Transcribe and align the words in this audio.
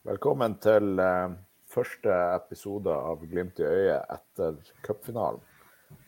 Velkommen 0.00 0.54
til 0.64 0.96
eh, 0.96 1.32
første 1.68 2.14
episode 2.32 2.88
av 2.88 3.20
Glimt 3.28 3.58
i 3.60 3.66
øyet 3.68 4.14
etter 4.14 4.54
cupfinalen. 4.80 5.42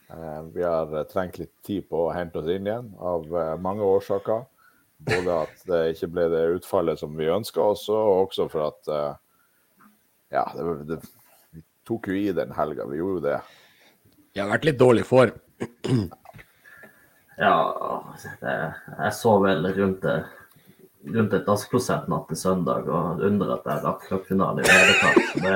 Eh, 0.08 0.38
vi 0.54 0.65
har 0.65 0.95
trengt 1.11 1.37
litt 1.37 1.53
tid 1.61 1.85
på 1.91 2.07
å 2.07 2.15
hente 2.17 2.41
oss 2.41 2.49
inn 2.49 2.71
igjen, 2.71 2.89
av 2.97 3.29
eh, 3.37 3.51
mange 3.61 3.85
årsaker. 3.85 4.47
Både 5.11 5.37
at 5.43 5.67
det 5.69 5.83
ikke 5.93 6.09
ble 6.15 6.25
det 6.33 6.41
utfallet 6.55 7.05
som 7.05 7.13
vi 7.21 7.29
ønska 7.29 7.61
oss, 7.75 7.85
og 7.93 8.31
også 8.31 8.49
for 8.55 8.71
at 8.71 8.88
eh, 8.97 9.13
Ja, 10.38 10.47
det, 10.56 10.72
det, 10.88 11.01
vi 11.53 11.61
tok 11.85 12.09
jo 12.09 12.17
i 12.17 12.33
den 12.33 12.56
helga. 12.56 12.88
Vi 12.88 12.97
gjorde 12.97 13.21
jo 13.21 13.27
det. 13.29 13.38
Vi 14.33 14.40
har 14.40 14.54
vært 14.54 14.71
litt 14.71 14.81
dårlig 14.81 15.04
for. 15.04 15.37
Ja, 17.37 17.56
det, 18.41 18.56
jeg 18.88 19.12
så 19.20 19.37
vel 19.45 19.69
rundt, 19.77 20.01
det, 20.05 20.23
rundt 21.10 21.34
et 21.34 21.46
dassklosett 21.46 22.09
natt 22.10 22.28
til 22.30 22.38
søndag 22.38 22.87
og 22.91 23.23
undrer 23.27 23.56
at 23.56 23.66
jeg 23.66 23.82
rakk 23.87 24.06
cupfinale 24.09 24.62
i 24.62 24.65
det 24.66 24.73
hele 24.79 24.95
tatt. 25.02 25.19
Det, 25.43 25.52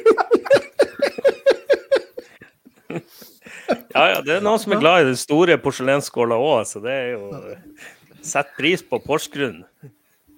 Ja, 3.90 4.04
ja, 4.06 4.18
det 4.22 4.36
er 4.36 4.42
noen 4.44 4.60
som 4.62 4.72
er 4.74 4.80
glad 4.82 5.02
i 5.02 5.08
den 5.08 5.18
store 5.18 5.56
porselensskåla 5.62 6.36
òg, 6.38 6.62
så 6.68 6.82
det 6.82 6.92
er 6.94 7.08
jo 7.16 7.22
Sett 8.20 8.50
pris 8.58 8.82
på 8.84 8.98
Porsgrunn. 9.00 9.62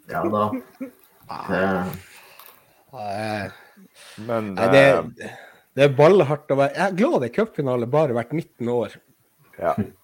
ja 0.08 0.22
da. 0.30 0.44
Det, 1.48 1.62
Men 4.22 4.52
det... 4.54 4.60
Nei, 4.60 4.68
det, 4.72 4.84
eh, 5.26 5.32
det 5.72 5.86
er 5.86 5.96
ballhardt 5.96 6.52
å 6.52 6.58
være 6.60 6.76
Jeg 6.76 6.84
er 6.84 6.96
glad 7.00 7.16
det 7.22 7.30
er 7.30 7.34
cupfinale 7.38 7.88
bare 7.90 8.14
hvert 8.16 8.32
19. 8.36 8.68
år. 8.72 8.96
ja. 9.58 9.74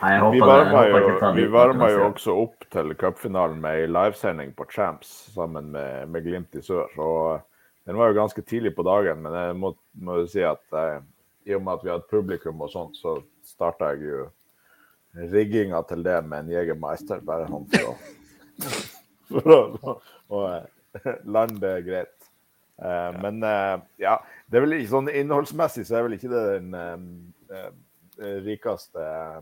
nei, 0.00 0.12
jeg 0.14 0.22
håper 0.22 0.36
vi 0.36 0.40
varma 0.44 0.84
jo, 0.88 1.32
vi 1.36 1.46
varma 1.52 1.90
jo 1.92 2.04
også 2.10 2.36
opp 2.44 2.66
til 2.72 2.94
cupfinalen 3.00 3.60
med 3.62 3.82
ei 3.82 3.90
livesending 3.90 4.54
på 4.56 4.66
Champs 4.72 5.12
sammen 5.34 5.70
med, 5.74 6.08
med 6.12 6.26
Glimt 6.26 6.56
i 6.58 6.62
sør. 6.64 6.92
Og 7.00 7.44
den 7.86 7.98
var 8.00 8.10
jo 8.10 8.18
ganske 8.20 8.42
tidlig 8.42 8.74
på 8.76 8.84
dagen, 8.86 9.22
men 9.24 9.36
jeg 9.36 9.56
må, 9.60 9.72
må 10.02 10.20
jo 10.22 10.30
si 10.30 10.42
at 10.46 10.62
eh, 10.76 10.98
i 11.46 11.54
og 11.54 11.62
med 11.62 11.78
at 11.78 11.84
vi 11.86 11.92
hadde 11.92 12.10
publikum 12.10 12.64
og 12.64 12.72
sånt, 12.72 12.98
så 12.98 13.18
starta 13.46 13.92
jeg 13.94 14.08
jo 14.10 14.24
rigginga 15.32 15.80
til 15.88 16.02
det 16.04 16.18
med 16.26 16.44
en 16.44 16.54
Jegermeister, 16.56 17.22
bare 17.24 17.46
sånn 17.48 17.68
for 17.72 17.92
å, 17.92 17.94
for 19.30 19.54
å, 19.54 19.94
å 20.34 20.42
eh, 20.50 20.66
lande 21.36 21.72
greit. 21.86 22.30
Eh, 22.82 23.20
Men 23.22 23.40
eh, 23.46 23.76
ja, 24.02 24.18
det 24.50 24.58
er 24.58 24.66
vel 24.66 24.76
ikke 24.80 24.92
sånn 24.96 25.12
innholdsmessig 25.12 25.86
så 25.88 26.00
er 26.00 26.08
vel 26.08 26.18
ikke 26.18 26.32
det 26.32 26.44
den 26.58 26.74
eh, 26.82 27.70
eh, 28.20 28.38
rikeste 28.44 29.06
eh, 29.06 29.40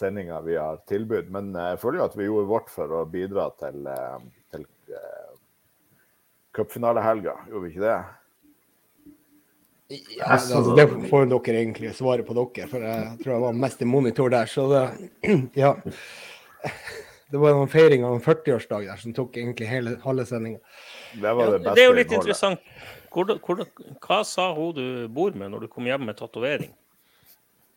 sendinga 0.00 0.40
vi 0.44 0.56
har 0.58 0.80
tilbudt. 0.90 1.28
Men 1.32 1.52
eh, 1.54 1.72
jeg 1.74 1.82
føler 1.82 2.00
jo 2.00 2.06
at 2.08 2.16
vi 2.18 2.28
gjorde 2.28 2.50
vårt 2.50 2.72
for 2.72 2.96
å 3.00 3.04
bidra 3.10 3.50
til, 3.60 3.84
eh, 3.90 4.16
til 4.54 4.64
uh, 4.94 5.36
cupfinalehelga, 6.56 7.36
gjorde 7.50 7.66
vi 7.66 7.74
ikke 7.74 7.84
det? 7.84 7.98
Ja, 9.90 10.36
altså, 10.36 10.62
det 10.78 10.86
får 11.10 11.26
dere 11.32 11.60
egentlig 11.64 11.90
svare 11.98 12.22
på 12.26 12.34
dere, 12.38 12.68
for 12.70 12.84
jeg 12.86 13.06
tror 13.24 13.32
jeg 13.34 13.42
var 13.42 13.62
mest 13.64 13.80
i 13.82 13.88
monitor 13.90 14.30
der. 14.30 14.50
Så 14.50 14.68
det, 14.70 14.84
ja. 15.64 15.74
Det 17.30 17.38
var 17.38 17.54
en 17.54 17.70
feiring 17.70 18.02
av 18.06 18.16
en 18.16 18.22
40-årsdag 18.22 18.88
der 18.90 19.02
som 19.02 19.14
tok 19.14 19.36
egentlig 19.38 19.68
hele 19.70 19.94
halve 20.02 20.26
sendinga. 20.26 20.58
Det 21.14 21.26
Ja, 21.26 21.34
det 21.34 21.60
det 21.66 21.82
er 21.82 21.88
jo 21.88 21.94
litt 21.94 22.10
innholdet. 22.10 22.16
interessant. 22.18 22.60
Hvor, 23.10 23.30
hvor, 23.42 23.62
hva 24.02 24.20
sa 24.26 24.52
hun 24.54 24.74
du 24.74 25.08
bor 25.10 25.34
med 25.34 25.50
når 25.50 25.66
du 25.66 25.68
kom 25.70 25.86
hjem 25.86 26.06
med 26.06 26.18
tatovering? 26.18 26.70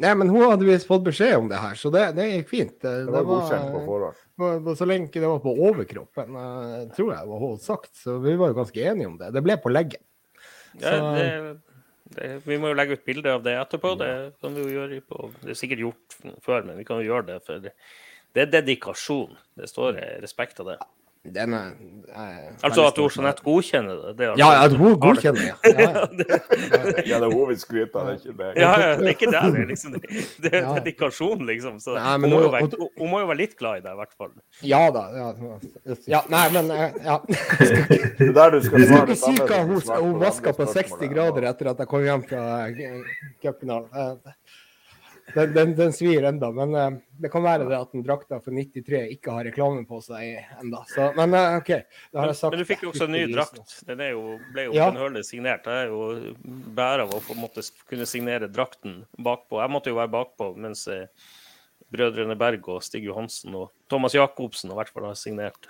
Nei, 0.02 0.14
men 0.18 0.30
hun 0.34 0.42
hadde 0.50 0.66
visst 0.66 0.88
fått 0.90 1.04
beskjed 1.06 1.36
om 1.38 1.48
det 1.52 1.60
her, 1.62 1.76
så 1.78 1.92
det, 1.94 2.16
det 2.18 2.26
gikk 2.32 2.48
fint. 2.50 2.72
Det, 2.82 2.94
Det 3.06 3.12
var 3.14 3.28
godkjent 3.30 3.68
på 3.76 3.82
forhånd. 3.86 4.72
Så 4.80 4.88
lenge 4.90 5.12
det 5.14 5.22
var 5.30 5.40
på 5.44 5.54
overkroppen, 5.68 6.34
eh, 6.36 6.88
tror 6.96 7.12
jeg 7.14 7.28
var 7.30 7.40
hun 7.44 7.60
sagt. 7.62 7.92
Så 8.02 8.18
vi 8.24 8.34
var 8.40 8.50
jo 8.50 8.58
ganske 8.58 8.82
enige 8.90 9.08
om 9.12 9.18
det. 9.20 9.30
Det 9.36 9.44
ble 9.46 9.58
på 9.62 9.70
leggen. 9.72 10.02
Ja, 10.82 10.90
Så- 10.90 11.12
det, 11.16 11.60
det, 12.16 12.32
vi 12.48 12.58
må 12.58 12.72
jo 12.74 12.80
legge 12.80 12.98
ut 12.98 13.06
bilde 13.06 13.30
av 13.38 13.44
det 13.46 13.54
etterpå. 13.62 13.94
Det 14.02 14.10
kan 14.42 14.54
vi 14.58 14.66
jo 14.66 14.74
gjøre 14.82 15.02
på 15.06 15.30
Det 15.44 15.54
er 15.54 15.60
sikkert 15.62 15.80
gjort 15.86 16.18
før, 16.42 16.66
men 16.66 16.78
vi 16.82 16.84
kan 16.90 16.98
jo 17.04 17.12
gjøre 17.14 17.26
det. 17.30 17.38
For 17.46 17.60
det, 17.62 17.74
det 18.34 18.42
er 18.48 18.52
dedikasjon. 18.62 19.38
Det 19.56 19.70
står 19.70 20.02
respekt 20.26 20.60
av 20.60 20.74
det. 20.74 20.80
Den 21.24 21.54
er, 21.54 21.68
er 22.12 22.40
Altså 22.64 22.84
at 22.90 22.98
Jeanette 23.00 23.44
godkjenner 23.44 23.96
det. 23.96 24.18
det 24.18 24.26
er 24.26 24.34
Ja, 24.38 24.48
altså- 24.52 24.76
at 24.76 24.78
hun 24.78 25.00
godkjenner 25.00 25.40
det. 25.40 25.48
ja. 25.48 25.82
ja. 25.82 25.90
Ja, 27.08 27.20
det 27.20 27.28
er 27.28 27.32
hun 27.32 27.50
vi 27.50 27.56
skryter 27.56 28.00
av, 28.00 28.08
det 28.08 28.16
ikke 28.20 28.36
meg. 28.42 28.58
Ja, 28.60 28.72
ja, 28.82 28.90
det 28.98 29.06
er 29.06 29.14
ikke 29.16 29.32
det. 29.32 29.44
Det 29.54 29.62
er, 29.62 29.68
liksom, 29.70 29.94
det, 30.44 30.54
er 30.54 30.68
dedikasjon, 30.80 31.46
liksom. 31.48 31.80
Så 31.80 31.96
Nei, 31.96 32.12
hun, 32.12 32.22
men 32.22 32.30
må 32.30 32.42
jo 32.44 32.50
være, 32.52 32.90
hun 33.00 33.10
må 33.14 33.22
jo 33.24 33.30
være 33.32 33.40
litt 33.40 33.56
glad 33.56 33.80
i 33.80 33.86
deg, 33.86 33.94
i 33.94 34.02
hvert 34.02 34.14
fall. 34.18 34.34
Ja 34.68 34.82
da. 34.92 35.06
Ja, 35.16 35.32
ja 36.12 36.22
nei, 36.36 36.44
men 36.58 36.72
eh, 36.76 37.00
ja. 37.08 37.18
Det 38.20 38.28
er 38.28 38.36
der 38.42 38.52
du 38.58 38.60
skal 38.68 38.84
svare 38.84 39.00
ikke 39.00 39.08
det 39.14 39.18
si 39.22 39.24
samme 39.24 39.48
hva 39.48 39.62
hun, 39.64 39.80
hun 39.80 40.14
på 40.20 40.26
vaska 40.26 40.56
på 40.60 40.68
60 40.76 41.14
grader 41.16 41.48
etter 41.54 41.72
at 41.72 41.86
jeg 41.86 41.92
kom 41.94 42.04
hjem 42.04 42.28
fra 42.28 42.44
eh, 42.68 43.00
cupfinalen. 43.40 44.20
Den, 45.34 45.54
den, 45.54 45.72
den 45.76 45.94
svir 45.96 46.24
enda, 46.30 46.52
men 46.54 46.76
uh, 46.78 46.98
det 47.22 47.30
kan 47.34 47.42
være 47.46 47.66
det 47.70 47.78
at 47.78 47.94
den 47.96 48.04
drakta 48.06 48.38
for 48.44 48.54
93 48.54 49.00
ikke 49.16 49.34
har 49.34 49.48
reklame 49.48 49.82
på 49.90 49.98
seg 50.06 50.36
enda. 50.62 50.84
Så, 50.92 51.08
men 51.18 51.34
uh, 51.34 51.58
OK, 51.58 51.72
det 51.74 52.20
har 52.20 52.28
Men, 52.28 52.32
jeg 52.34 52.40
sagt. 52.40 52.54
men 52.54 52.62
du 52.62 52.68
fikk 52.70 52.84
jo 52.86 52.92
også 52.94 53.08
en 53.08 53.16
ny 53.16 53.24
drakt. 53.32 53.78
Den 53.88 54.04
er 54.06 54.12
jo, 54.14 54.36
ble 54.54 54.68
jo 54.68 54.76
Ja. 54.78 54.90
bønnhørlig 54.92 55.24
signert. 55.26 55.66
Jeg 55.66 55.88
er 55.88 55.94
jo 55.94 56.36
bærer 56.78 57.06
av 57.08 57.16
å 57.18 57.22
få 57.24 57.38
måtte 57.40 57.66
kunne 57.90 58.06
signere 58.10 58.52
drakten 58.52 59.02
bakpå. 59.18 59.58
Jeg 59.64 59.74
måtte 59.74 59.90
jo 59.94 59.98
være 59.98 60.14
bakpå 60.14 60.52
mens 60.62 60.86
uh, 60.92 61.08
brødrene 61.94 62.38
Berg 62.38 62.70
og 62.74 62.86
Stig 62.86 63.06
Johansen 63.10 63.58
og 63.58 63.72
Thomas 63.90 64.14
Jacobsen 64.18 64.72
i 64.74 64.78
hvert 64.78 64.94
fall 64.94 65.10
har 65.10 65.18
signert. 65.18 65.70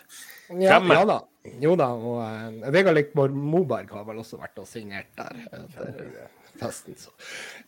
Ja, 0.59 0.79
ja 0.83 1.03
da. 1.07 1.21
Jo 1.63 1.77
da. 1.79 1.89
Og 1.95 2.19
uh, 2.19 2.71
Vegard 2.75 2.99
Likborg 2.99 3.31
Moberg 3.35 3.91
har 3.95 4.07
vel 4.11 4.19
også 4.23 4.39
vært 4.43 4.59
og 4.59 4.67
signert 4.67 5.11
der 5.19 5.43
etter 5.47 6.31
festen. 6.59 6.95
Så. 6.97 7.11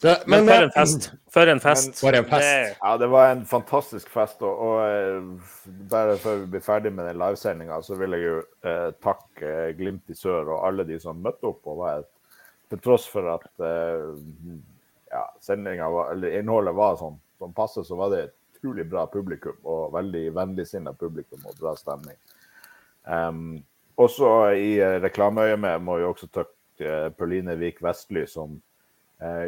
Så, 0.01 0.15
Men, 0.27 0.45
men, 0.45 0.47
for 0.47 0.53
eh, 0.53 0.63
en 0.63 0.71
fest! 0.71 1.11
For 1.31 1.47
en 1.47 1.59
fest! 1.59 1.99
For 1.99 2.17
en 2.17 2.25
fest. 2.25 2.47
Det, 2.47 2.75
Ja, 2.81 2.97
det 2.97 3.07
var 3.07 3.31
en 3.31 3.45
fantastisk 3.45 4.09
fest. 4.09 4.41
Og, 4.41 4.59
og 4.67 4.81
eh, 4.85 5.75
bare 5.91 6.17
før 6.21 6.41
vi 6.43 6.51
blir 6.55 6.63
ferdig 6.65 6.93
med 6.93 7.07
den 7.09 7.19
livesendinga, 7.21 7.81
så 7.83 7.97
vil 7.99 8.17
jeg 8.17 8.25
jo 8.27 8.37
eh, 8.67 8.89
takke 9.03 9.51
eh, 9.51 9.73
Glimt 9.77 10.11
i 10.11 10.17
sør 10.17 10.55
og 10.55 10.67
alle 10.67 10.87
de 10.87 10.99
som 11.01 11.21
møtte 11.21 11.51
opp. 11.51 11.61
og 11.65 11.81
var 11.83 12.03
et, 12.03 12.11
Til 12.73 12.81
tross 12.81 13.05
for 13.09 13.29
at 13.35 13.45
eh, 13.63 14.09
ja, 15.11 15.27
sendinga 15.41 15.89
var, 15.93 16.11
eller 16.15 16.39
innholdet 16.39 16.75
var 16.75 16.97
sånn 16.99 17.19
som 17.39 17.53
passe, 17.53 17.83
så 17.83 17.97
var 17.99 18.11
det 18.13 18.23
et 18.23 18.35
utrolig 18.57 18.87
bra 18.89 19.05
publikum. 19.11 19.57
Og 19.63 19.93
veldig 19.95 20.27
vennligsinna 20.35 20.95
publikum 20.97 21.45
og 21.45 21.57
bra 21.59 21.75
stemning. 21.79 22.17
Um, 23.05 23.63
også 24.01 24.29
i 24.57 24.79
reklameøyemed 25.03 25.83
må 25.85 25.99
vi 25.99 26.07
også 26.07 26.27
takke 26.33 27.11
Pauline 27.15 27.53
Vik 27.59 27.83
Vestly, 27.85 28.25
som 28.27 28.57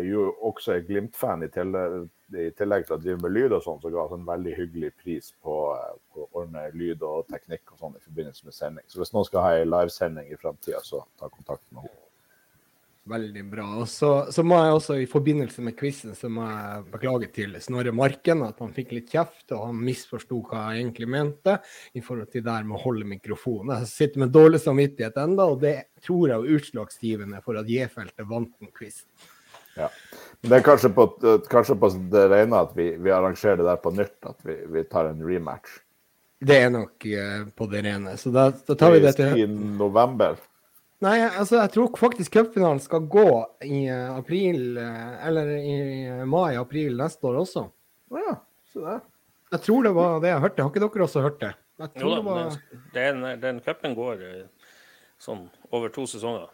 jo 0.08 0.30
også 0.48 0.78
er 0.78 0.86
Glimt-fan 0.88 1.44
i, 1.44 1.50
i 1.52 2.50
tillegg 2.56 2.88
til 2.88 2.96
å 2.96 3.02
drive 3.02 3.20
med 3.24 3.34
lyd 3.36 3.56
og 3.58 3.64
sånn, 3.66 3.80
så 3.84 3.92
ga 3.92 4.04
oss 4.06 4.16
en 4.16 4.26
veldig 4.28 4.56
hyggelig 4.56 4.94
pris 5.00 5.30
på, 5.44 5.60
eh, 5.76 5.94
på 6.14 6.26
å 6.26 6.42
ordne 6.42 6.66
lyd 6.76 7.04
og 7.04 7.28
teknikk 7.32 7.74
og 7.74 7.84
sånn 7.84 7.96
i 8.00 8.04
forbindelse 8.04 8.48
med 8.48 8.56
sending. 8.56 8.88
Så 8.88 9.02
hvis 9.02 9.14
noen 9.16 9.28
skal 9.28 9.46
ha 9.46 9.56
ei 9.58 9.68
livesending 9.68 10.32
i 10.32 10.40
framtida, 10.40 10.84
så 10.84 11.06
ta 11.20 11.30
kontakt 11.32 11.66
med 11.72 11.88
henne. 11.88 12.04
Veldig 13.08 13.44
bra. 13.48 13.66
Og 13.80 13.88
så, 13.88 14.10
så 14.36 14.44
må 14.44 14.58
jeg 14.60 14.74
også, 14.76 14.98
i 15.00 15.08
forbindelse 15.08 15.64
med 15.64 15.78
quizen, 15.80 16.12
så 16.18 16.28
må 16.28 16.44
jeg 16.44 16.82
beklage 16.92 17.30
til 17.38 17.56
Snorre 17.64 17.94
Marken 17.96 18.44
at 18.44 18.60
han 18.60 18.74
fikk 18.76 18.92
litt 18.98 19.14
kjeft, 19.14 19.46
og 19.56 19.70
han 19.70 19.80
misforsto 19.80 20.42
hva 20.50 20.66
jeg 20.74 20.84
egentlig 20.84 21.08
mente 21.16 21.56
i 21.96 22.04
forhold 22.04 22.34
til 22.34 22.44
der 22.44 22.68
med 22.68 22.76
å 22.76 22.84
holde 22.84 23.08
mikrofonen. 23.08 23.78
Jeg 23.80 23.94
sitter 23.94 24.26
med 24.26 24.36
dårlig 24.36 24.60
samvittighet 24.60 25.24
enda, 25.24 25.48
og 25.48 25.64
det 25.64 25.78
tror 26.04 26.34
jeg 26.34 26.36
er 26.36 26.60
utslagsgivende 26.60 27.42
for 27.48 27.60
at 27.62 27.72
J-feltet 27.72 28.28
vant 28.28 28.52
den 28.60 28.76
quizen. 28.76 29.08
Ja. 29.78 29.90
Men 30.42 30.52
det 30.52 30.60
er 30.60 30.66
kanskje 30.68 30.92
på, 30.94 31.08
kanskje 31.50 31.76
på 31.82 31.90
det 32.14 32.28
rene 32.32 32.62
at 32.68 32.76
vi, 32.78 32.92
vi 33.02 33.14
arrangerer 33.14 33.60
det 33.62 33.68
der 33.68 33.80
på 33.82 33.94
nytt, 33.96 34.18
at 34.28 34.38
vi, 34.46 34.58
vi 34.74 34.84
tar 34.90 35.10
en 35.10 35.24
rematch. 35.26 35.80
Det 36.40 36.60
er 36.62 36.70
nok 36.70 37.06
eh, 37.10 37.48
på 37.58 37.66
det 37.72 37.82
rene. 37.88 38.14
Så 38.18 38.30
da, 38.34 38.52
da 38.52 38.76
tar 38.78 38.94
vi 38.94 39.02
det 39.02 39.16
til 39.18 39.42
I 39.42 39.48
november. 39.50 40.38
Nei, 41.02 41.20
altså 41.28 41.60
jeg 41.60 41.72
tror 41.74 41.98
faktisk 41.98 42.34
cupfinalen 42.34 42.82
skal 42.82 43.06
gå 43.10 43.30
i 43.66 43.86
eh, 43.90 44.12
april, 44.14 44.78
eh, 44.82 45.16
eller 45.30 45.54
i 45.58 45.78
mai-april 46.30 46.98
neste 47.02 47.30
år 47.30 47.42
også. 47.42 47.66
Å 48.14 48.22
ja, 48.22 48.36
se 48.74 48.84
der. 48.86 49.02
Jeg 49.56 49.64
tror 49.66 49.88
det 49.88 49.96
var 49.98 50.22
det 50.22 50.34
jeg 50.34 50.44
hørte. 50.44 50.66
Har 50.66 50.74
ikke 50.74 50.86
dere 50.86 51.08
også 51.08 51.26
hørt 51.26 51.42
det? 51.42 51.54
Jeg 51.78 52.02
jo 52.02 52.10
da, 52.10 52.16
det 52.16 52.26
var... 52.26 52.56
den, 52.94 53.28
den, 53.42 53.60
cupen 53.66 53.94
går 53.98 54.24
sånn 55.22 55.46
over 55.74 55.94
to 55.94 56.06
sesonger. 56.10 56.50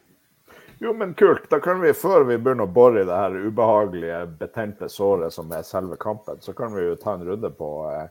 Jo, 0.83 0.93
men 0.93 1.13
kult. 1.13 1.49
Da 1.49 1.59
kan 1.59 1.81
vi, 1.81 1.93
før 1.95 2.25
vi 2.27 2.35
begynner 2.35 2.67
å 2.67 2.73
bore 2.75 3.05
i 3.05 3.07
det 3.07 3.15
her 3.15 3.35
ubehagelige, 3.39 4.17
betente 4.35 4.89
såret 4.91 5.31
som 5.31 5.51
er 5.55 5.61
selve 5.63 5.95
kampen, 5.95 6.41
så 6.43 6.51
kan 6.57 6.73
vi 6.75 6.83
jo 6.83 6.97
ta 6.99 7.13
en 7.15 7.23
runde 7.23 7.51
på, 7.55 7.69
eh, 7.87 8.09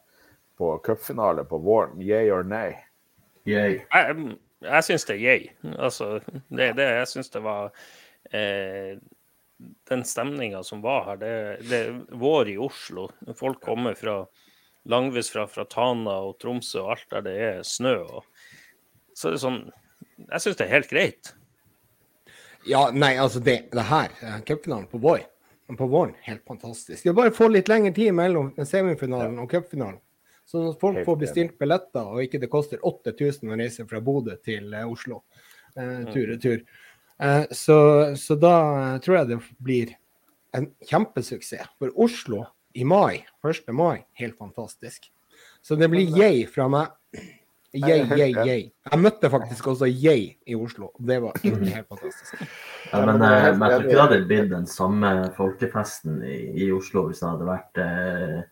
på 0.56 0.70
cupfinale 0.86 1.44
på 1.44 1.58
våren. 1.60 2.00
Yay 2.00 2.30
or 2.32 2.46
nay? 2.48 2.78
Yay. 3.44 3.82
Jeg, 3.92 4.38
jeg 4.64 4.86
syns 4.86 5.04
det 5.04 5.16
er 5.18 5.20
yay. 5.20 5.50
Altså, 5.74 6.08
det, 6.48 6.70
det, 6.78 6.86
jeg 6.96 7.10
syns 7.10 7.28
det 7.34 7.42
var 7.44 7.68
eh, 8.32 8.96
Den 9.92 10.06
stemninga 10.08 10.64
som 10.64 10.80
var 10.80 11.04
her, 11.10 11.20
det, 11.20 11.34
det 11.68 11.82
er 11.82 12.00
vår 12.24 12.54
i 12.54 12.56
Oslo. 12.56 13.10
Folk 13.36 13.60
kommer 13.60 14.00
fra 14.00 14.22
langvis 14.88 15.28
fra, 15.36 15.44
fra 15.44 15.68
Tana 15.68 16.16
og 16.24 16.38
Tromsø 16.40 16.86
og 16.86 16.96
alt 16.96 17.06
der 17.12 17.28
det 17.28 17.36
er 17.50 17.62
snø. 17.68 17.98
Og, 18.00 18.48
så 19.12 19.28
er 19.28 19.36
det 19.36 19.44
sånn 19.44 19.62
Jeg 20.24 20.40
syns 20.40 20.56
det 20.56 20.70
er 20.70 20.76
helt 20.78 20.92
greit. 20.96 21.34
Ja, 22.68 22.90
nei, 22.94 23.16
altså 23.18 23.40
det, 23.42 23.58
det 23.72 23.86
her, 23.88 24.12
eh, 24.22 24.38
cupfinalen 24.46 24.86
på 24.90 25.00
Voi, 25.02 25.20
på 25.72 25.86
våren, 25.88 26.12
helt 26.26 26.42
fantastisk. 26.46 27.02
Det 27.02 27.10
er 27.10 27.16
bare 27.16 27.32
å 27.32 27.36
få 27.36 27.48
litt 27.48 27.70
lengre 27.72 27.94
tid 27.96 28.12
mellom 28.14 28.50
semifinalen 28.68 29.38
og 29.40 29.50
cupfinalen. 29.50 30.00
Så 30.44 30.66
at 30.68 30.80
folk 30.82 30.98
Helt 30.98 31.06
får 31.06 31.18
bestilt 31.20 31.58
billetter, 31.58 32.04
og 32.04 32.22
ikke 32.24 32.40
det 32.42 32.50
koster 32.52 32.82
8000 32.84 33.48
å 33.48 33.56
reise 33.56 33.86
fra 33.88 34.02
Bodø 34.04 34.36
til 34.44 34.74
eh, 34.74 34.88
Oslo. 34.88 35.22
Eh, 35.78 36.02
tur 36.12 36.34
og 36.34 36.42
tur. 36.42 36.64
Eh, 37.22 37.44
så, 37.56 37.78
så 38.20 38.36
da 38.36 38.56
eh, 38.82 38.98
tror 39.04 39.18
jeg 39.18 39.30
det 39.30 39.38
blir 39.62 39.94
en 40.56 40.68
kjempesuksess. 40.90 41.70
For 41.80 41.94
Oslo 41.96 42.44
i 42.76 42.84
mai, 42.84 43.22
1. 43.46 43.72
mai, 43.76 44.04
helt 44.20 44.36
fantastisk. 44.40 45.08
Så 45.62 45.78
det 45.78 45.88
blir 45.92 46.10
yay 46.18 46.44
fra 46.50 46.68
meg. 46.72 46.92
Jeg 47.72 47.88
Yay, 47.88 48.18
yay, 48.18 48.32
yay. 48.44 48.64
Jeg 48.90 49.00
møtte 49.00 49.30
faktisk 49.32 49.66
også 49.72 49.86
yay 49.88 50.26
i 50.44 50.54
Oslo. 50.54 50.90
Det 51.00 51.16
var 51.22 51.38
helt 51.40 51.88
fantastisk. 51.88 52.42
Ja, 52.92 53.00
men 53.06 53.22
er 53.22 53.36
eh, 53.36 53.44
helt 53.46 53.58
men 53.58 53.70
jeg 53.70 53.78
tror 53.78 53.86
ikke 53.86 53.94
det 53.94 54.02
hadde 54.02 54.24
blitt 54.28 54.50
den 54.50 54.66
samme 54.68 55.12
folkefesten 55.36 56.18
i, 56.28 56.40
i 56.66 56.72
Oslo 56.72 57.06
hvis 57.06 57.22
det 57.22 57.30
hadde 57.30 57.48
vært 57.48 57.80
eh, 57.80 58.42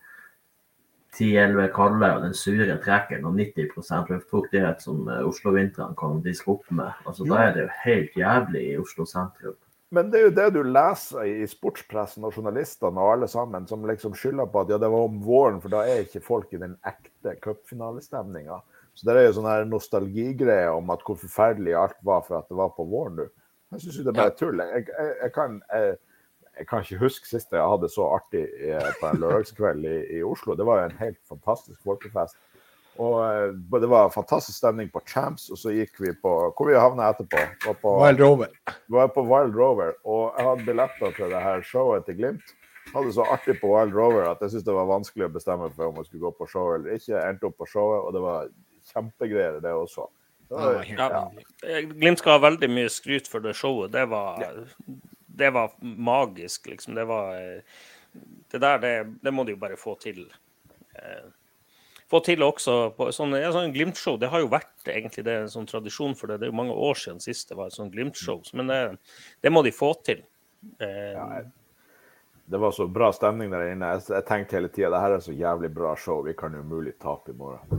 10-11 1.19 1.69
kalde 1.75 2.11
og 2.15 2.25
den 2.25 2.37
sure 2.39 2.79
trekkeren 2.81 3.27
og 3.29 3.37
90% 3.37 4.13
luftfuktighet 4.15 4.85
som 4.87 5.05
eh, 5.11 5.27
Oslo-vintrene 5.29 5.99
kan 6.01 6.23
diske 6.25 6.55
opp 6.55 6.65
med. 6.71 6.89
Altså, 7.05 7.29
Da 7.29 7.43
er 7.45 7.53
det 7.57 7.67
jo 7.67 7.75
helt 7.85 8.17
jævlig 8.17 8.65
i 8.71 8.79
Oslo 8.81 9.05
sentrum. 9.05 9.59
Men 9.91 10.11
det 10.13 10.21
er 10.21 10.29
jo 10.29 10.35
det 10.37 10.49
du 10.55 10.61
leser 10.63 11.27
i 11.27 11.47
sportspressen 11.51 12.25
og 12.25 12.37
journalistene 12.37 12.95
og 13.03 13.17
alle 13.17 13.29
sammen, 13.29 13.67
som 13.67 13.85
liksom 13.85 14.15
skylder 14.15 14.47
på 14.47 14.63
at 14.63 14.71
ja, 14.71 14.79
det 14.79 14.91
var 14.93 15.09
om 15.09 15.17
våren, 15.25 15.59
for 15.61 15.73
da 15.73 15.83
er 15.83 16.05
ikke 16.05 16.23
folk 16.23 16.53
i 16.55 16.61
den 16.63 16.77
ekte 16.87 17.35
cupfinalestemninga. 17.43 18.61
Så 19.01 19.07
det 19.09 19.17
er 19.17 19.31
jo 19.31 19.37
sånn 19.39 19.49
her 19.49 19.63
nostalgigreie 19.65 20.69
om 20.77 20.91
at 20.93 21.01
hvor 21.07 21.17
forferdelig 21.17 21.73
alt 21.81 21.97
var 22.05 22.21
for 22.27 22.37
at 22.37 22.51
det 22.53 22.59
var 22.59 22.75
på 22.77 22.85
våren 22.85 23.15
nå. 23.17 23.25
Jeg 23.73 23.81
syns 23.87 24.01
det 24.03 24.11
er 24.13 24.19
bare 24.19 24.35
tull. 24.37 24.61
Jeg, 24.61 24.85
jeg, 24.91 25.15
jeg, 25.23 25.33
kan, 25.33 25.55
jeg, 25.73 26.67
kan 26.69 26.85
ikke 26.85 26.99
huske 27.01 27.31
sist 27.31 27.55
jeg 27.57 27.73
hadde 27.73 27.89
så 27.89 28.11
artig 28.13 28.43
eh, 28.61 28.91
på 29.01 29.09
en 29.09 29.23
lørdagskveld 29.23 29.89
i, 29.89 29.97
i 30.19 30.23
Oslo. 30.27 30.53
Det 30.59 30.67
var 30.69 30.83
jo 30.83 30.91
en 30.91 31.01
helt 31.01 31.21
fantastisk 31.31 31.81
folkefest. 31.87 32.37
Og 33.01 33.17
eh, 33.25 33.57
Det 33.81 33.89
var 33.89 34.13
fantastisk 34.13 34.59
stemning 34.59 34.91
på 34.93 35.01
Champs, 35.09 35.49
og 35.49 35.63
så 35.63 35.73
gikk 35.73 35.97
vi 36.03 36.13
på 36.21 36.37
Hvor 36.53 36.69
vi 36.69 36.77
havna 36.77 37.09
etterpå? 37.15 37.45
Var 37.65 37.79
på, 37.81 37.97
Wild 38.03 38.21
Rover. 38.21 38.53
var 38.93 39.13
på 39.15 39.25
Wild 39.25 39.57
Rover, 39.57 39.95
og 40.05 40.35
jeg 40.37 40.49
hadde 40.51 40.67
billetter 40.67 41.15
til 41.17 41.33
det 41.33 41.45
her 41.47 41.65
showet 41.65 42.05
til 42.05 42.19
Glimt. 42.21 42.57
Hadde 42.91 43.07
det 43.07 43.17
så 43.17 43.25
artig 43.33 43.57
på 43.63 43.71
Wild 43.71 43.95
Rover 43.97 44.29
at 44.29 44.43
jeg 44.43 44.53
syntes 44.53 44.67
det 44.67 44.77
var 44.77 44.91
vanskelig 44.91 45.31
å 45.31 45.33
bestemme 45.39 45.71
for 45.73 45.89
om 45.89 46.03
jeg 46.03 46.11
skulle 46.11 46.27
gå 46.27 46.35
på 46.37 46.51
show 46.51 46.75
eller 46.75 46.99
ikke. 46.99 47.15
Jeg 47.15 47.23
endte 47.33 47.49
opp 47.49 47.57
på 47.63 47.71
showet, 47.71 48.03
og 48.03 48.13
det 48.17 48.25
var 48.25 48.51
kjempegreier, 48.93 49.61
det 49.63 49.73
også. 49.75 50.09
Ja. 50.99 51.31
Eh, 51.63 51.85
Glimt 51.93 52.19
skal 52.19 52.33
ha 52.39 52.43
veldig 52.51 52.69
mye 52.71 52.89
skryt 52.91 53.29
for 53.31 53.41
det 53.41 53.55
showet. 53.55 53.93
Det 53.95 54.07
var, 54.11 54.41
det 55.41 55.51
var 55.55 55.71
magisk, 55.81 56.67
liksom. 56.67 56.95
Det 56.99 57.05
var 57.07 57.35
eh, 57.39 57.61
Det 58.51 58.59
der, 58.61 58.79
det, 58.83 58.95
det 59.23 59.31
må 59.33 59.45
de 59.47 59.53
jo 59.55 59.61
bare 59.63 59.77
få 59.79 59.95
til. 60.03 60.25
Eh, 60.95 61.29
Få 62.11 62.19
til 62.27 62.43
også 62.43 62.73
på 62.97 63.07
sånn, 63.15 63.37
ja, 63.39 63.53
sånn 63.55 63.71
Glimt-show. 63.71 64.17
Det 64.19 64.27
har 64.33 64.41
jo 64.43 64.49
vært 64.51 64.89
egentlig 64.91 65.23
det 65.29 65.35
en 65.45 65.53
sånn 65.53 65.69
tradisjon 65.71 66.17
for 66.19 66.27
det. 66.27 66.41
Det 66.43 66.49
er 66.49 66.51
jo 66.51 66.57
mange 66.59 66.75
år 66.75 66.99
siden 66.99 67.21
sist 67.23 67.53
det 67.53 67.55
var 67.61 67.69
et 67.71 67.77
sånt 67.77 67.93
Glimt-show. 67.95 68.41
Men 68.59 68.67
det, 68.67 68.79
det 69.47 69.53
må 69.55 69.63
de 69.63 69.71
få 69.71 69.93
til. 70.03 70.25
Eh, 70.83 71.13
Ja, 71.15 71.29
jeg- 71.37 71.53
det 72.51 72.59
var 72.59 72.73
så 72.75 72.89
bra 72.91 73.13
stemning 73.15 73.53
der 73.55 73.69
inne. 73.71 73.93
Jeg, 73.95 74.09
jeg 74.11 74.27
tenkte 74.27 74.57
hele 74.59 74.69
tida 74.75 74.91
det 74.91 75.01
her 75.05 75.13
er 75.15 75.23
så 75.23 75.31
jævlig 75.39 75.71
bra 75.73 75.95
show, 75.95 76.25
vi 76.27 76.35
kan 76.35 76.51
umulig 76.59 76.97
tape 76.99 77.31
i 77.31 77.39
morgen. 77.39 77.71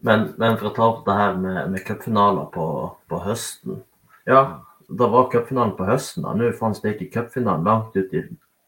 Men, 0.00 0.30
men 0.40 0.54
for 0.56 0.70
å 0.70 0.74
ta 0.76 0.84
opp 0.88 1.02
det 1.04 1.14
her 1.18 1.34
med, 1.36 1.58
med 1.74 1.82
cupfinaler 1.84 2.46
på, 2.54 2.66
på 3.10 3.18
høsten. 3.20 3.82
Ja, 4.24 4.62
da 4.88 5.08
var 5.12 5.26
cupfinalen 5.32 5.74
på 5.76 5.88
høsten. 5.88 6.24
da. 6.24 6.32
Nå 6.36 6.52
fantes 6.56 6.80
det 6.80 6.94
ikke 6.94 7.10
cupfinalen 7.18 7.66
langt 7.68 7.96
ut 7.96 8.14
i 8.16 8.22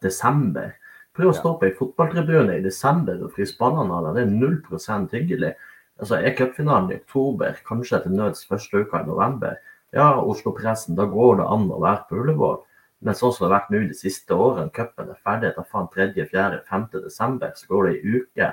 desember. 0.05 0.75
Prøv 1.17 1.31
å 1.31 1.37
stå 1.39 1.55
på 1.57 1.69
ei 1.69 1.77
fotballtribune 1.79 2.59
i 2.59 2.65
desember 2.65 3.23
og 3.25 3.33
fryse 3.33 3.57
ballene 3.57 3.97
av 3.97 4.11
deg. 4.11 4.19
Det 4.19 4.27
er 4.27 4.35
null 4.37 5.09
hyggelig. 5.15 5.55
Altså, 5.97 6.19
Er 6.21 6.37
cupfinalen 6.37 6.93
i 6.93 7.01
oktober, 7.01 7.57
kanskje 7.65 8.03
til 8.05 8.13
nøds 8.13 8.45
første 8.45 8.85
uka 8.85 9.01
i 9.01 9.09
november, 9.09 9.57
ja, 9.97 10.11
Oslo-pressen, 10.21 10.97
da 10.97 11.07
går 11.09 11.39
det 11.39 11.47
an 11.49 11.71
å 11.73 11.81
være 11.81 12.05
på 12.09 12.19
Ullevål. 12.21 12.59
Men 13.01 13.17
sånn 13.17 13.33
som 13.33 13.47
det 13.47 13.49
har 13.49 13.61
vært 13.61 13.73
nå 13.73 13.81
de 13.89 13.97
siste 13.97 14.35
årene, 14.35 14.73
cupen 14.75 15.13
er 15.13 15.21
ferdig 15.25 15.55
da 15.57 15.65
faen 15.65 15.89
3., 15.95 16.11
4., 16.33 16.61
5. 16.69 16.87
desember, 17.07 17.53
så 17.57 17.71
går 17.71 17.89
det 17.89 17.95
ei 17.95 18.21
uke. 18.21 18.51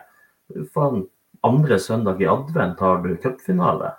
Faen, 0.75 1.03
andre 1.44 1.80
søndag 1.80 2.22
i 2.22 2.28
advent 2.30 2.80
har 2.80 3.01
du 3.04 3.16
cupfinale. 3.18 3.92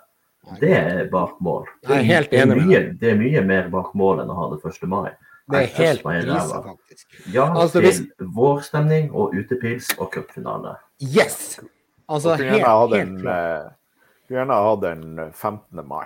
Det 0.59 0.71
er 0.77 1.05
bak 1.09 1.39
mål. 1.41 1.65
Det 1.87 1.95
er 1.97 2.03
helt 2.05 2.29
Det 2.31 2.39
er 2.39 2.43
enig 2.45 2.57
med 2.57 2.67
mye, 2.67 2.81
det 3.01 3.11
er 3.11 3.15
mye 3.17 3.41
mer 3.45 3.69
bak 3.73 3.93
mål 3.97 4.19
enn 4.21 4.29
å 4.29 4.35
ha 4.37 4.49
det 4.53 4.59
1. 4.65 4.87
mai. 4.89 5.11
Det 5.49 5.61
er 5.61 5.71
helt 5.77 6.01
krise, 6.03 6.59
faktisk. 6.65 7.07
Ja 7.33 7.45
Altså, 7.53 7.79
til 7.79 7.81
hvis- 7.81 8.33
vårstemning 8.35 9.11
og 9.13 9.33
utepils 9.33 9.91
og 9.99 10.11
cupfinale. 10.13 10.75
Yes! 11.01 11.59
Altså, 12.09 12.35
helt, 12.35 12.61
helt 12.65 12.91
den, 12.91 13.17
klart. 13.21 13.69
eh, 14.29 14.35
gjerne 14.35 14.53
ha 14.53 14.75
den 14.75 15.31
15. 15.33 15.87
mai 15.87 16.05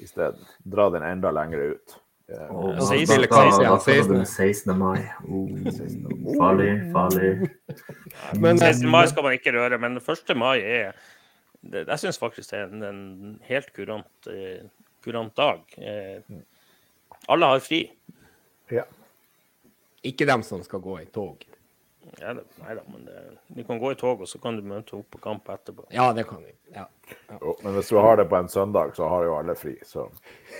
isteden. 0.00 0.44
Dra 0.64 0.90
den 0.90 1.02
enda 1.02 1.30
lenger 1.30 1.58
ut. 1.74 1.96
Eh, 2.32 2.50
Og 2.50 2.68
Ja, 2.70 2.78
da- 2.78 2.86
16. 2.86 3.20
da- 3.20 3.26
da- 3.26 3.50
da- 3.50 3.68
da- 3.68 3.78
16. 3.78 4.18
da- 4.18 4.24
16. 4.24 4.78
mai. 4.78 4.98
Farlig, 6.38 6.92
farlig. 6.92 7.50
Men, 8.40 8.56
eh, 8.56 8.72
16. 8.72 8.88
mai 8.90 9.06
skal 9.06 9.22
man 9.22 9.32
ikke 9.36 9.52
røre, 9.52 9.78
men 9.80 9.96
1. 10.00 10.34
mai 10.36 10.60
er 10.60 10.92
det, 11.62 11.86
Jeg 11.86 11.98
syns 11.98 12.18
faktisk 12.18 12.50
det 12.50 12.58
er 12.58 12.64
en, 12.72 12.82
en 12.82 13.40
helt 13.48 13.72
kurant, 13.76 14.26
eh, 14.30 14.64
kurant 15.04 15.34
dag. 15.36 15.60
Eh, 15.78 16.22
alle 17.28 17.46
har 17.46 17.60
fri. 17.60 17.90
ja. 18.70 18.82
Ikke 20.04 20.26
dem 20.26 20.42
som 20.42 20.62
skal 20.66 20.80
gå 20.80 20.96
i 21.00 21.04
tog. 21.14 21.44
Ja, 22.20 22.34
det, 22.36 22.42
nei 22.60 22.74
da, 22.76 22.82
men 22.92 23.04
det, 23.08 23.20
du 23.56 23.62
kan 23.64 23.78
gå 23.80 23.92
i 23.92 23.94
tog, 23.98 24.20
og 24.20 24.28
så 24.28 24.38
kan 24.42 24.56
du 24.58 24.62
møte 24.68 24.94
opp 24.98 25.06
på 25.14 25.20
kamp 25.24 25.48
etterpå. 25.48 25.86
Ja, 25.94 26.10
det 26.12 26.26
kan 26.28 26.42
vi. 26.44 26.52
Ja. 26.74 26.84
Jo, 27.40 27.54
men 27.64 27.72
hvis 27.78 27.88
du 27.88 27.96
har 27.96 28.16
det 28.20 28.28
på 28.28 28.36
en 28.36 28.48
søndag, 28.52 28.92
så 28.96 29.08
har 29.08 29.24
jo 29.24 29.38
alle 29.38 29.54
fri. 29.56 29.76
Så 29.86 30.08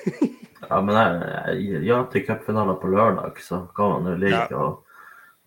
Ja, 0.70 0.78
men 0.80 0.94
jeg, 0.94 1.66
jeg- 1.66 1.84
ja, 1.90 1.98
til 2.12 2.24
cupfinaler 2.26 2.78
på 2.80 2.88
lørdag, 2.92 3.38
så 3.42 3.66
kan 3.76 3.90
man 3.98 4.12
jo 4.12 4.16
ligge 4.22 4.46
Ja. 4.50 4.56
og, 4.62 4.84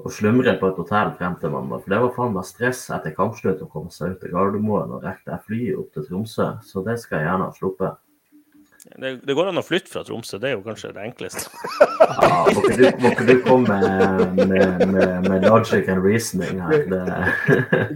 og 0.03 0.11
slumre 0.11 0.57
på 0.59 0.67
et 0.67 0.75
hotell 0.77 1.13
frem 1.17 1.35
til 1.39 1.49
mandag. 1.53 1.81
For 1.85 1.89
det 1.93 2.01
var 2.03 2.13
faen 2.17 2.33
meg 2.35 2.45
stress 2.49 2.81
etter 2.91 3.15
kampslutt 3.15 3.61
å 3.63 3.69
komme 3.71 3.91
seg 3.95 4.11
ut 4.15 4.19
til 4.21 4.33
Gardermoen 4.35 4.91
og 4.97 5.03
rekke 5.07 5.31
det 5.31 5.39
flyet 5.47 5.77
opp 5.79 5.93
til 5.95 6.05
Tromsø. 6.09 6.49
Så 6.67 6.83
det 6.85 6.97
skal 6.99 7.21
jeg 7.23 7.29
gjerne 7.31 7.47
ha 7.47 7.55
sluppet. 7.55 8.01
Det, 8.85 9.11
det 9.25 9.33
går 9.33 9.49
an 9.49 9.57
å 9.57 9.63
flytte 9.65 9.89
fra 9.89 10.03
Tromsø, 10.05 10.37
det 10.39 10.51
er 10.51 10.53
jo 10.53 10.61
kanskje 10.65 10.91
det 10.93 11.07
enkleste. 11.07 11.49
Ja, 12.05 12.43
må 12.53 12.61
ikke 12.61 12.75
du, 12.77 12.83
må 13.01 13.11
ikke 13.15 13.25
du 13.25 13.33
komme 13.47 13.79
med, 13.81 14.45
med, 14.45 14.83
med, 14.91 15.25
med 15.25 15.47
logic 15.49 15.89
and 15.89 16.05
reasoning 16.05 16.61
her? 16.61 16.85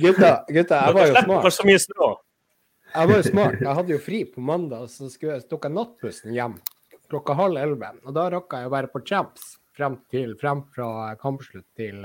Gutta, 0.01 0.31
gutta, 0.50 0.81
jeg 0.88 0.98
var 0.98 1.12
jo 1.12 1.22
smart. 1.27 2.25
Jeg 2.89 3.12
var 3.12 3.13
jo 3.13 3.27
smart. 3.27 3.60
Jeg 3.62 3.77
hadde 3.79 3.93
jo 3.93 4.01
fri 4.01 4.24
på 4.25 4.41
mandag, 4.41 4.89
så 4.89 5.12
skulle 5.13 5.38
jeg, 5.38 5.46
tok 5.51 5.69
jeg 5.69 5.77
nattbussen 5.77 6.34
hjem 6.34 6.58
klokka 7.10 7.36
halv 7.38 7.62
elleve. 7.62 7.93
Og 8.05 8.15
da 8.17 8.25
rakk 8.34 8.58
jeg 8.58 8.69
å 8.69 8.74
være 8.74 8.89
på 8.93 9.03
Champs 9.05 9.53
frem, 9.77 10.00
til, 10.12 10.34
frem 10.41 10.65
fra 10.74 11.13
kampslutt 11.22 11.67
til, 11.77 12.01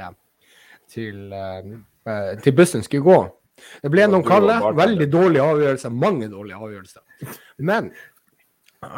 til, 0.92 1.24
eh, 1.32 2.34
til 2.44 2.56
bussen 2.56 2.84
skulle 2.84 3.08
gå. 3.08 3.18
Det 3.84 3.90
ble 3.92 4.06
noen 4.10 4.24
kalde, 4.26 4.56
veldig 4.74 5.06
dårlige 5.12 5.44
avgjørelser. 5.54 5.92
Mange 6.04 6.28
dårlige 6.32 6.58
avgjørelser. 6.58 7.36
Men 7.64 7.92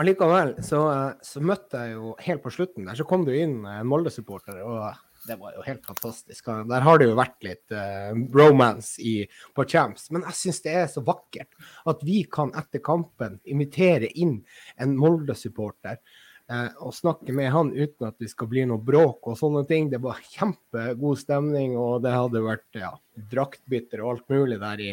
allikevel 0.00 0.54
så, 0.64 0.82
eh, 0.92 1.24
så 1.24 1.42
møtte 1.44 1.82
jeg 1.82 1.96
jo 1.96 2.14
helt 2.26 2.44
på 2.44 2.52
slutten 2.54 2.88
der, 2.88 2.98
så 2.98 3.06
kom 3.08 3.26
det 3.26 3.36
jo 3.36 3.46
inn 3.46 3.58
en 3.70 3.90
Molde-supporter. 3.90 4.62
og 4.64 4.94
det 5.26 5.36
var 5.40 5.56
jo 5.56 5.64
helt 5.66 5.86
fantastisk. 5.86 6.46
Der 6.70 6.84
har 6.86 6.98
det 6.98 7.08
jo 7.08 7.16
vært 7.18 7.42
litt 7.42 7.74
uh, 7.74 8.12
romance 8.36 9.00
i, 9.02 9.24
på 9.56 9.64
Champs. 9.66 10.10
Men 10.14 10.22
jeg 10.28 10.38
syns 10.38 10.62
det 10.62 10.74
er 10.78 10.86
så 10.90 11.02
vakkert 11.06 11.56
at 11.90 12.04
vi 12.06 12.20
kan 12.30 12.52
etter 12.54 12.82
kampen 12.84 13.40
invitere 13.42 14.10
inn 14.14 14.38
en 14.78 14.94
Molde-supporter 15.00 15.98
uh, 16.52 16.70
og 16.78 16.94
snakke 16.94 17.34
med 17.34 17.50
han 17.54 17.72
uten 17.74 18.06
at 18.06 18.20
det 18.22 18.30
skal 18.30 18.50
bli 18.52 18.68
noe 18.70 18.82
bråk 18.82 19.32
og 19.32 19.40
sånne 19.40 19.64
ting. 19.66 19.90
Det 19.90 20.02
var 20.04 20.22
kjempegod 20.30 21.18
stemning, 21.24 21.74
og 21.80 22.04
det 22.06 22.14
hadde 22.14 22.46
vært 22.46 22.80
ja, 22.84 22.94
draktbytter 23.34 24.04
og 24.04 24.14
alt 24.14 24.30
mulig 24.36 24.60
der 24.62 24.84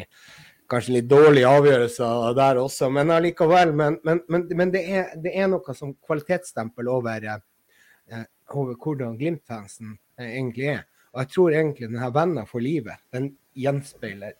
Kanskje 0.70 0.94
litt 0.96 1.08
dårlige 1.10 1.50
avgjørelser 1.50 2.36
der 2.38 2.60
også, 2.62 2.88
men 2.92 3.12
allikevel. 3.12 3.74
Men, 3.76 3.98
men, 4.06 4.22
men, 4.32 4.46
men 4.56 4.72
det, 4.72 4.84
er, 4.88 5.10
det 5.20 5.34
er 5.36 5.50
noe 5.52 5.76
som 5.76 5.92
kvalitetsstempel 6.06 6.88
over, 6.88 7.26
eh, 7.28 8.24
over 8.54 8.78
hvordan 8.80 9.18
Glimt-fansen 9.20 9.96
eh, 10.18 10.30
egentlig 10.30 10.70
er. 10.78 10.86
Og 11.12 11.22
jeg 11.22 11.32
tror 11.34 11.54
egentlig 11.54 11.90
denne 11.90 12.10
vennen 12.14 12.48
for 12.50 12.64
livet 12.64 13.02
den 13.14 13.34
gjenspeiler 13.54 14.34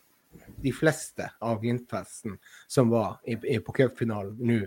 de 0.64 0.72
fleste 0.74 1.28
av 1.44 1.60
Glimt-fansen 1.62 2.38
som 2.66 2.90
var 2.90 3.20
i, 3.24 3.36
i, 3.36 3.60
på 3.62 3.74
cupfinalen 3.76 4.34
nå 4.40 4.62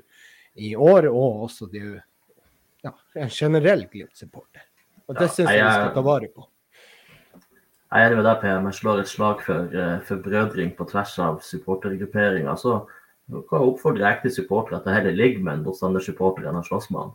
i 0.58 0.72
år, 0.76 1.10
og 1.12 1.44
også 1.50 1.68
de, 1.70 1.82
ja, 2.86 2.94
en 3.20 3.34
generell 3.34 3.84
Glimt-supporter. 3.92 4.64
Og 5.08 5.18
det 5.18 5.28
syns 5.32 5.52
jeg 5.52 5.64
vi 5.64 5.74
skal 5.74 5.92
ta 5.96 6.04
vare 6.06 6.30
på. 6.34 6.48
Jeg 7.88 8.04
er 8.04 8.10
enig 8.10 8.18
med 8.20 8.26
deg, 8.28 8.40
PM. 8.42 8.66
Jeg 8.68 8.78
slår 8.82 9.02
et 9.02 9.12
slag 9.12 9.44
for, 9.46 9.76
forbrødring 10.08 10.24
brødring 10.26 10.74
på 10.76 10.88
tvers 10.90 11.14
av 11.24 11.38
supportergrupperinger. 11.46 12.56
Så 12.60 12.82
Du 13.28 13.42
kan 13.50 13.60
oppfordre 13.60 14.08
ekte 14.08 14.30
supportere 14.32 14.80
til 14.80 14.92
å 14.92 14.96
heller 14.96 15.16
ligge 15.16 15.42
med 15.44 15.58
en 15.58 15.64
motstandersupporter 15.66 16.46
enn 16.48 16.62
å 16.62 16.64
slåss 16.64 16.86
med 16.94 17.02
han. 17.02 17.10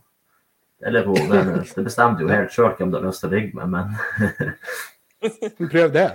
Eller 0.85 1.07
hun. 1.07 1.17
Det, 1.31 1.63
det 1.77 1.85
bestemmer 1.87 2.21
jo 2.21 2.29
helt 2.29 2.53
sjøl 2.53 2.75
hvem 2.77 2.91
du 2.93 2.99
har 2.99 3.07
lyst 3.07 3.23
til 3.25 3.31
å 3.31 3.37
ligge 3.37 3.57
med, 3.57 3.73
men 3.73 3.95
Prøv 5.71 5.93
det. 5.95 6.07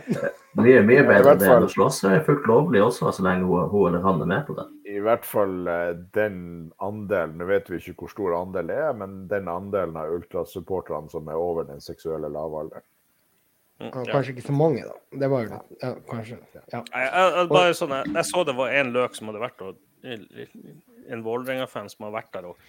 mye, 0.59 0.81
mye 0.83 1.03
bedre 1.07 1.33
enn 1.33 1.43
fall. 1.45 1.65
å 1.65 1.71
slåss. 1.71 2.01
Det 2.03 2.11
er 2.11 2.25
fullt 2.27 2.47
lovlig 2.49 2.81
også, 2.83 3.13
så 3.15 3.23
lenge 3.23 3.47
hun, 3.47 3.69
hun 3.71 3.87
eller 3.89 4.03
han 4.03 4.21
er 4.25 4.29
med 4.33 4.43
på 4.49 4.57
det. 4.57 4.67
I 4.91 4.99
hvert 5.03 5.25
fall 5.27 5.55
eh, 5.71 5.93
den 6.17 6.37
andelen, 6.83 7.37
nå 7.39 7.47
vet 7.47 7.71
vi 7.71 7.79
ikke 7.79 8.03
hvor 8.03 8.11
stor 8.11 8.35
andel 8.41 8.73
det 8.73 8.77
er, 8.83 8.91
men 8.99 9.21
den 9.31 9.47
andelen 9.51 9.95
av 9.99 10.11
ultrasupporterne 10.17 11.09
som 11.13 11.31
er 11.31 11.39
over 11.39 11.69
den 11.69 11.79
seksuelle 11.83 12.31
lavalderen. 12.33 12.83
Mm. 13.77 13.91
Kanskje 13.93 14.33
ikke 14.33 14.47
så 14.47 14.55
mange, 14.57 14.81
da. 14.87 14.95
Det 15.21 15.29
var 15.29 15.43
jo 15.45 15.59
ja, 15.81 15.91
Kanskje. 16.09 16.39
Ja. 16.73 16.81
Jeg, 16.81 17.11
jeg, 17.13 17.49
bare 17.51 17.75
sånn, 17.77 17.93
jeg, 17.93 18.13
jeg 18.15 18.25
så 18.31 18.41
det 18.47 18.55
var 18.57 18.73
en 18.73 18.89
løk 18.95 19.17
som 19.17 19.29
hadde 19.29 19.43
vært 19.43 19.63
og 19.65 19.83
En 20.07 21.23
Vålerenga-fan 21.25 21.89
som 21.91 22.07
har 22.07 22.13
vært 22.15 22.31
der 22.35 22.47
og 22.49 22.59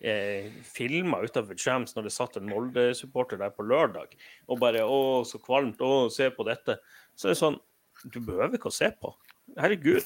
eh, 0.00 0.48
filma 0.66 1.20
utenfor 1.24 1.58
Champs 1.60 1.96
når 1.96 2.08
det 2.08 2.14
satt 2.14 2.36
en 2.40 2.48
Molde-supporter 2.50 3.40
der 3.40 3.52
på 3.54 3.66
lørdag. 3.66 4.16
Og 4.48 4.60
bare 4.60 4.84
'Å, 4.84 5.24
så 5.28 5.40
kvalmt. 5.42 5.80
Å, 5.80 6.08
se 6.12 6.30
på 6.30 6.46
dette.' 6.48 6.78
Så 7.16 7.28
er 7.28 7.36
det 7.36 7.40
sånn 7.40 7.60
Du 8.12 8.20
behøver 8.20 8.58
ikke 8.58 8.68
å 8.68 8.76
se 8.76 8.90
på. 8.92 9.14
Herregud. 9.56 10.04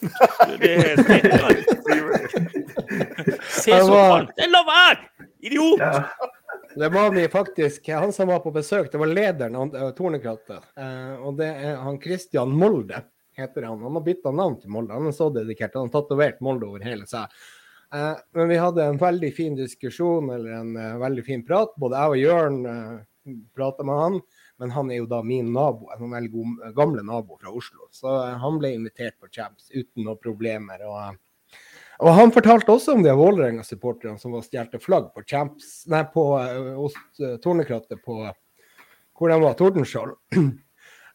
Det 0.62 0.70
er 0.78 1.00
Se 3.60 3.70
så 3.70 3.86
kvalmt. 3.90 4.30
La 4.50 4.62
være! 4.66 5.10
Idiot! 5.42 5.80
Det 6.74 6.88
var 6.88 7.10
vi 7.10 7.28
faktisk 7.28 7.88
Han 7.88 8.12
som 8.12 8.28
var 8.28 8.40
på 8.44 8.50
besøk, 8.54 8.92
det 8.92 8.98
var 8.98 9.10
lederen 9.10 9.56
av 9.56 9.76
av 9.76 9.90
Tornekrattet. 9.98 10.68
Eh, 10.76 11.14
og 11.18 11.38
det 11.40 11.48
er 11.50 11.80
han 11.82 11.98
Christian 12.02 12.52
Molde, 12.56 13.02
heter 13.36 13.66
han. 13.66 13.82
Han 13.82 13.98
har 13.98 14.04
bytta 14.06 14.30
navn 14.30 14.60
til 14.60 14.70
Molde. 14.70 14.94
Han 14.94 15.10
er 15.10 15.16
så 15.16 15.30
dedikert. 15.34 15.74
Han 15.74 15.88
har 15.88 15.96
tatovert 16.00 16.40
Molde 16.40 16.68
over 16.68 16.84
hele 16.86 17.08
seg. 17.10 17.32
Eh, 17.94 18.14
men 18.38 18.48
vi 18.52 18.60
hadde 18.60 18.86
en 18.86 19.00
veldig 19.00 19.32
fin 19.34 19.56
diskusjon, 19.58 20.30
eller 20.30 20.60
en 20.60 20.76
eh, 20.76 20.98
veldig 21.02 21.24
fin 21.26 21.46
prat. 21.46 21.74
Både 21.80 21.98
jeg 21.98 22.14
og 22.14 22.22
Jørn 22.22 22.60
uh, 22.66 23.00
prata 23.54 23.86
med 23.86 23.94
han. 23.94 24.20
Men 24.60 24.70
han 24.70 24.90
er 24.90 25.00
jo 25.00 25.06
da 25.08 25.22
min 25.24 25.52
nabo, 25.52 25.88
en 25.94 26.10
veldig 26.12 26.74
gamle 26.76 27.02
nabo 27.02 27.38
fra 27.40 27.50
Oslo. 27.50 27.88
Så 27.96 28.12
eh, 28.26 28.36
han 28.42 28.58
ble 28.60 28.74
invitert 28.76 29.16
på 29.20 29.30
Champs 29.32 29.70
uten 29.72 30.04
noen 30.04 30.20
problemer. 30.20 30.84
og 30.84 30.98
eh, 31.00 31.18
og 32.00 32.14
han 32.16 32.32
fortalte 32.32 32.72
også 32.72 32.94
om 32.96 33.02
de 33.04 33.12
Vålerenga-supporterne 33.16 34.18
som 34.20 34.32
var 34.36 34.42
stjålet 34.46 34.82
flagg 34.82 35.10
på 35.14 35.22
Champs, 35.28 35.84
nei, 35.92 36.02
på 36.14 36.24
eh, 36.40 36.72
hos 36.78 36.96
uh, 37.20 37.36
Tornekrattet 37.44 38.00
på 38.04 38.22
hvor 39.20 39.28
de 39.28 39.36
var, 39.42 39.54
Tordenskjold. 39.60 40.16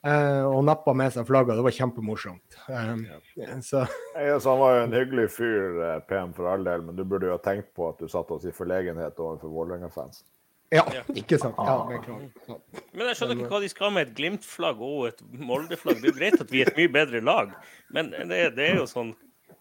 Eh, 0.05 0.43
og 0.45 0.59
nappa 0.67 0.93
med 0.93 1.09
seg 1.15 1.25
flagget. 1.25 1.57
Det 1.57 1.63
var 1.65 1.73
kjempemorsomt. 1.73 2.57
Eh, 2.69 3.55
så 3.65 3.79
Ja, 4.13 4.35
så 4.37 4.51
han 4.51 4.59
var 4.59 4.75
jo 4.75 4.83
en 4.83 4.93
hyggelig 4.93 5.23
fyr, 5.33 5.79
eh, 5.81 5.95
PM 6.05 6.29
for 6.37 6.45
all 6.51 6.61
del, 6.67 6.83
men 6.85 6.93
du 6.99 7.01
burde 7.01 7.25
jo 7.25 7.33
ha 7.33 7.41
tenkt 7.41 7.71
på 7.73 7.87
at 7.89 7.97
du 8.03 8.05
satte 8.11 8.35
oss 8.37 8.45
i 8.45 8.53
forlegenhet 8.53 9.17
overfor 9.17 9.49
Vålerenga-fans. 9.49 10.21
ja, 10.69 10.83
Ja. 10.93 11.01
ikke 11.09 11.39
sant. 11.41 11.57
Ja, 11.57 11.79
beklager. 11.89 12.29
Ja. 12.47 12.59
Men 12.93 13.07
jeg 13.07 13.17
skjønner 13.17 13.41
ikke 13.41 13.49
hva 13.55 13.61
de 13.65 13.69
skal 13.73 13.91
med 13.97 14.07
et 14.07 14.15
Glimt-flagg 14.21 14.85
og 14.91 15.07
et 15.07 15.25
Molde-flagg. 15.33 15.97
Det 16.03 16.11
er 16.11 16.13
jo 16.13 16.19
greit 16.19 16.41
at 16.45 16.53
vi 16.53 16.61
er 16.61 16.69
et 16.69 16.77
mye 16.83 16.93
bedre 16.99 17.21
lag, 17.25 17.55
men 17.89 18.13
det, 18.13 18.43
det 18.59 18.69
er 18.69 18.81
jo 18.83 18.85
sånn 18.85 19.15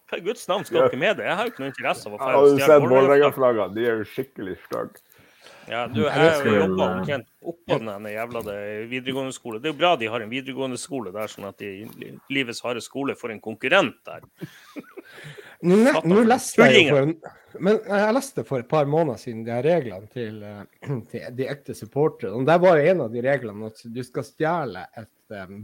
Hva 0.05 0.19
i 0.19 0.23
Guds 0.25 0.47
navn 0.47 0.65
skal 0.67 0.85
dere 0.85 1.01
med 1.01 1.17
det? 1.17 1.25
Jeg 1.25 1.37
har 1.39 1.47
jo 1.47 1.53
ikke 1.53 1.63
noe 1.63 1.71
interesse 1.73 2.09
av 2.09 2.15
å 2.15 2.21
feire 2.21 2.41
du 2.41 2.47
stjele 2.53 2.65
sett 2.65 2.83
Vålerenga-flagg. 2.83 2.95
Vålerenga-flaggene? 2.95 3.75
De 3.75 3.85
er 3.85 4.01
jo 4.01 4.09
skikkelig 4.13 4.57
stygge. 4.67 5.03
Ja, 5.65 5.87
du, 5.89 6.03
Jeg 6.05 6.43
jobba 6.45 6.85
eh, 6.85 6.97
omtrent 6.99 7.29
oppå 7.41 7.77
den 7.81 8.05
jævla 8.11 8.41
videregående 8.89 9.33
skole. 9.33 9.61
Det 9.61 9.71
er 9.71 9.73
jo 9.73 9.79
bra 9.79 9.95
de 9.97 10.09
har 10.13 10.21
en 10.21 10.29
videregående 10.29 10.77
skole 10.77 11.13
der, 11.15 11.31
sånn 11.31 11.47
at 11.49 11.57
de 11.61 12.11
livets 12.33 12.61
harde 12.65 12.83
skole 12.85 13.15
får 13.17 13.33
en 13.33 13.41
konkurrent 13.41 13.97
der. 14.05 14.27
Nå, 15.65 15.79
ne- 15.87 16.03
nå 16.05 16.21
leste 16.27 16.67
jeg 16.69 16.85
jo 16.85 16.99
for, 16.99 17.33
men 17.65 17.79
jeg 17.87 18.15
leste 18.17 18.43
for 18.45 18.61
et 18.61 18.69
par 18.69 18.85
måneder 18.89 19.17
siden 19.21 19.45
de 19.47 19.53
her 19.55 19.65
reglene 19.65 20.09
til, 20.13 20.37
eh, 20.45 20.63
til 21.11 21.27
de 21.39 21.49
ekte 21.49 21.73
supporterne. 21.77 22.35
Og 22.37 22.45
Der 22.45 22.61
var 22.61 22.77
jo 22.77 22.93
en 22.93 23.05
av 23.07 23.13
de 23.17 23.25
reglene 23.25 23.71
at 23.73 23.81
du 23.89 24.01
skal 24.05 24.27
stjele 24.27 24.85
et 24.93 25.09
eh, 25.31 25.55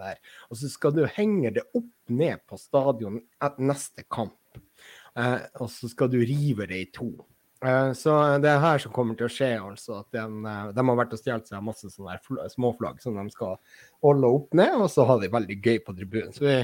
der. 0.00 0.18
og 0.50 0.56
så 0.56 0.68
skal 0.68 0.92
du 0.96 1.06
henge 1.06 1.54
det 1.54 1.64
opp 1.74 1.92
ned 2.08 2.42
på 2.48 2.58
stadion 2.60 3.20
et 3.42 3.58
neste 3.58 4.04
kamp. 4.10 4.36
Eh, 5.16 5.40
og 5.60 5.70
så 5.72 5.88
skal 5.88 6.10
du 6.12 6.18
rive 6.20 6.66
det 6.68 6.82
i 6.82 6.90
to. 6.92 7.10
Eh, 7.64 7.92
så 7.96 8.38
det 8.42 8.50
er 8.52 8.60
her 8.60 8.82
som 8.82 8.92
kommer 8.92 9.16
til 9.16 9.28
å 9.28 9.32
skje, 9.32 9.52
altså. 9.58 10.02
At 10.04 10.12
den, 10.16 10.42
eh, 10.44 10.72
de 10.76 10.86
har 10.88 10.98
vært 11.00 11.14
og 11.16 11.22
stjålet 11.22 11.48
seg 11.48 11.64
masse 11.64 11.92
sånne 11.92 12.16
her 12.16 12.50
småflagg 12.52 13.00
som 13.02 13.16
de 13.16 13.24
skal 13.32 13.56
holde 14.04 14.32
opp 14.38 14.52
ned, 14.54 14.74
og 14.76 14.90
så 14.92 15.06
ha 15.08 15.18
det 15.22 15.32
veldig 15.32 15.60
gøy 15.62 15.78
på 15.86 15.96
tribunen. 15.96 16.34
Så 16.36 16.44
vi, 16.44 16.58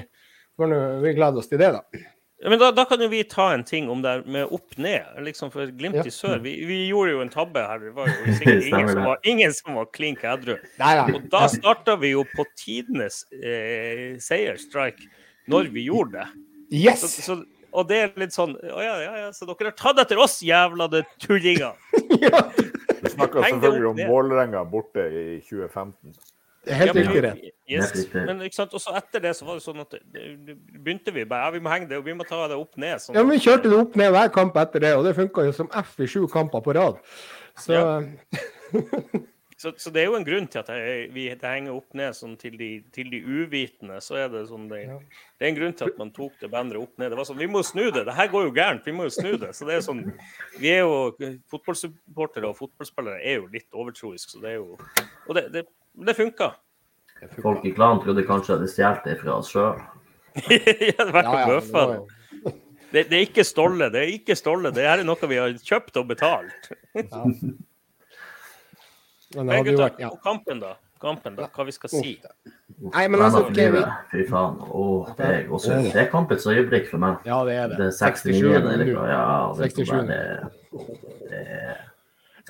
vi 0.58 1.14
gleder 1.16 1.40
oss 1.40 1.48
til 1.48 1.62
det, 1.62 1.72
da. 1.78 2.02
Ja, 2.42 2.50
Men 2.50 2.58
da, 2.58 2.72
da 2.74 2.84
kan 2.90 3.00
jo 3.00 3.06
vi 3.12 3.22
ta 3.24 3.52
en 3.54 3.62
ting 3.64 3.88
om 3.90 4.00
det 4.02 4.26
med 4.26 4.50
opp-ned. 4.50 5.20
liksom 5.22 5.52
For 5.54 5.70
Glimt 5.78 5.94
Ja. 6.00 6.02
i 6.06 6.10
sør, 6.10 6.40
vi, 6.42 6.56
vi 6.66 6.88
gjorde 6.88 7.14
jo 7.14 7.20
en 7.22 7.30
tabbe 7.30 7.62
her. 7.62 7.78
Det 7.78 7.92
var 7.94 8.08
jo 8.10 8.34
sikkert 8.34 8.66
ingen 8.72 8.88
som 8.90 9.04
var, 9.06 9.18
ingen 9.22 9.54
som 9.54 9.78
var 9.78 9.86
klink 9.94 10.24
edru. 10.26 10.56
Og 11.14 11.28
da 11.30 11.46
starta 11.52 11.94
vi 12.02 12.10
jo 12.16 12.24
på 12.34 12.46
tidenes 12.58 13.22
eh, 13.38 14.18
seierstrike 14.18 15.06
når 15.50 15.70
vi 15.74 15.86
gjorde 15.86 16.18
det. 16.18 16.26
Yes! 16.72 17.04
så, 17.22 17.38
og 17.72 17.88
det 17.88 17.98
er 18.00 18.12
litt 18.20 18.32
sånn 18.32 18.54
Å 18.56 18.80
ja, 18.80 18.94
ja, 19.02 19.12
ja, 19.26 19.30
så 19.36 19.44
dere 19.48 19.70
har 19.70 19.76
tatt 19.76 19.98
etter 20.02 20.20
oss, 20.20 20.38
jævla 20.44 20.88
det 20.92 21.04
tullinger. 21.22 21.76
ja, 22.24 22.42
Vi 23.02 23.12
snakka 23.12 23.44
selvfølgelig 23.46 23.88
om 23.92 23.96
ned. 24.00 24.10
Vålerenga 24.10 24.64
borte 24.68 25.04
i 25.06 25.24
2015. 25.46 26.16
det 26.64 26.78
helt 26.78 26.94
Ja, 26.94 27.00
riktig, 27.00 27.22
rett. 27.24 27.48
Yes. 27.72 27.92
Men 28.14 28.42
ikke 28.46 28.58
sant, 28.60 28.74
også 28.76 28.94
etter 28.98 29.22
det 29.24 29.32
så 29.38 29.46
var 29.48 29.58
det 29.58 29.64
sånn 29.64 29.82
at 29.82 29.96
begynte 30.12 31.14
vi 31.14 31.24
bare 31.26 31.48
ja, 31.48 31.54
vi 31.56 31.62
må 31.64 31.72
henge 31.72 31.88
det, 31.90 31.98
og 31.98 32.06
vi 32.06 32.14
må 32.14 32.26
ta 32.28 32.44
det 32.50 32.58
opp 32.58 32.78
ned. 32.78 33.02
Sånn. 33.02 33.16
Ja, 33.18 33.24
men 33.24 33.34
Vi 33.34 33.42
kjørte 33.42 33.72
det 33.72 33.80
opp 33.80 33.98
ned 33.98 34.12
hver 34.14 34.30
kamp 34.34 34.58
etter 34.62 34.84
det, 34.84 34.94
og 34.98 35.06
det 35.08 35.16
funka 35.18 35.48
jo 35.48 35.56
som 35.56 35.70
F 35.82 35.98
i 36.02 36.10
sju 36.10 36.24
kamper 36.30 36.64
på 36.64 36.76
rad. 36.78 37.02
Så 37.58 37.78
Ja. 37.78 37.98
Så, 39.62 39.70
så 39.78 39.90
det 39.94 40.00
er 40.02 40.08
jo 40.08 40.16
en 40.18 40.24
grunn 40.26 40.48
til 40.50 40.58
at 40.58 40.70
det, 40.72 40.94
vi, 41.14 41.28
det 41.38 41.46
henger 41.46 41.76
opp 41.76 41.94
ned 41.94 42.16
sånn 42.18 42.32
til 42.40 42.56
de, 42.58 42.70
til 42.90 43.12
de 43.12 43.20
uvitende. 43.22 44.00
Så 44.02 44.16
er 44.18 44.32
det 44.32 44.40
sånn 44.48 44.64
det, 44.66 44.80
det 45.38 45.46
er 45.46 45.52
en 45.52 45.58
grunn 45.60 45.76
til 45.78 45.92
at 45.92 46.00
man 46.00 46.10
tok 46.16 46.34
det 46.40 46.50
banneret 46.50 46.82
opp 46.82 46.98
ned. 46.98 47.12
Det 47.12 47.18
var 47.20 47.28
sånn, 47.28 47.38
Vi 47.38 47.46
må 47.46 47.62
snu 47.66 47.84
det! 47.94 48.02
Det 48.08 48.16
her 48.16 48.32
går 48.32 48.48
jo 48.48 48.54
gærent, 48.56 48.88
vi 48.88 48.94
må 48.96 49.06
jo 49.06 49.12
snu 49.14 49.36
det. 49.38 49.52
Så 49.54 49.68
det 49.68 49.76
er 49.76 49.84
sånn 49.86 50.02
Vi 50.58 50.72
er 50.72 50.82
jo 50.82 50.96
Fotballsupportere 51.52 52.50
og 52.50 52.58
fotballspillere 52.58 53.22
er 53.22 53.38
jo 53.38 53.46
litt 53.52 53.68
overtroiske, 53.70 54.34
så 54.34 54.42
det 54.42 54.56
er 54.56 54.58
jo 54.58 54.74
Og 55.28 55.38
det, 55.38 55.46
det, 55.54 55.64
det 55.94 56.14
funka. 56.16 56.50
Folk 57.42 57.64
i 57.64 57.72
klanen 57.76 58.02
trodde 58.02 58.24
kanskje 58.26 58.54
at 58.56 58.60
de 58.64 58.68
stjal 58.72 58.96
det 59.04 59.18
fra 59.20 59.36
oss 59.38 59.50
sjøl. 59.52 59.78
ja, 60.36 61.04
det 61.04 61.12
Ja, 61.12 61.22
ja, 61.22 61.46
det 61.46 61.72
jo- 61.72 62.06
Det, 62.92 63.06
det 63.08 63.16
er 63.16 63.22
ikke 63.24 63.44
Stolle. 63.44 63.86
Det 63.92 64.00
er 64.02 64.10
ikke 64.12 64.34
Stolle. 64.36 64.68
Det 64.74 64.82
her 64.84 64.98
er 65.00 65.04
noe 65.08 65.28
vi 65.28 65.36
har 65.40 65.52
kjøpt 65.56 65.96
og 65.96 66.08
betalt. 66.10 66.72
ja. 66.94 67.24
Men 69.34 69.46
Men 69.48 69.64
gutta, 69.64 69.86
vært 69.86 70.00
ja. 70.02 70.08
og 70.12 70.18
kampen, 70.20 70.58
da? 70.60 70.74
Kampen, 71.00 71.36
da? 71.38 71.46
Hva 71.56 71.64
vi 71.64 71.72
skal 71.72 71.88
si? 71.88 72.10
Nei, 72.92 73.06
men 73.08 73.22
altså, 73.24 73.40
okay, 73.46 73.70
ok, 73.70 73.78
vi- 73.78 73.94
Fy 74.10 74.26
faen. 74.28 74.58
Oh, 74.68 75.08
det 75.16 75.24
er 75.26 75.46
også 75.48 75.78
Det 75.86 75.96
er 76.02 76.10
kampens 76.12 76.44
øyeblikk 76.46 76.90
for 76.90 77.00
meg. 77.00 77.16
Ja, 77.26 77.38
det 77.48 77.54
er 77.56 77.68
det. 77.72 77.78
Det 77.80 77.86
er 77.86 78.12
69. 78.12 78.22
67. 78.36 78.44
eller? 78.58 78.92
Ja, 79.08 79.54
det, 79.56 79.70
67. 79.72 79.88
er 79.88 80.02
det, 80.10 80.20
det 81.30 81.40
er 81.40 81.80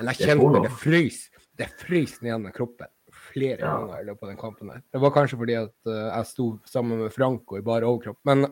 Men 0.01 0.11
jeg 0.11 0.17
Det 0.17 0.27
er 0.27 0.27
kjente 0.27 0.43
porno. 0.43 0.63
det 0.67 0.73
fryser. 0.83 1.47
Det 1.63 1.69
fryser 1.79 2.27
ned 2.27 2.39
med 2.49 2.53
kroppen 2.59 2.91
flere 3.33 3.59
Ja. 3.61 3.73
ganger 3.79 4.01
i 4.03 4.07
løpet 4.11 4.23
av 4.23 4.29
den 4.33 4.41
kampen. 4.41 4.69
der. 4.73 4.83
Det 4.93 5.01
var 5.03 5.11
kanskje 5.17 5.39
fordi 5.41 5.57
at 5.59 5.75
uh, 5.89 6.09
jeg 6.19 6.27
sto 6.31 6.47
sammen 6.69 6.99
med 7.03 7.12
Franco 7.15 7.57
i 7.59 7.62
bare 7.67 7.89
overkropp, 7.89 8.19
men 8.29 8.45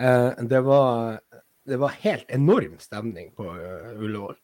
uh, 0.00 0.30
det 0.48 0.60
var 0.66 1.20
det 1.68 1.76
var 1.76 1.92
helt 2.00 2.30
enorm 2.32 2.78
stemning 2.80 3.30
på 3.36 3.44
uh, 3.44 3.92
Ullevål. 4.00 4.36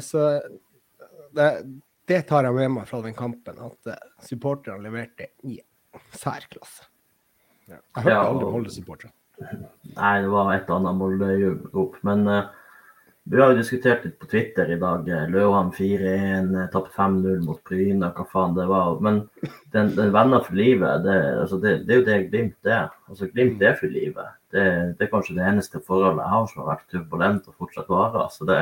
Så 0.00 0.20
det, 1.34 1.48
det 2.08 2.20
tar 2.28 2.46
jeg 2.46 2.54
med 2.56 2.70
meg 2.76 2.86
fra 2.88 3.00
den 3.04 3.16
kampen, 3.18 3.58
at 3.60 3.90
uh, 3.90 3.96
supporterne 4.24 4.80
leverte 4.86 5.26
i 5.44 5.58
særklasse. 6.14 6.86
Jeg 7.68 7.82
hørte 7.98 8.14
Ja, 8.14 8.22
aldri 8.30 8.46
og- 8.46 8.54
Molde-supportere. 8.54 9.10
Nei, 9.96 10.14
det 10.22 10.30
var 10.32 10.52
et 10.54 10.70
annet 10.72 10.96
Molde-rop. 10.98 11.98
Men 12.06 12.24
eh, 12.32 12.46
vi 13.30 13.40
har 13.40 13.50
jo 13.52 13.58
diskutert 13.58 14.04
litt 14.06 14.16
på 14.20 14.26
Twitter 14.26 14.70
i 14.72 14.78
dag. 14.80 15.08
eh, 15.08 15.28
Løvhamn 15.28 15.72
4-1, 15.72 16.54
eh, 16.56 16.68
tapte 16.72 16.94
5-0 16.96 17.42
mot 17.44 17.60
Bryne, 17.64 18.08
hva 18.16 18.24
faen 18.32 18.54
det 18.56 18.64
var. 18.70 19.00
Men 19.04 19.20
den, 19.74 19.90
den 19.96 20.12
venner 20.14 20.40
for 20.46 20.56
livet, 20.56 21.04
det, 21.04 21.16
altså 21.42 21.58
det, 21.60 21.74
det 21.84 21.94
er 21.94 22.00
jo 22.00 22.06
det 22.06 22.18
Glimt 22.30 22.70
er. 22.72 22.88
Altså 23.08 23.28
Glimt 23.28 23.62
er 23.62 23.76
for 23.76 23.92
livet. 23.92 24.32
Det, 24.50 24.64
det 24.96 25.04
er 25.04 25.12
kanskje 25.12 25.36
det 25.36 25.44
eneste 25.44 25.82
forholdet 25.84 26.24
jeg 26.24 26.34
har 26.34 26.48
som 26.48 26.62
har 26.62 26.70
vært 26.72 26.88
turbulent 26.94 27.50
og 27.50 27.60
fortsatt 27.60 27.92
varer. 27.92 28.32
Så 28.32 28.48
det 28.48 28.58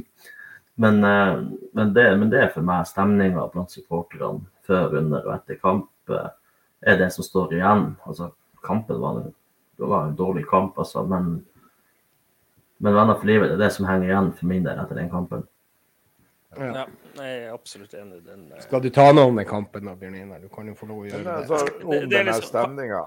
men, 0.82 1.04
eh, 1.04 1.36
men, 1.76 1.94
det, 1.94 2.08
men 2.18 2.32
det 2.32 2.40
er 2.40 2.52
for 2.56 2.64
meg 2.64 2.88
stemninga 2.88 3.48
blant 3.52 3.74
supporterne 3.74 4.46
før, 4.64 4.96
under 5.02 5.28
og 5.28 5.36
etter 5.36 5.60
kamp 5.60 6.14
eh, 6.14 6.30
er 6.88 7.02
det 7.04 7.12
som 7.12 7.26
står 7.26 7.58
igjen. 7.58 7.90
Altså, 8.08 8.32
kampen 8.64 9.04
var, 9.04 9.26
det 9.76 9.92
var 9.92 10.08
en 10.08 10.16
dårlig 10.16 10.48
kamp, 10.48 10.80
altså, 10.80 11.04
men, 11.04 11.34
men 12.84 12.94
venner 12.94 13.16
for 13.18 13.26
livet 13.30 13.48
det 13.50 13.56
er 13.56 13.62
det 13.64 13.72
som 13.74 13.86
henger 13.88 14.10
igjen 14.10 14.30
for 14.38 14.50
min 14.52 14.64
del 14.66 14.78
etter 14.82 14.98
den 15.00 15.10
kampen. 15.12 15.44
Ja. 16.54 16.68
Ja, 16.70 16.84
jeg 17.18 17.38
er 17.48 17.54
absolutt 17.54 17.94
enig 17.98 18.20
i 18.20 18.26
den. 18.28 18.44
eh, 18.54 18.60
Skal 18.62 18.82
du 18.84 18.90
ta 18.94 19.08
noe 19.12 19.26
om 19.26 19.36
den 19.40 19.48
kampen, 19.48 19.88
da, 19.88 19.94
Bjørn 19.98 20.14
Einar? 20.20 20.38
Du 20.44 20.48
kan 20.52 20.68
jo 20.70 20.74
få 20.78 20.86
lov 20.86 21.00
å 21.02 21.08
gjøre 21.08 21.24
det. 21.24 21.32
altså, 21.40 21.64
Det- 21.66 21.84
om 21.84 21.90
det 21.90 22.02
er 22.04 22.24
den 22.24 22.26
liksom- 22.26 22.50
stemninga 22.52 23.00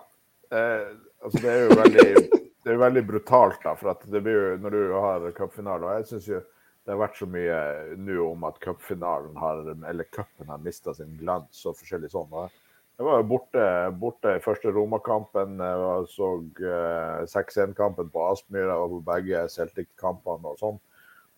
eh, 0.51 0.87
altså 1.23 1.41
Det 1.41 1.49
er 1.53 1.61
jo 1.63 1.75
veldig 1.81 2.29
det 2.67 2.73
er 2.73 2.77
veldig 2.77 3.05
brutalt, 3.07 3.61
da. 3.63 3.75
For 3.75 3.89
at 3.91 4.01
det 4.11 4.23
blir 4.23 4.33
jo 4.51 4.57
når 4.57 4.69
du 4.71 4.91
har 4.99 5.31
cupfinale. 5.31 5.83
Og 5.87 5.95
jeg 6.01 6.05
syns 6.11 6.27
jo 6.27 6.41
det 6.85 6.91
har 6.95 7.07
vært 7.07 7.15
så 7.15 7.25
mye 7.27 7.95
nå 7.97 8.31
om 8.33 8.43
at 8.43 8.59
cupfinalen 8.59 9.35
har, 9.37 9.61
eller 9.87 10.03
cupen 10.11 10.47
har 10.47 10.57
mista 10.57 10.93
sin 10.93 11.17
glans 11.17 11.65
og 11.65 11.75
forskjellig 11.77 12.11
sånn. 12.11 12.27
Og 12.31 12.51
jeg 12.97 13.05
var 13.05 13.25
borte, 13.29 13.63
borte 14.01 14.35
i 14.37 14.43
første 14.43 14.71
Roma-kampen. 14.73 15.59
Jeg 15.61 16.11
så 16.13 16.29
uh, 16.41 17.25
6-1-kampen 17.29 18.09
på 18.13 18.27
Aspmyra 18.31 18.79
og 18.81 18.97
på 18.97 19.01
begge 19.11 19.43
Celtic-kampene 19.53 20.53
og 20.53 20.61
sånn. 20.61 20.79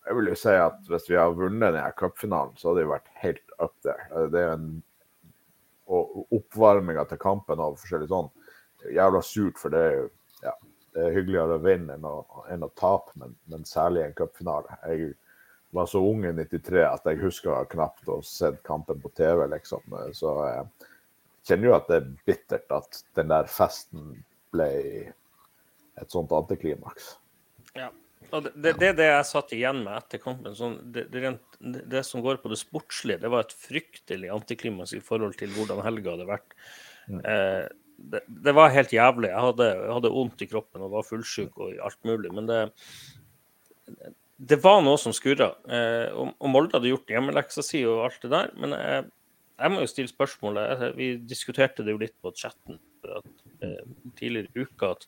Jeg 0.07 0.15
vil 0.15 0.31
jo 0.31 0.37
si 0.39 0.53
at 0.55 0.87
hvis 0.87 1.09
vi 1.11 1.17
hadde 1.19 1.37
vunnet 1.37 1.75
denne 1.75 1.89
cupfinalen, 1.99 2.55
så 2.57 2.71
hadde 2.71 2.85
vi 2.85 2.93
vært 2.93 3.11
helt 3.21 3.57
up 3.59 3.75
there. 3.83 4.29
Det 4.31 4.45
er 4.45 4.53
en 4.55 4.69
og 5.89 6.33
oppvarminga 6.35 7.03
til 7.09 7.19
kampen 7.21 7.61
og 7.63 7.79
forskjellig 7.81 8.09
sånn. 8.11 8.29
Jævla 8.93 9.21
surt, 9.25 9.57
for 9.59 9.73
det 9.73 9.79
er 9.81 9.95
jo 9.95 10.05
ja, 10.43 10.53
det 10.95 11.05
er 11.05 11.15
hyggeligere 11.15 11.57
å 11.57 11.63
vinne 11.63 11.95
enn 11.97 12.05
å, 12.07 12.13
enn 12.53 12.65
å 12.65 12.71
tape, 12.79 13.15
men, 13.19 13.33
men, 13.49 13.65
særlig 13.67 14.05
en 14.05 14.15
cupfinale. 14.17 14.77
Jeg 14.85 15.11
var 15.75 15.89
så 15.89 16.01
ung 16.05 16.23
i 16.25 16.33
93 16.33 16.85
at 16.85 17.09
jeg 17.09 17.21
husker 17.23 17.67
knapt 17.73 18.09
å 18.09 18.19
sett 18.25 18.61
kampen 18.67 19.01
på 19.01 19.11
TV, 19.17 19.45
liksom. 19.51 19.97
Så 20.17 20.35
jeg 20.45 20.88
kjenner 21.49 21.71
jo 21.71 21.77
at 21.77 21.89
det 21.89 21.97
er 21.99 22.11
bittert 22.27 22.75
at 22.75 23.01
den 23.17 23.31
der 23.31 23.49
festen 23.51 24.11
ble 24.53 24.69
et 25.99 26.13
sånt 26.13 26.31
antiklimaks. 26.35 27.15
Ja. 27.77 27.89
Og 28.29 28.45
det, 28.45 28.51
det, 28.61 28.75
det, 28.77 28.91
det 28.99 29.07
jeg 29.07 29.25
satt 29.25 29.51
igjen 29.55 29.81
med 29.85 29.95
etter 29.95 30.21
kampen, 30.21 30.53
sånn, 30.53 30.77
det, 30.93 31.07
det, 31.09 32.01
som 32.05 32.21
går 32.21 32.41
på 32.43 32.51
det 32.51 32.59
sportslige, 32.61 33.21
det 33.23 33.31
var 33.33 33.45
et 33.45 33.55
fryktelig 33.57 34.29
antiklimaks 34.33 34.93
i 34.93 35.01
forhold 35.03 35.37
til 35.39 35.49
hvordan 35.55 35.81
helga 35.85 36.13
hadde 36.13 36.27
vært. 36.29 36.57
Mm. 37.09 37.21
Eh, 37.23 37.63
det, 38.27 38.53
var 38.53 38.75
helt 38.75 38.93
jævlig. 38.93 39.31
Jeg 39.31 39.45
hadde, 39.47 39.69
jeg 39.73 39.93
hadde 39.97 40.13
vondt 40.13 40.43
i 40.45 40.49
kroppen 40.51 40.85
og 40.85 40.93
var 40.93 41.07
fullsjuk 41.07 41.57
og 41.57 41.79
alt 41.87 41.99
mulig. 42.07 42.31
Men 42.35 42.49
det, 42.49 42.59
det 44.51 44.59
var 44.63 44.83
noe 44.85 44.99
som 45.01 45.15
skurra. 45.15 45.51
Eh, 45.67 46.07
og, 46.13 46.35
og, 46.37 46.51
Molde 46.53 46.77
hadde 46.77 46.93
gjort 46.93 47.11
hjemmeleksa 47.11 47.65
si 47.65 47.81
og 47.87 48.05
alt 48.05 48.21
det 48.23 48.33
der. 48.35 48.53
Men 48.61 48.77
jeg, 48.77 49.07
jeg 49.59 49.73
må 49.73 49.83
jo 49.83 49.89
stille 49.91 50.11
spørsmålet. 50.11 50.85
Vi 50.97 51.09
diskuterte 51.27 51.83
det 51.85 51.93
jo 51.93 52.01
litt 52.01 52.15
på 52.23 52.31
chatten 52.37 52.79
at, 53.03 53.29
eh, 53.65 53.83
tidligere 54.19 54.49
i 54.55 54.63
uka. 54.63 54.91
at 54.91 55.07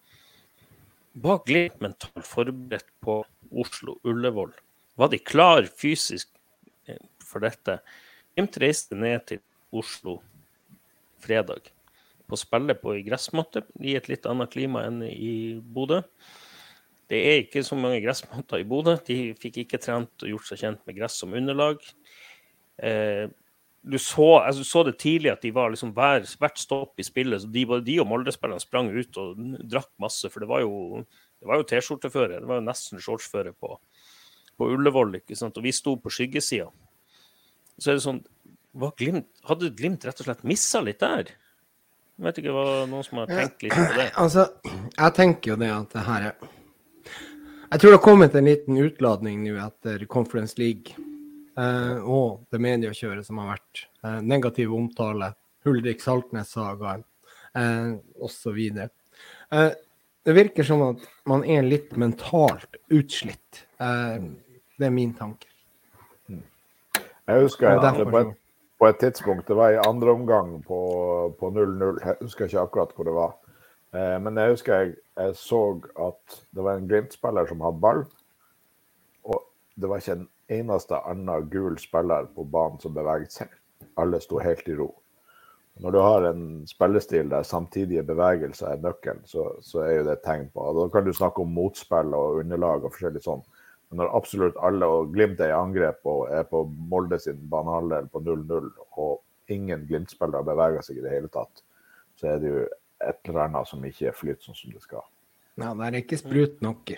var 1.14 1.42
Glimt 1.46 1.82
mentalt 1.82 2.28
forberedt 2.28 2.92
på 3.02 3.26
Oslo 3.52 4.00
Ullevål? 4.04 4.54
Var 4.98 5.08
de 5.08 5.20
klar 5.20 5.64
fysisk 5.64 6.30
eh, 6.88 6.98
for 7.20 7.40
dette? 7.40 7.82
Glimt 8.36 8.58
reiste 8.58 8.96
ned 8.96 9.26
til 9.28 9.40
Oslo 9.72 10.22
fredag 11.20 11.72
på 12.32 12.40
spille 12.40 12.76
på 12.80 12.96
i 12.96 13.04
gressmatte 13.04 13.66
i 13.84 13.98
et 14.00 14.08
litt 14.08 14.26
annet 14.30 14.52
klima 14.54 14.86
enn 14.88 15.02
i 15.04 15.60
Bodø. 15.60 16.00
Det 17.12 17.20
er 17.28 17.42
ikke 17.42 17.64
så 17.68 17.76
mange 17.76 18.00
gressmatter 18.04 18.62
i 18.64 18.68
Bodø. 18.68 18.96
De 19.08 19.34
fikk 19.40 19.66
ikke 19.66 19.82
trent 19.84 20.24
og 20.24 20.32
gjort 20.32 20.48
seg 20.48 20.62
kjent 20.64 20.86
med 20.88 20.96
gress 20.96 21.20
som 21.20 21.36
underlag. 21.36 21.84
Eh, 22.80 23.28
du 23.82 23.98
så, 24.00 24.40
altså, 24.40 24.64
så, 24.64 24.84
det 24.84 25.00
tidlig 25.02 25.32
at 25.32 25.42
de 25.42 25.52
var 25.56 25.72
liksom 25.74 25.94
hver, 25.98 26.26
hvert 26.40 26.60
stopp 26.62 27.02
i 27.02 27.06
spillet. 27.06 27.42
så 27.42 27.50
De, 27.50 27.66
de 27.82 27.98
og 28.02 28.08
Molde-spillerne 28.10 28.62
sprang 28.62 28.92
ut 28.94 29.18
og 29.18 29.40
drakk 29.66 29.90
masse. 30.02 30.30
For 30.30 30.44
det 30.44 30.50
var 30.52 30.62
jo, 30.62 31.02
jo 31.42 31.66
T-skjorteføre. 31.72 32.44
Det 32.44 32.50
var 32.50 32.62
jo 32.62 32.68
nesten 32.68 33.02
shortsføre 33.02 33.56
på, 33.58 33.74
på 34.58 34.70
Ullevål. 34.76 35.18
ikke 35.24 35.40
sant? 35.40 35.58
Og 35.58 35.66
vi 35.66 35.74
sto 35.74 35.96
på 35.98 36.14
skyggesida. 36.14 36.70
Så 37.82 37.92
er 37.92 37.98
det 37.98 38.06
sånn 38.06 38.22
glimt, 39.00 39.32
Hadde 39.50 39.74
Glimt 39.74 40.06
rett 40.06 40.22
og 40.22 40.30
slett 40.30 40.46
missa 40.46 40.84
litt 40.86 41.02
der? 41.02 41.34
Jeg 42.22 42.28
vet 42.28 42.42
ikke 42.44 42.54
hva 42.54 42.66
noen 42.86 43.06
som 43.08 43.24
har 43.24 43.32
tenkt 43.34 43.66
litt 43.66 43.74
på 43.74 43.94
det? 43.98 44.12
Altså, 44.22 44.52
jeg 44.94 45.16
tenker 45.18 45.56
jo 45.56 45.62
det 45.64 45.72
at 45.74 45.96
det 45.96 46.06
her 46.06 46.28
er 46.30 46.50
Jeg 47.72 47.80
tror 47.82 47.88
det 47.90 47.98
har 47.98 48.06
kommet 48.06 48.36
en 48.38 48.46
liten 48.46 48.78
utladning 48.78 49.42
nå 49.48 49.56
etter 49.64 50.06
Conference 50.06 50.62
League 50.62 50.94
eh, 51.58 51.98
og 52.02 52.46
det 52.52 52.62
mediekjøret 52.64 53.28
som 53.28 53.42
har 53.42 53.56
vært. 53.56 53.86
Eh, 54.04 54.20
negativ 54.26 54.74
omtale, 54.76 55.34
Huldrik 55.66 56.02
Saltnes-sagaen 56.02 57.04
eh, 57.58 57.94
osv. 58.22 58.60
Eh, 59.52 59.72
det 60.24 60.38
virker 60.38 60.68
som 60.68 60.84
at 60.86 61.06
man 61.30 61.46
er 61.46 61.66
litt 61.66 61.96
mentalt 62.00 62.80
utslitt. 62.94 63.66
Eh, 63.82 64.22
det 64.78 64.90
er 64.90 64.94
min 64.94 65.14
tanke. 65.18 65.48
Jeg 67.32 67.44
husker 67.46 67.78
at 67.78 68.00
på 68.02 68.18
et, 68.18 68.34
på 68.82 68.88
et 68.90 68.98
tidspunkt, 69.00 69.48
det 69.48 69.56
var 69.56 69.72
i 69.72 69.84
andre 69.86 70.12
omgang 70.12 70.58
på 70.66 70.80
0-0, 71.40 72.02
jeg 72.02 72.18
husker 72.22 72.50
ikke 72.50 72.66
akkurat 72.66 72.96
hvor 72.96 73.08
det 73.08 73.14
var. 73.16 73.38
Eh, 73.94 74.18
men 74.24 74.40
jeg 74.40 74.56
husker 74.56 74.74
jeg, 74.80 74.94
jeg 75.20 75.36
så 75.36 75.62
at 76.00 76.42
det 76.56 76.64
var 76.64 76.80
en 76.80 76.88
Glimt-spiller 76.88 77.48
som 77.48 77.64
hadde 77.66 77.84
ball. 77.84 78.04
Og 79.28 79.42
det 79.76 79.90
var 79.90 80.02
ikke 80.02 80.18
en 80.20 80.28
eneste 80.52 81.00
annen 81.08 81.50
gul 81.50 81.78
spiller 81.80 82.28
på 82.36 82.44
banen 82.44 82.80
som 82.82 82.96
beveget 82.96 83.34
seg. 83.36 83.54
Alle 84.00 84.20
sto 84.22 84.40
helt 84.44 84.68
i 84.70 84.76
ro. 84.78 84.90
Når 85.82 85.96
du 85.96 86.00
har 86.04 86.26
en 86.28 86.44
spillestil 86.68 87.30
der 87.32 87.48
samtidige 87.48 88.04
bevegelser 88.04 88.74
er 88.74 88.84
nøkkelen, 88.84 89.24
så, 89.26 89.48
så, 89.64 89.86
er 89.86 89.96
jo 89.96 90.04
det 90.08 90.18
et 90.18 90.26
tegn 90.26 90.50
på 90.54 90.66
Da 90.78 90.88
kan 90.94 91.08
du 91.08 91.14
snakke 91.16 91.42
om 91.42 91.54
motspill 91.56 92.14
og 92.14 92.42
underlag 92.44 92.84
og 92.84 92.94
forskjellig 92.94 93.24
sånn. 93.24 93.44
Men 93.90 94.04
når 94.04 94.14
absolutt 94.20 94.60
alle 94.64 94.88
og 94.88 95.16
Glimt 95.16 95.42
er 95.42 95.52
i 95.52 95.58
angrep 95.58 96.06
og 96.08 96.28
er 96.32 96.46
på 96.48 96.64
Molde 96.92 97.20
sin 97.20 97.40
banehalvdel 97.52 98.12
på 98.12 98.22
0-0, 98.24 98.70
og 99.00 99.18
ingen 99.52 99.88
Glimt-spillere 99.88 100.48
beveger 100.48 100.86
seg 100.86 101.00
i 101.00 101.06
det 101.08 101.16
hele 101.16 101.32
tatt, 101.32 101.64
så 102.20 102.30
er 102.36 102.44
det 102.44 102.52
jo 102.52 102.62
et 103.02 103.32
eller 103.32 103.48
annet 103.48 103.72
som 103.72 103.84
ikke 103.88 104.12
er 104.12 104.16
flyt 104.16 104.46
sånn 104.46 104.60
som 104.60 104.76
det 104.76 104.84
skal. 104.84 105.04
Ja, 105.60 105.74
det 105.76 105.88
er 105.90 106.00
ikke 106.04 106.20
sprut 106.22 106.62
nok. 106.64 106.94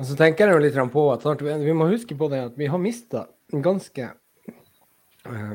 Og 0.00 0.06
så 0.08 0.16
tenker 0.16 0.48
jeg 0.48 0.56
jo 0.56 0.64
litt 0.64 0.78
på 0.94 1.02
at 1.12 1.42
vi 1.44 1.76
må 1.76 1.90
huske 1.90 2.16
på 2.16 2.30
det 2.32 2.40
at 2.48 2.54
vi 2.56 2.70
har 2.72 2.80
mista 2.80 3.26
ganske 3.52 4.06
uh, 5.28 5.50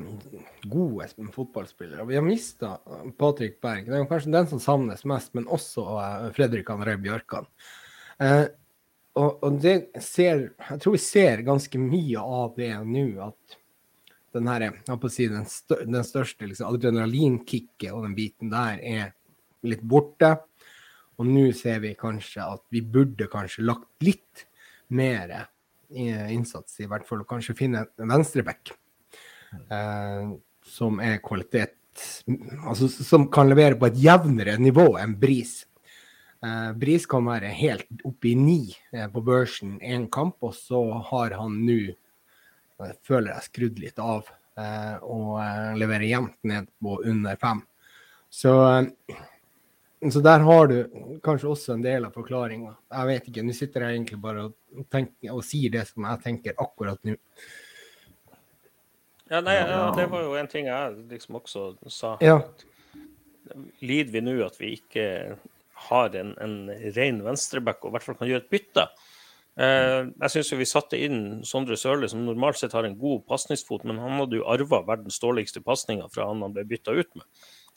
gode 0.69 1.07
fotballspillere. 1.33 2.05
Vi 2.05 2.19
har 2.19 2.25
mista 2.25 2.75
Patrick 3.17 3.57
Berg. 3.63 3.87
Det 3.89 3.97
er 3.97 4.05
kanskje 4.11 4.35
den 4.35 4.51
som 4.51 4.61
savnes 4.61 5.01
mest, 5.09 5.33
men 5.33 5.49
også 5.49 5.87
uh, 5.97 6.27
Fredrik 6.37 6.69
André 6.69 6.93
Bjørkan. 7.01 7.49
Uh, 8.21 8.45
og, 9.17 9.47
det 9.63 9.95
ser 10.03 10.49
Jeg 10.59 10.81
tror 10.83 10.93
vi 10.93 11.01
ser 11.01 11.41
ganske 11.47 11.79
mye 11.79 12.21
av 12.21 12.53
det 12.59 12.73
nå, 12.85 13.05
at 13.25 13.57
den 14.35 14.49
her, 14.51 14.65
si, 15.09 15.29
den 15.31 16.03
største 16.03 16.49
liksom, 16.51 16.69
adrenalinkicket 16.69 17.93
og 17.95 18.03
den 18.03 18.17
biten 18.17 18.51
der 18.51 18.81
er 18.83 19.13
litt 19.65 19.81
borte. 19.81 20.35
Og 21.15 21.27
nå 21.29 21.49
ser 21.55 21.81
vi 21.83 21.93
kanskje 21.97 22.43
at 22.43 22.63
vi 22.73 22.81
burde 22.81 23.27
kanskje 23.31 23.65
lagt 23.65 23.89
litt 24.03 24.47
mer 24.95 25.47
innsats, 25.95 26.79
i 26.81 26.89
hvert 26.89 27.05
fall 27.07 27.21
å 27.23 27.29
kanskje 27.29 27.55
finne 27.57 27.85
en 28.01 28.11
venstreback 28.11 28.73
eh, 29.69 30.33
som 30.65 31.01
er 31.03 31.21
kvalitet 31.23 31.77
Altså 32.67 32.89
som 32.91 33.29
kan 33.31 33.47
levere 33.47 33.77
på 33.79 33.87
et 33.87 33.99
jevnere 34.03 34.57
nivå 34.59 34.97
enn 34.99 35.13
Bris. 35.15 35.61
Eh, 36.43 36.71
Bris 36.75 37.05
kan 37.07 37.23
være 37.23 37.53
helt 37.55 38.03
oppe 38.03 38.33
i 38.33 38.35
ni 38.35 38.75
eh, 38.91 39.05
på 39.13 39.21
børsen 39.23 39.77
én 39.79 40.09
kamp, 40.11 40.35
og 40.43 40.51
så 40.57 40.81
har 41.11 41.37
han 41.39 41.55
nå, 41.63 41.77
jeg 42.83 42.97
føler 43.07 43.31
jeg, 43.31 43.45
skrudd 43.47 43.79
litt 43.79 44.01
av 44.03 44.27
eh, 44.59 44.97
og 45.07 45.39
eh, 45.39 45.71
leverer 45.79 46.09
jevnt 46.09 46.35
ned 46.51 46.67
på 46.83 46.97
under 47.07 47.39
fem. 47.39 47.63
Så 48.27 48.57
eh, 48.73 49.23
så 50.11 50.21
der 50.21 50.43
har 50.45 50.67
du 50.69 50.77
kanskje 51.23 51.49
også 51.49 51.75
en 51.75 51.83
del 51.85 52.05
av 52.07 52.15
forklaringa. 52.15 52.75
Jeg 52.93 53.09
vet 53.09 53.29
ikke, 53.31 53.43
nå 53.45 53.55
sitter 53.55 53.85
jeg 53.85 53.97
egentlig 53.99 54.19
bare 54.21 54.47
og, 54.49 54.55
tenker, 54.91 55.31
og 55.33 55.43
sier 55.47 55.73
det 55.73 55.85
som 55.89 56.07
jeg 56.09 56.21
tenker 56.25 56.57
akkurat 56.61 56.99
nå. 57.07 57.15
Ja, 59.31 59.41
nei, 59.41 59.55
ja, 59.57 59.89
det 59.97 60.05
var 60.11 60.21
jo 60.21 60.35
en 60.37 60.49
ting 60.51 60.69
jeg 60.69 60.97
liksom 61.09 61.39
også 61.39 61.65
sa. 61.89 62.13
Ja. 62.21 62.37
Lider 63.81 64.13
vi 64.13 64.21
nå 64.21 64.35
at 64.45 64.59
vi 64.61 64.75
ikke 64.77 65.07
har 65.87 66.17
en, 66.19 66.35
en 66.41 66.57
ren 66.95 67.23
venstreback 67.25 67.81
og 67.83 67.89
i 67.89 67.95
hvert 67.95 68.05
fall 68.05 68.19
kan 68.19 68.29
gjøre 68.29 68.45
et 68.45 68.53
bytte? 68.53 68.85
Eh, 69.55 70.01
jeg 70.11 70.31
syns 70.33 70.51
vi 70.59 70.67
satte 70.67 70.99
inn 70.99 71.19
Sondre 71.47 71.77
Sørli, 71.79 72.09
som 72.11 72.25
normalt 72.27 72.59
sett 72.59 72.75
har 72.75 72.85
en 72.87 72.97
god 72.99 73.23
pasningsfot, 73.29 73.85
men 73.87 74.01
han 74.03 74.19
hadde 74.19 74.41
jo 74.41 74.47
arva 74.51 74.81
verdens 74.87 75.21
dårligste 75.23 75.63
pasninger 75.63 76.11
fra 76.11 76.27
han 76.29 76.43
han 76.43 76.55
ble 76.55 76.65
bytta 76.67 76.95
ut 76.95 77.11
med. 77.15 77.25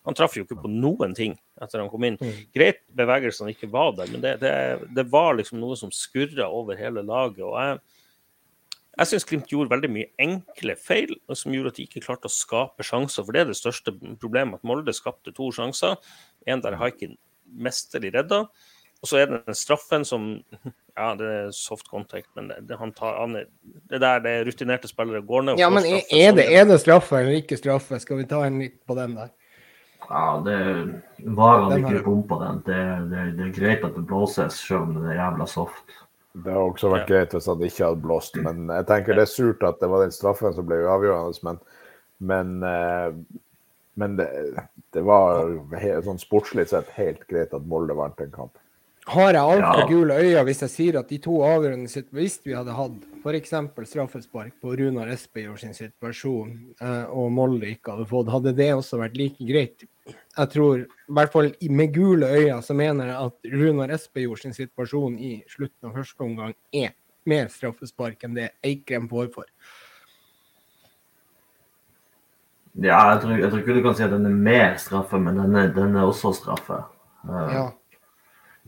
Han 0.07 0.17
traff 0.17 0.37
jo 0.39 0.45
ikke 0.47 0.61
på 0.63 0.71
noen 0.71 1.15
ting 1.17 1.35
etter 1.61 1.83
han 1.83 1.91
kom 1.93 2.05
inn. 2.07 2.17
Mm. 2.21 2.37
Greit 2.55 2.85
bevegelsene 2.97 3.53
ikke 3.53 3.71
var 3.73 3.93
der, 3.99 4.11
men 4.13 4.23
det, 4.25 4.39
det, 4.41 4.53
det 4.97 5.05
var 5.11 5.37
liksom 5.37 5.61
noe 5.61 5.77
som 5.77 5.93
skurra 5.93 6.47
over 6.49 6.79
hele 6.79 7.05
laget. 7.05 7.45
og 7.45 7.57
jeg 7.59 7.81
jeg 8.99 9.13
syns 9.13 9.27
Glimt 9.31 9.53
gjorde 9.53 9.71
veldig 9.71 9.89
mye 9.95 10.09
enkle 10.19 10.75
feil, 10.75 11.13
som 11.37 11.53
gjorde 11.55 11.71
at 11.71 11.77
de 11.79 11.85
ikke 11.87 12.03
klarte 12.03 12.27
å 12.27 12.35
skape 12.35 12.83
sjanser. 12.87 13.23
For 13.23 13.35
det 13.35 13.45
er 13.45 13.53
det 13.53 13.59
største 13.59 13.95
problemet, 14.19 14.59
at 14.59 14.67
Molde 14.67 14.95
skapte 14.97 15.31
to 15.37 15.53
sjanser. 15.55 15.95
En 16.51 16.65
der 16.65 16.75
Haikin 16.81 17.15
mesterlig 17.63 18.11
redda. 18.17 18.47
Og 18.99 19.07
så 19.07 19.21
er 19.21 19.29
det 19.31 19.45
den 19.47 19.59
straffen 19.59 20.07
som 20.07 20.27
Ja, 20.99 21.13
det 21.15 21.27
er 21.31 21.51
soft 21.55 21.87
contact, 21.87 22.27
men 22.35 22.49
det, 22.51 22.57
det, 22.67 22.79
tar, 22.97 23.21
han, 23.21 23.37
det 23.39 24.01
der 24.03 24.23
det 24.25 24.33
rutinerte 24.49 24.91
spillere 24.91 25.23
går 25.23 25.45
ned 25.47 25.61
Ja, 25.63 25.69
men 25.71 25.87
er, 25.87 26.01
er, 26.11 26.33
det, 26.35 26.49
er 26.51 26.67
det 26.67 26.81
straffe 26.83 27.21
eller 27.21 27.39
ikke 27.39 27.55
straffe? 27.61 28.01
Skal 28.03 28.19
vi 28.19 28.27
ta 28.27 28.41
en 28.49 28.59
litt 28.59 28.81
på 28.83 28.97
den 28.99 29.15
der? 29.15 29.31
Ja, 30.09 30.43
det 30.45 30.59
var 31.19 31.59
han 31.59 31.71
Den 31.71 31.85
har 31.85 31.95
ikke 31.95 32.05
bom 32.05 32.23
på 32.29 32.39
den. 32.43 32.61
Det, 32.67 32.83
det, 33.11 33.25
det 33.39 33.47
er 33.49 33.57
greit 33.57 33.85
at 33.85 33.97
det 33.97 34.07
blåses, 34.09 34.61
selv 34.69 34.87
om 34.87 34.95
det 34.97 35.11
er 35.13 35.19
jævla 35.21 35.49
soft. 35.51 35.99
Det 36.39 36.53
hadde 36.55 36.69
også 36.71 36.93
vært 36.93 37.09
greit 37.09 37.35
hvis 37.35 37.49
han 37.51 37.67
ikke 37.67 37.85
hadde 37.89 38.05
blåst, 38.05 38.39
men 38.45 38.69
jeg 38.71 38.87
tenker 38.89 39.17
det 39.17 39.25
er 39.25 39.33
surt 39.33 39.65
at 39.67 39.81
det 39.83 39.91
var 39.91 40.05
den 40.05 40.15
straffen 40.15 40.55
som 40.55 40.69
ble 40.69 40.79
avgjørende. 40.87 41.43
Men, 41.49 41.61
men, 42.31 42.55
eh, 42.69 43.43
men 43.99 44.17
det, 44.21 44.29
det 44.95 45.03
var 45.09 45.57
sånn 46.07 46.23
sportslig 46.23 46.69
sett 46.71 46.93
helt 46.97 47.25
greit 47.31 47.57
at 47.57 47.67
Molde 47.69 47.97
vant 47.99 48.23
en 48.23 48.35
kamp. 48.35 48.55
Har 49.09 49.33
jeg 49.33 49.41
altfor 49.41 49.79
Ja. 49.81 49.87
gule 49.89 50.15
øyne 50.21 50.45
hvis 50.45 50.61
jeg 50.61 50.71
sier 50.71 50.99
at 50.99 51.09
de 51.09 51.19
to 51.19 51.39
avgjørende 51.41 51.89
sitt, 51.89 52.11
Hvis 52.13 52.41
vi 52.45 52.53
hadde 52.53 52.75
hatt 52.77 52.93
f.eks. 53.25 53.51
straffespark 53.89 54.53
på 54.63 54.77
Runar 54.79 55.09
Espejord 55.09 55.59
sin 55.59 55.73
situasjon, 55.75 56.75
eh, 56.81 57.05
og 57.09 57.33
Molde 57.33 57.67
ikke 57.67 57.93
hadde 57.97 58.07
fått, 58.09 58.29
hadde 58.31 58.53
det 58.55 58.69
også 58.75 58.99
vært 59.01 59.17
like 59.17 59.39
greit? 59.49 59.85
Jeg 60.37 60.49
tror, 60.51 60.79
i 60.85 61.13
hvert 61.13 61.33
fall 61.33 61.53
med 61.71 61.93
gule 61.93 62.27
øyne, 62.27 62.61
så 62.63 62.75
mener 62.77 63.07
jeg 63.07 63.17
at 63.17 63.53
Runar 63.53 63.89
Espejord 63.91 64.39
sin 64.41 64.53
situasjon 64.53 65.19
i 65.19 65.43
slutten 65.49 65.89
av 65.91 65.95
første 65.97 66.21
omgang 66.21 66.55
er 66.73 66.93
mer 67.27 67.49
straffespark 67.49 68.23
enn 68.25 68.35
det 68.35 68.51
Eikrem 68.65 69.09
får 69.09 69.33
for. 69.33 69.45
Ja, 72.81 73.15
jeg 73.15 73.23
tror, 73.23 73.39
jeg 73.41 73.51
tror 73.51 73.59
ikke 73.65 73.75
du 73.75 73.83
kan 73.83 73.95
si 73.99 74.05
at 74.05 74.11
den 74.15 74.27
er 74.29 74.37
mer 74.37 74.77
straffe, 74.79 75.19
men 75.21 75.37
den 75.41 75.57
er, 75.57 75.69
den 75.75 75.97
er 75.97 76.07
også 76.07 76.33
straffe. 76.37 76.85
Eh, 77.25 77.55
Ja. 77.55 77.71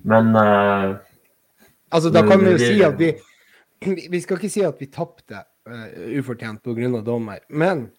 Men 0.04 0.34
uh, 0.36 0.96
Altså, 1.90 2.10
da 2.10 2.22
kan 2.22 2.40
vi 2.44 2.52
jo 2.54 2.58
si 2.58 2.82
at 2.86 2.98
vi 2.98 3.14
vi- 4.10 4.20
skal 4.20 4.38
ikke 4.38 4.50
si 4.50 4.62
at 4.62 4.78
vi 4.80 4.86
tapte 4.86 5.42
uh, 5.66 6.18
ufortjent 6.18 6.62
pga. 6.62 7.02
dommer, 7.02 7.38
men 7.48 7.90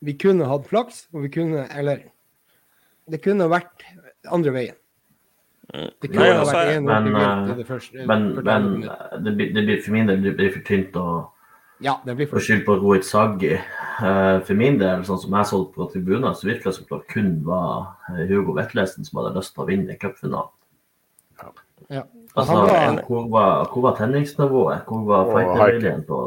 vi 0.00 0.12
kunne 0.12 0.46
hatt 0.46 0.68
flaks, 0.68 1.08
og 1.12 1.22
vi 1.22 1.28
kunne 1.28 1.66
Eller 1.76 2.04
det 3.10 3.22
kunne 3.22 3.48
vært 3.50 3.82
andre 4.30 4.52
veien. 4.52 4.76
Det 5.72 6.10
kunne 6.10 6.24
Nei, 6.24 6.30
ha 6.30 6.38
altså, 6.40 6.54
vært 6.54 6.76
en 6.76 6.84
men, 6.84 7.06
eh, 7.14 7.56
det 7.56 7.66
første 7.66 8.06
Men, 8.06 8.24
men 8.42 8.64
det, 9.24 9.34
blir, 9.36 9.52
det 9.54 9.62
blir 9.66 9.82
for 9.82 9.94
min 9.94 10.08
del 10.08 10.22
det 10.24 10.32
blir 10.38 10.50
for 10.50 10.64
tynt 10.66 10.96
å, 10.98 11.30
Ja, 11.80 11.94
det 12.04 12.16
blir 12.18 12.26
for 12.26 12.42
skylde 12.42 12.66
på 12.66 12.74
Rohit 12.80 13.06
Saggi. 13.06 13.54
For 14.00 14.54
min 14.58 14.78
del, 14.80 15.04
sånn 15.06 15.20
som 15.22 15.36
jeg 15.38 15.46
så 15.46 15.60
på 15.72 15.86
tribunen, 15.92 16.34
så 16.34 16.48
virka 16.48 16.68
det 16.70 16.74
som 16.76 16.88
det 16.90 17.06
kun 17.12 17.30
var 17.46 17.94
Hugo 18.28 18.52
Vetlesen 18.58 19.06
som 19.06 19.20
hadde 19.22 19.38
lyst 19.38 19.54
til 19.54 19.62
å 19.64 19.68
vinne 19.70 19.96
cupfinalen. 20.00 20.50
Ja. 21.90 22.04
Altså, 22.36 22.52
Han 22.52 22.68
var, 22.68 23.02
hvor, 23.08 23.26
var, 23.30 23.68
hvor 23.72 23.82
var 23.82 23.96
tenningsnivået? 23.98 24.86
Hvor 24.86 25.04
var 25.08 25.30
fighterviljen 25.34 26.04
på 26.06 26.18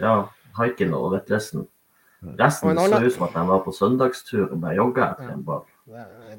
ja, 0.00 0.16
Haiken 0.58 0.94
og 0.94 1.12
Vetlesen? 1.14 1.68
Resten 2.40 2.68
Og 2.68 2.72
en 2.72 2.90
så 2.90 2.98
ut 3.04 3.14
som 3.14 3.26
at 3.28 3.34
de 3.36 3.44
var 3.48 3.62
på 3.62 3.72
søndagstur 3.76 4.46
og 4.48 4.60
bare 4.60 4.74
jogga 4.74 5.10
etter 5.12 5.32
en 5.34 5.44
ball. 5.46 5.66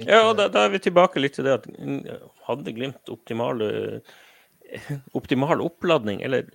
Ja, 0.03 0.23
og 0.27 0.33
da, 0.39 0.49
da 0.51 0.65
er 0.65 0.73
vi 0.73 0.81
tilbake 0.83 1.21
litt 1.21 1.37
til 1.37 1.47
det 1.47 1.53
at 1.61 1.67
mm, 1.71 2.01
hadde 2.49 2.73
Glimt 2.75 3.11
optimale, 3.13 3.69
optimal 5.17 5.63
oppladning, 5.63 6.19
eller 6.25 6.49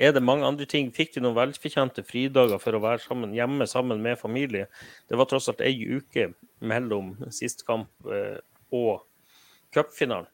er 0.00 0.14
det 0.16 0.24
mange 0.24 0.48
andre 0.48 0.66
ting? 0.66 0.88
Fikk 0.96 1.14
de 1.14 1.22
noen 1.22 1.36
velfortjente 1.36 2.02
fridager 2.08 2.58
for 2.58 2.74
å 2.74 2.82
være 2.82 3.04
sammen 3.04 3.36
hjemme 3.36 3.68
sammen 3.68 4.00
med 4.02 4.18
familie? 4.18 4.66
Det 5.06 5.18
var 5.20 5.28
tross 5.30 5.50
alt 5.52 5.62
ei 5.62 5.76
uke 5.76 6.30
mellom 6.64 7.12
sist 7.34 7.66
kamp 7.68 8.08
eh, 8.08 8.40
og 8.72 9.04
cupfinalen. 9.76 10.30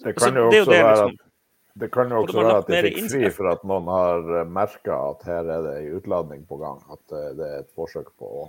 Det 0.00 0.14
Altså, 0.14 0.30
kan 0.30 0.36
jo 0.36 0.46
også 0.46 0.70
det, 0.70 0.78
være 0.78 0.90
liksom. 0.90 1.10
at 1.10 1.80
det 1.80 1.88
kan 1.92 2.10
jo 2.10 2.22
også 2.22 2.42
være 2.42 2.56
at 2.56 2.70
de 2.70 2.80
fikk 2.86 3.10
fri 3.12 3.30
for 3.36 3.50
at 3.52 3.62
noen 3.68 3.90
har 3.92 4.48
merka 4.50 4.96
at 5.10 5.28
her 5.28 5.52
er 5.56 5.62
det 5.66 5.74
en 5.80 6.00
utladning 6.00 6.42
på 6.48 6.58
gang. 6.60 6.80
At 6.92 7.14
eh, 7.16 7.30
det 7.38 7.46
er 7.46 7.62
et 7.64 7.70
forsøk 7.76 8.10
på 8.18 8.32
å 8.44 8.48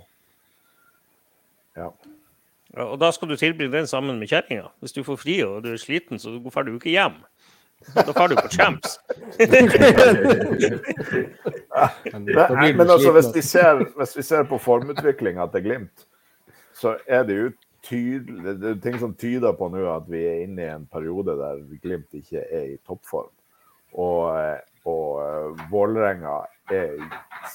Ja. 1.76 1.88
Ja, 2.72 2.84
og 2.88 2.98
da 3.00 3.10
skal 3.12 3.28
du 3.28 3.36
tilbringe 3.36 3.72
den 3.72 3.86
sammen 3.86 4.18
med 4.20 4.28
kjerringa. 4.32 4.70
Hvis 4.80 4.94
du 4.96 5.02
får 5.04 5.18
fri 5.20 5.42
og 5.44 5.62
du 5.64 5.72
er 5.72 5.80
sliten, 5.80 6.18
så 6.20 6.38
drar 6.40 6.64
du 6.64 6.74
ikke 6.74 6.92
hjem. 6.92 7.18
Da 7.94 8.04
drar 8.06 8.28
du 8.30 8.36
på 8.38 8.48
Champs. 8.48 8.98
Men, 12.12 12.24
Men, 12.76 12.90
altså, 12.90 13.12
hvis 13.12 13.28
vi 13.34 13.42
ser, 13.42 13.84
hvis 13.98 14.16
vi 14.16 14.22
ser 14.22 14.46
på 14.48 14.58
formutviklinga 14.58 15.46
til 15.52 15.64
Glimt, 15.66 16.06
så 16.78 16.96
er 17.06 17.26
det 17.28 17.36
jo 17.38 17.50
tydelig 17.86 18.56
Det 18.60 18.70
er 18.70 18.82
ting 18.82 18.98
som 19.00 19.14
tyder 19.18 19.54
på 19.58 19.68
nå 19.72 19.82
at 19.90 20.08
vi 20.10 20.22
er 20.28 20.42
inne 20.44 20.64
i 20.64 20.72
en 20.72 20.86
periode 20.90 21.36
der 21.38 21.62
Glimt 21.82 22.14
ikke 22.16 22.44
er 22.44 22.74
i 22.74 22.78
toppform. 22.86 23.30
Og, 24.00 24.28
og 24.88 25.08
eh, 25.22 25.64
Vålerenga 25.72 26.38
er, 26.72 26.94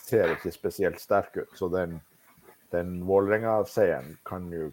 ser 0.04 0.36
ikke 0.36 0.54
spesielt 0.54 1.02
sterk 1.02 1.40
ut. 1.40 1.54
Så 1.58 1.70
den, 1.74 1.98
den 2.76 3.00
Vålerenga-seieren 3.08 4.18
kan 4.28 4.52
jo 4.54 4.72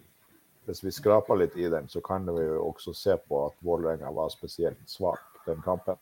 Hvis 0.65 0.79
vi 0.81 0.89
skraper 0.89 1.37
litt 1.37 1.53
i 1.61 1.67
den, 1.69 1.85
så 1.85 1.99
kan 2.01 2.23
vi 2.25 2.41
jo 2.41 2.63
også 2.71 2.89
se 2.97 3.13
på 3.29 3.43
at 3.45 3.53
Vålerenga 3.61 4.09
var 4.09 4.31
spesielt 4.33 4.79
svak 4.89 5.21
den 5.45 5.59
kampen. 5.61 5.99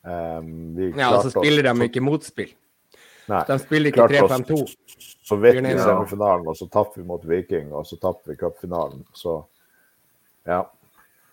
Um, 0.00 0.78
Ja, 0.96 1.10
og 1.12 1.26
så 1.26 1.34
spiller 1.34 1.66
de 1.68 1.84
ikke 1.84 2.00
motspill. 2.00 2.54
Nei. 3.30 3.44
De 3.46 3.56
spiller 3.62 3.92
ikke 3.92 4.08
3-5-2. 4.10 4.58
Så 5.30 5.38
vet 5.38 5.60
vi 5.60 5.70
i 5.70 5.78
semifinalen, 5.78 6.48
og 6.50 6.58
så 6.58 6.66
tapte 6.72 6.98
vi 6.98 7.06
mot 7.06 7.24
Viking, 7.28 7.70
og 7.76 7.86
så 7.86 8.00
tapte 8.02 8.32
vi 8.32 8.38
cupfinalen. 8.40 9.04
Så 9.14 9.38
ja. 10.48 10.64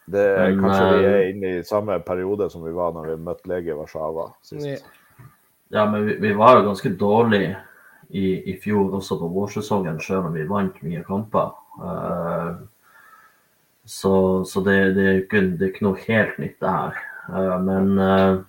Det 0.07 0.21
er 0.23 0.53
Men, 0.53 0.61
kanskje 0.63 0.83
vi 0.91 0.99
eh, 1.03 1.13
er 1.13 1.31
inne 1.31 1.49
i 1.57 1.63
samme 1.67 1.97
periode 2.05 2.47
som 2.53 2.61
vi 2.63 2.71
var 2.71 2.93
når 2.95 3.09
vi 3.09 3.15
møtte 3.25 3.49
Lege 3.51 3.75
Warszawa 3.75 4.29
sist. 4.45 4.69
Ja. 4.69 4.77
Ja, 5.69 5.85
men 5.91 6.05
vi, 6.05 6.15
vi 6.15 6.33
var 6.33 6.57
jo 6.57 6.67
ganske 6.69 6.89
dårlige 6.89 7.57
i, 8.09 8.51
i 8.51 8.55
fjor 8.63 8.93
også 8.95 9.17
på 9.19 9.27
vårsesongen, 9.33 9.99
selv 9.99 10.29
om 10.29 10.35
vi 10.35 10.47
vant 10.47 10.77
mye 10.83 11.03
kamper. 11.03 11.51
Uh, 11.81 12.61
så 13.85 14.43
så 14.47 14.63
det, 14.63 14.77
det, 14.95 15.07
er 15.07 15.19
ikke, 15.23 15.41
det 15.57 15.65
er 15.65 15.73
ikke 15.73 15.87
noe 15.89 16.05
helt 16.05 16.39
nytt, 16.39 16.55
det 16.63 16.71
her. 16.71 17.01
Uh, 17.27 17.57
men 17.67 17.91
uh, 17.99 18.39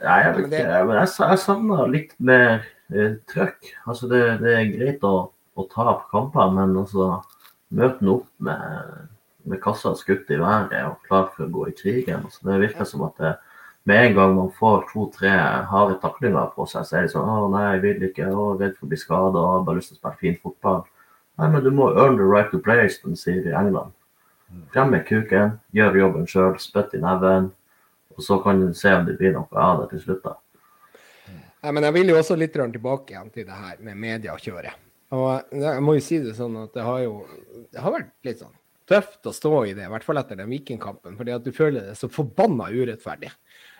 jeg, 0.00 0.32
vet 0.34 0.40
Men 0.40 0.50
det- 0.50 0.60
ikke, 0.64 0.84
men 0.86 0.96
jeg, 1.00 1.08
jeg 1.18 1.38
savner 1.44 1.90
litt 1.92 2.14
mer 2.18 2.48
eh, 2.92 3.14
trøkk. 3.30 3.70
Altså, 3.86 4.08
det, 4.10 4.22
det 4.42 4.54
er 4.56 4.72
greit 4.76 5.04
å, 5.06 5.14
å 5.56 5.66
tape 5.72 6.08
kamper, 6.12 6.50
men 6.56 6.76
altså 6.80 7.10
møte 7.70 7.98
den 8.00 8.08
opp 8.16 8.26
med, 8.42 9.06
med 9.46 9.60
kassa 9.62 9.92
skutt 9.98 10.30
i 10.32 10.38
været 10.40 10.74
og 10.88 10.98
klar 11.06 11.28
for 11.36 11.46
å 11.46 11.52
gå 11.54 11.68
i 11.70 11.76
krigen. 11.76 12.24
Altså, 12.24 12.42
det 12.48 12.60
virker 12.64 12.88
som 12.88 13.04
at 13.06 13.20
det, 13.22 13.34
med 13.88 14.10
en 14.10 14.16
gang 14.18 14.34
man 14.36 14.50
får 14.58 14.82
to-tre 14.90 15.30
harde 15.70 15.94
taklinger 16.02 16.50
på 16.56 16.66
seg, 16.68 16.84
så 16.84 16.98
er 16.98 17.06
det 17.06 17.12
sånn 17.14 17.28
Å 17.32 17.46
nei, 17.52 17.62
jeg 17.74 17.80
vil 17.86 18.02
ikke. 18.10 18.26
Å, 18.28 18.50
redd 18.60 18.74
for 18.76 18.86
å 18.86 18.90
bli 18.90 18.98
skada. 19.00 19.44
Har 19.52 19.62
bare 19.64 19.78
lyst 19.80 19.94
til 19.94 19.96
å 19.96 20.00
spille 20.02 20.20
fin 20.20 20.36
fotball. 20.42 20.82
Nei, 21.40 21.48
men 21.54 21.64
du 21.64 21.70
må 21.72 21.86
earn 21.94 22.18
the 22.20 22.26
right 22.28 22.50
to 22.52 22.58
play, 22.60 22.84
som 22.92 23.14
de 23.14 23.16
sier 23.16 23.46
i 23.48 23.54
England. 23.56 23.94
Frem 24.74 24.90
med 24.92 25.06
kuken, 25.08 25.54
gjør 25.72 25.96
jobben 25.96 26.26
sjøl, 26.28 26.58
spytt 26.60 26.92
i 26.98 27.00
neven. 27.00 27.48
Og 28.16 28.24
så 28.26 28.38
kan 28.44 28.60
du 28.60 28.70
se 28.76 28.92
om 28.94 29.06
det 29.06 29.16
blir 29.20 29.34
noe 29.36 29.64
av 29.64 29.82
det 29.82 29.90
til 29.94 30.04
slutt. 30.06 30.22
da. 30.24 30.36
Nei, 31.60 31.72
men 31.76 31.86
jeg 31.86 31.96
vil 31.98 32.12
jo 32.12 32.20
også 32.20 32.38
litt 32.40 32.54
tilbake 32.56 33.14
igjen 33.14 33.34
til 33.34 33.46
det 33.48 33.58
her 33.64 33.82
med 33.84 34.00
mediekjøret. 34.00 34.86
Og 35.16 35.54
jeg 35.58 35.82
må 35.82 35.96
jo 35.96 36.04
si 36.04 36.20
det 36.22 36.36
sånn 36.38 36.56
at 36.62 36.74
det 36.76 36.86
har 36.86 37.00
jo 37.02 37.14
det 37.70 37.82
har 37.82 37.94
vært 37.94 38.12
litt 38.26 38.42
sånn 38.42 38.54
tøft 38.90 39.26
å 39.26 39.32
stå 39.34 39.52
i 39.66 39.74
det, 39.74 39.86
i 39.86 39.90
hvert 39.92 40.06
fall 40.06 40.18
etter 40.18 40.38
den 40.38 40.50
Vikingkampen, 40.50 41.14
fordi 41.18 41.34
at 41.34 41.44
du 41.44 41.52
føler 41.54 41.90
det 41.90 41.98
så 41.98 42.08
forbanna 42.10 42.70
urettferdig. 42.74 43.30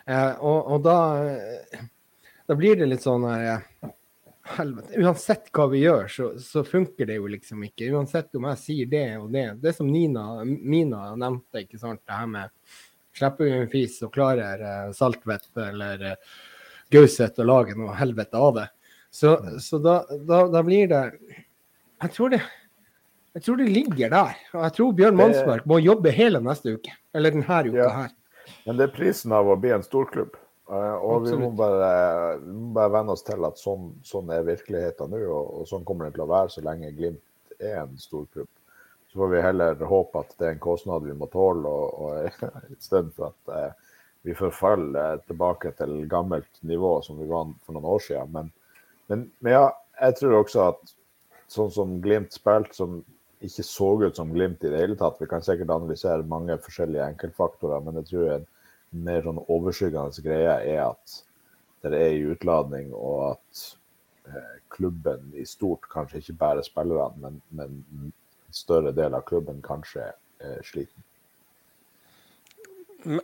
Eh, 0.07 0.37
og, 0.39 0.69
og 0.71 0.85
da, 0.85 0.99
da 2.47 2.55
blir 2.55 2.79
det 2.79 2.87
litt 2.87 3.03
sånn 3.03 3.27
her 3.27 3.47
eh, 3.49 3.91
Helvete. 4.51 4.97
Uansett 4.97 5.51
hva 5.53 5.67
vi 5.69 5.83
gjør, 5.83 6.07
så, 6.09 6.27
så 6.41 6.63
funker 6.65 7.05
det 7.05 7.19
jo 7.19 7.27
liksom 7.29 7.61
ikke. 7.67 7.91
Uansett 7.93 8.33
om 8.39 8.47
jeg 8.49 8.59
sier 8.59 8.87
det 8.89 9.03
og 9.19 9.27
det. 9.35 9.45
Det 9.61 9.75
som 9.77 9.85
Nina, 9.87 10.41
Mina 10.43 11.11
nevnte, 11.13 11.61
ikke 11.61 11.79
sant, 11.79 12.01
det 12.07 12.17
her 12.17 12.31
med 12.31 12.49
slipper 13.17 13.45
vi 13.47 13.51
en 13.57 13.69
fis, 13.71 13.97
så 13.99 14.09
klarer 14.11 14.61
uh, 14.63 14.91
Saltvedt 14.95 15.49
eller 15.57 16.05
uh, 16.13 16.15
Gauseth 16.91 17.39
å 17.41 17.47
lage 17.47 17.75
noe 17.77 17.95
helvete 17.95 18.37
av 18.37 18.55
det. 18.59 18.67
Så, 19.11 19.35
så 19.59 19.79
da, 19.83 20.01
da, 20.27 20.45
da 20.47 20.63
blir 20.63 20.87
det 20.91 21.01
jeg 22.01 22.13
tror 22.15 22.31
det 22.33 22.41
jeg 23.31 23.43
tror 23.45 23.59
det 23.61 23.69
ligger 23.71 24.09
der. 24.11 24.39
Og 24.55 24.63
jeg 24.65 24.73
tror 24.75 24.95
Bjørn 24.97 25.15
Mannsmark 25.15 25.67
må 25.69 25.77
jobbe 25.79 26.11
hele 26.11 26.41
neste 26.43 26.73
uke. 26.75 26.91
Eller 27.15 27.31
denne 27.31 27.59
uka 27.69 27.77
Ja. 27.77 27.89
her. 27.95 28.09
Men 28.65 28.75
det 28.77 28.89
er 28.89 28.95
prisen 28.95 29.31
av 29.31 29.47
å 29.47 29.55
bli 29.55 29.71
en 29.71 29.83
storklubb. 29.85 30.35
Eh, 30.67 30.95
Og 30.99 31.27
vi 31.27 31.37
må 31.39 31.51
bare, 31.55 32.39
vi 32.41 32.51
må 32.51 32.73
bare 32.75 32.91
venne 32.91 33.11
oss 33.15 33.23
til 33.23 33.43
at 33.47 33.55
sånn, 33.59 33.93
sånn 34.03 34.29
er 34.35 34.43
virkeligheten 34.43 35.11
nå, 35.11 35.21
og, 35.31 35.61
og 35.61 35.67
sånn 35.69 35.85
kommer 35.87 36.09
det 36.09 36.17
til 36.17 36.25
å 36.25 36.31
være 36.31 36.51
så 36.51 36.63
lenge 36.65 36.91
Glimt 36.97 37.21
er 37.59 37.85
en 37.85 37.95
storklubb. 37.97 38.49
Så 39.11 39.19
får 39.19 39.27
vi 39.27 39.41
heller 39.43 39.75
håpe 39.75 40.19
at 40.23 40.35
det 40.39 40.47
er 40.47 40.53
en 40.55 40.63
kostnad 40.63 41.03
vi 41.03 41.13
må 41.17 41.27
tåle, 41.27 41.67
og, 41.67 41.97
og 41.99 42.45
istedenfor 42.77 43.33
at 43.33 43.53
eh, 43.57 43.89
vi 44.23 44.35
forfaller 44.37 45.19
tilbake 45.27 45.73
til 45.75 46.05
gammelt 46.07 46.61
nivå 46.63 46.93
som 47.03 47.19
vi 47.19 47.27
var 47.27 47.49
for 47.65 47.75
noen 47.75 47.89
år 47.91 48.03
siden. 48.05 48.31
Men, 48.31 48.51
men, 49.11 49.25
men 49.43 49.57
ja, 49.57 49.65
jeg 49.99 50.15
tror 50.19 50.37
også 50.37 50.67
at 50.69 50.93
sånn 51.51 51.73
som 51.75 51.97
Glimt 52.03 52.31
spilte, 52.31 52.77
som 52.77 53.01
ikke 53.43 53.65
så 53.65 53.89
ut 54.05 54.15
som 54.15 54.31
Glimt 54.31 54.63
i 54.63 54.71
det 54.71 54.79
hele 54.79 54.95
tatt. 54.95 55.19
Vi 55.19 55.27
kan 55.27 55.43
sikkert 55.43 55.73
analysere 55.73 56.23
mange 56.29 56.55
forskjellige 56.61 57.09
enkeltfaktorer, 57.11 57.83
men 57.83 57.99
jeg 57.99 58.11
tror 58.11 58.31
en 58.37 58.47
mer 59.09 59.25
sånn 59.25 59.43
overskyggende 59.47 60.23
greie 60.23 60.55
er 60.71 60.81
at 60.85 61.19
det 61.81 61.97
er 61.97 62.15
i 62.15 62.25
utladning, 62.31 62.91
og 62.93 63.33
at 63.33 63.61
eh, 64.29 64.57
klubben 64.71 65.31
i 65.35 65.43
stort, 65.49 65.89
kanskje 65.91 66.21
ikke 66.21 66.39
bare 66.45 66.63
spillerne, 66.63 67.17
men, 67.19 67.41
men 67.49 68.11
større 68.55 68.93
del 68.95 69.15
av 69.17 69.25
klubben 69.27 69.61
kanskje 69.65 70.11
er 70.41 70.61
sliten. 70.65 71.03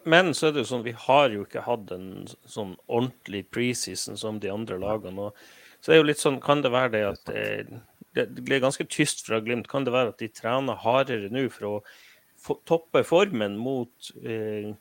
Men 0.03 0.33
så 0.33 0.47
er 0.47 0.55
det 0.55 0.63
jo 0.63 0.69
sånn, 0.71 0.85
vi 0.87 0.95
har 0.97 1.29
jo 1.33 1.43
ikke 1.45 1.65
hatt 1.67 1.91
en 1.93 2.09
sånn 2.49 2.73
ordentlig 2.87 3.43
preseason 3.53 4.17
som 4.17 4.39
de 4.41 4.49
andre 4.49 4.79
lagene. 4.81 5.29
Og 5.29 5.77
så 5.81 5.91
er 5.91 5.97
det 5.97 6.01
jo 6.01 6.07
litt 6.09 6.23
sånn, 6.23 6.39
kan 6.41 6.63
det 6.65 6.73
være 6.73 6.93
det 6.95 7.03
at 7.11 7.29
det, 7.29 7.81
det 8.17 8.45
blir 8.47 8.63
ganske 8.63 8.87
tyst 8.89 9.21
fra 9.27 9.39
Glimt? 9.43 9.69
Kan 9.69 9.85
det 9.85 9.93
være 9.93 10.15
at 10.15 10.23
de 10.23 10.31
trener 10.33 10.81
hardere 10.81 11.29
nå 11.33 11.45
for 11.53 11.69
å 11.69 12.57
toppe 12.65 13.03
formen 13.05 13.57
mot 13.61 14.11
eh, 14.23 14.71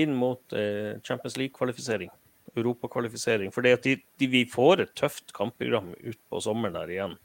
inn 0.00 0.16
mot 0.16 0.56
eh, 0.56 0.98
Champions 1.06 1.38
League-kvalifisering? 1.40 2.12
Europakvalifisering. 2.58 3.52
For 3.54 3.64
de, 3.64 3.96
de, 4.18 4.28
vi 4.28 4.44
får 4.48 4.84
et 4.84 4.92
tøft 4.98 5.32
kampprogram 5.36 5.92
utpå 5.96 6.40
sommeren 6.44 6.76
der 6.76 6.92
igjen. 6.92 7.16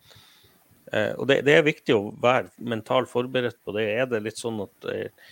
Eh, 0.93 1.11
og 1.17 1.27
det, 1.29 1.39
det, 1.47 1.57
er 1.57 1.65
viktig 1.65 1.95
å 1.95 2.13
være 2.21 2.51
mentalt 2.61 3.09
forberedt 3.11 3.57
på 3.65 3.73
det. 3.77 3.87
Er 3.95 4.09
det 4.09 4.23
litt 4.25 4.41
sånn 4.41 4.61
at 4.65 4.89
eh, 4.91 5.27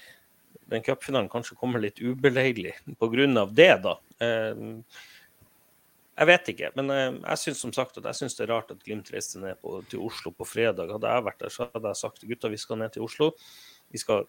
den 0.73 0.85
cupfinalen 0.85 1.29
kanskje 1.31 1.57
kommer 1.59 1.83
litt 1.83 2.01
ubeleilig 2.01 2.75
pga. 2.97 3.45
det, 3.51 3.73
da. 3.83 3.97
Eh, 4.23 4.63
jeg 6.13 6.29
vet 6.29 6.49
ikke, 6.51 6.67
men 6.77 6.91
jeg 6.93 7.41
syns 7.41 7.61
som 7.63 7.71
sagt 7.73 7.95
at 7.97 8.05
jeg 8.05 8.19
synes 8.19 8.35
det 8.37 8.43
er 8.43 8.51
rart 8.51 8.69
at 8.69 8.83
Glimt 8.85 9.07
reiste 9.09 9.39
ned 9.41 9.57
på, 9.65 9.79
til 9.89 10.03
Oslo 10.05 10.29
på 10.29 10.45
fredag. 10.45 10.91
Hadde 10.93 11.09
jeg 11.09 11.25
vært 11.25 11.39
der, 11.41 11.53
så 11.53 11.65
hadde 11.73 11.89
jeg 11.89 12.01
sagt 12.03 12.25
gutta, 12.29 12.51
vi 12.53 12.59
skal 12.61 12.77
ned 12.77 12.93
til 12.93 13.05
Oslo. 13.07 13.31
Vi 13.89 14.01
skal 14.01 14.27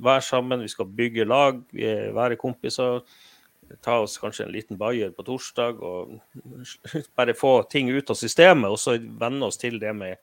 være 0.00 0.22
sammen, 0.24 0.64
vi 0.64 0.72
skal 0.72 0.88
bygge 0.88 1.26
lag, 1.28 1.60
være 2.16 2.40
kompiser. 2.40 3.04
Ta 3.84 3.98
oss 4.00 4.16
kanskje 4.18 4.46
en 4.46 4.54
liten 4.54 4.80
bayer 4.80 5.12
på 5.12 5.26
torsdag 5.28 5.84
og 5.84 6.16
bare 7.20 7.36
få 7.36 7.52
ting 7.68 7.92
ut 7.92 8.16
av 8.16 8.16
systemet. 8.16 8.72
Og 8.72 8.80
så 8.80 8.96
venne 8.96 9.44
oss 9.44 9.60
til 9.60 9.76
det 9.82 9.92
med 10.00 10.16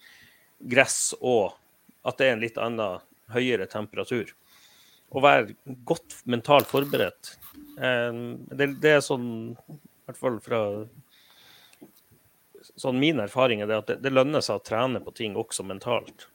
gress 0.59 1.13
og 1.19 1.55
at 2.07 2.19
det 2.19 2.27
er 2.27 2.35
en 2.35 2.43
litt 2.43 2.59
annen 2.61 3.03
høyere 3.33 3.67
temperatur 3.69 4.31
å 5.15 5.21
være 5.23 5.55
godt 5.87 6.17
mentalt 6.27 6.67
forberedt. 6.67 7.35
Eh, 7.79 8.21
det, 8.51 8.71
det, 8.83 8.95
er 8.97 9.03
sånn, 9.03 9.29
i 9.55 10.07
hvert 10.07 10.19
fall 10.19 10.39
fra 10.43 10.61
sånn 12.77 12.99
min 12.99 13.21
erfaring 13.23 13.63
er 13.63 13.69
det 13.69 13.77
at 13.81 13.91
det, 13.91 13.99
det 14.03 14.13
lønner 14.13 14.43
seg 14.43 14.59
å 14.59 14.65
trene 14.65 15.01
på 15.03 15.13
ting 15.15 15.37
også 15.39 15.65
mentalt. 15.67 16.27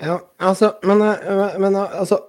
Ja, 0.00 0.18
altså, 0.42 0.72
men, 0.88 1.04
eh, 1.04 1.58
men 1.62 1.76
altså 1.76 2.24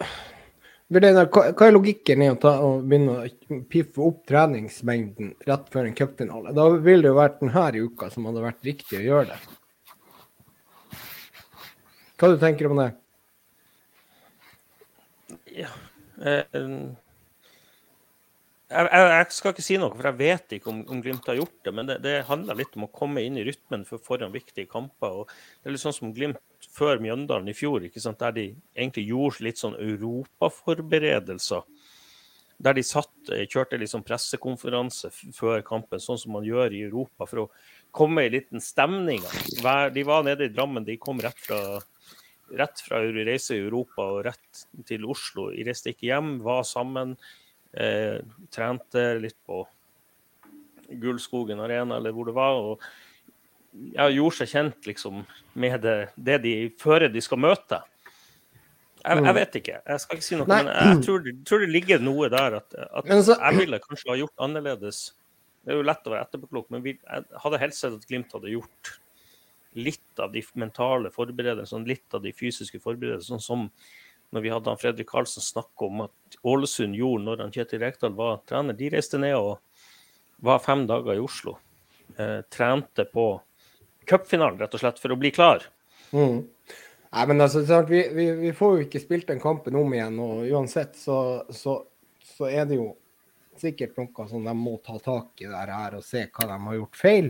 hva, 0.93 1.43
hva 1.53 1.67
er 1.67 1.73
logikken 1.73 2.23
i 2.23 2.29
å 2.31 2.37
ta 2.39 2.53
å 2.63 2.69
begynne 2.83 3.15
å 3.15 3.59
piffe 3.71 4.01
opp 4.05 4.23
treningsmengden 4.29 5.33
rett 5.47 5.69
før 5.73 5.89
en 5.89 5.97
cupfinale? 5.97 6.53
Da 6.55 6.67
ville 6.75 7.05
det 7.05 7.11
jo 7.11 7.19
vært 7.19 7.39
denne 7.41 7.85
uka 7.87 8.09
som 8.13 8.27
hadde 8.29 8.45
vært 8.45 8.67
riktig 8.67 8.99
å 8.99 9.05
gjøre 9.05 9.33
det. 9.33 9.39
Hva 12.19 12.29
du 12.31 12.37
tenker 12.41 12.67
du 12.67 12.73
om 12.75 12.83
det? 12.83 12.91
Ja. 15.53 15.71
Eh, 16.23 16.45
jeg, 18.73 18.87
jeg, 18.89 19.25
skal 19.35 19.53
ikke 19.53 19.65
si 19.65 19.77
noe, 19.81 19.93
for 19.93 20.07
jeg 20.09 20.19
vet 20.21 20.55
ikke 20.57 20.71
om, 20.71 20.79
om 20.89 21.01
Glimt 21.03 21.27
har 21.29 21.37
gjort 21.37 21.59
det. 21.65 21.73
Men 21.75 21.89
det, 21.89 21.99
det, 22.05 22.15
handler 22.29 22.59
litt 22.59 22.77
om 22.79 22.87
å 22.87 22.93
komme 22.93 23.23
inn 23.25 23.37
i 23.39 23.45
rytmen 23.45 23.85
for 23.89 24.01
foran 24.03 24.33
viktige 24.33 24.69
kamper. 24.71 25.23
og 25.23 25.33
Det 25.61 25.69
er 25.69 25.75
litt 25.75 25.83
sånn 25.83 25.97
som 25.97 26.13
Glimt 26.15 26.41
før 26.73 27.01
Mjøndalen 27.03 27.51
i 27.51 27.55
fjor, 27.57 27.83
der 27.83 28.31
de 28.35 28.45
egentlig 28.75 29.07
gjorde 29.07 29.45
litt 29.45 29.61
sånn 29.61 29.77
europaforberedelser. 29.77 31.61
Der 32.63 32.73
de 32.77 32.83
satt, 32.85 33.13
eh, 33.31 33.45
kjørte 33.45 33.77
sånn 33.87 34.05
pressekonferanse 34.05 35.11
før 35.33 35.61
kampen, 35.61 35.99
sånn 35.99 36.19
som 36.19 36.31
man 36.31 36.43
gjør 36.43 36.73
i 36.73 36.83
Europa, 36.87 37.25
for 37.25 37.37
å 37.37 37.49
komme 37.91 38.25
i 38.25 38.29
liten 38.29 38.59
stemning. 38.61 39.21
De 39.93 40.03
var 40.03 40.23
nede 40.23 40.45
i 40.45 40.53
Drammen, 40.53 40.85
de 40.85 40.97
kom 40.97 41.19
rett 41.19 41.39
fra 41.39 41.81
rett 42.53 42.81
fra 42.85 42.99
reise 43.01 43.55
i 43.55 43.63
Europa 43.63 44.05
og 44.13 44.25
rett 44.27 44.65
til 44.87 45.05
Oslo. 45.09 45.49
De 45.53 45.65
reiste 45.65 45.93
ikke 45.93 46.09
hjem, 46.11 46.35
var 46.43 46.63
sammen. 46.67 47.15
Eh, 47.73 48.19
trente 48.53 49.05
litt 49.21 49.39
på 49.47 49.63
Gullskogen 51.01 51.61
arena 51.63 51.97
eller 51.97 52.13
hvor 52.13 52.29
det 52.29 52.35
var. 52.37 52.59
og 52.59 52.81
ja, 53.93 54.07
gjorde 54.09 54.41
seg 54.41 54.51
kjent 54.53 54.87
liksom, 54.89 55.23
med 55.59 55.81
det, 55.83 55.97
det 56.15 56.39
de 56.43 56.53
før 56.81 57.07
de 57.11 57.23
skal 57.23 57.41
møte. 57.41 57.81
Jeg, 59.03 59.17
jeg, 59.17 59.23
mm. 59.25 59.33
vet 59.35 59.55
ikke, 59.59 59.79
jeg 59.83 60.01
skal 60.01 60.19
ikke 60.19 60.25
si 60.25 60.37
noe, 60.39 60.47
Nei. 60.47 60.61
men 60.63 60.71
jeg 60.73 60.99
tror, 61.03 61.25
tror, 61.43 61.63
det 61.65 61.73
ligger 61.73 62.03
noe 62.03 62.29
der 62.31 62.59
at, 62.61 62.77
at 62.85 63.09
så, 63.27 63.35
jeg 63.35 63.59
ville 63.59 63.79
kanskje 63.83 64.13
ha 64.13 64.19
gjort 64.21 64.45
annerledes. 64.45 65.01
Det 65.63 65.73
er 65.73 65.79
jo 65.79 65.87
lett 65.87 66.07
å 66.07 66.13
være 66.13 66.27
etterpåklok, 66.27 66.69
men 66.71 66.85
vi, 66.85 66.93
jeg 67.01 67.41
hadde 67.43 67.59
helst 67.59 67.83
sett 67.83 67.97
at 67.97 68.07
Glimt 68.07 68.31
hadde 68.35 68.53
gjort 68.53 68.93
litt 69.73 70.21
av 70.21 70.31
de 70.31 70.43
mentale 70.59 71.11
forberedelsene, 71.11 71.89
litt 71.89 72.15
av 72.15 72.23
de 72.23 72.31
fysiske 72.35 72.79
forberedelsene, 72.83 73.41
sånn 73.41 73.43
som 73.43 73.67
når 74.33 74.41
vi 74.41 74.51
hadde 74.53 74.71
han 74.71 74.79
Fredrik 74.81 75.09
Karlsen 75.11 75.45
snakke 75.45 75.87
om 75.87 76.05
at 76.07 76.37
Ålesund 76.47 76.97
gjorde 76.97 77.27
når 77.27 77.43
han 77.43 77.53
Kjetil 77.53 77.83
Rekdal 77.83 78.15
var 78.17 78.39
trener. 78.49 78.73
De 78.77 78.89
reiste 78.89 79.19
ned 79.21 79.35
og 79.37 79.59
var 80.43 80.63
fem 80.63 80.87
dager 80.89 81.19
i 81.19 81.21
Oslo. 81.21 81.57
Eh, 82.17 82.39
trente 82.49 83.05
på 83.09 83.27
cupfinalen, 84.09 84.59
rett 84.61 84.75
og 84.75 84.83
slett, 84.83 85.01
for 85.01 85.13
å 85.13 85.19
bli 85.19 85.31
klar. 85.35 85.65
Mm. 86.13 86.43
Nei, 87.13 87.25
men 87.29 87.45
altså, 87.45 87.61
vi, 87.89 88.01
vi, 88.13 88.31
vi, 88.39 88.53
får 88.57 88.77
jo 88.77 88.85
ikke 88.87 89.01
spilt 89.03 89.27
den 89.29 89.41
kampen 89.41 89.77
om 89.77 89.91
igjen, 89.93 90.17
og 90.21 90.47
uansett 90.49 90.97
så, 90.97 91.17
så, 91.53 91.79
så 92.35 92.49
er 92.49 92.65
det 92.69 92.79
jo 92.79 92.89
sikkert 93.61 93.99
noe 93.99 94.25
som 94.29 94.45
de 94.45 94.55
må 94.57 94.79
ta 94.85 94.97
tak 95.01 95.43
i 95.43 95.49
der 95.49 95.69
her 95.69 95.99
og 95.99 96.05
se 96.05 96.25
hva 96.25 96.47
de 96.49 96.57
har 96.63 96.79
gjort 96.79 96.97
feil. 96.97 97.29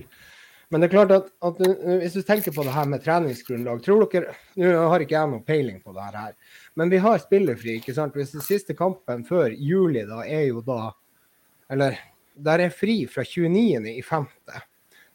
Men 0.71 0.81
det 0.81 0.87
er 0.87 0.93
klart 0.95 1.11
at, 1.13 1.27
at, 1.45 1.59
hvis 2.01 2.15
du 2.15 2.23
tenker 2.25 2.55
på 2.55 2.63
det 2.65 2.73
her 2.73 2.87
med 2.89 3.03
treningsgrunnlag 3.03 3.83
tror 3.85 4.07
dere, 4.09 4.33
Nå 4.57 4.71
har 4.89 5.03
ikke 5.03 5.17
jeg 5.19 5.29
noe 5.29 5.45
peiling 5.45 5.77
på 5.83 5.93
det 5.93 6.07
her, 6.15 6.31
men 6.79 6.89
vi 6.89 7.01
har 7.03 7.19
spillerfri. 7.21 7.75
ikke 7.77 7.93
sant? 7.93 8.15
Hvis 8.17 8.33
den 8.33 8.45
siste 8.45 8.73
kampen 8.77 9.21
før 9.27 9.53
juli 9.53 10.01
da 10.09 10.23
er 10.25 10.47
jo 10.47 10.63
da 10.65 10.95
Eller 11.69 11.99
der 12.33 12.63
er 12.65 12.73
fri 12.73 13.03
fra 13.05 13.21
29. 13.21 13.91
i 13.91 14.01
5. 14.01 14.25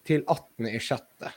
til 0.07 0.23
18. 0.29 0.69
i 0.71 0.79
6. 0.79 1.33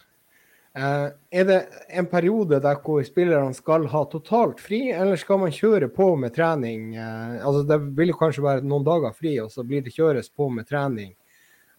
Eh, 0.71 1.07
er 1.35 1.47
det 1.49 1.57
en 1.89 2.07
periode 2.07 2.61
der 2.63 2.77
hvor 2.83 3.01
spillerne 3.03 3.53
skal 3.53 3.89
ha 3.91 4.05
totalt 4.11 4.61
fri, 4.63 4.85
eller 4.95 5.19
skal 5.19 5.41
man 5.41 5.51
kjøre 5.51 5.89
på 5.91 6.13
med 6.15 6.35
trening? 6.35 6.93
Eh, 6.95 7.39
altså 7.45 7.65
Det 7.67 7.79
vil 7.97 8.13
kanskje 8.15 8.45
være 8.45 8.67
noen 8.67 8.87
dager 8.87 9.15
fri, 9.17 9.35
og 9.43 9.51
så 9.51 9.65
blir 9.67 9.83
det 9.83 9.95
kjøres 9.95 10.31
på 10.31 10.47
med 10.49 10.69
trening 10.69 11.11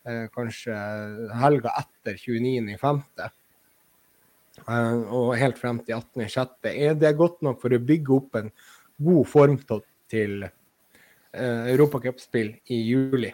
Eh, 0.03 0.25
kanskje 0.35 0.75
helga 1.39 1.73
etter 1.79 2.19
29.5. 2.19 3.03
Uh, 4.63 4.99
og 5.15 5.29
helt 5.41 5.59
frem 5.59 5.79
til 5.87 5.97
18.6. 5.97 6.67
Er 6.71 6.97
det 6.99 7.15
godt 7.19 7.41
nok 7.43 7.61
for 7.63 7.73
å 7.73 7.83
bygge 7.83 8.13
opp 8.15 8.37
en 8.39 8.51
god 9.03 9.31
form 9.31 9.55
til 10.13 10.45
uh, 10.45 11.63
europacupspill 11.71 12.53
i 12.71 12.81
juli? 12.85 13.33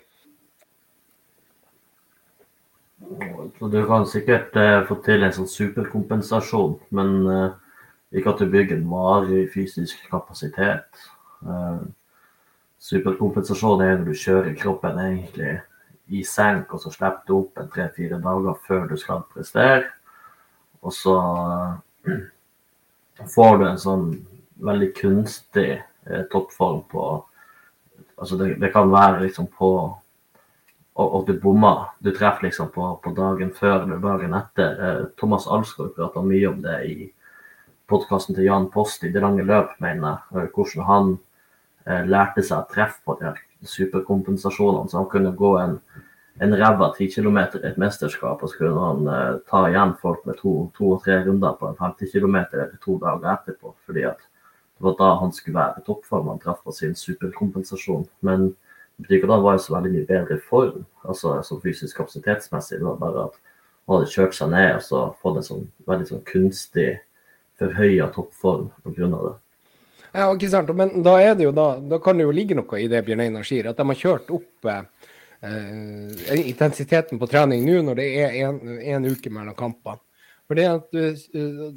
Så 3.59 3.69
du 3.71 3.79
kan 3.87 4.07
sikkert 4.07 4.57
eh, 4.59 4.81
få 4.89 4.99
til 5.07 5.23
en 5.23 5.35
sånn 5.35 5.51
superkompensasjon, 5.51 6.75
men 6.95 7.15
eh, 7.31 7.55
ikke 8.19 8.33
at 8.35 8.43
du 8.43 8.51
bygger 8.51 8.79
en 8.79 8.91
varig 8.91 9.47
fysisk 9.55 10.03
kapasitet. 10.11 11.07
Eh, 11.47 11.81
superkompensasjon 12.83 13.85
er 13.85 13.97
når 13.99 14.11
du 14.11 14.23
kjører 14.23 14.59
kroppen 14.59 15.01
egentlig 15.03 15.57
i 16.09 16.25
senk, 16.25 16.73
og 16.73 16.83
så 16.83 16.93
slipper 16.93 17.27
du 17.29 17.35
opp 17.39 17.61
en 17.61 17.71
tre-fire 17.73 18.19
dager 18.25 18.59
før 18.67 18.87
du 18.91 18.97
skal 19.01 19.25
prestere. 19.33 19.91
Og 20.83 20.95
så 20.95 21.15
uh, 21.19 21.75
får 23.35 23.59
du 23.59 23.65
en 23.67 23.81
sånn 23.83 24.05
veldig 24.65 24.93
kunstig 24.99 25.73
uh, 25.81 26.25
toppform 26.33 26.85
på 26.93 27.09
Altså 28.19 28.35
det, 28.35 28.57
det, 28.59 28.73
kan 28.75 28.89
være 28.91 29.21
liksom 29.29 29.47
på 29.55 29.69
og, 30.99 31.07
og 31.15 31.29
du 31.29 31.39
bommer. 31.41 31.87
Du 32.03 32.11
treffer 32.11 32.49
liksom 32.49 32.73
på, 32.75 32.91
på, 33.05 33.15
dagen 33.17 33.55
før 33.55 33.87
eller 33.87 34.03
dagen 34.03 34.35
etter. 34.37 34.83
Uh, 34.83 35.07
Thomas 35.21 35.47
Alsgaard 35.47 35.95
prata 35.97 36.25
mye 36.27 36.51
om 36.51 36.61
det 36.65 36.79
i 36.91 37.09
podkasten 37.89 38.37
til 38.37 38.51
Jan 38.51 38.69
Post 38.75 39.07
i 39.07 39.13
Det 39.15 39.23
lange 39.25 39.47
løp, 39.47 39.79
mener 39.81 40.19
jeg. 40.35 40.51
Hvordan 40.53 40.85
han 40.91 41.17
lærte 42.05 42.43
seg 42.45 42.59
å 42.61 42.69
treffe 42.69 43.01
på 43.07 43.15
de 43.17 43.31
superkompensasjonene. 43.67 44.89
Så 44.89 44.99
han 44.99 45.09
kunne 45.11 45.33
gå 45.37 45.57
en, 45.59 45.79
en 46.41 46.57
ræva 46.57 46.93
ti 46.97 47.09
kilometer 47.11 47.63
i 47.63 47.71
et 47.73 47.81
mesterskap, 47.81 48.43
og 48.43 48.51
så 48.51 48.61
kunne 48.61 48.85
han 48.87 49.13
eh, 49.13 49.41
ta 49.51 49.65
igjen 49.69 49.95
folk 50.03 50.25
med 50.29 50.39
to, 50.43 50.55
to, 50.77 50.95
og 50.95 51.05
tre 51.05 51.21
runder 51.27 51.57
på 51.59 51.71
en 51.71 51.79
50 51.79 52.13
km 52.15 52.37
eller 52.45 52.77
to 52.85 52.99
dager 53.03 53.33
etterpå. 53.35 53.75
fordi 53.87 54.07
at 54.11 54.21
det 54.79 54.87
var 54.87 54.95
da 54.99 55.15
han 55.19 55.33
skulle 55.35 55.59
være 55.59 55.81
i 55.81 55.87
toppform. 55.87 56.29
Han 56.31 56.39
traff 56.39 56.63
på 56.63 56.73
sin 56.73 56.95
superkompensasjon. 56.95 58.07
Men 58.23 58.53
han 59.07 59.43
var 59.43 59.55
i 59.55 59.63
så 59.63 59.75
veldig 59.75 59.93
mye 59.95 60.07
bedre 60.07 60.39
form, 60.43 60.87
altså, 61.03 61.37
altså 61.39 61.61
fysisk 61.63 61.97
kapasitetsmessig. 61.97 62.79
Det 62.79 62.87
var 62.87 62.97
bare 62.99 63.27
at 63.29 63.37
han 63.87 63.97
hadde 63.97 64.13
kjørt 64.13 64.35
seg 64.37 64.51
ned 64.53 64.73
og 64.77 64.83
så 64.85 65.03
fått 65.23 65.39
en 65.41 65.47
sånn 65.47 65.69
veldig 65.89 66.09
sånn 66.09 66.25
kunstig 66.29 66.89
forhøya 67.59 68.09
toppform 68.15 68.69
pga. 68.85 69.07
det. 69.09 69.37
Ja, 70.13 70.29
ikke 70.33 70.51
sant. 70.51 70.71
Men 70.77 71.03
da, 71.05 71.19
jo 71.39 71.53
da, 71.53 71.69
da 71.79 71.99
kan 72.03 72.19
det 72.19 72.27
jo 72.27 72.35
ligge 72.35 72.57
noe 72.59 72.81
i 72.81 72.89
det 72.91 73.05
Bjørn 73.07 73.25
Einar 73.27 73.47
sier, 73.47 73.69
at 73.71 73.79
de 73.79 73.87
har 73.91 73.99
kjørt 73.99 74.31
opp 74.35 74.69
eh, 74.71 74.85
intensiteten 76.39 77.21
på 77.21 77.29
trening 77.31 77.67
nå 77.67 77.83
når 77.87 78.01
det 78.01 78.09
er 78.25 78.39
en 78.97 79.09
uke 79.09 79.31
mellom 79.31 79.57
kampene. 79.59 80.01
For 80.49 80.57
det 80.57 80.69
at 80.71 80.93
du, 80.93 81.77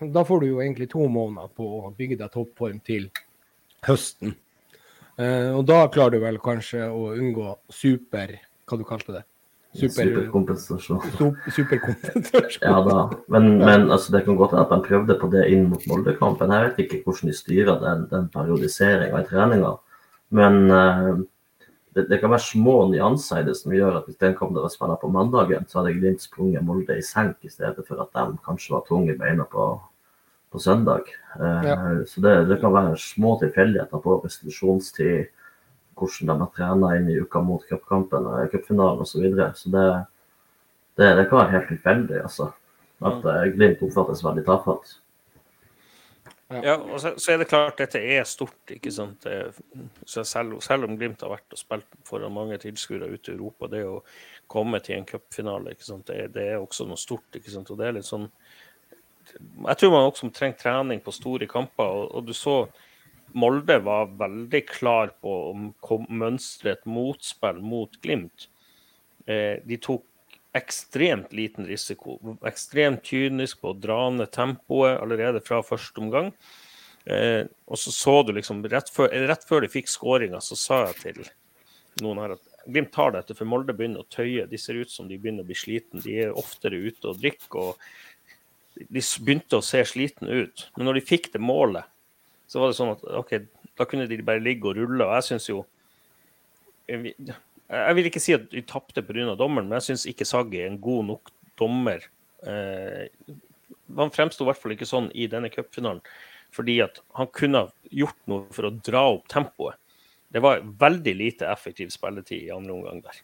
Da 0.00 0.24
får 0.26 0.40
du 0.40 0.46
jo 0.50 0.60
egentlig 0.60 0.90
to 0.92 1.06
måneder 1.08 1.48
på 1.56 1.64
å 1.64 1.94
bygge 1.96 2.18
deg 2.20 2.32
toppform 2.34 2.80
til 2.84 3.06
høsten. 3.86 4.34
Uh, 5.20 5.58
og 5.58 5.66
da 5.68 5.82
klarer 5.92 6.16
du 6.16 6.22
vel 6.22 6.38
kanskje 6.40 6.86
å 6.88 7.10
unngå 7.12 7.52
super 7.68 8.38
Hva 8.64 8.78
du 8.80 8.86
kalte 8.88 9.18
det? 9.18 9.24
Super, 9.76 10.08
superkompensasjon. 10.08 11.02
superkompensasjon. 11.54 12.64
ja 12.64 12.78
da, 12.86 13.02
men, 13.30 13.52
men 13.60 13.84
altså, 13.92 14.14
det 14.16 14.24
kan 14.26 14.38
godt 14.38 14.56
hende 14.56 14.64
at 14.64 14.72
de 14.72 14.88
prøvde 14.88 15.16
på 15.20 15.28
det 15.30 15.44
inn 15.52 15.68
mot 15.70 15.84
Molde-kampen. 15.86 16.50
Jeg 16.50 16.70
vet 16.70 16.80
ikke 16.84 17.02
hvordan 17.04 17.30
de 17.30 17.34
styrer 17.36 17.78
den, 17.84 18.06
den 18.10 18.26
periodiseringa 18.34 19.20
i 19.20 19.28
treninga. 19.28 19.76
Men 20.34 20.58
uh, 20.74 21.20
det, 21.94 22.08
det, 22.08 22.18
kan 22.22 22.32
være 22.32 22.46
små 22.48 22.76
nyanser 22.90 23.42
i 23.42 23.46
det 23.46 23.54
som 23.58 23.74
gjør 23.74 24.00
at 24.00 24.08
hvis 24.08 24.18
den 24.22 24.34
kom 24.38 24.50
til 24.54 24.66
å 24.66 24.72
spille 24.72 24.98
på 25.02 25.10
mandagen, 25.14 25.66
så 25.70 25.80
hadde 25.80 25.94
Glimt 25.98 26.22
sprunget 26.24 26.66
Molde 26.66 26.98
i 26.98 27.06
senk 27.06 27.38
i 27.46 27.52
stedet 27.52 27.86
for 27.86 28.02
at 28.02 28.10
de 28.14 28.42
kanskje 28.46 28.74
var 28.74 28.86
tunge 28.88 29.14
i 29.14 29.18
beina 29.18 29.46
på, 29.50 29.70
på 30.50 30.58
søndag. 30.58 31.10
Uh, 31.40 31.66
ja. 31.66 31.76
Så 32.06 32.20
det, 32.20 32.34
det, 32.50 32.60
kan 32.60 32.74
være 32.74 32.96
små 32.98 33.36
tilfeldigheter 33.42 34.02
på 34.02 34.20
restitusjonstid 34.24 35.28
hvordan 36.00 36.30
de 36.30 36.36
har 36.40 36.52
trena 36.56 36.94
inn 36.96 37.10
i 37.12 37.18
uka 37.20 37.42
mot 37.44 37.64
cupkampen 37.68 38.24
og 38.24 38.54
cupfinalen 38.54 39.02
osv. 39.04 39.10
Så, 39.12 39.20
videre. 39.20 39.50
så 39.54 39.72
det, 39.74 39.84
det, 40.96 41.12
det, 41.18 41.28
kan 41.28 41.42
være 41.42 41.54
helt 41.58 41.70
tilfeldig, 41.74 42.22
altså. 42.24 42.50
At 43.00 43.24
uh, 43.24 43.44
Glimt 43.52 43.84
oppfattes 43.84 44.24
veldig 44.24 44.44
tafatt. 44.48 44.96
Ja, 46.50 46.74
og 46.80 46.96
så, 46.98 47.12
så, 47.14 47.30
er 47.30 47.38
det 47.38 47.46
klart 47.52 47.78
dette 47.78 48.00
er 48.02 48.24
stort. 48.26 48.72
ikke 48.74 48.90
sant? 48.90 49.26
Så 50.02 50.24
selv, 50.26 50.56
selv, 50.66 50.88
om 50.88 50.96
Glimt 50.98 51.22
har 51.22 51.30
vært 51.30 51.54
og 51.54 51.60
spilt 51.60 51.86
foran 52.08 52.34
mange 52.34 52.58
tilskuere 52.58 53.06
ute 53.12 53.30
i 53.30 53.36
Europa, 53.36 53.68
det 53.70 53.84
å 53.86 54.00
komme 54.50 54.80
til 54.82 54.98
en 54.98 55.06
cupfinale, 55.06 55.76
det, 56.08 56.18
det, 56.34 56.48
er 56.48 56.58
også 56.58 56.88
noe 56.90 56.98
stort. 56.98 57.38
ikke 57.38 57.54
sant? 57.54 57.70
Og 57.70 57.78
det 57.78 57.86
er 57.86 57.96
litt 58.00 58.08
sånn 58.08 58.26
Jeg 59.38 59.80
tror 59.80 59.92
man 59.94 60.08
også 60.08 60.30
trenger 60.34 60.58
trening 60.60 61.02
på 61.04 61.14
store 61.14 61.48
kamper. 61.50 61.84
og, 61.84 62.14
og 62.14 62.26
du 62.26 62.34
så 62.36 62.62
Molde 63.32 63.76
var 63.78 64.08
veldig 64.18 64.60
klar 64.66 65.12
på 65.22 65.32
å 65.52 65.98
mønstre 66.08 66.72
et 66.72 66.86
motspill 66.88 67.60
mot 67.62 67.92
Glimt. 68.02 68.48
Eh, 69.26 69.62
de 69.62 69.78
tok 69.78 70.02
ekstremt 70.58 71.32
liten 71.36 71.68
risiko. 71.68 72.18
Ekstremt 72.46 73.06
kynisk 73.06 73.60
på 73.62 73.70
å 73.70 73.78
dra 73.78 74.00
ned 74.10 74.32
tempoet 74.34 74.98
allerede 74.98 75.42
fra 75.46 75.62
første 75.62 76.02
omgang. 76.02 76.32
Eh, 77.06 77.46
og 77.66 77.78
så 77.78 77.94
så 77.94 78.16
du 78.26 78.34
liksom 78.36 78.64
Rett 78.68 78.90
før, 78.92 79.08
rett 79.30 79.46
før 79.48 79.64
de 79.64 79.70
fikk 79.72 79.88
skåringa, 79.88 80.40
så 80.44 80.58
sa 80.58 80.80
jeg 80.90 80.98
til 81.00 81.22
noen 82.04 82.20
her 82.20 82.36
at 82.36 82.46
Glimt 82.70 82.92
tar 82.92 83.14
dette, 83.14 83.34
for 83.34 83.48
Molde 83.48 83.72
begynner 83.72 84.02
å 84.02 84.10
tøye. 84.12 84.44
De 84.46 84.58
ser 84.60 84.76
ut 84.76 84.90
som 84.92 85.06
de 85.08 85.16
begynner 85.18 85.46
å 85.46 85.48
bli 85.48 85.56
sliten. 85.56 86.02
De 86.04 86.18
er 86.26 86.36
oftere 86.36 86.76
ute 86.76 87.08
og 87.08 87.16
drikker. 87.18 87.56
og 87.56 88.09
De 88.88 89.02
begynte 89.24 89.58
å 89.58 89.64
se 89.64 89.82
slitne 89.88 90.44
ut. 90.44 90.66
Men 90.76 90.88
når 90.88 91.00
de 91.00 91.08
fikk 91.10 91.30
det 91.34 91.42
målet, 91.42 91.88
så 92.50 92.62
var 92.62 92.70
det 92.70 92.78
sånn 92.78 92.94
at 92.94 93.04
OK, 93.20 93.34
da 93.78 93.86
kunne 93.88 94.08
de 94.10 94.20
bare 94.26 94.42
ligge 94.42 94.70
og 94.70 94.78
rulle. 94.78 95.06
Og 95.06 95.14
jeg 95.18 95.28
syns 95.28 95.50
jo 95.50 95.64
Jeg 96.90 97.94
vil 97.94 98.08
ikke 98.08 98.22
si 98.22 98.34
at 98.34 98.48
de 98.50 98.64
tapte 98.66 99.04
pga. 99.06 99.36
dommeren, 99.38 99.68
men 99.68 99.78
jeg 99.78 99.90
syns 99.92 100.08
ikke 100.10 100.26
Saggi 100.26 100.62
er 100.62 100.66
en 100.70 100.80
god 100.82 101.06
nok 101.12 101.30
dommer. 101.60 102.02
Eh, 102.42 103.06
han 103.96 104.10
fremsto 104.14 104.44
i 104.44 104.48
hvert 104.48 104.58
fall 104.58 104.74
ikke 104.74 104.88
sånn 104.88 105.10
i 105.14 105.28
denne 105.30 105.50
cupfinalen, 105.52 106.00
fordi 106.54 106.80
at 106.82 106.98
han 107.14 107.28
kunne 107.34 107.68
gjort 107.94 108.18
noe 108.30 108.48
for 108.54 108.66
å 108.66 108.74
dra 108.74 109.04
opp 109.14 109.28
tempoet. 109.30 109.78
Det 110.30 110.42
var 110.42 110.62
veldig 110.62 111.14
lite 111.18 111.48
effektiv 111.50 111.90
spilletid 111.94 112.46
i 112.46 112.54
andre 112.54 112.74
omgang 112.74 113.02
der. 113.02 113.22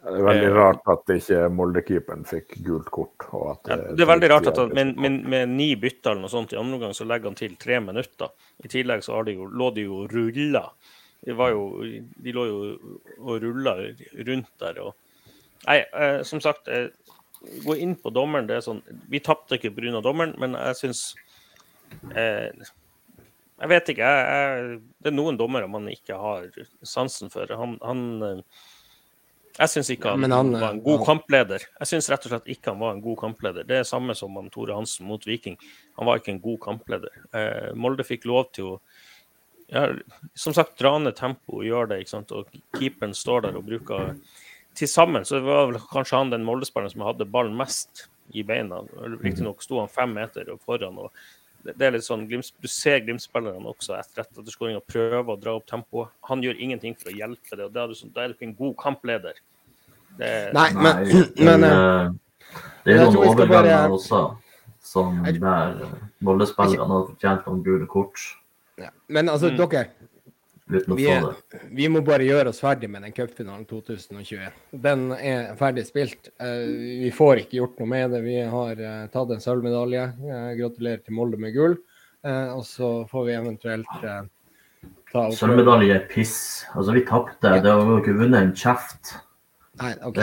Det 0.00 0.16
er 0.16 0.24
veldig 0.24 0.46
eh, 0.48 0.54
rart 0.56 0.86
at 0.88 1.10
ikke 1.12 1.40
Molde-keeperen 1.52 2.22
fikk 2.28 2.54
gult 2.64 2.88
kort. 2.94 3.26
Ja, 3.68 3.76
det, 3.92 4.00
er 4.00 4.08
veldig 4.08 4.30
rart 4.32 4.48
at 4.48 4.60
med, 4.72 4.94
med, 4.96 5.18
med, 5.28 5.52
ni 5.52 5.74
bytter 5.76 6.14
eller 6.14 6.24
noe 6.24 6.32
sånt 6.32 6.54
i 6.54 6.58
andre 6.60 6.78
omgang, 6.78 6.94
så 6.96 7.04
legger 7.04 7.28
han 7.28 7.36
til 7.36 7.58
tre 7.60 7.82
minutter. 7.84 8.32
I 8.64 8.70
tillegg 8.72 9.04
så 9.04 9.20
de 9.28 9.36
jo, 9.36 9.50
lå 9.52 9.68
de 9.76 9.84
jo 9.84 10.06
rulla. 10.08 10.64
De, 11.20 11.36
jo, 11.36 11.64
de 12.24 12.32
lå 12.32 12.46
jo 12.48 12.58
og 13.18 13.44
rulla 13.44 13.76
rundt 14.30 14.50
der. 14.64 14.80
Og... 14.86 14.96
Nei, 15.66 15.82
eh, 15.84 16.22
som 16.24 16.40
sagt, 16.40 16.72
eh, 16.72 16.88
gå 17.66 17.76
inn 17.76 17.92
på 18.00 18.12
dommeren. 18.16 18.48
det 18.48 18.56
er 18.56 18.64
sånn, 18.64 18.80
Vi 19.12 19.20
tapte 19.20 19.60
ikke 19.60 19.74
pga. 19.76 20.00
dommeren, 20.00 20.32
men 20.40 20.56
jeg 20.56 20.80
syns 20.80 21.04
eh, 22.16 22.48
Jeg 23.60 23.68
vet 23.68 23.92
ikke. 23.92 24.08
Jeg, 24.08 24.26
jeg, 24.32 24.82
det 24.96 25.12
er 25.12 25.18
noen 25.18 25.36
dommere 25.36 25.68
man 25.68 25.92
ikke 25.92 26.16
har 26.16 26.48
sansen 26.80 27.28
for. 27.28 27.52
Han, 27.52 27.76
han 27.84 28.06
eh, 28.24 28.68
jeg 29.60 29.72
syns 29.74 29.90
ikke 29.92 30.14
han, 30.14 30.24
han, 30.32 30.52
var 30.56 30.70
en 30.72 30.82
god 30.84 31.02
han, 31.02 31.06
kampleder. 31.06 31.64
Jeg 31.82 31.90
syns 31.90 32.08
rett 32.08 32.26
og 32.26 32.32
slett 32.32 32.50
ikke 32.54 32.72
han 32.72 32.80
var 32.80 32.94
en 32.94 33.02
god 33.04 33.18
kampleder. 33.20 33.66
Det 33.68 33.80
er 33.80 33.88
samme 33.88 34.16
som 34.16 34.36
han 34.38 34.48
Tore 34.52 34.76
Hansen 34.76 35.08
mot 35.08 35.26
Viking. 35.28 35.58
Han 35.98 36.08
var 36.08 36.20
ikke 36.20 36.32
en 36.32 36.44
god 36.44 36.60
kampleder. 36.64 37.18
Eh, 37.36 37.70
Molde 37.76 38.06
fikk 38.08 38.24
lov 38.30 38.48
til 38.56 38.70
å 38.72 38.76
ja, 39.70 39.84
som 40.34 40.54
sagt, 40.56 40.78
dra 40.80 40.96
ned 40.98 41.14
tempo 41.18 41.60
og 41.60 41.66
gjøre 41.66 41.92
det. 41.92 42.00
ikke 42.02 42.14
sant? 42.16 42.32
Og 42.34 42.48
keeperen 42.78 43.12
står 43.14 43.44
der 43.46 43.58
og 43.60 43.68
bruker 43.68 44.16
Til 44.78 44.88
sammen 44.88 45.24
så 45.26 45.40
var 45.42 45.68
vel 45.68 45.80
kanskje 45.90 46.18
han 46.18 46.30
den 46.30 46.44
Molde-spilleren 46.46 46.92
som 46.92 47.02
hadde 47.02 47.26
ballen 47.26 47.56
mest 47.58 48.06
i 48.34 48.44
beina. 48.46 48.80
Riktignok 49.20 49.62
sto 49.62 49.80
han 49.80 49.90
fem 49.90 50.14
meter 50.14 50.48
foran. 50.64 50.98
og 50.98 51.12
det 51.66 51.84
er 51.84 51.92
litt 51.92 52.06
sånn, 52.06 52.26
Du 52.28 52.68
ser 52.68 53.02
Glimt-spillerne 53.04 53.68
også 53.68 53.98
etter 53.98 54.22
etterskåringa 54.22 54.80
prøve 54.86 55.34
å 55.34 55.40
dra 55.40 55.56
opp 55.58 55.66
tempoet. 55.66 56.14
Han 56.30 56.42
gjør 56.42 56.60
ingenting 56.60 56.94
for 56.96 57.10
å 57.10 57.16
hjelpe 57.16 57.56
det. 57.56 57.64
og 57.66 57.72
Da 57.72 57.84
er 57.84 57.94
sånn, 57.94 58.14
er 58.16 58.28
du 58.28 58.34
ikke 58.34 58.48
en 58.48 58.56
god 58.56 58.76
kampleder. 58.80 59.34
Det, 60.20 60.34
Nei, 60.56 60.68
men, 60.76 60.84
Nei, 60.84 61.22
men, 61.40 61.48
men 61.48 61.64
uh, 61.64 62.12
Det 62.84 62.94
er 62.94 63.02
noen 63.06 63.22
overganger 63.24 63.48
bare... 63.56 63.80
også 63.96 64.22
som 64.90 65.20
der 65.24 65.80
Molde-spillerne 66.24 66.96
har 66.96 67.08
fortjent 67.08 67.46
noen 67.46 67.60
gule 67.64 67.86
kort. 67.88 68.20
Ja. 68.80 68.90
Men 69.12 69.28
altså, 69.32 69.52
mm. 69.52 69.58
dere 69.60 69.86
vi, 70.70 71.06
er, 71.10 71.24
vi, 71.74 71.86
må 71.90 72.02
bare 72.06 72.26
gjøre 72.26 72.52
oss 72.52 72.60
ferdig 72.62 72.86
med 72.90 73.02
den 73.02 73.14
cupfinalen 73.14 73.64
2021. 73.66 74.58
Den 74.84 75.08
er 75.16 75.54
ferdig 75.58 75.84
spilt. 75.88 76.30
Uh, 76.38 76.62
vi 77.02 77.10
får 77.14 77.44
ikke 77.44 77.58
gjort 77.58 77.80
noe 77.80 77.90
med 77.90 78.14
det. 78.14 78.20
Vi 78.26 78.36
har 78.52 78.78
uh, 78.78 79.06
tatt 79.10 79.32
en 79.34 79.42
sølvmedalje. 79.42 80.04
Uh, 80.22 80.52
gratulerer 80.60 81.02
til 81.02 81.16
Molde 81.18 81.40
med 81.42 81.56
gull. 81.56 81.80
og 82.20 82.66
så 82.68 82.88
får 83.08 83.22
vi 83.26 83.32
eventuelt 83.32 83.92
ta 84.00 85.22
opp 85.24 85.36
Sølvmedalje 85.38 85.94
er 85.96 86.02
piss. 86.10 86.36
Altså, 86.74 86.92
vi 86.92 87.02
tapte. 87.08 87.48
Ja. 87.48 87.62
Det 87.64 87.72
har 87.72 87.88
jo 87.88 87.98
ikke 88.02 88.18
vunnet 88.20 88.44
en 88.44 88.54
kjeft. 88.54 89.14
Nei, 89.80 89.92
OK. 90.04 90.18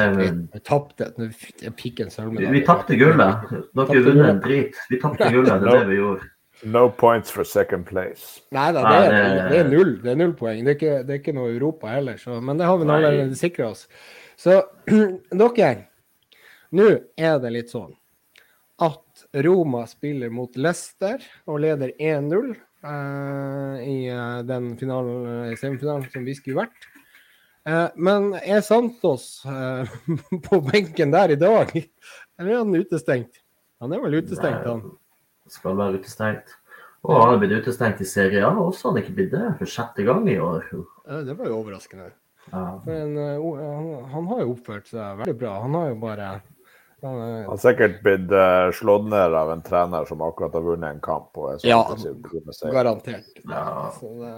Vi 0.53 0.59
tapte. 0.65 1.11
Vi, 1.17 2.49
vi 2.53 2.63
tapte 2.65 2.97
gullet. 2.99 3.45
Dere 3.73 4.01
vunnet 4.05 4.29
en 4.29 4.41
drit. 4.43 4.81
Vi 4.89 4.99
tapte 5.01 5.31
gullet. 5.33 5.61
Det 5.63 5.71
er 5.71 5.79
det 5.81 5.91
vi 5.91 6.01
gjorde. 6.01 6.31
No 6.63 6.89
points 6.89 7.29
for 7.29 7.45
second 7.45 7.85
place. 7.85 8.41
Nei 8.55 8.71
da, 8.73 8.81
det, 8.89 9.09
det, 9.51 9.57
er 9.59 9.67
null, 9.69 9.91
det 10.01 10.09
er 10.13 10.17
null 10.17 10.33
poeng. 10.37 10.63
Det 10.65 10.73
er 10.73 10.79
ikke, 10.79 10.95
det 11.05 11.13
er 11.13 11.19
ikke 11.21 11.35
noe 11.37 11.51
Europa 11.53 11.91
heller, 11.91 12.17
så, 12.17 12.39
men 12.41 12.57
det 12.57 12.65
har 12.65 12.79
vi 12.81 12.87
allerede 12.89 13.37
sikra 13.37 13.69
oss. 13.75 13.85
Så 14.41 14.63
dere, 15.41 15.69
nå 16.73 16.87
er 17.13 17.37
det 17.43 17.53
litt 17.53 17.73
sånn 17.73 17.93
at 18.81 19.23
Roma 19.45 19.83
spiller 19.89 20.33
mot 20.33 20.57
Leicester 20.57 21.21
og 21.49 21.61
leder 21.63 21.93
1-0 21.97 22.51
eh, 22.53 23.77
i 23.85 23.95
uh, 24.13 24.41
den 24.45 24.73
finalen, 24.77 25.55
semifinalen 25.57 26.05
som 26.13 26.25
vi 26.25 26.35
skulle 26.37 26.65
vært. 26.65 26.89
Eh, 27.67 27.87
men 27.95 28.31
er 28.39 28.61
Santos 28.61 29.45
eh, 29.45 29.89
på 30.47 30.61
benken 30.69 31.11
der 31.11 31.33
i 31.35 31.39
dag, 31.39 31.73
eller 32.39 32.51
er 32.53 32.61
han 32.61 32.75
utestengt? 32.75 33.41
Han 33.83 33.93
er 33.93 34.03
vel 34.05 34.21
utestengt, 34.21 34.63
han? 34.63 34.85
Skal 35.51 35.75
være 35.77 35.99
utestengt. 35.99 36.55
Og 37.07 37.13
han 37.13 37.33
har 37.33 37.41
blitt 37.41 37.57
utestengt 37.61 37.99
i 38.03 38.07
Serie 38.07 38.41
A 38.43 38.51
også, 38.51 38.89
han 38.89 38.97
er 38.97 39.05
ikke 39.05 39.17
blitt 39.19 39.33
det 39.35 39.49
for 39.59 39.69
sjette 39.69 40.03
gang 40.07 40.25
i 40.31 40.39
år. 40.41 40.65
Det 41.27 41.35
var 41.37 41.51
jo 41.51 41.59
overraskende. 41.59 42.09
Ja. 42.49 42.63
Men 42.85 43.13
han, 43.19 43.89
han, 44.13 44.29
har 44.31 44.41
jo 44.41 44.53
oppført 44.55 44.87
seg 44.89 45.19
veldig 45.21 45.35
bra. 45.39 45.53
Han 45.65 45.75
har 45.77 45.89
jo 45.91 45.97
bare 46.01 46.29
Han, 47.03 47.19
har 47.51 47.59
sikkert 47.61 47.99
blitt 48.03 48.31
uh, 48.33 48.71
slått 48.75 49.05
ned 49.11 49.35
av 49.37 49.51
en 49.53 49.61
trener 49.63 50.07
som 50.09 50.23
akkurat 50.25 50.55
har 50.57 50.65
vunnet 50.65 50.95
en 50.95 51.03
kamp. 51.03 51.37
ja, 51.67 51.83
garantert. 52.73 53.43
Ja. 53.43 53.93
Det... 54.01 54.33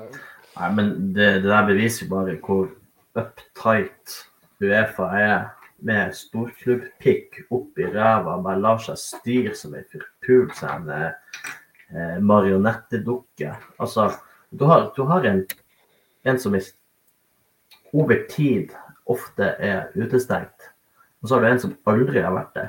Nei, 0.58 0.70
men 0.76 0.92
det, 1.16 1.30
det 1.46 1.50
der 1.50 1.70
beviser 1.70 2.06
jo 2.06 2.12
bare 2.18 2.38
hvor 2.44 2.68
uptight 3.18 4.26
Uefa 4.60 5.08
er 5.16 5.48
med 5.88 6.12
storklubbpikk 6.16 7.46
opp 7.56 7.80
i 7.80 7.88
ræva, 7.88 8.36
bare 8.44 8.60
lar 8.60 8.82
seg 8.84 9.00
styre 9.00 9.54
som 9.56 9.76
ei 9.78 9.86
forpult 9.88 10.60
en 10.68 10.90
eh, 10.92 12.18
marionettedukke. 12.20 13.54
Altså, 13.80 14.10
du 14.52 14.66
har, 14.68 14.90
du 14.96 15.06
har 15.08 15.28
en, 15.30 15.46
en, 16.28 16.40
som 16.40 16.58
over 17.94 18.26
tid 18.30 18.76
ofte 19.10 19.54
er 19.64 19.88
utestengt, 19.96 20.70
og 21.22 21.30
så 21.30 21.38
har 21.38 21.46
du 21.46 21.50
en 21.54 21.64
som 21.64 21.78
aldri 21.90 22.24
har 22.26 22.36
vært 22.36 22.56
det. 22.60 22.68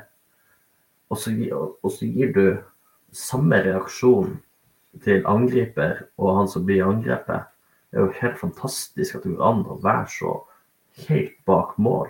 Og 1.10 1.18
så, 1.18 1.34
og 1.82 1.90
så 1.90 2.06
gir 2.06 2.30
du 2.36 2.44
samme 3.10 3.58
reaksjon 3.64 4.36
til 5.02 5.26
angriper 5.26 6.04
og 6.18 6.36
han 6.38 6.50
som 6.50 6.62
blir 6.66 6.86
angrepet. 6.86 7.49
Det 7.90 7.98
er 7.98 8.06
jo 8.06 8.12
helt 8.20 8.38
fantastisk 8.38 9.16
at 9.18 9.24
det 9.26 9.32
går 9.36 9.46
an 9.50 9.62
å 9.66 9.76
være 9.82 10.06
så 10.14 10.34
helt 11.08 11.36
bak 11.48 11.76
mål. 11.78 12.08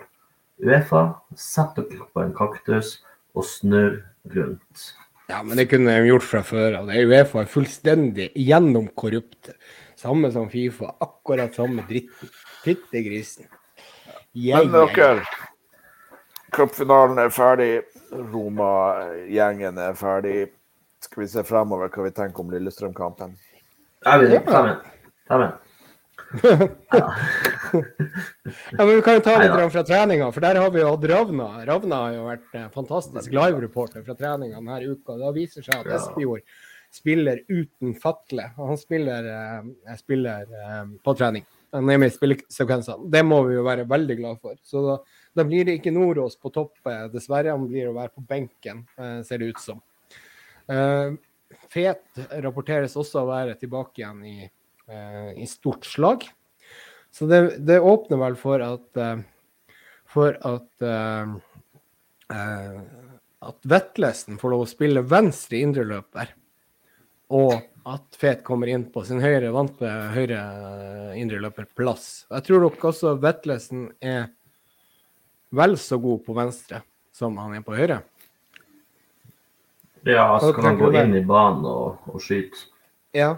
Uefa, 0.61 1.03
sett 1.35 1.75
dere 1.79 2.05
på 2.13 2.21
en 2.21 2.33
kaktus 2.37 2.99
og 3.33 3.43
snurr 3.49 4.03
rundt. 4.35 4.91
Ja, 5.31 5.39
men 5.43 5.57
det 5.57 5.69
kunne 5.71 5.93
de 5.95 6.09
gjort 6.11 6.27
fra 6.27 6.41
før 6.45 6.75
av. 6.81 6.91
Uefa 6.91 7.41
er 7.41 7.49
fullstendig 7.49 8.29
gjennomkorrupt. 8.35 9.53
Samme 9.97 10.29
som 10.33 10.49
Fifa. 10.49 10.91
Akkurat 11.01 11.55
samme 11.55 11.81
dritten. 11.87 12.29
Fyttegrisen. 12.65 13.47
Jeg- 14.33 14.67
Men 14.67 14.87
dere, 14.93 15.25
cupfinalen 16.51 17.17
er 17.19 17.29
ferdig. 17.29 17.83
Roma-gjengen 18.11 19.77
er 19.79 19.93
ferdig. 19.93 20.49
Skal 21.01 21.23
vi 21.23 21.27
se 21.27 21.43
fremover 21.43 21.89
hva 21.89 22.03
vi 22.03 22.11
tenker 22.11 22.39
om 22.43 22.51
Lillestrøm-kampen? 22.51 23.35
Ja, 24.05 24.17
vi 24.17 24.37
tar 24.45 24.63
med. 24.67 24.77
Ta 25.27 25.37
med. 25.37 25.53
Ja, 28.71 28.85
men 28.85 28.95
Vi 28.95 29.01
kan 29.01 29.13
jo 29.17 29.23
ta 29.23 29.37
litt 29.39 29.51
grann 29.53 29.71
fra 29.71 29.83
treninga, 29.87 30.31
for 30.31 30.43
der 30.43 30.59
har 30.59 30.71
vi 30.73 30.81
jo 30.81 30.89
hatt 30.91 31.05
Ravna. 31.11 31.47
Ravna 31.67 32.01
har 32.05 32.15
jo 32.15 32.25
vært 32.27 32.57
eh, 32.57 32.67
fantastisk 32.73 33.31
live-reporter 33.35 34.03
fra 34.05 34.15
treninga 34.17 34.59
denne 34.59 34.93
uka. 34.95 35.17
Da 35.19 35.31
viser 35.35 35.65
seg 35.65 35.81
at. 35.81 35.89
Espejord 35.99 36.43
spiller 36.91 37.39
uten 37.47 37.95
Fatle. 37.99 38.49
Han 38.57 38.79
spiller, 38.79 39.27
eh, 39.31 39.95
spiller 39.99 40.47
eh, 40.59 40.83
på 41.03 41.15
trening. 41.19 41.47
Han 41.71 41.87
er 41.87 42.01
med 42.03 42.11
i 42.11 42.15
spillesekvensene. 42.15 43.07
Det 43.11 43.23
må 43.23 43.41
vi 43.47 43.55
jo 43.55 43.63
være 43.63 43.87
veldig 43.87 44.17
glad 44.19 44.41
for. 44.43 44.59
Så 44.67 44.83
da, 44.83 44.97
da 45.39 45.47
blir 45.47 45.67
det 45.67 45.77
ikke 45.79 45.93
Nordås 45.95 46.35
på 46.35 46.51
topp, 46.51 46.73
dessverre. 47.13 47.53
Han 47.55 47.69
blir 47.71 47.87
å 47.87 47.95
være 47.95 48.11
på 48.11 48.25
benken, 48.27 48.83
ser 49.23 49.39
det 49.39 49.53
ut 49.53 49.61
som. 49.63 49.79
Eh, 50.67 51.11
Fet 51.71 52.19
rapporteres 52.43 52.95
også 52.99 53.21
å 53.21 53.29
være 53.29 53.55
tilbake 53.59 54.01
igjen 54.01 54.21
i, 54.27 54.49
i 55.37 55.47
stort 55.47 55.85
slag. 55.87 56.25
Så 57.11 57.27
det, 57.27 57.41
det 57.67 57.79
åpner 57.79 58.19
vel 58.21 58.37
for 58.39 58.63
at 58.63 58.99
eh, 58.99 59.21
for 60.11 60.35
at 60.47 60.85
eh, 60.85 61.35
eh, 62.35 62.81
at 63.41 63.65
Vetlesen 63.65 64.37
får 64.37 64.53
lov 64.53 64.63
å 64.65 64.69
spille 64.69 65.01
venstre 65.07 65.61
indreløper, 65.65 66.33
og 67.33 67.55
at 67.89 68.19
Fet 68.19 68.43
kommer 68.45 68.69
inn 68.69 68.83
på 68.93 69.01
sin 69.07 69.23
høyre 69.23 69.49
vante 69.55 69.89
høyre 70.13 70.37
eh, 70.37 71.15
indreløperplass. 71.21 72.27
Jeg 72.29 72.47
tror 72.47 72.67
nok 72.67 72.85
også 72.91 73.15
Vetlesen 73.23 73.87
er 73.97 74.29
vel 75.51 75.77
så 75.81 75.97
god 76.01 76.21
på 76.27 76.35
venstre 76.37 76.83
som 77.15 77.39
han 77.41 77.57
er 77.57 77.65
på 77.65 77.75
høyre. 77.75 78.01
Ja, 80.05 80.27
så 80.41 80.51
kan 80.53 80.71
han 80.71 80.79
gå 80.79 80.91
inn 80.97 81.15
i 81.17 81.25
banen 81.25 81.65
og, 81.69 82.05
og 82.09 82.21
skyte. 82.23 82.67
Ja. 83.13 83.35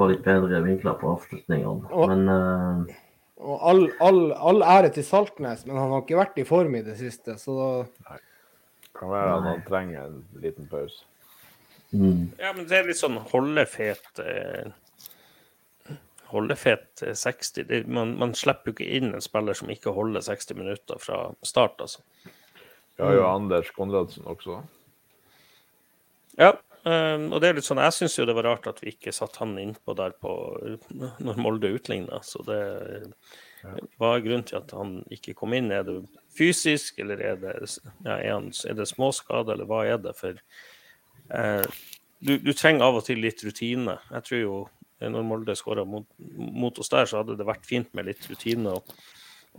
Få 0.00 0.08
litt 0.08 0.24
bedre 0.24 0.62
vinkler 0.64 0.96
på 0.96 1.10
avslutningene. 1.12 1.90
Og- 1.92 2.08
Men 2.08 2.28
uh, 2.32 2.94
Og 3.40 3.62
all, 3.70 3.86
all, 4.04 4.20
all 4.36 4.62
ære 4.64 4.90
til 4.92 5.04
Saltnes, 5.04 5.62
men 5.66 5.76
han 5.76 5.90
har 5.92 6.02
ikke 6.02 6.16
vært 6.18 6.38
i 6.40 6.44
form 6.48 6.74
i 6.76 6.82
det 6.84 6.96
siste, 6.98 7.36
så 7.40 7.54
da 7.56 8.18
Kan 8.98 9.08
være 9.12 9.36
at 9.38 9.46
han 9.48 9.62
trenger 9.68 10.02
en 10.06 10.18
liten 10.42 10.66
pause. 10.68 11.04
mm, 11.92 12.32
Ja, 12.38 12.52
men 12.52 12.66
det 12.68 12.76
er 12.78 12.84
litt 12.90 13.00
sånn 13.00 13.16
holdefet 13.32 14.20
eh, 14.24 14.68
Holdefet 16.30 17.02
eh, 17.02 17.14
60. 17.16 17.64
Det, 17.66 17.80
man, 17.88 18.12
man 18.20 18.34
slipper 18.38 18.70
jo 18.70 18.76
ikke 18.76 18.90
inn 19.00 19.14
en 19.14 19.24
spiller 19.24 19.56
som 19.56 19.70
ikke 19.72 19.92
holder 19.96 20.20
60 20.20 20.54
minutter 20.60 21.00
fra 21.02 21.22
start, 21.42 21.80
altså. 21.80 22.00
Vi 22.96 23.02
har 23.06 23.14
jo 23.16 23.24
Anders 23.26 23.70
Konradsen 23.74 24.26
også. 24.28 24.60
Ja, 26.38 26.52
eh, 26.88 27.18
og 27.26 27.36
det 27.42 27.48
er 27.48 27.58
litt 27.58 27.66
sånn 27.66 27.82
Jeg 27.82 27.96
syns 27.96 28.18
jo 28.18 28.26
det 28.28 28.34
var 28.38 28.48
rart 28.48 28.68
at 28.70 28.82
vi 28.84 28.94
ikke 28.94 29.14
satte 29.14 29.42
han 29.42 29.58
innpå 29.60 29.94
der 29.98 30.16
på 30.16 30.32
når 31.20 31.40
Molde 31.40 31.72
utligna, 31.76 32.22
så 32.26 32.44
det 32.46 32.60
hva 33.60 34.14
er 34.14 34.24
grunnen 34.24 34.46
til 34.48 34.58
at 34.60 34.72
han 34.72 35.00
ikke 35.12 35.34
kom 35.36 35.54
inn? 35.56 35.70
Er 35.74 35.84
det 35.84 35.98
fysisk, 36.36 37.00
eller 37.02 37.20
er 37.20 37.40
det, 37.40 37.54
ja, 38.06 38.16
er 38.16 38.32
han, 38.32 38.50
er 38.68 38.76
det 38.78 38.88
småskade, 38.88 39.52
eller 39.54 39.68
hva 39.68 39.82
er 39.88 40.00
det? 40.00 40.14
For 40.16 40.38
eh, 41.36 41.80
du, 42.24 42.36
du 42.40 42.52
trenger 42.56 42.86
av 42.86 43.00
og 43.00 43.06
til 43.08 43.20
litt 43.20 43.44
rutine. 43.44 43.98
Jeg 44.14 44.26
tror 44.28 44.40
jo 44.40 44.56
når 45.00 45.24
Molde 45.24 45.56
skåra 45.56 45.84
mot, 45.88 46.06
mot 46.36 46.76
oss 46.80 46.92
der, 46.92 47.08
så 47.08 47.20
hadde 47.20 47.38
det 47.40 47.48
vært 47.48 47.68
fint 47.68 47.92
med 47.96 48.08
litt 48.08 48.26
rutine. 48.30 48.76
Og, 48.76 48.96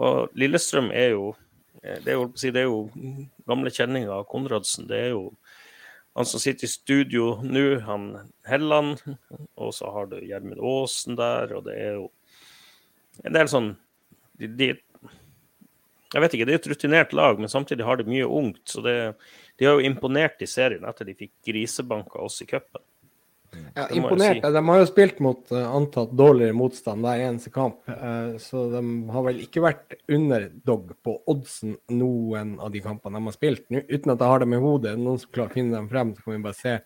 og 0.01 0.35
Lillestrøm 0.37 0.91
er 0.93 1.15
jo 1.15 1.31
eh, 1.83 2.01
det 2.01 2.15
er 2.15 2.19
jo, 2.19 2.27
det 2.41 2.63
er 2.63 2.69
jo 2.69 2.81
gamle 3.49 3.73
kjenninger 3.73 4.13
av 4.17 4.27
Konradsen. 4.31 4.89
Det 4.89 5.05
er 5.09 5.13
jo 5.13 5.27
han 6.13 6.27
som 6.27 6.39
sitter 6.43 6.67
i 6.67 6.71
studio 6.71 7.37
nå, 7.43 7.79
han 7.87 8.07
Helland, 8.47 8.99
og 9.55 9.73
så 9.75 9.91
har 9.95 10.09
du 10.11 10.17
Gjermund 10.19 10.59
Aasen 10.59 11.15
der, 11.19 11.53
og 11.55 11.65
det 11.69 11.77
er 11.79 11.93
jo 11.99 12.09
en 13.27 13.35
del 13.35 13.49
sånn 13.51 13.69
de, 14.39 14.49
de, 14.57 14.67
Jeg 16.11 16.23
vet 16.23 16.35
ikke, 16.35 16.47
det 16.47 16.55
er 16.55 16.59
et 16.59 16.69
rutinert 16.71 17.15
lag, 17.15 17.39
men 17.39 17.51
samtidig 17.51 17.85
har 17.87 17.99
de 17.99 18.07
mye 18.09 18.27
ungt. 18.27 18.63
Så 18.67 18.83
det, 18.83 18.95
de 19.59 19.67
har 19.67 19.77
jo 19.77 19.87
imponert 19.87 20.41
i 20.43 20.49
serien 20.49 20.83
etter 20.87 21.07
de 21.07 21.15
fikk 21.15 21.31
grisebanka 21.47 22.19
oss 22.19 22.41
i 22.43 22.47
cupen. 22.49 22.83
Ja, 23.75 23.87
imponert. 23.89 24.45
Si. 24.45 24.51
De 24.53 24.61
har 24.67 24.79
jo 24.79 24.87
spilt 24.87 25.19
mot 25.23 25.51
uh, 25.51 25.63
antatt 25.75 26.11
dårligere 26.15 26.55
motstand 26.55 27.03
hver 27.03 27.23
eneste 27.25 27.51
kamp, 27.53 27.81
uh, 27.87 28.37
så 28.39 28.65
de 28.71 28.81
har 29.11 29.25
vel 29.27 29.41
ikke 29.43 29.63
vært 29.63 29.95
underdog 30.11 30.93
på 31.03 31.15
oddsen 31.31 31.75
noen 31.91 32.57
av 32.59 32.71
de 32.71 32.83
kampene 32.83 33.19
de 33.19 33.27
har 33.29 33.35
spilt. 33.35 33.65
Nå, 33.71 33.83
uten 33.89 34.13
at 34.13 34.23
jeg 34.23 34.33
har 34.33 34.43
dem 34.43 34.55
i 34.55 34.61
hodet, 34.61 34.95
noen 34.99 35.19
som 35.21 35.33
klarer 35.35 35.51
å 35.51 35.57
finne 35.57 35.75
dem 35.75 35.89
frem, 35.91 36.13
så 36.15 36.25
kan 36.25 36.35
vi 36.37 36.43
bare 36.45 36.59
se. 36.59 36.77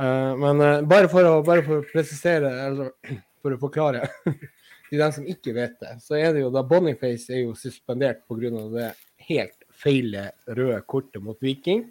Uh, 0.00 0.32
men 0.40 0.64
bare, 0.90 1.08
for 1.12 1.28
å, 1.28 1.38
bare 1.46 1.64
for 1.66 1.80
å 1.80 1.88
presisere, 1.92 2.52
eller 2.66 2.92
for 3.42 3.56
å 3.56 3.60
forklare 3.62 4.04
til 4.92 5.00
dem 5.00 5.16
som 5.16 5.28
ikke 5.28 5.56
vet 5.56 5.78
det, 5.80 5.96
så 6.04 6.18
er 6.20 6.34
det 6.34 6.44
jo 6.44 6.52
da 6.52 6.64
Boniface 6.68 7.32
er 7.32 7.46
jo 7.46 7.56
suspendert 7.56 8.26
pga. 8.28 8.68
det 8.76 8.92
helt 9.28 9.58
feile 9.82 10.30
røde 10.46 10.80
kortet 10.84 11.22
mot 11.24 11.38
Viking. 11.40 11.86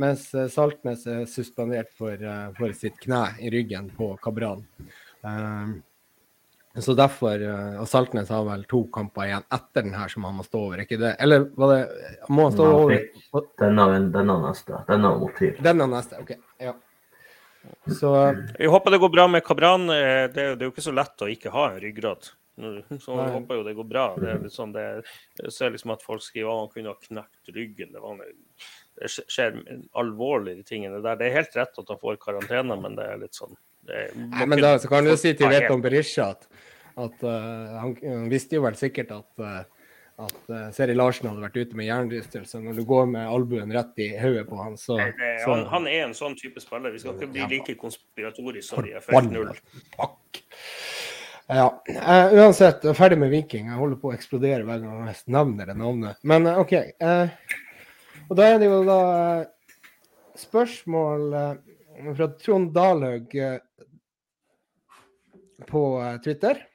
Mens 0.00 0.30
eh, 0.34 0.48
Saltnes 0.48 1.04
er 1.10 1.28
suspendert 1.28 1.92
for, 1.96 2.16
eh, 2.16 2.48
for 2.56 2.72
sitt 2.76 2.98
kne 3.02 3.26
i 3.40 3.52
ryggen 3.52 3.90
på 3.96 4.14
Kabran. 4.22 4.64
Um, 5.20 5.80
så 6.80 6.94
derfor 6.96 7.42
eh, 7.42 7.74
Og 7.82 7.88
Saltnes 7.90 8.30
har 8.32 8.44
vel 8.46 8.62
to 8.70 8.84
kamper 8.94 9.26
igjen 9.26 9.44
etter 9.52 9.84
den 9.84 9.96
her 9.98 10.08
som 10.08 10.24
han 10.24 10.38
må 10.38 10.46
stå 10.46 10.62
over, 10.68 10.80
ikke 10.84 11.00
det? 11.00 11.10
Eller 11.20 11.44
var 11.58 11.74
det 11.74 11.80
Må 12.30 12.46
han 12.46 12.54
stå 12.54 12.68
Nei, 12.68 12.78
over 12.78 13.48
denne, 13.60 13.88
denne 14.14 14.38
neste. 14.46 14.80
Denne 14.88 15.12
mot 15.20 15.34
TIL. 15.36 15.58
Den 15.60 15.84
er 15.84 15.90
neste, 15.92 16.22
OK. 16.22 16.32
Ja. 16.62 16.76
Så 18.00 18.14
Jeg 18.56 18.70
håper 18.72 18.94
det 18.94 19.02
går 19.02 19.12
bra 19.12 19.26
med 19.28 19.44
Kabran. 19.44 19.90
Det, 19.90 20.36
det 20.38 20.46
er 20.62 20.68
jo 20.68 20.72
ikke 20.72 20.86
så 20.86 20.96
lett 20.96 21.26
å 21.26 21.28
ikke 21.28 21.52
ha 21.52 21.72
en 21.74 21.82
ryggrad. 21.82 22.30
Så 23.00 23.16
jeg 23.16 23.32
håper 23.34 23.60
jo 23.60 23.64
det 23.64 23.74
går 23.78 23.88
bra. 23.88 24.06
Det 24.20 24.30
er 24.32 24.40
litt 24.44 24.54
sånn, 24.54 24.72
det, 24.74 24.84
jeg 25.40 25.52
ser 25.54 25.72
liksom 25.72 25.94
at 25.94 26.04
folk 26.04 26.22
skriver 26.24 26.50
at 26.52 26.60
han 26.60 26.72
kunne 26.74 26.92
ha 26.92 27.04
knekt 27.06 27.52
ryggen. 27.56 27.92
Det, 27.94 28.02
var, 28.02 28.20
det 28.98 29.10
skjer 29.10 29.60
alvorlige 29.98 30.64
ting 30.66 30.86
enn 30.86 30.98
der. 31.02 31.18
Det 31.20 31.28
er 31.28 31.38
helt 31.38 31.56
rett 31.56 31.82
at 31.82 31.92
han 31.92 32.00
får 32.00 32.18
karantene, 32.22 32.76
men 32.80 32.96
det 32.98 33.06
er 33.06 33.20
litt 33.22 33.38
sånn 33.38 33.54
er- 33.88 34.14
Nei, 34.14 34.46
men 34.46 34.60
da 34.60 34.76
så 34.78 34.90
kan 34.90 35.04
du 35.06 35.16
si 35.16 35.32
til 35.34 35.50
Veton 35.50 35.82
Berisha 35.82 36.30
at, 36.34 36.48
at 37.00 37.22
uh, 37.24 37.78
han, 37.80 37.94
han 38.04 38.28
visste 38.30 38.58
jo 38.58 38.66
vel 38.66 38.76
sikkert 38.78 39.14
at 39.16 39.44
uh, 39.44 39.62
at 40.20 40.50
uh, 40.52 40.68
Seri 40.74 40.94
Larsen 40.96 41.30
hadde 41.30 41.42
vært 41.46 41.56
ute 41.56 41.78
med 41.78 41.88
hjernerystelse. 41.88 42.60
Når 42.60 42.80
du 42.80 42.84
går 42.88 43.06
med 43.08 43.28
albuen 43.28 43.72
rett 43.72 44.02
i 44.04 44.10
hodet 44.20 44.44
på 44.50 44.58
han, 44.60 44.76
så, 44.76 44.98
Det, 45.00 45.30
så 45.44 45.54
han, 45.54 45.64
han 45.72 45.88
er 45.88 46.04
en 46.08 46.16
sånn 46.16 46.36
type 46.38 46.60
spiller. 46.60 46.92
Vi 46.92 47.00
skal 47.02 47.16
ikke 47.16 47.30
bli 47.32 47.46
like 47.54 47.76
konspiratoriske 47.80 48.74
som 48.74 48.84
de 48.84 48.92
er 48.98 49.04
Forbanna 49.04 49.46
0. 49.48 49.62
Ja. 51.50 51.66
Uh, 51.88 52.36
uansett, 52.38 52.84
er 52.84 52.94
ferdig 52.94 53.18
med 53.18 53.32
Viking. 53.32 53.72
Jeg 53.72 53.80
holder 53.80 53.98
på 54.02 54.12
å 54.12 54.14
eksplodere 54.14 54.66
hver 54.68 54.84
gang 54.84 55.08
jeg 55.08 55.18
nevner 55.34 55.72
det 55.72 55.78
navnet. 55.80 56.20
Men 56.22 56.46
uh, 56.46 56.60
OK. 56.62 56.76
eh, 56.76 57.32
og 58.30 58.36
da 58.38 58.46
er 58.54 58.58
det 58.62 58.68
jo 58.70 58.80
da 58.86 58.98
eh, 59.42 59.46
spørsmål 60.38 61.24
eh, 61.34 62.12
fra 62.16 62.28
Trond 62.40 62.70
Dalhaug 62.76 63.34
eh, 63.34 63.58
på 65.68 65.82
Twitter. 66.24 66.66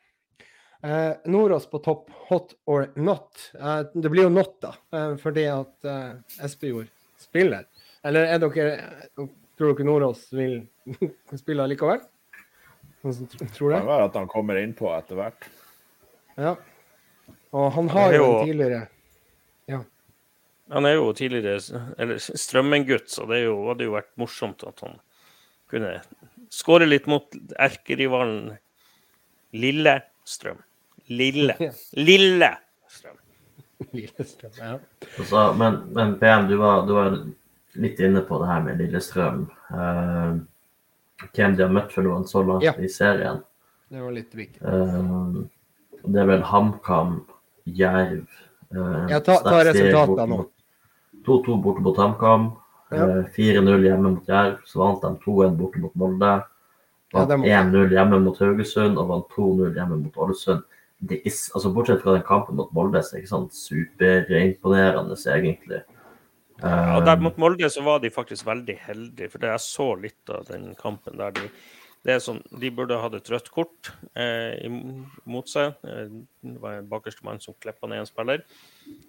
Eh, 0.84 1.12
Nordås 1.26 1.66
på 1.70 1.80
topp, 1.82 2.10
hot 2.30 2.54
or 2.70 2.90
not? 2.96 3.52
Eh, 3.60 3.82
det 3.94 4.10
blir 4.14 4.28
jo 4.28 4.34
not, 4.36 4.60
da, 4.62 4.76
eh, 4.94 5.16
fordi 5.18 5.48
at 5.50 5.88
eh, 5.90 6.12
Espejord 6.46 6.92
spiller. 7.18 7.66
Eller 8.06 8.28
er 8.36 8.44
dere 8.44 8.66
Tror 9.56 9.72
dere 9.72 9.86
Nordås 9.88 10.28
vil 10.36 10.60
spille 11.40 11.66
likevel? 11.72 12.04
Tror 13.06 13.16
Det 13.16 13.48
det? 13.48 13.80
kan 13.80 13.88
være 13.88 14.06
at 14.10 14.16
han 14.20 14.28
kommer 14.30 14.60
innpå 14.60 14.90
etter 14.98 15.18
hvert. 15.20 15.48
Ja. 16.38 16.56
Og 17.56 17.70
han 17.78 17.90
har 17.94 18.14
jo 18.14 18.24
jo- 18.26 18.40
tidligere 18.46 18.82
Han 20.74 20.86
er 20.90 20.96
jo 20.98 21.12
tidligere 21.14 21.60
eller 22.02 22.18
Strømmen-gutt, 22.18 23.10
så 23.14 23.26
det 23.30 23.38
er 23.42 23.44
jo, 23.52 23.58
hadde 23.70 23.86
jo 23.86 23.94
vært 23.94 24.10
morsomt 24.18 24.64
at 24.66 24.80
han 24.82 24.96
kunne 25.70 25.92
skåre 26.54 26.88
litt 26.90 27.06
mot 27.12 27.28
erkerivalen 27.62 28.56
Lillestrøm. 29.56 30.58
Lille. 31.08 31.56
Ja. 31.62 31.72
Lillestrøm. 31.94 33.18
Lillestrøm. 33.94 34.52
Ja. 34.62 34.78
Altså, 35.20 35.42
men, 35.60 35.78
men 35.94 36.16
PM, 36.20 36.48
du 36.50 36.56
var, 36.58 36.86
du 36.88 36.94
var 36.98 37.16
litt 37.76 38.00
inne 38.04 38.22
på 38.26 38.40
det 38.42 38.48
her 38.50 38.64
med 38.66 38.82
Lillestrøm. 38.82 39.46
Uh, 39.70 40.42
hvem 41.36 41.56
de 41.56 41.64
har 41.66 41.74
møtt 41.76 41.94
for 41.94 42.06
noen 42.08 42.26
så 42.28 42.42
langt 42.48 42.66
Ja. 42.66 42.74
i 42.82 42.90
serien. 42.92 43.44
Det 43.92 44.02
var 44.02 44.16
litt 44.16 44.34
viktig. 44.36 44.64
Uh, 44.66 45.46
det 46.06 46.22
er 46.24 46.28
vel 46.30 46.44
HamKam, 46.46 47.20
Jerv 47.66 48.26
uh, 48.76 49.06
Ja, 49.10 49.20
ta- 49.26 49.40
ta 49.46 49.62
resultatene 49.68 50.28
nå. 50.34 50.42
Mot- 51.28 51.46
2-2 51.46 51.62
borte 51.62 51.82
mot 51.82 51.98
HamKam. 51.98 52.52
Ja. 52.92 52.98
eh, 53.20 53.24
4-0 53.34 53.82
hjemme 53.84 54.12
mot 54.14 54.28
Jerv. 54.28 54.58
Så 54.66 54.80
vant 54.80 55.02
de 55.02 55.18
2-1 55.26 55.58
borte 55.58 55.80
mot 55.80 55.96
Molde. 55.96 56.44
Vant 57.14 57.30
det 57.30 57.38
1-0 57.50 57.90
hjemme 57.90 58.20
mot 58.24 58.38
Haugesund 58.40 58.98
og 58.98 59.08
vant 59.08 59.28
2-0 59.36 59.74
hjemme 59.74 59.98
mot 60.04 60.14
Ålesund. 60.18 60.64
Det 61.02 61.18
er 61.20 61.30
ikke, 61.30 61.52
altså 61.56 61.74
Bortsett 61.74 62.02
fra 62.02 62.14
den 62.14 62.24
kampen 62.24 62.56
mot 62.56 62.72
Molde, 62.74 63.02
så 63.04 63.14
er 63.14 63.20
det 63.20 63.24
ikke 63.26 63.34
sånn 63.36 63.50
superimponerende, 63.52 65.18
egentlig. 65.36 65.82
Ja, 66.64 66.98
Eh, 66.98 67.04
der 67.04 67.18
mot 67.20 67.36
Molde 67.38 67.68
så 67.70 67.84
var 67.84 68.00
de 68.00 68.10
faktisk 68.10 68.46
veldig 68.46 68.78
heldige, 68.80 69.30
for 69.30 69.40
det 69.40 69.50
jeg 69.50 69.60
så 69.60 70.02
litt 70.02 70.30
av 70.30 70.46
den 70.46 70.74
kampen 70.76 71.18
der 71.18 71.32
de 71.32 71.50
det 72.06 72.14
er 72.14 72.22
sånn, 72.22 72.44
De 72.62 72.70
burde 72.70 73.00
hatt 73.02 73.16
et 73.18 73.30
rødt 73.34 73.48
kort 73.54 73.90
eh, 74.14 74.62
imot 74.68 75.50
seg. 75.50 75.74
Eh, 75.90 76.12
det 76.46 76.60
var 76.62 76.78
en 76.78 76.90
bakerste 76.92 77.26
mann 77.26 77.42
som 77.42 77.58
klippa 77.58 77.90
ned 77.90 78.04
en 78.04 78.10
spiller. 78.10 78.44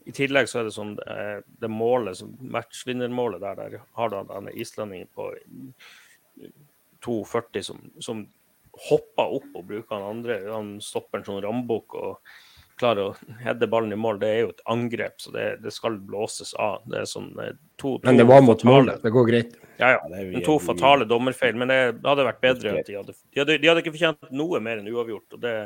I 0.08 0.14
tillegg 0.16 0.48
så 0.48 0.62
er 0.62 0.68
det 0.68 0.72
sånn 0.78 0.94
eh, 1.04 1.42
det 1.60 1.68
målet, 1.68 2.22
matchvinnermålet 2.40 3.44
der, 3.44 3.60
der 3.60 3.84
har 3.98 4.12
du 4.12 4.16
denne 4.30 4.54
islendingen 4.56 5.12
på 5.12 5.28
2,40 7.04 7.68
som, 7.68 7.84
som 8.00 8.24
hopper 8.88 9.36
opp 9.42 9.52
og 9.52 9.68
bruker 9.68 9.92
han 9.92 10.08
andre. 10.16 10.40
Han 10.48 10.76
stopper 10.84 11.20
en 11.20 11.28
sånn 11.28 11.44
rambukk 11.44 11.98
og 12.00 12.32
klarer 12.80 13.10
å 13.10 13.36
heade 13.42 13.68
ballen 13.70 13.94
i 13.94 13.98
mål. 14.00 14.18
Det 14.20 14.28
er 14.28 14.42
jo 14.44 14.50
et 14.52 14.62
angrep, 14.72 15.14
så 15.22 15.32
det, 15.34 15.46
det 15.64 15.72
skal 15.74 15.96
blåses 16.08 16.52
av. 16.60 16.82
Det 16.90 17.00
er 17.02 17.08
sånn 17.10 17.30
eh, 17.42 17.54
to, 17.76 17.96
to 17.96 18.08
Men 18.08 18.20
det 18.20 18.26
var 18.28 18.44
mot 18.44 18.60
fatale- 18.60 18.74
målet. 18.74 19.02
Det 19.04 19.12
går 19.14 19.30
greit. 19.30 19.56
Ja, 19.76 19.94
ja. 19.96 20.02
Er 20.10 20.30
Men 20.32 20.44
to 20.44 20.58
fatale 20.62 21.08
dommerfeil. 21.08 21.56
Men 21.60 21.72
det 21.72 21.80
hadde 22.04 22.28
vært 22.28 22.44
bedre 22.44 22.76
at 22.80 22.88
de 22.88 22.98
hadde 22.98 23.16
De 23.16 23.42
hadde, 23.42 23.58
de 23.62 23.70
hadde 23.70 23.84
ikke 23.84 23.94
fortjent 23.96 24.30
noe 24.36 24.60
mer 24.64 24.82
enn 24.82 24.92
uavgjort. 24.92 25.38
og 25.38 25.42
det, 25.44 25.56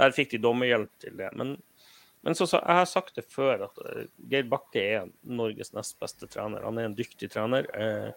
Der 0.00 0.16
fikk 0.16 0.34
de 0.34 0.42
dommerhjelp 0.44 0.90
til 1.04 1.16
det. 1.20 1.30
Men, 1.36 1.54
men 2.24 2.38
så, 2.38 2.48
så, 2.48 2.60
jeg 2.64 2.80
har 2.80 2.88
sagt 2.88 3.20
det 3.20 3.26
før, 3.28 3.66
at 3.68 3.84
eh, 3.84 4.08
Geir 4.32 4.48
Bakke 4.48 4.86
er 4.98 5.06
Norges 5.24 5.74
nest 5.76 5.98
beste 6.00 6.28
trener. 6.32 6.64
Han 6.64 6.80
er 6.80 6.90
en 6.90 6.98
dyktig 6.98 7.30
trener. 7.32 7.68
Eh, 7.76 8.10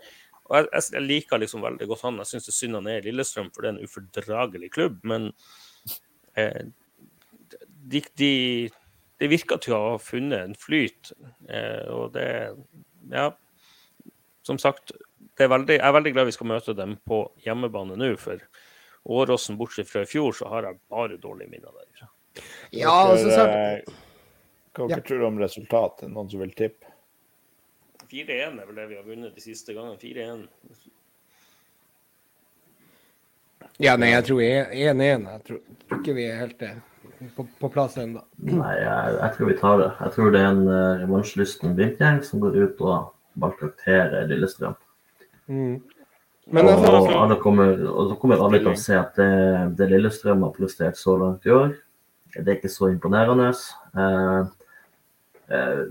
og 0.48 0.56
jeg, 0.62 0.72
jeg, 0.72 0.90
jeg 0.96 1.08
liker 1.08 1.44
liksom 1.44 1.64
veldig 1.68 1.88
godt 1.92 2.08
han. 2.08 2.20
Jeg 2.24 2.32
syns 2.32 2.48
det 2.48 2.56
er 2.56 2.60
synd 2.62 2.80
han 2.80 2.92
er 2.92 3.04
i 3.04 3.12
Lillestrøm, 3.12 3.52
for 3.52 3.64
det 3.64 3.72
er 3.74 3.76
en 3.76 3.88
ufordragelig 3.88 4.72
klubb. 4.76 5.00
Men 5.08 5.32
eh, 6.40 6.68
de, 7.88 8.02
de, 8.20 8.32
de 9.22 9.30
virker 9.32 9.60
til 9.64 9.76
å 9.78 9.82
ha 9.94 9.98
funnet 10.02 10.44
en 10.44 10.56
flyt, 10.58 11.14
eh, 11.50 11.86
og 11.94 12.14
det 12.18 12.30
Ja, 13.12 13.30
som 14.44 14.58
sagt, 14.60 14.92
det 15.38 15.46
er 15.46 15.52
veldig, 15.54 15.78
jeg 15.78 15.86
er 15.88 15.94
veldig 15.96 16.12
glad 16.16 16.28
vi 16.28 16.36
skal 16.36 16.50
møte 16.52 16.74
dem 16.76 16.98
på 17.08 17.22
hjemmebane 17.46 17.96
nå, 18.00 18.14
for 18.20 18.42
Åråsen, 19.08 19.56
bortsett 19.56 19.88
fra 19.88 20.02
i 20.04 20.10
fjor, 20.10 20.34
så 20.36 20.50
har 20.52 20.66
jeg 20.68 20.80
bare 20.92 21.16
dårlige 21.24 21.52
minner 21.54 21.72
derfra. 21.72 22.10
Ja, 22.76 22.92
altså, 22.92 23.30
så, 23.32 23.46
eh, 23.48 23.94
Hva 24.76 24.90
Ja. 24.92 25.00
tror 25.00 25.20
du 25.20 25.26
om 25.26 25.40
resultatet? 25.40 26.10
Noen 26.12 26.30
som 26.30 26.40
vil 26.44 26.52
tippe? 26.52 26.92
4-1 28.12 28.60
er 28.62 28.66
vel 28.68 28.76
det 28.76 28.88
vi 28.90 28.96
har 28.96 29.04
vunnet 29.04 29.36
de 29.36 29.42
siste 29.42 29.74
gangene. 29.74 29.98
4-1. 29.98 30.48
ja, 33.80 33.96
nei, 33.98 34.12
jeg 34.12 34.26
tror 34.26 34.42
1-1. 34.42 35.26
Jeg 35.32 35.44
tror 35.48 35.60
tror 35.88 36.00
ikke 36.02 36.16
vi 36.18 36.28
er 36.28 36.38
helt 36.44 36.62
eh, 36.62 36.78
på, 37.36 37.48
på 37.60 37.70
plass 37.74 37.98
ennå. 37.98 38.22
Nei, 38.46 38.74
jeg, 38.80 39.14
jeg 39.18 39.36
tror 39.36 39.52
vi 39.52 39.58
tar 39.60 39.78
det. 39.82 39.92
Jeg 40.06 40.16
tror 40.16 40.34
det 40.34 40.42
er 40.42 40.50
en 40.52 40.64
uh, 40.70 40.98
revansjelysten 41.04 41.76
Glimt-gjeng 41.78 42.22
som 42.26 42.44
går 42.44 42.58
ut 42.64 42.84
og 42.86 43.14
maltrakterer 43.42 44.28
Lillestrøm. 44.30 44.76
Mm. 45.48 45.78
Men 46.48 46.70
og, 46.70 46.86
altså, 46.86 47.18
alle 47.20 47.36
kommer, 47.44 47.74
og 47.92 48.12
så 48.12 48.16
kommer 48.22 48.44
alle 48.44 48.62
til 48.62 48.72
å 48.72 48.80
se 48.80 48.96
at 48.96 49.18
det, 49.20 49.32
det 49.80 49.90
Lillestrøm 49.92 50.46
har 50.48 50.54
prestert 50.56 51.00
så 51.00 51.18
langt 51.20 51.48
i 51.48 51.52
år, 51.52 51.74
det 52.38 52.46
er 52.48 52.60
ikke 52.60 52.72
så 52.72 52.92
imponerende. 52.92 53.50
Eh, 53.98 54.40
eh, 55.58 55.84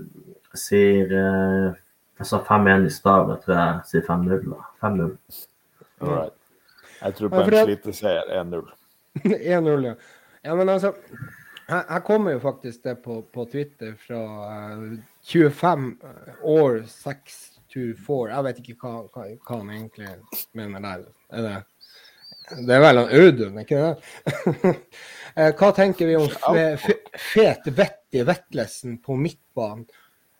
sier 0.57 1.13
eh, 1.13 1.75
Jeg 2.17 2.25
sa 2.25 2.39
5-1 2.41 2.87
i 2.87 2.91
stad, 2.93 3.29
jeg 3.29 3.43
tror 3.43 3.55
jeg 3.59 3.81
sier 3.91 4.05
5-0. 4.07 4.53
5-0. 4.81 5.11
Right. 6.01 6.33
Jeg 7.03 7.17
tror 7.19 7.29
på 7.29 7.41
en 7.43 7.51
det- 7.53 7.65
sliteseier 7.67 8.31
1-0. 8.41 8.63
1-0, 9.25 9.85
ja. 9.85 9.93
ja. 10.47 10.55
Men 10.55 10.69
altså, 10.69 10.93
her, 11.67 11.83
her 11.89 12.03
kommer 12.07 12.35
jo 12.35 12.41
faktisk 12.43 12.83
det 12.83 12.95
på, 13.03 13.21
på 13.33 13.45
Twitter 13.51 13.93
fra 13.99 14.21
uh, 14.77 14.97
25 15.27 15.87
år 16.43 16.83
624. 16.87 18.29
Jeg 18.31 18.47
vet 18.47 18.61
ikke 18.63 18.77
hva, 18.81 18.93
hva, 19.11 19.25
hva 19.35 19.59
han 19.61 19.73
egentlig 19.75 20.13
mener 20.57 20.85
der. 20.87 21.07
Er 21.35 21.47
det, 21.47 21.55
det 22.63 22.77
er 22.77 22.83
vel 22.85 23.01
han 23.03 23.15
Audun, 23.21 23.63
ikke 23.63 23.85
det? 23.85 23.95
Eh, 25.37 25.51
hva 25.53 25.67
tenker 25.69 26.07
vi 26.09 26.15
om 26.17 26.23
fe, 26.33 26.61
fe, 26.81 26.93
fet 27.21 27.67
Vetti 27.77 28.23
Vetlesen 28.25 28.95
på 29.05 29.13
midtbanen? 29.21 29.83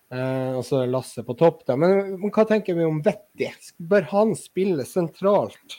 Uh, 0.10 0.55
og 0.58 0.64
så 0.66 0.80
Lasse 0.89 1.22
på 1.28 1.36
topp 1.38 1.68
der. 1.68 1.78
Men, 1.78 2.16
men 2.18 2.32
hva 2.34 2.47
tenker 2.49 2.74
vi 2.74 2.88
om 2.88 2.97
Vetti? 3.05 3.51
Bør 3.78 4.08
han 4.10 4.34
spille 4.39 4.88
sentralt? 4.89 5.76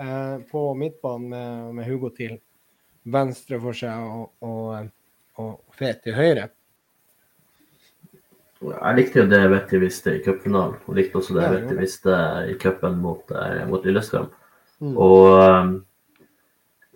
uh, 0.00 0.42
på 0.50 0.74
midtbanen 0.74 1.28
med, 1.28 1.74
med 1.74 1.88
Hugo 1.88 2.10
til 2.10 2.38
venstre 3.06 3.58
for 3.62 3.76
seg 3.76 4.02
og, 4.02 4.30
og, 4.42 4.92
og 5.42 5.76
Fet 5.76 6.02
til 6.04 6.16
høyre. 6.16 6.48
Jeg 8.66 8.96
likte 8.96 9.20
jo 9.20 9.26
det 9.28 9.42
Vetti 9.52 9.78
visste 9.78 10.14
i 10.16 10.22
cupfinalen, 10.24 10.78
og 10.88 10.96
likte 10.96 11.20
også 11.20 11.36
det 11.36 11.50
Vetti 11.52 11.76
visste 11.76 12.14
i 12.48 12.56
cupen 12.60 12.96
mot, 13.02 13.28
eh, 13.36 13.62
mot 13.68 13.84
Lillestrøm. 13.84 14.30
Mm. 14.80 14.94
Og 14.96 15.26
eh, 15.42 15.68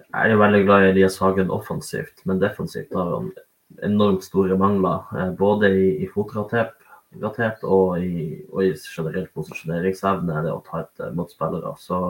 jeg 0.01 0.25
er 0.25 0.33
jo 0.33 0.41
veldig 0.41 0.63
glad 0.65 0.87
i 0.87 0.91
Elias 0.95 1.21
Hagen 1.21 1.53
offensivt, 1.53 2.25
men 2.27 2.41
defensivt 2.41 2.97
har 2.97 3.13
han 3.13 3.29
enormt 3.87 4.25
store 4.25 4.57
mangler. 4.59 5.05
eh, 5.15 5.35
Både 5.37 5.71
i, 5.77 5.91
i 6.03 6.09
fotratert 6.11 6.81
og 7.67 8.01
i, 8.01 8.41
og 8.51 8.65
i 8.65 8.73
generelt 8.81 9.33
posisjoneringsevne 9.35 10.43
det 10.47 10.53
å 10.55 10.65
ta 10.65 10.85
ut 10.87 11.05
motspillere. 11.15 11.15
mot 11.19 11.31
spillere. 11.31 11.75
Så, 11.79 12.01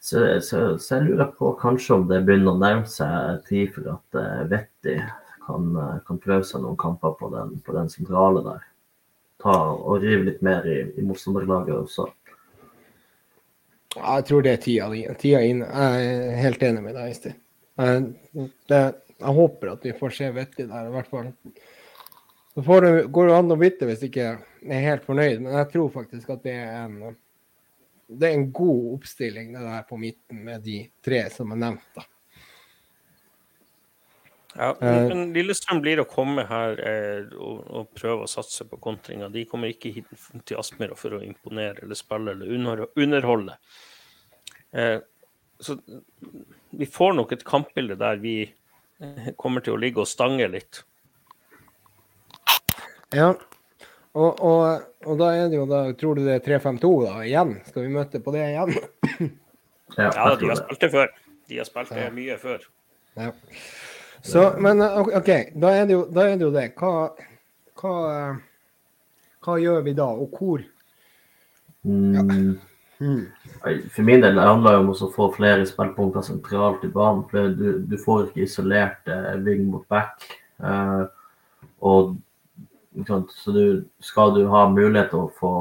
så, 0.00 0.40
så, 0.40 0.78
så 0.78 0.96
jeg 0.96 1.10
lurer 1.10 1.28
på 1.36 1.52
kanskje 1.60 1.98
om 1.98 2.06
det 2.08 2.22
begynner 2.24 2.54
å 2.54 2.60
nærme 2.60 2.88
seg 2.88 3.42
tid 3.48 3.74
for 3.74 3.90
at 3.92 4.16
eh, 4.16 4.46
Vetti 4.48 4.94
kan, 5.44 5.66
eh, 5.76 5.98
kan 6.06 6.20
prøve 6.22 6.46
seg 6.48 6.64
noen 6.64 6.78
kamper 6.80 7.12
på 7.20 7.28
den, 7.34 7.58
på 7.66 7.76
den 7.76 7.92
sentrale 7.92 8.40
der. 8.46 8.64
Ta 9.44 9.56
og 9.74 10.00
rive 10.00 10.30
litt 10.30 10.40
mer 10.44 10.64
i, 10.68 10.78
i 10.96 11.04
motstanderlaget 11.04 11.76
også. 11.76 12.08
Jeg 13.96 14.26
tror 14.28 14.44
det 14.46 14.54
er 14.54 14.64
tida, 14.64 14.88
tida 15.18 15.44
inne. 15.44 15.68
Jeg 15.68 16.10
er 16.16 16.42
helt 16.46 16.64
enig 16.64 16.82
med 16.84 16.96
deg, 16.96 17.12
Øystein. 17.12 17.38
Jeg, 18.70 18.92
jeg 19.20 19.34
håper 19.36 19.72
at 19.72 19.84
vi 19.84 19.96
får 19.98 20.16
se 20.16 20.28
Vetti 20.36 20.68
der, 20.68 20.88
i 20.88 20.94
hvert 20.94 21.10
fall. 21.10 21.32
Så 22.54 22.80
det, 22.84 22.92
går 23.12 23.28
det 23.28 23.34
an 23.36 23.52
å 23.52 23.58
bytte 23.58 23.88
hvis 23.88 24.04
ikke 24.08 24.22
jeg 24.24 24.76
er 24.76 24.86
helt 24.86 25.04
fornøyd, 25.06 25.42
men 25.44 25.52
jeg 25.58 25.68
tror 25.74 25.92
faktisk 25.92 26.32
at 26.32 26.46
det 26.46 26.56
er 26.56 26.86
en 26.86 27.18
det 28.18 28.28
er 28.28 28.38
en 28.38 28.48
god 28.52 28.94
oppstilling 28.96 29.52
det 29.54 29.62
der 29.62 29.84
på 29.88 29.98
midten 30.00 30.40
med 30.44 30.64
de 30.66 30.80
tre 31.04 31.22
som 31.30 31.52
er 31.54 31.60
nevnt. 31.62 31.92
da. 31.94 32.06
Ja, 34.54 34.76
Eh. 34.80 35.08
men 35.08 35.32
Lillestrøm 35.32 35.78
blir 35.80 36.00
å 36.02 36.08
komme 36.10 36.42
her 36.48 36.80
eh, 36.82 37.28
og, 37.38 37.60
og 37.70 37.92
prøve 37.94 38.26
å 38.26 38.30
satse 38.30 38.66
på 38.66 38.80
kontringa. 38.82 39.28
De 39.30 39.44
kommer 39.46 39.70
ikke 39.70 39.92
hit 39.94 40.10
til 40.44 40.58
Aspmyra 40.58 40.96
for 40.98 41.14
å 41.14 41.22
imponere 41.22 41.84
eller 41.84 41.98
spille 41.98 42.34
eller 42.34 42.90
underholde. 42.98 43.54
Eh, 44.72 44.98
så 45.60 45.76
vi 46.70 46.86
får 46.86 47.14
nok 47.14 47.32
et 47.36 47.46
kampbilde 47.46 47.98
der 48.00 48.18
vi 48.22 48.34
eh, 48.98 49.30
kommer 49.38 49.62
til 49.62 49.76
å 49.76 49.80
ligge 49.80 50.02
og 50.02 50.10
stange 50.10 50.48
litt. 50.50 50.82
Ja. 53.14 53.34
Og, 54.18 54.40
og, 54.42 54.82
og 55.06 55.18
da 55.20 55.28
er 55.38 55.48
det 55.52 55.58
jo 55.60 55.66
da 55.70 55.84
Tror 55.94 56.18
du 56.18 56.24
det 56.26 56.40
er 56.40 56.58
3-5-2 56.58 56.88
da 57.04 57.12
igjen? 57.22 57.52
Skal 57.68 57.84
vi 57.86 57.92
møte 57.94 58.20
på 58.24 58.32
det 58.34 58.46
igjen? 58.48 58.74
Ja, 59.98 60.06
Ja, 60.14 60.24
de 60.38 60.46
har 60.46 60.54
spilt 60.60 60.80
det 60.84 60.88
før. 60.92 61.08
De 61.50 61.56
har 61.58 61.66
spilt 61.66 61.88
det 61.90 62.04
Ja. 62.04 62.10
mye 62.14 62.36
før. 62.38 62.62
Ja. 63.18 63.32
Så, 64.22 64.44
men 64.62 64.78
OK, 64.82 65.30
da 65.58 65.72
er 65.74 65.88
det 65.88 65.96
jo, 65.96 66.04
da 66.14 66.28
er 66.28 66.36
det, 66.38 66.44
jo 66.46 66.50
det. 66.54 66.66
Hva, 66.78 66.92
hva, 67.80 67.94
hva 69.42 69.56
gjør 69.58 69.82
vi 69.82 69.94
da, 69.98 70.06
og 70.14 70.36
hvor? 70.38 70.62
Mm. 71.82 72.60
Hmm. 73.00 73.24
For 73.96 74.04
min 74.06 74.22
del 74.22 74.36
det 74.38 74.44
handler 74.46 74.76
det 74.76 74.80
om 74.84 74.92
å 74.92 75.10
få 75.16 75.30
flere 75.34 75.66
spillpunkter 75.66 76.22
sentralt 76.26 76.84
i 76.86 76.92
banen. 76.94 77.24
for 77.32 77.50
Du, 77.56 77.80
du 77.90 77.96
får 77.98 78.28
ikke 78.28 78.44
isolert 78.46 79.08
eh, 79.10 79.32
wing 79.42 79.66
mot 79.72 79.86
back. 79.90 80.26
Eh, 80.62 81.02
og 81.80 82.14
så 83.06 83.52
du, 83.54 83.84
skal 84.00 84.34
du 84.36 84.44
ha 84.52 84.66
mulighet 84.70 85.10
til 85.12 85.26
å 85.26 85.32
få 85.38 85.52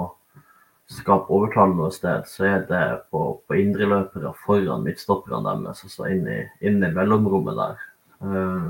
skape 0.89 1.29
overtall 1.29 1.75
noe 1.77 1.91
sted, 1.93 2.25
så 2.25 2.47
er 2.49 2.63
det 2.69 2.83
på, 3.13 3.21
på 3.45 3.57
indreløpere 3.61 4.31
foran 4.41 4.85
midtstopperne 4.85 5.43
deres, 5.45 5.83
altså 5.85 6.07
inn 6.09 6.23
i, 6.29 6.39
inn 6.65 6.81
i 6.81 6.91
mellomrommet 6.95 7.59
der. 7.59 7.83
Uh, 8.19 8.69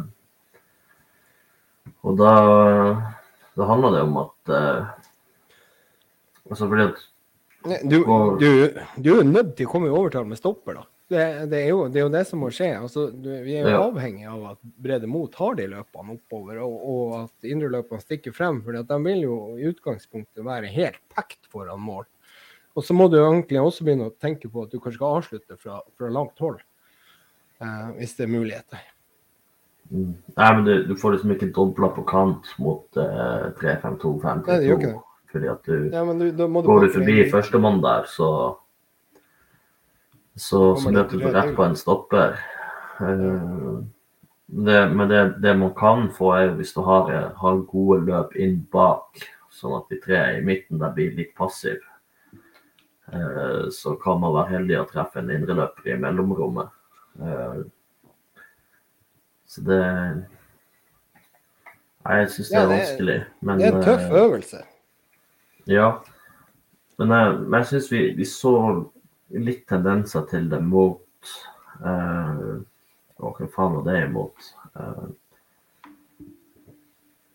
og 2.03 2.19
da, 2.19 2.33
da 3.57 3.69
handler 3.71 3.95
det 3.95 4.03
om 4.05 4.19
at 4.21 4.51
uh, 4.53 4.91
altså 6.49 6.67
fordi 6.67 6.89
at 6.91 7.07
Du, 7.59 7.97
du, 8.39 8.49
du 8.95 9.09
er 9.11 9.15
jo 9.17 9.23
nødt 9.27 9.55
til 9.57 9.67
å 9.67 9.71
komme 9.71 9.89
i 9.89 9.91
overtall 9.91 10.27
med 10.29 10.39
stopper, 10.39 10.77
da. 10.79 10.85
Det, 11.09 11.21
det, 11.49 11.59
er 11.63 11.69
jo, 11.71 11.87
det, 11.89 11.97
er 11.97 12.03
jo, 12.05 12.11
det 12.13 12.21
som 12.29 12.43
må 12.43 12.51
skje. 12.53 12.67
Altså, 12.77 13.07
du, 13.09 13.29
vi 13.41 13.55
er 13.57 13.63
jo 13.65 13.71
Ja. 13.73 13.79
avhengig 13.87 14.27
av 14.29 14.43
at 14.51 14.59
Brede 14.77 15.07
Mo 15.09 15.23
tar 15.33 15.55
de 15.57 15.65
løpene 15.71 16.13
oppover, 16.19 16.59
og, 16.61 16.75
og 16.85 17.15
at 17.23 17.47
indreløpene 17.49 18.03
stikker 18.03 18.35
frem. 18.35 18.59
For 18.65 18.77
de 18.77 18.99
vil 19.07 19.23
jo 19.25 19.37
i 19.57 19.65
utgangspunktet 19.71 20.45
være 20.45 20.69
helt 20.75 21.01
pekt 21.15 21.49
foran 21.49 21.81
mål. 21.81 22.05
Og 22.77 22.85
så 22.85 22.93
må 22.93 23.09
du 23.09 23.17
egentlig 23.17 23.57
også 23.59 23.83
begynne 23.87 24.11
å 24.11 24.13
tenke 24.21 24.51
på 24.53 24.67
at 24.67 24.71
du 24.71 24.77
kanskje 24.77 24.99
skal 24.99 25.17
avslutte 25.17 25.57
fra, 25.57 25.79
fra 25.97 26.11
langt 26.13 26.37
hold. 26.39 26.61
eh, 27.59 27.89
hvis 27.97 28.13
det 28.15 28.27
er 28.27 28.31
muligheter. 28.37 28.85
Mm. 29.89 30.13
Nei, 30.37 30.49
men 30.55 30.63
du, 30.67 30.73
du 30.85 30.95
får 30.95 31.15
liksom 31.17 31.31
ikke 31.33 31.49
dobla 31.57 31.89
på 31.95 32.05
kant 32.07 32.45
mot 32.61 32.85
eh, 33.01 33.49
3-5-2-5-3-2. 33.57 34.45
Nei, 34.45 34.59
det 34.61 34.67
gjør 34.69 34.77
ikke 34.77 34.93
det. 34.93 35.05
Fordi 35.33 35.49
at 35.51 35.65
du 35.65 35.73
Ja, 35.93 36.03
du, 36.05 36.25
du 36.37 36.43
Går 36.69 36.85
du 36.85 36.91
forbi 36.93 37.17
førstemann 37.33 37.81
der, 37.83 38.05
så 38.09 38.29
så, 40.39 40.75
så 40.79 40.91
det 40.95 41.09
du 41.11 41.19
rett 41.27 41.51
på 41.55 41.65
en 41.67 41.75
stopper. 41.75 42.39
Eh, 43.03 43.79
det, 44.49 44.79
men 44.89 45.09
det, 45.11 45.19
det 45.43 45.53
man 45.59 45.73
kan 45.77 46.07
få, 46.15 46.31
er 46.39 46.55
hvis 46.57 46.73
du 46.73 46.81
har, 46.87 47.11
har 47.37 47.61
gode 47.69 48.01
løp 48.07 48.33
inn 48.39 48.61
bak, 48.71 49.19
sånn 49.53 49.75
at 49.77 49.91
de 49.91 49.99
tre 50.01 50.21
i 50.37 50.43
midten 50.45 50.79
der 50.81 50.95
blir 50.95 51.13
litt 51.17 51.35
passive. 51.37 51.83
Eh, 53.13 53.69
så 53.75 53.95
kan 54.01 54.21
man 54.21 54.33
være 54.37 54.55
heldig 54.55 54.79
å 54.79 54.87
treffe 54.89 55.21
en 55.21 55.31
indreløper 55.33 55.91
i 55.91 55.97
mellomrommet. 56.01 56.71
Eh, 57.21 57.61
så 59.49 59.65
det 59.65 59.85
Nei, 61.99 62.21
jeg 62.21 62.29
syns 62.31 62.49
det 62.49 62.57
er 62.57 62.69
vanskelig. 62.69 63.17
Men, 63.43 63.59
Det 63.59 63.65
er 63.67 63.75
en 63.75 63.83
tøff 63.83 64.05
eh, 64.05 64.21
øvelse. 64.21 64.61
ja. 65.67 65.89
Men 66.97 67.11
jeg, 67.13 67.33
men 67.43 67.57
jeg 67.59 67.67
syns 67.73 67.91
vi, 67.91 68.01
vi 68.17 68.25
så 68.27 68.53
litt 69.29 69.65
tendenser 69.69 70.25
til 70.29 70.49
det 70.49 70.59
mot 70.65 71.33
eh, 71.85 72.43
Å, 73.19 73.31
hva 73.35 73.47
faen 73.51 73.75
var 73.75 73.83
det 73.89 73.97
imot? 74.05 74.49
Eh, 74.79 75.09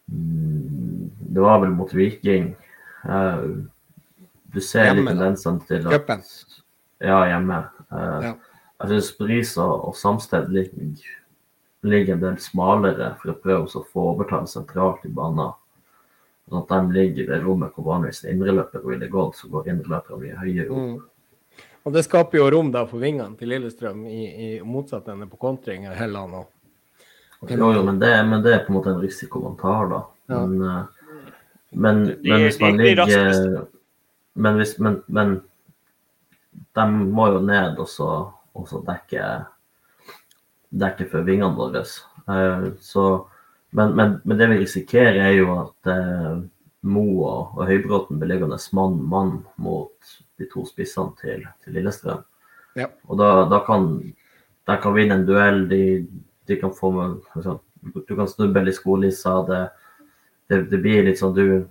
mm, 0.09 1.11
det 1.35 1.45
var 1.45 1.61
vel 1.61 1.75
mot 1.77 1.93
Viking. 1.93 2.55
Eh, 3.05 3.43
du 4.55 4.61
ser 4.65 4.89
Hjemme, 4.89 5.03
litt 5.03 5.11
tendensene 5.13 5.67
til 5.69 5.85
at 5.91 5.99
Køppen. 5.99 6.25
Ja, 7.05 7.21
hjemme. 7.29 7.61
Eh, 7.91 8.31
Ja. 8.31 8.35
Jeg 8.85 8.91
syns 8.91 9.11
Bris 9.17 9.53
og, 9.63 9.75
og 9.89 9.95
Samsted 9.97 10.49
ligger, 10.53 11.05
ligger 11.87 12.17
en 12.17 12.25
del 12.25 12.39
smalere 12.43 13.13
for 13.21 13.33
å 13.33 13.37
prøve 13.41 13.69
å 13.69 13.85
få 13.93 14.07
overtall 14.15 14.49
sentralt 14.51 15.05
i 15.07 15.13
banen. 15.15 15.53
Sånn 16.49 16.61
at 16.65 16.73
de 16.73 16.97
ligger 16.97 17.23
i 17.23 17.29
det 17.31 17.39
rommet 17.45 17.73
hvor 17.77 17.87
vanligvis 17.93 18.25
indreløper 18.29 18.83
ville 18.85 19.09
gått, 19.09 19.39
så 19.39 19.49
går 19.53 19.71
indreløperne 19.73 20.21
mye 20.21 20.41
høyere 20.43 20.69
opp. 20.75 20.89
Mm. 20.89 20.99
Og 21.85 21.93
det 21.93 22.05
skaper 22.07 22.39
jo 22.39 22.49
rom 22.51 22.71
da 22.73 22.87
for 22.89 23.03
vingene 23.03 23.37
til 23.37 23.51
Lillestrøm, 23.53 24.07
i, 24.09 24.25
i 24.25 24.51
motsatt 24.65 25.09
ende 25.13 25.29
på 25.29 25.37
kontring 25.41 25.89
av 25.89 25.99
Helland 26.01 26.41
og 26.41 26.51
Jo, 27.51 27.73
jo, 27.75 27.83
men 27.85 27.99
det, 28.01 28.09
men 28.25 28.41
det 28.41 28.55
er 28.55 28.63
på 28.65 28.73
en 28.73 28.79
måte 28.79 28.93
en 28.95 29.03
risiko 29.03 29.43
man 29.43 29.59
tar, 29.61 29.91
da. 29.91 29.99
Ja. 30.33 30.39
Men, 30.47 30.63
eh, 30.65 31.27
men, 31.71 31.99
men 32.25 32.45
hvis 32.47 32.61
man 32.63 32.79
ligger 32.81 33.67
men, 34.33 34.57
hvis, 34.57 34.79
men, 34.79 34.97
men 35.07 35.35
de 36.75 36.87
må 36.89 37.29
jo 37.35 37.43
ned 37.45 37.79
og 37.79 37.91
så, 37.91 38.09
og 38.57 38.67
så 38.71 38.81
dekke, 38.87 39.29
dekke 40.73 41.07
for 41.11 41.27
vingene 41.27 41.53
våre. 41.59 41.85
Eh, 41.85 42.67
så, 42.81 43.07
men, 43.77 43.95
men, 43.99 44.19
men 44.25 44.41
det 44.41 44.51
vi 44.55 44.63
risikerer, 44.65 45.21
er 45.29 45.37
jo 45.37 45.53
at 45.61 45.93
eh, 45.95 46.35
Mo 46.85 47.05
og, 47.25 47.55
og 47.57 47.69
Høybråten 47.69 48.19
blir 48.21 48.35
liggende 48.35 48.59
mann-mann 48.77 49.39
mot 49.61 50.17
de 50.39 50.49
to 50.51 50.65
spissene 50.67 51.15
til, 51.21 51.45
til 51.65 51.77
Lillestrøm. 51.77 52.23
Ja. 52.79 52.89
Og 53.07 53.19
da, 53.21 53.31
da 53.51 53.61
kan 53.67 53.89
de 54.65 54.77
kan 54.81 54.95
vinne 54.95 55.19
en 55.19 55.27
duell, 55.29 55.69
de, 55.69 56.07
de 56.47 56.57
kan 56.57 56.73
få 56.75 56.93
altså, 57.35 57.59
Du 58.09 58.17
kan 58.17 58.29
snubbe 58.29 58.63
i 58.69 58.73
skolissa. 58.73 59.43
Det, 59.49 59.61
det, 60.49 60.61
det 60.71 60.81
blir 60.81 61.05
litt 61.05 61.21
sånn 61.21 61.35
du, 61.37 61.67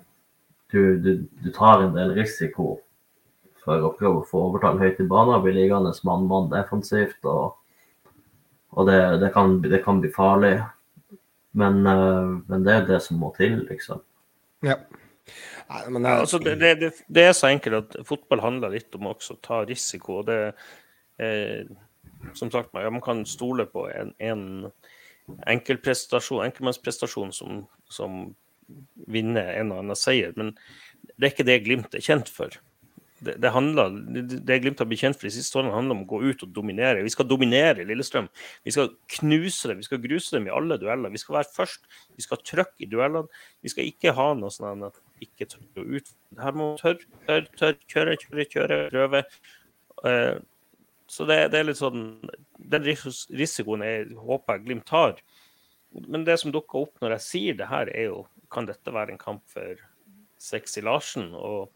du, 0.69 0.81
du, 1.01 1.11
du 1.41 1.49
tar 1.55 1.81
en 1.81 1.95
del 1.97 2.13
risiko 2.13 2.75
for 3.63 3.81
å 3.81 3.93
prøve 3.97 4.21
å 4.21 4.27
få 4.27 4.43
overtall 4.49 4.77
høyt 4.77 5.01
i 5.01 5.07
banen. 5.09 5.41
Blir 5.41 5.57
liggende 5.57 5.93
mann-mann 6.05 6.51
defensivt. 6.53 7.17
Og, 7.25 7.57
og 8.77 8.89
det, 8.89 8.99
det, 9.23 9.31
kan, 9.33 9.57
det 9.65 9.81
kan 9.85 10.03
bli 10.03 10.13
farlig. 10.13 10.59
Men, 11.57 11.81
eh, 11.87 12.29
men 12.49 12.65
det 12.65 12.75
er 12.75 12.87
det 12.91 12.99
som 13.05 13.19
må 13.21 13.31
til, 13.37 13.59
liksom. 13.69 14.01
Ja. 14.65 14.77
Nei, 15.69 15.81
men 15.89 16.05
jeg, 16.05 16.23
altså 16.25 16.39
det, 16.43 16.57
det, 16.59 16.91
det, 17.07 17.23
er 17.23 17.35
så 17.37 17.49
enkelt 17.49 17.79
at 17.79 18.07
fotball 18.07 18.43
handler 18.43 18.73
litt 18.75 18.95
om 18.97 19.07
også 19.11 19.37
å 19.37 19.43
ta 19.45 19.61
risiko. 19.67 20.19
og 20.21 20.27
det 20.27 20.39
eh, 21.23 21.63
Som 22.35 22.51
sagt, 22.51 22.73
man, 22.75 22.89
man 22.97 23.03
kan 23.03 23.23
stole 23.29 23.65
på 23.69 23.87
en, 23.91 24.13
en 24.19 24.45
enkeltprestasjon, 25.47 26.43
enkeltmannsprestasjon 26.45 27.31
som, 27.35 27.63
som 27.91 28.25
vinner 29.11 29.53
en 29.55 29.71
og 29.71 29.83
annen 29.83 29.99
seier, 29.99 30.35
men 30.39 30.53
det 31.15 31.27
er 31.27 31.33
ikke 31.33 31.47
det 31.47 31.63
Glimt 31.65 31.95
er 31.95 32.03
kjent 32.03 32.31
for. 32.31 32.55
Det, 33.23 33.35
det, 33.41 33.51
handler, 33.55 33.93
det, 34.13 34.57
Glimt 34.63 34.81
har 34.81 34.87
bekjent 34.89 35.13
kjent 35.13 35.19
for 35.21 35.29
de 35.29 35.33
siste 35.35 35.57
årene, 35.59 35.73
handler 35.75 35.97
om 35.97 36.03
å 36.03 36.09
gå 36.09 36.19
ut 36.23 36.43
og 36.45 36.53
dominere. 36.55 37.03
Vi 37.05 37.13
skal 37.13 37.27
dominere 37.29 37.85
Lillestrøm. 37.87 38.29
Vi 38.65 38.73
skal 38.75 38.91
knuse 39.17 39.71
dem, 39.71 39.81
vi 39.81 39.87
skal 39.87 40.01
gruse 40.03 40.35
dem 40.35 40.47
i 40.49 40.53
alle 40.53 40.77
dueller. 40.81 41.13
Vi 41.13 41.21
skal 41.21 41.39
være 41.39 41.51
først, 41.55 41.87
vi 42.17 42.25
skal 42.25 42.39
ha 42.39 42.47
trøkk 42.49 42.73
i 42.83 42.89
duellene. 42.91 43.43
Vi 43.63 43.71
skal 43.73 43.89
ikke 43.89 44.15
ha 44.17 44.29
noe 44.37 44.53
sånn 44.53 44.87
at 44.89 44.99
vi 45.19 45.29
ikke 45.29 45.49
tør 45.53 45.83
å 45.83 45.87
ut. 45.97 46.15
Her 46.41 46.57
må 46.59 46.73
tørre, 46.81 47.07
tørre, 47.27 47.47
tørre, 47.59 47.77
kjøre, 47.93 48.17
kjøre, 48.25 48.47
kjøre, 48.55 48.81
prøve. 48.91 49.23
Uh, 50.03 50.41
så 51.13 51.27
det, 51.29 51.39
det 51.53 51.59
er 51.59 51.67
litt 51.67 51.77
sånn 51.77 52.05
Den 52.57 52.83
risikoen 52.83 53.83
jeg 53.85 54.15
håper 54.17 54.57
jeg 54.57 54.63
Glimt 54.65 54.87
tar. 54.89 55.19
Men 55.93 56.25
det 56.25 56.39
som 56.41 56.51
dukker 56.51 56.87
opp 56.87 57.03
når 57.03 57.17
jeg 57.17 57.25
sier 57.27 57.57
det 57.59 57.69
her, 57.69 57.91
er 57.93 58.09
jo 58.09 58.23
Kan 58.53 58.67
dette 58.69 58.93
være 58.93 59.13
en 59.13 59.21
kamp 59.21 59.43
for 59.51 59.79
Sexy 60.41 60.81
Larsen? 60.83 61.31
Og 61.37 61.69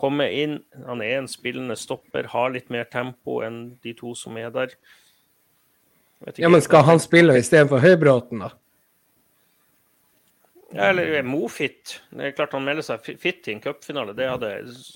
komme 0.00 0.26
inn 0.32 0.56
Han 0.86 1.02
er 1.04 1.18
en 1.20 1.28
spillende 1.30 1.76
stopper, 1.78 2.26
har 2.32 2.50
litt 2.54 2.70
mer 2.72 2.88
tempo 2.90 3.40
enn 3.46 3.76
de 3.84 3.92
to 3.98 4.14
som 4.18 4.36
er 4.40 4.50
der. 4.54 4.74
Ja, 6.36 6.50
men 6.52 6.60
skal 6.64 6.84
han 6.88 7.00
spille 7.00 7.38
istedenfor 7.40 7.80
Høybråten, 7.80 8.42
da? 8.44 8.50
Ja, 10.70 10.90
eller 10.92 11.16
er 11.18 11.24
Mofit. 11.26 11.96
Det 12.14 12.28
er 12.28 12.34
klart 12.36 12.52
han 12.54 12.62
melder 12.66 12.84
seg 12.86 13.00
fi- 13.02 13.16
fit 13.18 13.48
i 13.48 13.54
en 13.56 13.62
cupfinale. 13.64 14.12
Det, 14.14 14.28
hadde, 14.30 14.50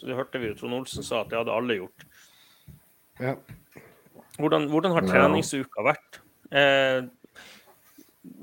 det 0.06 0.14
hørte 0.18 0.38
vi 0.42 0.52
jo 0.52 0.58
Trond 0.60 0.76
Olsen 0.76 1.02
sa 1.06 1.22
at 1.24 1.32
det 1.32 1.40
hadde 1.40 1.54
alle 1.56 1.78
gjort. 1.80 2.04
Ja. 3.18 3.32
Hvordan, 4.38 4.68
hvordan 4.70 4.94
har 4.94 5.08
treningsuka 5.08 5.82
vært? 5.86 6.20
Eh, 6.54 7.00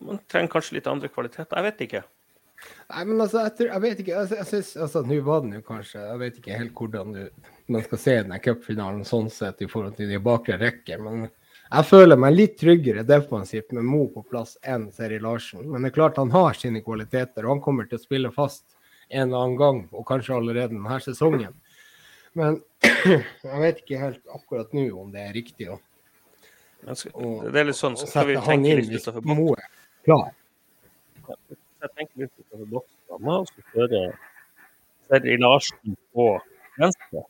man 0.03 0.19
trenger 0.31 0.51
kanskje 0.57 0.79
litt 0.79 0.89
andre 0.91 1.11
kvaliteter. 1.11 1.55
Jeg 1.55 1.67
vet 1.69 1.85
ikke. 1.87 2.03
Nei, 2.91 3.03
men 3.07 3.21
altså, 3.23 3.45
jeg, 3.45 3.55
tror, 3.57 3.69
jeg 3.71 3.83
vet 3.85 3.99
ikke. 4.03 4.15
Altså, 4.19 4.37
jeg 4.41 4.47
synes, 4.49 4.71
altså, 4.85 5.01
Nå 5.07 5.19
var 5.23 5.43
den 5.45 5.53
jo 5.55 5.61
kanskje 5.63 6.01
Jeg 6.01 6.19
vet 6.19 6.39
ikke 6.41 6.57
helt 6.59 6.73
hvordan 6.75 7.13
du, 7.15 7.21
man 7.71 7.85
skal 7.85 8.01
se 8.03 8.15
den 8.19 8.33
cupfinalen 8.43 9.05
sånn 9.07 9.29
sett 9.31 9.63
i 9.63 9.69
forhold 9.71 9.95
til 9.95 10.11
de 10.11 10.19
bakre 10.23 10.57
rekker, 10.59 10.99
men 11.05 11.29
jeg 11.71 11.87
føler 11.87 12.19
meg 12.19 12.33
litt 12.35 12.57
tryggere 12.59 13.05
defensivt 13.07 13.71
med 13.77 13.85
Mo 13.87 14.01
på 14.11 14.25
plass 14.27 14.57
enn 14.67 14.89
Seri 14.91 15.21
Larsen. 15.23 15.63
Men 15.63 15.85
det 15.85 15.93
er 15.93 15.95
klart 15.95 16.19
han 16.19 16.33
har 16.33 16.57
sine 16.59 16.81
kvaliteter, 16.83 17.45
og 17.45 17.53
han 17.53 17.61
kommer 17.63 17.87
til 17.87 17.95
å 17.95 18.03
spille 18.03 18.31
fast 18.35 18.65
en 19.07 19.29
eller 19.29 19.45
annen 19.45 19.55
gang, 19.61 19.79
og 19.95 20.03
kanskje 20.09 20.35
allerede 20.35 20.73
denne 20.73 20.97
sesongen. 20.99 21.55
Men 22.35 22.59
jeg 22.83 23.61
vet 23.63 23.79
ikke 23.85 24.01
helt 24.03 24.35
akkurat 24.35 24.75
nå 24.75 24.89
om 24.99 25.15
det 25.15 25.23
er 25.29 25.33
riktig 25.37 25.69
å, 25.71 25.79
det 26.81 27.59
er 27.61 27.67
litt 27.69 27.77
sånn, 27.77 27.95
så 27.99 28.07
skal 28.09 28.31
vi 28.31 28.37
tenke 28.41 28.77
litt 28.79 28.91
utenfor 28.91 29.23
boksen? 29.31 29.73
Klar. 30.07 30.31
Jeg 31.81 31.93
tenker 31.97 32.23
litt 32.23 32.49
på 32.51 32.65
boksen. 32.69 32.99
da. 33.09 33.37
så 33.37 33.45
skal 33.51 33.69
kjøre 33.75 34.01
Sverri 35.07 35.37
Larsen 35.41 35.95
på 36.13 36.27
venstre. 36.77 37.23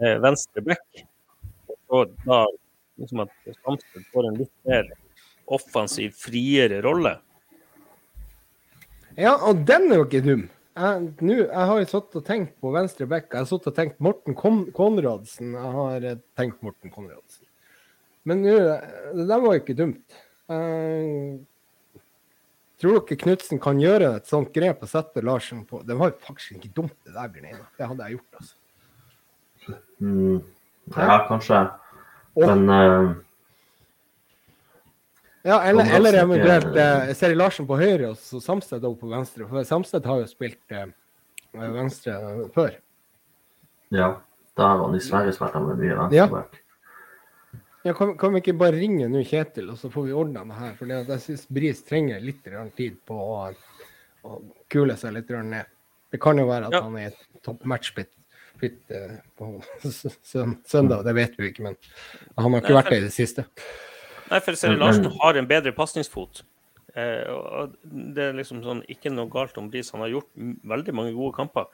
Eh, 0.00 0.18
venstre 0.22 0.62
back. 0.64 1.04
Og 1.94 2.14
da 2.24 2.44
liksom 2.98 3.24
at 3.24 3.32
Stamsted 3.58 4.06
får 4.12 4.28
en 4.28 4.38
litt 4.38 4.54
mer 4.68 4.90
offensiv, 5.54 6.14
friere 6.16 6.80
rolle. 6.84 7.16
Ja, 9.18 9.36
og 9.46 9.62
den 9.68 9.90
er 9.90 10.00
jo 10.00 10.06
ikke 10.08 10.24
dum. 10.24 10.44
Jeg, 10.74 11.02
nå, 11.22 11.34
jeg 11.44 11.66
har 11.70 11.78
jo 11.78 11.86
sittet 11.86 12.16
og 12.18 12.26
tenkt 12.26 12.54
på 12.62 12.72
venstre 12.74 13.06
back. 13.10 13.28
Jeg 13.30 13.44
har 13.44 13.50
sittet 13.50 13.70
og 13.70 13.76
tenkt 13.76 14.00
Morten 14.02 14.34
Kon 14.38 14.64
Konradsen. 14.74 15.52
Jeg 15.54 15.74
har 15.76 16.06
eh, 16.08 16.22
tenkt 16.38 16.64
Morten 16.66 16.90
Konradsen. 16.94 17.46
Men 18.26 18.42
nå, 18.42 18.54
eh, 18.58 18.88
det 19.14 19.28
der 19.30 19.44
var 19.44 19.54
jo 19.54 19.62
ikke 19.62 19.78
dumt. 19.78 20.16
Eh, 20.50 21.36
tror 22.80 22.98
dere 23.00 23.16
Knutsen 23.20 23.60
kan 23.62 23.78
gjøre 23.80 24.16
et 24.18 24.26
sånt 24.28 24.50
grep 24.54 24.82
og 24.82 24.88
sette 24.90 25.22
Larsen 25.24 25.64
på 25.68 25.82
Det 25.86 25.96
var 25.98 26.10
jo 26.10 26.16
faktisk 26.26 26.56
ikke 26.58 26.72
dumt, 26.74 26.96
det 27.06 27.14
der, 27.14 27.28
Bjørn 27.28 27.46
Einar. 27.52 27.68
Det 27.78 27.86
hadde 27.90 28.08
jeg 28.08 28.18
gjort, 28.18 28.40
altså. 28.40 28.54
Mm, 30.00 30.40
ja, 30.96 31.18
kanskje. 31.28 31.60
Og- 32.34 32.48
Men 32.50 32.68
uh, 32.70 33.14
Ja, 35.44 35.58
eller, 35.68 35.84
eller 35.96 36.16
eventuelt 36.22 36.76
eh, 36.80 37.10
Seri 37.14 37.34
Larsen 37.36 37.66
på 37.68 37.76
høyre 37.76 38.08
og 38.14 38.16
så 38.16 38.40
Samsted 38.40 38.84
opp 38.88 39.00
på 39.02 39.10
venstre. 39.10 39.44
For 39.48 39.62
Samsted 39.68 40.06
har 40.08 40.22
jo 40.22 40.28
spilt 40.30 40.72
uh, 40.72 40.86
venstre 41.52 42.14
før. 42.54 42.78
ja, 43.92 44.14
da 44.56 44.68
har 44.70 44.80
han 44.86 44.94
dessverre 44.96 45.32
spilt 45.36 45.54
med 45.60 45.82
mye 45.82 46.08
Ja. 46.16 46.26
Ja, 47.84 47.92
kan, 47.92 48.14
kan 48.18 48.32
vi 48.32 48.40
ikke 48.40 48.54
bare 48.56 48.78
ringe 48.80 49.06
nå 49.12 49.20
Kjetil, 49.28 49.66
og 49.74 49.76
så 49.80 49.90
får 49.92 50.06
vi 50.08 50.14
ordna 50.16 50.44
det 50.48 50.56
her? 50.56 50.74
For 50.78 50.88
jeg 50.88 51.20
syns 51.20 51.42
Bris 51.52 51.82
trenger 51.84 52.22
litt 52.24 52.46
tid 52.78 52.96
på 53.04 53.14
å, 53.20 53.40
å 54.24 54.38
kule 54.72 54.96
seg 54.96 55.12
litt 55.18 55.28
ned. 55.44 55.66
Det 56.14 56.20
kan 56.22 56.38
jo 56.40 56.46
være 56.48 56.70
at 56.70 56.76
Ja. 56.78 56.80
han 56.86 56.96
er 56.96 57.10
i 57.10 57.40
topp 57.44 57.64
matchfit 57.68 58.08
eh, 58.64 59.18
på 59.36 59.50
sø- 59.84 60.14
sø- 60.22 60.56
søndag, 60.64 61.04
det 61.04 61.14
vet 61.18 61.36
vi 61.36 61.50
ikke, 61.50 61.66
men 61.68 61.76
han 62.38 62.52
har 62.54 62.62
ikke 62.62 62.72
Nei, 62.72 62.78
vært 62.80 62.90
det 62.94 63.00
i 63.02 63.04
det 63.08 63.12
siste. 63.12 63.44
Nei, 64.30 64.40
for 64.40 64.56
Seri 64.56 64.78
Larsen 64.80 65.10
har 65.20 65.36
en 65.36 65.46
bedre 65.50 65.72
pasningsfot. 65.76 66.40
Eh, 66.94 67.66
det 68.16 68.30
er 68.30 68.38
liksom 68.38 68.62
sånn, 68.64 68.80
ikke 68.88 69.12
noe 69.12 69.28
galt 69.28 69.58
om 69.60 69.68
Bris. 69.68 69.90
Han 69.92 70.00
har 70.06 70.14
gjort 70.14 70.30
veldig 70.72 70.94
mange 70.96 71.12
gode 71.12 71.34
kamper. 71.36 71.68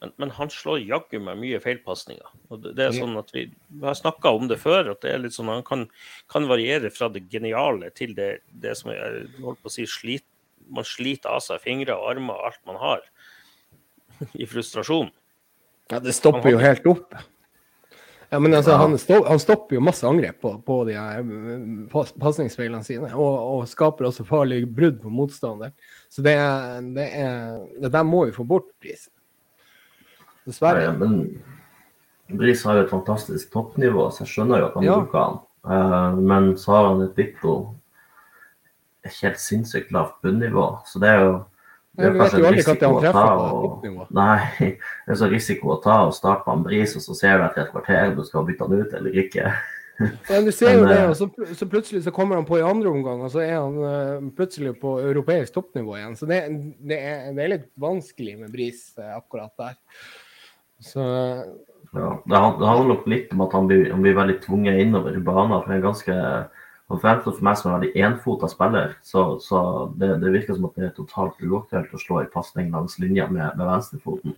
Men, 0.00 0.12
men 0.16 0.30
han 0.32 0.48
slår 0.52 0.80
jaggu 0.80 1.18
meg 1.20 1.36
mye 1.42 1.60
feilpasninger. 1.60 2.28
Og 2.48 2.62
det, 2.62 2.72
det 2.78 2.86
er 2.86 2.94
sånn 2.96 3.18
at 3.20 3.32
vi, 3.34 3.46
vi 3.68 3.84
har 3.84 3.98
snakka 3.98 4.32
om 4.32 4.48
det 4.48 4.56
før, 4.62 4.94
at 4.94 5.02
det 5.04 5.12
er 5.12 5.20
litt 5.20 5.36
sånn, 5.36 5.50
han 5.52 5.64
kan, 5.66 5.84
kan 6.32 6.48
variere 6.48 6.92
fra 6.94 7.10
det 7.12 7.26
geniale 7.32 7.92
til 7.96 8.14
det, 8.16 8.30
det 8.64 8.72
som 8.80 8.94
jeg 8.94 9.26
holdt 9.42 9.60
på 9.60 9.68
å 9.68 9.74
si, 9.74 9.84
slit, 9.88 10.24
man 10.70 10.86
sliter 10.88 11.34
av 11.34 11.44
seg 11.44 11.60
fingre 11.60 11.98
og 11.98 12.14
armer 12.14 12.38
og 12.38 12.48
alt 12.48 12.62
man 12.70 12.80
har, 12.80 13.04
i 14.32 14.48
frustrasjon. 14.48 15.12
Ja, 15.90 16.00
det 16.00 16.16
stopper 16.16 16.54
jo 16.54 16.62
helt 16.62 16.88
opp. 16.88 17.12
Ja, 18.30 18.38
men 18.38 18.54
altså, 18.54 18.76
han, 18.78 18.94
stopper, 18.98 19.26
han 19.26 19.40
stopper 19.42 19.74
jo 19.74 19.82
masse 19.82 20.06
angrep 20.06 20.36
på, 20.40 20.52
på 20.62 20.74
de 20.86 20.94
eh, 20.94 21.32
pas, 21.90 22.12
pasningsfeilene 22.22 22.86
sine, 22.86 23.08
og, 23.10 23.38
og 23.56 23.64
skaper 23.68 24.06
også 24.06 24.24
farlige 24.28 24.68
brudd 24.70 25.00
på 25.02 25.10
motstander. 25.10 25.74
Så 26.08 26.22
det, 26.22 26.36
det, 26.94 27.08
er, 27.18 27.56
det 27.82 27.90
der 27.90 28.06
må 28.06 28.28
vi 28.28 28.36
få 28.36 28.46
bort, 28.46 28.70
Bris. 28.80 29.08
Dessverre. 30.48 30.92
Nei, 30.92 30.96
men 30.98 32.38
Bris 32.40 32.62
har 32.64 32.78
jo 32.78 32.86
et 32.86 32.92
fantastisk 32.92 33.50
toppnivå, 33.52 34.08
så 34.12 34.24
jeg 34.24 34.32
skjønner 34.34 34.62
jo 34.62 34.70
at 34.70 34.74
han 34.78 34.86
Ja. 34.86 34.98
bruker 35.00 35.24
han. 35.24 35.38
Eh, 35.70 36.16
men 36.20 36.56
så 36.56 36.72
har 36.76 36.88
han 36.88 37.02
et 37.02 37.16
ditto 37.16 37.74
et 39.04 39.16
helt 39.22 39.40
sinnssykt 39.40 39.92
lavt 39.92 40.20
bunnivå. 40.22 40.80
Så 40.86 41.00
det 41.00 41.08
er 41.08 41.24
jo 41.24 41.32
det 41.98 42.06
er 42.06 42.14
kanskje 42.16 42.46
en 42.46 42.54
risiko 42.54 42.88
å 42.96 43.02
ta. 43.02 43.24
Og, 43.34 43.86
nei, 44.20 44.38
det 44.60 45.10
er 45.10 45.18
så 45.18 45.28
risiko 45.30 45.74
å 45.74 45.82
ta 45.82 46.06
og 46.06 46.14
starte 46.16 46.46
på 46.46 46.54
en 46.54 46.64
Bris, 46.64 46.94
og 46.96 47.02
så 47.02 47.16
ser 47.18 47.38
du 47.40 47.44
etter 47.48 47.66
et 47.66 47.74
kvarter 47.74 48.12
om 48.12 48.16
du 48.20 48.24
skal 48.28 48.46
bytte 48.48 48.68
han 48.68 48.80
ut 48.80 48.96
eller 49.00 49.20
ikke. 49.24 49.52
Ja, 50.00 50.38
du 50.40 50.48
ser 50.48 50.78
jo 50.78 50.86
det, 50.88 50.94
eh, 50.96 51.10
og 51.10 51.16
så, 51.18 51.26
så 51.52 51.66
plutselig 51.68 52.06
så 52.06 52.12
kommer 52.16 52.38
han 52.38 52.46
på 52.48 52.56
i 52.56 52.62
andre 52.64 52.88
omgang, 52.88 53.20
og 53.20 53.28
så 53.34 53.42
er 53.44 53.58
han 53.58 53.74
eh, 53.84 54.30
plutselig 54.32 54.72
på 54.80 54.94
europeisk 55.02 55.52
toppnivå 55.52 55.98
igjen. 55.98 56.14
Så 56.16 56.24
det, 56.30 56.38
det, 56.80 56.96
er, 56.96 57.26
det 57.36 57.44
er 57.44 57.52
litt 57.52 57.66
vanskelig 57.76 58.38
med 58.40 58.54
Bris 58.54 58.80
eh, 58.96 59.10
akkurat 59.12 59.52
der. 59.60 59.76
Så 60.80 61.04
Ja, 61.92 62.22
det 62.26 62.36
han- 62.36 62.58
det 62.60 62.66
handler 62.66 62.88
nok 62.94 63.06
litt 63.06 63.32
om 63.32 63.40
at 63.40 63.52
han 63.52 63.66
blir, 63.66 63.90
han 63.90 64.02
blir 64.02 64.14
veldig 64.14 64.40
tvunget 64.42 64.78
innover 64.80 65.16
i 65.16 65.20
banen. 65.20 65.62
for 65.64 65.72
en 65.72 65.82
ganske 65.82 66.48
Han 66.90 66.98
fremstår 66.98 67.36
for 67.36 67.44
meg 67.44 67.56
som 67.56 67.70
en 67.72 67.80
veldig 67.80 67.96
enfota 68.02 68.48
spiller. 68.48 68.96
Så, 69.02 69.38
så 69.40 69.92
det, 69.96 70.20
det 70.20 70.32
virker 70.32 70.56
som 70.56 70.64
at 70.64 70.74
det 70.74 70.84
er 70.84 70.96
totalt 70.96 71.38
uaktuelt 71.38 71.92
å 71.94 71.98
slå 71.98 72.22
i 72.22 72.26
pasning 72.26 72.72
langs 72.72 72.98
linja 72.98 73.28
med, 73.30 73.56
med 73.56 73.66
venstrefoten. 73.66 74.34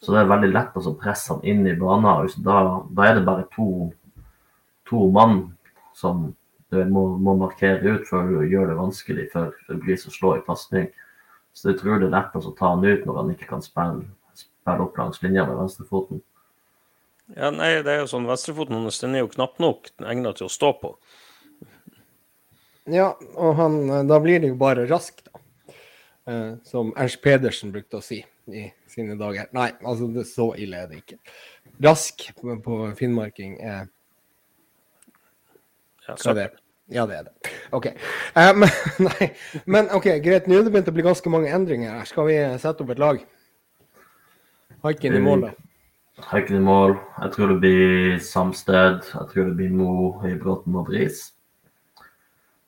Så 0.00 0.12
det 0.12 0.20
er 0.20 0.30
veldig 0.30 0.52
lett 0.52 0.70
å 0.70 0.78
altså, 0.78 0.92
presse 0.96 1.34
han 1.34 1.42
inn 1.42 1.66
i 1.66 1.74
banen. 1.74 2.28
Da, 2.44 2.82
da 2.94 3.02
er 3.02 3.14
det 3.18 3.26
bare 3.26 3.44
to, 3.56 3.90
to 4.86 5.10
mann 5.10 5.52
som 5.92 6.30
du 6.70 6.84
må, 6.86 7.18
må 7.18 7.34
markere 7.36 7.82
ut 7.82 8.06
før 8.06 8.28
du 8.30 8.46
gjør 8.46 8.70
det 8.70 8.78
vanskelig 8.78 9.26
for, 9.32 9.50
for 9.66 9.82
Bris 9.82 10.06
å 10.06 10.14
slå 10.14 10.36
i 10.36 10.44
pasning. 10.46 10.86
Så 11.52 11.72
jeg 11.72 11.80
tror 11.80 11.98
det 11.98 12.06
er 12.06 12.14
lett 12.14 12.30
å 12.30 12.38
altså, 12.38 12.54
ta 12.54 12.70
han 12.70 12.86
ut 12.86 13.04
når 13.04 13.18
han 13.18 13.32
ikke 13.34 13.50
kan 13.50 13.62
spille, 13.66 14.06
spille 14.70 14.86
opp 14.86 14.98
langs 14.98 15.22
linja 15.22 15.46
med 15.46 15.56
venstrefoten. 15.56 16.22
Ja, 17.36 17.50
nei, 17.54 17.82
det 17.84 17.92
er 17.92 18.00
jo 18.02 18.08
sånn, 18.10 18.26
Venstrefoten 18.26 18.74
hans 18.74 18.98
den 19.02 19.14
er 19.14 19.22
jo 19.24 19.30
knapt 19.30 19.60
nok 19.62 19.92
egnet 20.02 20.40
til 20.40 20.48
å 20.48 20.50
stå 20.50 20.72
på. 20.80 20.94
Ja, 22.90 23.12
og 23.38 23.54
han, 23.60 23.84
da 24.08 24.18
blir 24.22 24.40
det 24.42 24.50
jo 24.50 24.58
bare 24.58 24.88
rask, 24.90 25.20
da. 25.28 25.42
Eh, 26.30 26.56
som 26.66 26.90
Ernst 26.98 27.20
Pedersen 27.22 27.70
brukte 27.74 28.00
å 28.00 28.04
si 28.04 28.18
i 28.50 28.66
sine 28.90 29.14
dager. 29.18 29.46
Nei, 29.54 29.70
altså 29.86 30.08
det, 30.10 30.26
så 30.26 30.50
ille 30.58 30.82
er 30.82 30.90
det 30.90 31.04
ikke. 31.04 31.20
Rask 31.86 32.26
på, 32.40 32.58
på 32.64 32.82
finnmarking 32.98 33.56
er 33.62 33.86
Ja, 36.08 36.16
Hva 36.16 36.32
er 36.32 36.38
det? 36.40 36.48
Ja, 36.90 37.04
det 37.06 37.20
er 37.20 37.28
det. 37.28 37.52
OK. 37.76 37.86
Eh, 37.86 38.54
men, 38.58 38.72
nei, 39.06 39.28
men 39.70 39.90
OK, 39.94 40.08
greit. 40.24 40.48
Nå 40.50 40.58
er 40.58 40.66
det 40.66 40.74
begynt 40.74 40.90
å 40.90 40.96
bli 40.96 41.06
ganske 41.06 41.30
mange 41.30 41.52
endringer 41.54 41.94
her. 41.94 42.08
Skal 42.10 42.26
vi 42.26 42.40
sette 42.58 42.82
opp 42.82 42.90
et 42.90 43.02
lag? 43.02 43.22
Haiken 44.84 45.16
i 45.16 45.20
mål, 45.24 45.48
da. 45.48 45.52
Haiken 46.30 46.56
i 46.56 46.64
mål. 46.64 46.96
Jeg 47.20 47.34
tror 47.34 47.52
det 47.52 47.58
blir 47.62 48.18
Samsted. 48.24 49.04
Jeg 49.12 49.28
tror 49.32 49.50
det 49.50 49.56
blir 49.58 49.76
Mo, 49.76 49.92
Høybråten 50.22 50.76
og 50.76 50.88
Bris. 50.88 51.30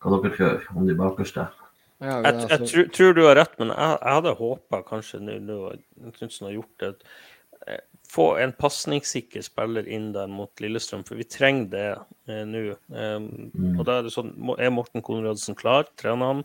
Hva 0.02 0.16
dere 0.16 0.34
tror 0.34 0.64
om 0.76 0.88
de 0.88 0.96
bakerste? 0.98 1.46
Ja, 2.02 2.18
Jeg, 2.18 2.34
jeg 2.34 2.50
altså, 2.50 2.66
tror, 2.66 2.88
tror 2.96 3.12
du 3.14 3.22
har 3.28 3.38
rett, 3.38 3.52
men 3.60 3.70
jeg, 3.70 3.98
jeg 4.02 4.16
hadde 4.16 4.34
håpa 4.40 4.80
kanskje 4.88 5.20
nå 5.22 5.58
Knutsen 6.16 6.48
har 6.48 6.56
gjort 6.56 6.82
det 6.82 6.88
eh, 7.70 7.78
Få 8.10 8.24
en 8.42 8.50
pasningssikker 8.58 9.44
spiller 9.46 9.86
inn 9.86 10.10
der 10.12 10.26
mot 10.28 10.50
Lillestrøm, 10.60 11.04
for 11.06 11.16
vi 11.16 11.24
trenger 11.30 11.68
det 11.72 11.86
eh, 12.26 12.42
nå. 12.44 12.64
Um, 12.90 13.28
og 13.78 13.86
da 13.86 14.00
Er 14.00 14.08
det 14.08 14.12
sånn, 14.12 14.34
er 14.58 14.74
Morten 14.74 15.04
Konradsen 15.06 15.56
klar? 15.56 15.86
Trener 16.00 16.34
han? 16.34 16.42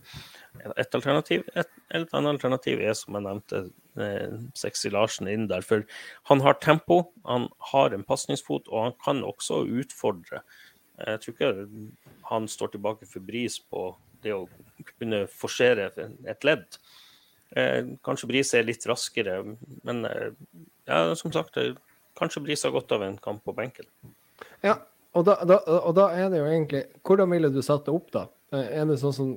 Et 0.78 0.96
alternativ? 0.96 1.44
Et, 1.58 1.74
et 1.90 2.16
annet 2.16 2.38
alternativ 2.38 2.80
er, 2.86 2.94
som 2.96 3.18
jeg 3.18 3.26
nevnte, 3.26 3.66
eh, 4.02 4.38
Sexy 4.58 4.92
Larsen 4.94 5.30
inn 5.32 5.48
der. 5.52 5.66
For 5.66 5.86
han 6.30 6.42
har 6.46 6.60
tempo, 6.64 7.04
han 7.26 7.50
har 7.72 7.94
en 7.96 8.06
pasningsfot, 8.08 8.68
og 8.70 8.84
han 8.90 8.98
kan 9.04 9.24
også 9.28 9.64
utfordre. 9.66 10.44
Jeg 10.98 11.22
tror 11.22 11.36
ikke 11.36 11.68
han 12.32 12.48
står 12.50 12.74
tilbake 12.74 13.06
for 13.06 13.22
bris 13.22 13.60
på 13.62 13.92
det 14.26 14.34
å 14.34 14.48
kunne 14.98 15.26
forsere 15.30 15.92
et 16.26 16.48
ledd. 16.48 16.80
Eh, 17.56 17.84
kanskje 18.04 18.28
Bris 18.28 18.54
er 18.58 18.66
litt 18.68 18.84
raskere, 18.90 19.40
men 19.88 20.04
eh, 20.10 20.32
ja, 20.90 21.16
som 21.16 21.32
sagt, 21.32 21.56
eh, 21.62 21.78
kanskje 22.20 22.44
Bris 22.44 22.66
har 22.68 22.74
godt 22.76 22.92
av 22.92 23.06
en 23.06 23.18
kamp 23.24 23.44
på 23.46 23.54
benken. 23.56 23.88
ja, 24.66 24.76
og 25.16 25.24
da, 25.26 25.38
da, 25.48 25.62
og 25.80 25.94
da 25.96 26.10
er 26.14 26.28
det 26.30 26.42
jo 26.42 26.48
egentlig 26.50 26.82
Hvordan 27.08 27.32
ville 27.32 27.50
du 27.50 27.62
satt 27.66 27.88
det 27.88 27.94
opp, 27.96 28.12
da? 28.14 28.28
Eh, 28.52 28.82
Er 28.82 28.90
det 28.90 29.00
sånn 29.00 29.16
som, 29.16 29.32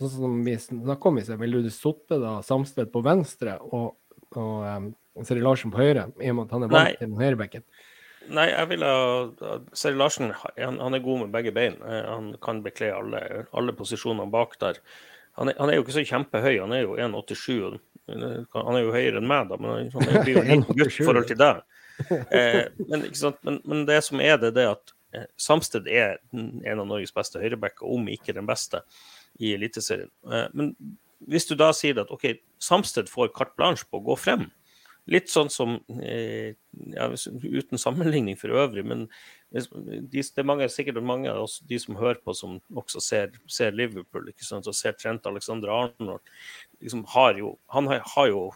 sånn 0.00 0.10
som 0.16 0.40
vi 0.44 0.56
snakka 0.58 1.08
om 1.08 1.20
i 1.20 1.24
sted, 1.24 1.38
ville 1.40 1.62
du 1.62 1.70
sittet 1.70 2.18
da 2.24 2.40
Samsted 2.42 2.90
på 2.92 3.04
venstre 3.06 3.54
og, 3.62 3.94
og 4.36 4.66
um, 4.66 4.90
Seri 5.26 5.40
Larsen 5.44 5.70
på 5.74 5.80
høyre, 5.82 6.06
i 6.22 6.30
og 6.32 6.36
med 6.38 6.46
at 6.48 6.54
han 6.56 6.62
er 6.66 6.70
vant 6.72 6.86
Nei. 6.88 6.94
til 6.98 7.08
den 7.10 7.18
høyrebekken? 7.20 7.64
Nei, 8.32 8.44
jeg 8.52 8.68
ville 8.70 8.86
ha 8.86 9.56
Seri 9.74 9.96
Larsen 9.98 10.30
han, 10.56 10.78
han 10.78 10.94
er 10.94 11.02
god 11.02 11.24
med 11.24 11.32
begge 11.34 11.52
bein. 11.56 11.74
Eh, 11.82 12.04
Han 12.06 12.28
kan 12.42 12.60
bekle 12.62 12.92
alle, 12.94 13.22
alle 13.52 13.74
posisjonene 13.76 14.30
bak 14.30 14.54
der. 14.62 14.78
Han 15.40 15.48
er, 15.50 15.56
han 15.58 15.70
er 15.72 15.78
jo 15.80 15.82
ikke 15.84 15.96
så 15.96 16.04
kjempehøy, 16.06 16.60
han 16.60 16.72
er 16.76 16.84
jo 16.84 16.94
1,87. 17.00 17.80
eh, 18.08 18.38
Han 18.54 18.76
er 18.78 18.84
jo 18.84 18.92
høyere 18.94 19.18
enn 19.18 19.26
meg, 19.28 19.48
da, 19.50 19.56
men 19.58 19.90
han- 19.90 20.24
blir 20.24 20.36
jo 20.38 20.44
en 20.54 20.62
gutt 20.70 21.00
i 21.00 21.04
forhold 21.08 21.26
til 21.32 21.40
deg. 21.42 21.62
Eh, 22.30 22.68
men? 22.88 23.08
Men, 23.42 23.60
men 23.64 23.86
det 23.90 23.98
som 24.06 24.20
er 24.22 24.38
det, 24.40 24.54
det 24.56 24.64
er 24.68 24.76
at 24.76 24.94
eh, 25.18 25.26
Samsted 25.36 25.88
er 25.90 26.20
en 26.32 26.78
av 26.78 26.86
Norges 26.86 27.12
beste 27.12 27.42
høyrebacker, 27.42 27.84
om 27.90 28.06
ikke 28.08 28.32
den 28.38 28.46
beste, 28.48 28.80
i 29.42 29.54
Eliteserien. 29.56 30.10
Eh, 30.30 30.46
men 30.54 30.74
hvis 31.30 31.46
du 31.48 31.54
da 31.58 31.70
sier 31.76 32.00
at 32.02 32.10
OK, 32.14 32.28
Samsted 32.62 33.10
får 33.12 33.34
carte 33.36 33.58
blanche 33.58 33.86
på 33.88 34.00
å 34.00 34.06
gå 34.10 34.18
frem, 34.18 34.48
Litt 35.10 35.32
sånn 35.32 35.48
som 35.50 35.80
eh, 35.98 36.54
ja, 36.94 37.08
Uten 37.42 37.80
sammenligning 37.80 38.36
for 38.38 38.54
øvrig, 38.54 38.84
men 38.86 39.08
de, 39.50 40.22
det 40.22 40.38
er 40.38 40.46
mange, 40.46 40.68
sikkert 40.70 41.02
mange 41.02 41.30
av 41.30 41.42
oss, 41.42 41.56
de 41.66 41.78
som 41.82 41.98
hører 41.98 42.20
på, 42.22 42.34
som 42.38 42.60
også 42.78 43.02
ser, 43.02 43.34
ser 43.50 43.74
Liverpool 43.74 44.30
ikke 44.30 44.46
sant, 44.46 44.68
og 44.70 44.78
ser 44.78 44.94
Trent 44.96 45.26
Alexander 45.26 45.72
Arnold. 45.74 46.30
Liksom 46.80 47.02
har 47.16 47.34
jo, 47.40 47.56
han 47.74 47.90
har, 47.90 48.04
har 48.14 48.30
jo 48.30 48.46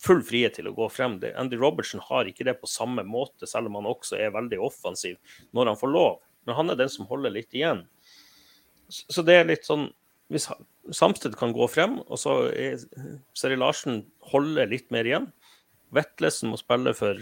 full 0.00 0.24
frihet 0.24 0.56
til 0.56 0.70
å 0.70 0.74
gå 0.74 0.88
frem. 0.90 1.18
Det, 1.20 1.34
Andy 1.38 1.60
Robertson 1.60 2.02
har 2.08 2.26
ikke 2.26 2.48
det 2.48 2.56
på 2.62 2.70
samme 2.70 3.04
måte, 3.06 3.46
selv 3.46 3.68
om 3.68 3.78
han 3.78 3.92
også 3.92 4.18
er 4.18 4.34
veldig 4.34 4.58
offensiv 4.70 5.20
når 5.54 5.74
han 5.74 5.80
får 5.84 5.94
lov. 5.94 6.18
Men 6.48 6.56
han 6.56 6.72
er 6.72 6.80
den 6.80 6.90
som 6.90 7.08
holder 7.12 7.36
litt 7.36 7.52
igjen. 7.52 7.84
Så, 8.88 9.04
så 9.20 9.26
det 9.28 9.36
er 9.36 9.50
litt 9.52 9.68
sånn 9.68 9.90
Hvis 10.30 10.46
Samsted 10.94 11.34
kan 11.38 11.52
gå 11.54 11.66
frem, 11.70 11.98
og 12.06 12.18
så 12.20 12.36
er 12.54 12.78
Seri 13.36 13.58
Larsen 13.58 14.04
holder 14.32 14.70
litt 14.70 14.90
mer 14.94 15.08
igjen, 15.08 15.28
Vetlesen 15.94 16.52
må 16.52 16.58
spille 16.60 16.92
for 16.94 17.18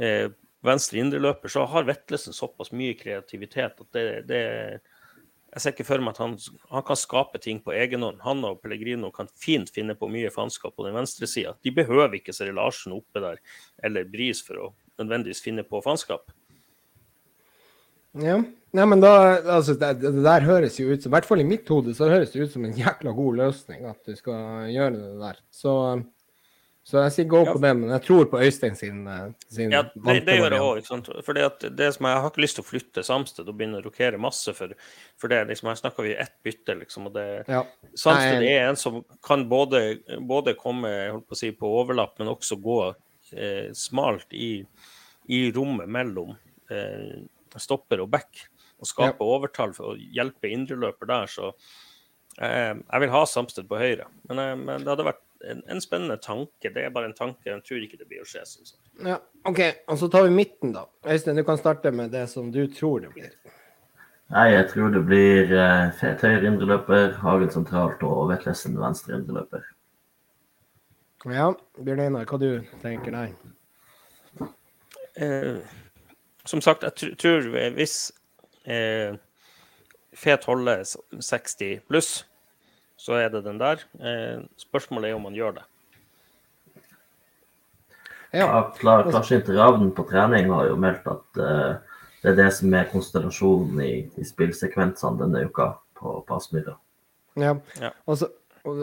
eh, 0.00 0.28
venstre 0.64 1.00
indreløper, 1.02 1.52
så 1.52 1.66
har 1.68 1.88
Vetlesen 1.88 2.36
såpass 2.36 2.72
mye 2.72 2.96
kreativitet 2.98 3.82
at 3.84 3.88
det, 3.96 4.06
det 4.30 4.42
Jeg 5.56 5.62
ser 5.62 5.72
ikke 5.72 5.86
for 5.88 6.04
meg 6.04 6.16
at 6.16 6.20
han, 6.20 6.34
han 6.72 6.82
kan 6.84 6.98
skape 7.00 7.40
ting 7.40 7.62
på 7.64 7.72
egen 7.72 8.02
hånd. 8.04 8.18
Han 8.24 8.42
og 8.44 8.58
Pellegrino 8.60 9.08
kan 9.14 9.28
fint 9.40 9.70
finne 9.72 9.94
på 9.96 10.08
mye 10.12 10.32
faenskap 10.32 10.74
på 10.76 10.84
den 10.84 10.96
venstre 10.96 11.28
sida. 11.30 11.54
De 11.64 11.72
behøver 11.72 12.18
ikke 12.18 12.34
Seri 12.36 12.52
Larsen 12.52 12.92
oppe 12.96 13.22
der 13.24 13.40
eller 13.84 14.08
Bris 14.10 14.42
for 14.44 14.60
å 14.60 14.66
nødvendigvis 15.00 15.40
finne 15.44 15.64
på 15.64 15.80
faenskap. 15.84 16.28
Ja. 18.22 18.40
Nei, 18.76 18.84
men 18.90 19.00
da, 19.00 19.12
altså, 19.56 19.72
det, 19.80 19.94
det 20.02 20.24
der 20.24 20.44
høres 20.44 20.74
jo 20.80 20.90
ut 20.90 21.00
som, 21.02 21.08
i 21.10 21.14
hvert 21.16 21.24
fall 21.28 21.40
i 21.40 21.46
mitt 21.48 21.68
hode, 21.72 21.94
så 21.96 22.10
høres 22.10 22.32
det 22.34 22.42
ut 22.44 22.52
som 22.52 22.64
en 22.66 22.74
jækla 22.76 23.14
god 23.16 23.38
løsning 23.38 23.86
at 23.88 24.02
du 24.04 24.16
skal 24.18 24.66
gjøre 24.72 24.98
det 24.98 25.16
der. 25.22 25.40
Så 25.54 25.72
Så 26.86 27.00
jeg 27.02 27.12
sier 27.16 27.26
go 27.26 27.40
Ja. 27.42 27.50
på 27.52 27.58
det, 27.58 27.72
men 27.74 27.90
jeg 27.90 28.02
tror 28.04 28.28
på 28.30 28.38
Øystein 28.38 28.76
sin, 28.78 29.00
eh, 29.10 29.32
sin 29.50 29.72
Ja, 29.72 29.80
det, 29.82 30.20
det 30.24 30.36
gjør 30.38 30.52
jeg 30.54 30.60
òg. 30.62 31.40
At 31.46 31.64
det 31.76 31.88
som 31.96 32.06
jeg 32.06 32.20
har 32.22 32.30
ikke 32.30 32.42
lyst 32.44 32.54
til 32.60 32.62
å 32.62 32.68
flytte 32.68 33.02
Samsted 33.02 33.48
og 33.48 33.56
begynne 33.58 33.80
å 33.80 33.82
rokere 33.82 34.20
masse 34.22 34.54
for. 34.54 34.70
For 35.18 35.26
det 35.26 35.48
liksom, 35.48 35.66
her 35.72 35.74
snakker 35.80 36.06
vi 36.06 36.12
ett 36.14 36.36
bytte, 36.44 36.76
liksom. 36.78 37.06
Og 37.08 37.14
det, 37.14 37.44
Ja. 37.48 37.64
Samsted 37.96 38.38
Nei, 38.38 38.52
er 38.52 38.68
en 38.68 38.76
som 38.76 39.04
kan 39.20 39.48
både, 39.48 39.98
både 40.20 40.54
komme 40.54 40.86
jeg 40.92 41.10
holdt 41.16 41.26
på 41.26 41.34
å 41.34 41.40
si, 41.42 41.50
på 41.50 41.66
overlapp, 41.80 42.18
men 42.20 42.28
også 42.28 42.60
gå 42.62 42.94
eh, 43.34 43.72
smalt 43.74 44.30
i, 44.30 44.64
i 45.28 45.50
rommet 45.50 45.88
mellom 45.88 46.36
eh, 46.70 47.18
stopper 47.62 48.02
og 48.04 48.10
back. 48.12 48.46
Og 48.76 48.88
skape 48.90 49.24
overtall 49.24 49.72
for 49.76 49.94
å 49.94 49.96
hjelpe 49.96 50.50
indreløper 50.52 51.08
der. 51.08 51.30
Så 51.32 51.52
eh, 52.40 52.74
jeg 52.76 53.02
vil 53.02 53.14
ha 53.14 53.22
Samsted 53.28 53.68
på 53.70 53.78
høyre. 53.80 54.08
Men, 54.28 54.42
eh, 54.42 54.56
men 54.60 54.84
det 54.84 54.92
hadde 54.92 55.08
vært 55.08 55.22
en, 55.48 55.62
en 55.72 55.80
spennende 55.80 56.18
tanke. 56.22 56.72
Det 56.72 56.84
er 56.84 56.92
bare 56.92 57.10
en 57.10 57.16
tanke. 57.16 57.48
Jeg 57.48 57.64
tror 57.64 57.86
ikke 57.86 58.00
det 58.00 58.08
blir 58.10 58.24
å 58.24 58.28
skje. 58.28 58.44
Sånn. 58.48 58.82
Ja, 59.08 59.20
OK. 59.48 59.62
Og 59.88 60.00
så 60.02 60.10
tar 60.12 60.26
vi 60.28 60.34
midten, 60.36 60.74
da. 60.76 60.86
Øystein, 61.08 61.40
du 61.40 61.46
kan 61.48 61.60
starte 61.60 61.92
med 61.94 62.12
det 62.12 62.26
som 62.32 62.52
du 62.52 62.66
tror 62.72 63.06
det 63.06 63.14
blir. 63.16 63.32
Nei, 64.34 64.48
jeg 64.50 64.66
tror 64.72 64.90
det 64.90 65.04
blir 65.06 65.52
eh, 65.54 65.88
Fet 66.00 66.24
høyre 66.26 66.48
indreløper, 66.50 67.12
Hagen 67.22 67.52
sentralt 67.54 68.00
og 68.02 68.26
Vetlesen 68.32 68.74
venstre 68.80 69.20
indreløper. 69.20 69.62
Ja, 71.30 71.52
Bjørn 71.78 72.02
Einar, 72.04 72.26
hva 72.26 72.38
du 72.38 72.50
tenker 72.82 73.14
der? 73.14 73.30
Eh, 75.16 75.62
som 76.46 76.62
sagt, 76.64 76.84
jeg 76.86 77.16
tror 77.20 77.48
hvis 77.76 77.96
eh, 78.64 79.16
Fet 80.16 80.46
holder 80.48 80.84
60 81.20 81.82
pluss, 81.90 82.10
så 82.96 83.18
er 83.20 83.28
det 83.34 83.42
den 83.44 83.58
der. 83.60 83.82
Eh, 84.00 84.44
spørsmålet 84.56 85.10
er 85.10 85.18
om 85.18 85.26
han 85.28 85.36
gjør 85.36 85.58
det. 85.58 85.64
Ja. 88.36 88.72
Klar, 88.78 89.04
Klarsynt 89.10 89.48
Ravn 89.48 89.90
på 89.96 90.06
trening 90.08 90.48
har 90.52 90.70
jo 90.70 90.78
meldt 90.80 91.04
at 91.08 91.40
eh, 91.40 91.98
det 92.22 92.32
er 92.32 92.38
det 92.40 92.48
som 92.56 92.72
er 92.74 92.88
konstellasjonen 92.90 93.82
i, 93.84 93.92
i 94.16 94.24
spillsekvensene 94.26 95.20
denne 95.20 95.44
uka 95.46 95.70
på, 95.98 96.18
på 96.26 96.40
Aspmyra. 96.40 96.76
ja. 97.36 97.54
Ja. 97.80 97.92
Og, 98.06 98.24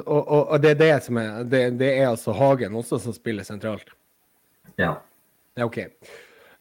og, 0.08 0.28
og 0.48 0.62
det 0.64 0.70
er 0.70 0.78
det 0.80 0.94
som 1.04 1.18
er 1.20 1.42
det, 1.44 1.64
det 1.76 1.90
er 1.98 2.06
altså 2.08 2.32
Hagen 2.32 2.76
også 2.80 3.02
som 3.04 3.16
spiller 3.16 3.44
sentralt? 3.44 3.90
Ja. 4.80 4.94
Ja, 5.58 5.66
OK. 5.66 5.82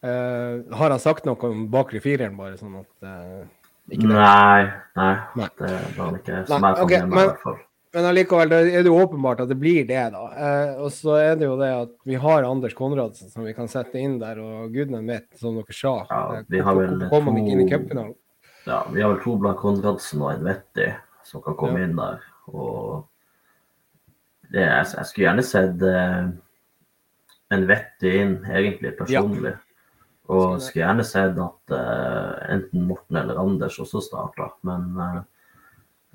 Eh, 0.03 0.75
har 0.77 0.91
han 0.91 0.99
sagt 1.03 1.25
noe 1.29 1.39
om 1.51 1.67
bakre 1.71 2.01
fireren, 2.03 2.37
bare 2.37 2.57
sånn 2.59 2.81
at 2.81 3.07
uh? 3.07 3.43
Nei, 3.93 4.63
nei, 4.97 5.13
Nei. 5.37 5.49
det 5.59 5.69
var 5.97 6.07
han 6.09 6.17
ikke. 6.21 6.41
Som 6.49 6.63
Nei, 6.65 6.73
okay, 6.83 7.01
men- 7.07 7.13
i 7.13 7.27
hvert 7.27 7.41
fall. 7.43 7.59
Men 7.93 8.07
allikevel, 8.09 8.49
det 8.49 8.59
er 8.73 8.83
det 8.87 8.89
jo 8.89 8.97
åpenbart 9.03 9.41
at 9.45 9.49
det 9.51 9.59
blir 9.61 9.83
det, 9.87 10.01
da. 10.15 10.21
Uh, 10.33 10.83
og 10.87 10.91
så 10.95 11.19
er 11.21 11.35
det 11.37 11.45
jo 11.45 11.59
det 11.61 11.69
at 11.77 11.91
vi 12.09 12.15
har 12.17 12.47
Anders 12.49 12.73
Konradsen 12.79 13.29
som 13.29 13.45
vi 13.45 13.53
kan 13.53 13.69
sette 13.69 14.01
inn 14.01 14.15
der, 14.19 14.39
og 14.41 14.73
gudene 14.73 15.03
vet, 15.07 15.27
som 15.37 15.59
dere 15.59 15.77
sa. 15.77 15.93
Ja, 16.09 16.43
vi 16.49 16.63
har 16.65 16.75
vel 16.79 17.03
kom 17.11 17.29
han 17.29 17.37
ikke 17.43 17.53
inn 17.53 17.61
i 17.61 17.67
to- 17.69 17.75
cupfinalen? 17.77 18.15
Ja, 18.65 18.79
vi 18.95 19.03
har 19.03 19.13
vel 19.13 19.21
to 19.23 19.37
blant 19.43 19.59
Konradsen 19.61 20.23
og 20.25 20.31
en 20.33 20.45
Vetti 20.49 20.89
som 21.29 21.43
kan 21.43 21.55
komme 21.61 21.79
Ja. 21.83 21.85
inn 21.85 21.97
der. 22.01 22.23
Og 22.49 23.05
det, 24.51 24.63
jeg, 24.65 24.87
jeg 24.97 25.05
skulle 25.11 25.27
gjerne 25.29 25.45
sett 25.45 25.83
en 27.53 27.67
Vetti 27.69 28.15
inn, 28.23 28.39
egentlig, 28.49 28.97
personlig. 28.97 29.53
Og 30.31 30.61
Skulle- 30.63 30.85
gjerne 30.85 31.05
sett 31.05 31.39
at 31.43 31.75
uh, 31.75 32.55
enten 32.55 32.87
Morten 32.87 33.19
eller 33.19 33.41
Anders 33.43 33.79
også 33.83 34.01
starta. 34.05 34.53
Men 34.63 34.93
uh, 34.97 35.21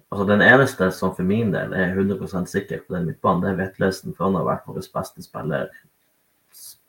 altså 0.10 0.28
den 0.30 0.42
eneste 0.46 0.90
som 0.96 1.16
for 1.16 1.28
min 1.28 1.52
del 1.52 1.76
er 1.76 1.96
100% 1.96 2.48
sikker 2.48 2.86
på 2.86 2.96
den 2.96 3.10
midtbanen, 3.10 3.44
det 3.44 3.52
er 3.52 3.62
Vetlesen. 3.66 4.16
For 4.16 4.30
han 4.30 4.40
har 4.40 4.48
vært 4.48 4.68
vår 4.70 4.80
beste 4.96 5.26
spiller 5.26 5.72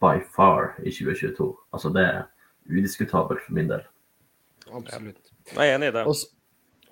by 0.01 0.21
far 0.35 0.77
i 0.85 0.93
2022. 0.95 1.53
Altså 1.75 1.91
det 1.95 2.05
er 2.07 2.27
udiskutabelt 2.71 3.43
for 3.45 3.57
min 3.57 3.71
del. 3.73 3.83
Absolutt. 4.73 5.33
Jeg 5.55 5.65
er 5.65 5.79
enig 5.79 5.89
i 5.91 5.95
det. 5.97 6.05
Og, 6.07 6.15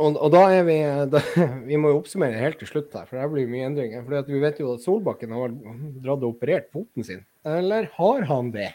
og, 0.01 0.17
og 0.17 0.33
da 0.33 0.43
er 0.57 0.65
vi 0.67 0.79
da, 1.13 1.23
Vi 1.69 1.79
må 1.81 1.93
jo 1.93 2.01
oppsummere 2.01 2.41
helt 2.41 2.59
til 2.61 2.71
slutt 2.73 2.97
her, 2.97 3.07
for 3.07 3.21
det 3.21 3.29
blir 3.33 3.53
mye 3.53 3.69
endringer. 3.71 4.03
For 4.03 4.33
vi 4.33 4.43
vet 4.43 4.59
jo 4.61 4.75
at 4.75 4.83
Solbakken 4.85 5.37
har 5.37 5.55
dratt 6.03 6.25
og 6.25 6.35
operert 6.35 6.73
foten 6.75 7.07
sin. 7.07 7.23
Eller 7.47 7.89
har 7.95 8.27
han 8.27 8.51
det? 8.55 8.73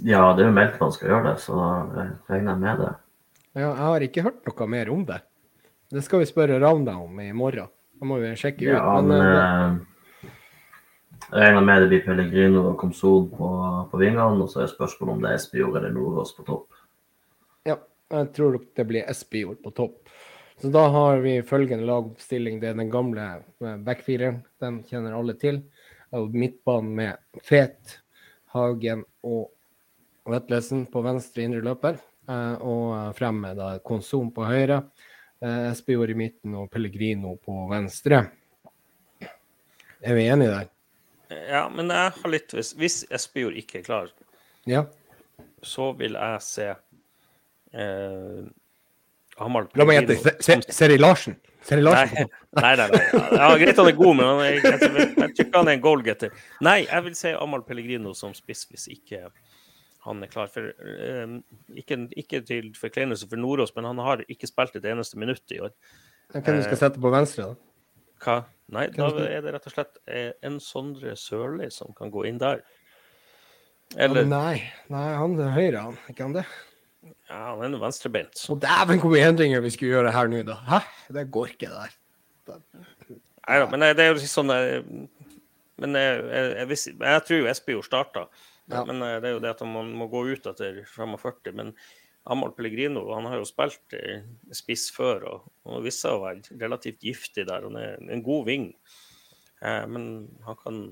Ja, 0.00 0.32
det 0.32 0.44
er 0.44 0.48
jo 0.48 0.56
meldt 0.56 0.80
man 0.80 0.92
skal 0.94 1.12
gjøre 1.12 1.26
det, 1.28 1.36
så 1.44 1.58
jeg 1.98 2.08
regner 2.30 2.58
med 2.58 2.80
det. 2.80 2.92
Ja, 3.52 3.68
jeg 3.68 3.84
har 3.84 4.04
ikke 4.06 4.24
hørt 4.24 4.48
noe 4.48 4.68
mer 4.72 4.90
om 4.92 5.04
det. 5.08 5.20
Det 5.92 6.02
skal 6.06 6.22
vi 6.22 6.28
spørre 6.30 6.60
Ravna 6.62 6.96
om 7.02 7.18
i 7.20 7.28
morgen. 7.36 7.68
Da 8.00 8.08
må 8.08 8.16
vi 8.22 8.32
sjekke 8.40 8.64
ut. 8.64 8.72
Ja, 8.72 8.94
men 9.04 9.12
men 9.12 9.26
eh, 9.28 10.30
jeg 11.28 11.44
regner 11.44 11.66
med 11.68 11.84
det 11.84 11.90
blir 11.92 12.04
Pellegrino 12.06 12.64
og 12.70 12.78
Komsol 12.80 13.28
på, 13.30 13.50
på 13.92 14.00
vingene, 14.00 14.40
og 14.42 14.48
så 14.50 14.64
er 14.64 14.72
spørsmålet 14.72 15.12
om 15.14 15.22
det 15.22 15.30
er 15.30 15.38
Espejord 15.38 15.78
eller 15.78 15.92
Nordås 15.94 16.32
på 16.36 16.46
topp. 16.48 16.80
Ja, 17.68 17.76
jeg 18.16 18.32
tror 18.36 18.58
det 18.64 18.88
blir 18.88 19.08
Espejord 19.12 19.60
på 19.62 19.74
topp. 19.76 20.00
Så 20.62 20.70
da 20.72 20.86
har 20.94 21.22
vi 21.22 21.38
følgende 21.46 21.86
lagoppstilling. 21.88 22.60
Det 22.62 22.72
er 22.72 22.76
den 22.80 22.90
gamle 22.92 23.28
eh, 23.60 23.78
backfireren. 23.84 24.42
Den 24.62 24.82
kjenner 24.88 25.18
alle 25.18 25.36
til. 25.38 25.62
Midtbanen 26.12 26.92
med 26.96 27.42
Fet, 27.44 27.98
Hagen 28.52 29.06
og 29.24 29.48
Vetlesen 30.28 30.84
på 30.86 31.02
venstre 31.02 31.42
indre 31.46 31.60
løper. 31.66 31.98
eh, 32.28 32.54
Og 32.62 33.14
fremme 33.18 33.54
da 33.58 33.78
Konsum 33.84 34.30
på 34.32 34.44
høyre. 34.46 34.82
eh, 35.42 35.70
Espejord 35.72 36.10
i 36.10 36.14
midten 36.14 36.54
og 36.54 36.70
Pellegrino 36.70 37.36
på 37.36 37.68
venstre. 37.70 38.30
Er 40.02 40.14
vi 40.14 40.26
enige 40.28 40.50
der? 40.50 40.68
Ja, 41.48 41.68
men 41.68 41.88
jeg 41.88 42.12
har 42.12 42.30
litt 42.30 42.50
Hvis, 42.52 42.72
hvis 42.74 43.04
Espejord 43.10 43.54
ikke 43.56 43.78
er 43.78 43.82
klar, 43.82 44.08
Ja. 44.66 44.84
så 45.62 45.92
vil 45.96 46.12
jeg 46.12 46.42
se 46.42 46.74
eh, 47.74 48.42
Hamar 49.38 49.68
La 49.74 49.84
meg 49.88 50.02
gjette. 50.06 50.18
Se- 50.22 50.36
Se- 50.62 50.72
Seri 50.72 50.98
Larsen. 50.98 51.36
Seri 51.62 51.80
Larsen. 51.82 52.28
Nei, 52.58 52.74
nei, 52.76 52.88
nei. 52.88 52.88
nei. 52.90 53.38
Ja, 53.38 53.56
greit 53.56 53.76
han 53.78 53.88
er 53.88 53.96
god, 53.96 54.16
men 54.18 54.26
er, 54.26 54.50
jeg, 54.58 54.62
jeg, 54.62 54.90
jeg 55.16 55.34
tror 55.34 55.46
ikke 55.46 55.58
han 55.62 55.68
er 55.70 55.72
en 55.78 55.80
goalgetter. 55.86 56.30
Nei, 56.60 56.78
jeg 56.84 57.04
vil 57.06 57.14
se 57.16 57.32
Amal 57.38 57.62
Pellegrino 57.66 58.12
som 58.18 58.34
spiss 58.34 58.66
hvis 58.70 58.88
ikke 58.92 59.22
han 60.06 60.22
er 60.24 60.30
klar. 60.30 60.50
For, 60.50 60.72
um, 61.22 61.38
ikke, 61.78 61.98
ikke 62.18 62.42
til 62.46 62.72
forkleinelse 62.78 63.28
for 63.30 63.40
Nordås, 63.40 63.74
men 63.76 63.86
han 63.90 64.00
har 64.02 64.24
ikke 64.28 64.50
spilt 64.50 64.78
et 64.78 64.88
eneste 64.90 65.20
minutt 65.20 65.54
i 65.54 65.60
år. 65.62 65.74
Hvem 66.32 66.58
du 66.58 66.64
skal 66.64 66.80
sette 66.80 67.02
på 67.02 67.12
venstre, 67.12 67.52
da? 67.52 67.68
Hva? 68.22 68.36
Nei, 68.72 68.86
da 68.94 69.08
er 69.26 69.42
det 69.44 69.52
rett 69.52 69.66
og 69.68 69.74
slett 69.74 69.98
eh, 70.08 70.30
en 70.46 70.56
Sondre 70.62 71.14
Sørli 71.18 71.68
som 71.74 71.92
kan 71.96 72.12
gå 72.12 72.24
inn 72.28 72.38
der. 72.40 72.62
Eller 74.00 74.24
nei, 74.24 74.62
nei, 74.92 75.08
han 75.18 75.34
er 75.36 75.50
høyre, 75.52 75.82
han. 75.88 75.98
Ikke 76.08 76.24
han 76.24 76.36
det? 76.38 76.46
Ja, 77.28 77.56
han 77.58 77.74
er 77.76 77.82
venstrebeint. 77.82 78.38
Så 78.38 78.56
dæven 78.62 79.02
hvor 79.02 79.12
mye 79.12 79.26
endringer 79.28 79.60
vi 79.64 79.72
skulle 79.74 79.98
gjøre 79.98 80.14
her 80.14 80.30
nå, 80.32 80.40
da. 80.48 80.56
Hæ? 80.70 80.80
Det 81.18 81.26
går 81.34 81.52
ikke, 81.52 81.68
det 81.68 81.82
der. 81.82 81.98
Nei 83.42 83.58
da, 83.58 83.66
men 83.68 83.84
eh, 83.84 83.92
det 83.98 84.06
er 84.06 84.14
jo 84.14 84.30
sånn 84.30 84.50
eh, 84.54 84.80
Men 85.82 85.98
jeg, 85.98 86.16
jeg, 86.22 86.66
jeg, 86.72 86.96
jeg 87.02 87.22
tror 87.26 87.38
jo 87.38 87.50
Espejord 87.50 87.86
starta. 87.86 88.24
Ja. 88.72 88.84
Men 88.88 89.02
eh, 89.02 89.18
det 89.20 89.28
er 89.30 89.36
jo 89.36 89.42
det 89.44 89.50
at 89.54 89.60
man 89.68 89.92
må 89.98 90.08
gå 90.12 90.24
ut 90.32 90.46
etter 90.50 90.82
45. 90.88 91.52
Men 91.58 91.74
Amahl 92.30 92.52
Pellegrino 92.54 93.02
han 93.14 93.26
har 93.26 93.40
jo 93.40 93.46
spilt 93.48 93.96
spiss 94.54 94.88
før 94.94 95.24
og, 95.26 95.46
og 95.66 95.82
viste 95.86 96.06
seg 96.06 96.16
å 96.18 96.22
være 96.22 96.58
relativt 96.60 97.02
giftig 97.02 97.46
der. 97.48 97.66
Han 97.66 97.78
er 97.80 97.96
en 98.14 98.22
god 98.22 98.46
ving. 98.46 98.68
Eh, 99.62 99.86
men 99.90 100.28
han 100.46 100.58
kan 100.62 100.82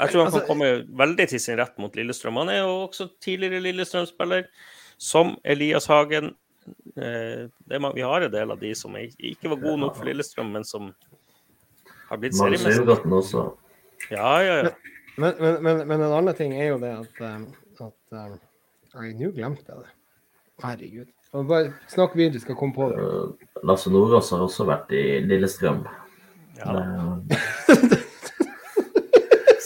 Jeg 0.00 0.10
tror 0.10 0.24
han 0.24 0.32
altså- 0.32 0.40
kan 0.40 0.48
komme 0.48 0.70
veldig 0.98 1.28
til 1.30 1.40
sin 1.40 1.58
rett 1.58 1.78
mot 1.78 1.94
Lillestrøm. 1.94 2.38
Han 2.42 2.48
er 2.48 2.60
jo 2.62 2.76
også 2.88 3.08
tidligere 3.20 3.62
Lillestrøm-spiller, 3.62 4.46
som 4.98 5.36
Elias 5.44 5.86
Hagen. 5.86 6.34
Eh, 6.96 7.48
det 7.68 7.80
vi 7.94 8.00
har 8.02 8.22
en 8.22 8.30
del 8.30 8.50
av 8.50 8.60
de 8.60 8.74
som 8.74 8.94
er- 8.96 9.14
ikke 9.18 9.48
var 9.48 9.56
gode 9.56 9.78
nok 9.80 9.96
for 9.96 10.04
Lillestrøm, 10.04 10.52
men 10.52 10.64
som 10.64 10.94
har 12.08 12.18
blitt 12.18 12.34
Marius 12.34 12.60
seriemestere. 12.62 12.86
Ja, 14.10 14.38
ja, 14.42 14.62
ja. 14.62 14.70
Men, 15.16 15.34
men, 15.40 15.56
men, 15.62 15.80
men 15.88 16.00
en 16.06 16.12
annen 16.20 16.36
ting 16.38 16.54
er 16.54 16.70
jo 16.70 16.78
det 16.82 16.92
at, 16.96 17.20
um, 17.26 17.46
at 17.80 18.14
um, 18.16 18.36
Nei, 18.94 19.12
nå 19.14 19.30
glemte 19.34 19.70
jeg 19.70 19.82
det. 19.84 19.90
Herregud. 20.64 21.10
Bare 21.46 21.72
snakk 21.88 22.16
videre, 22.18 22.40
skal 22.42 22.56
komme 22.58 22.74
på 22.74 22.88
det. 22.90 22.98
Eh, 22.98 23.60
Lasse 23.70 23.90
Nordås 23.92 24.32
har 24.34 24.42
også 24.42 24.66
vært 24.66 24.90
i 24.98 25.20
Lillestrøm. 25.22 25.84
ja. 26.58 26.74
Eh, 26.74 27.96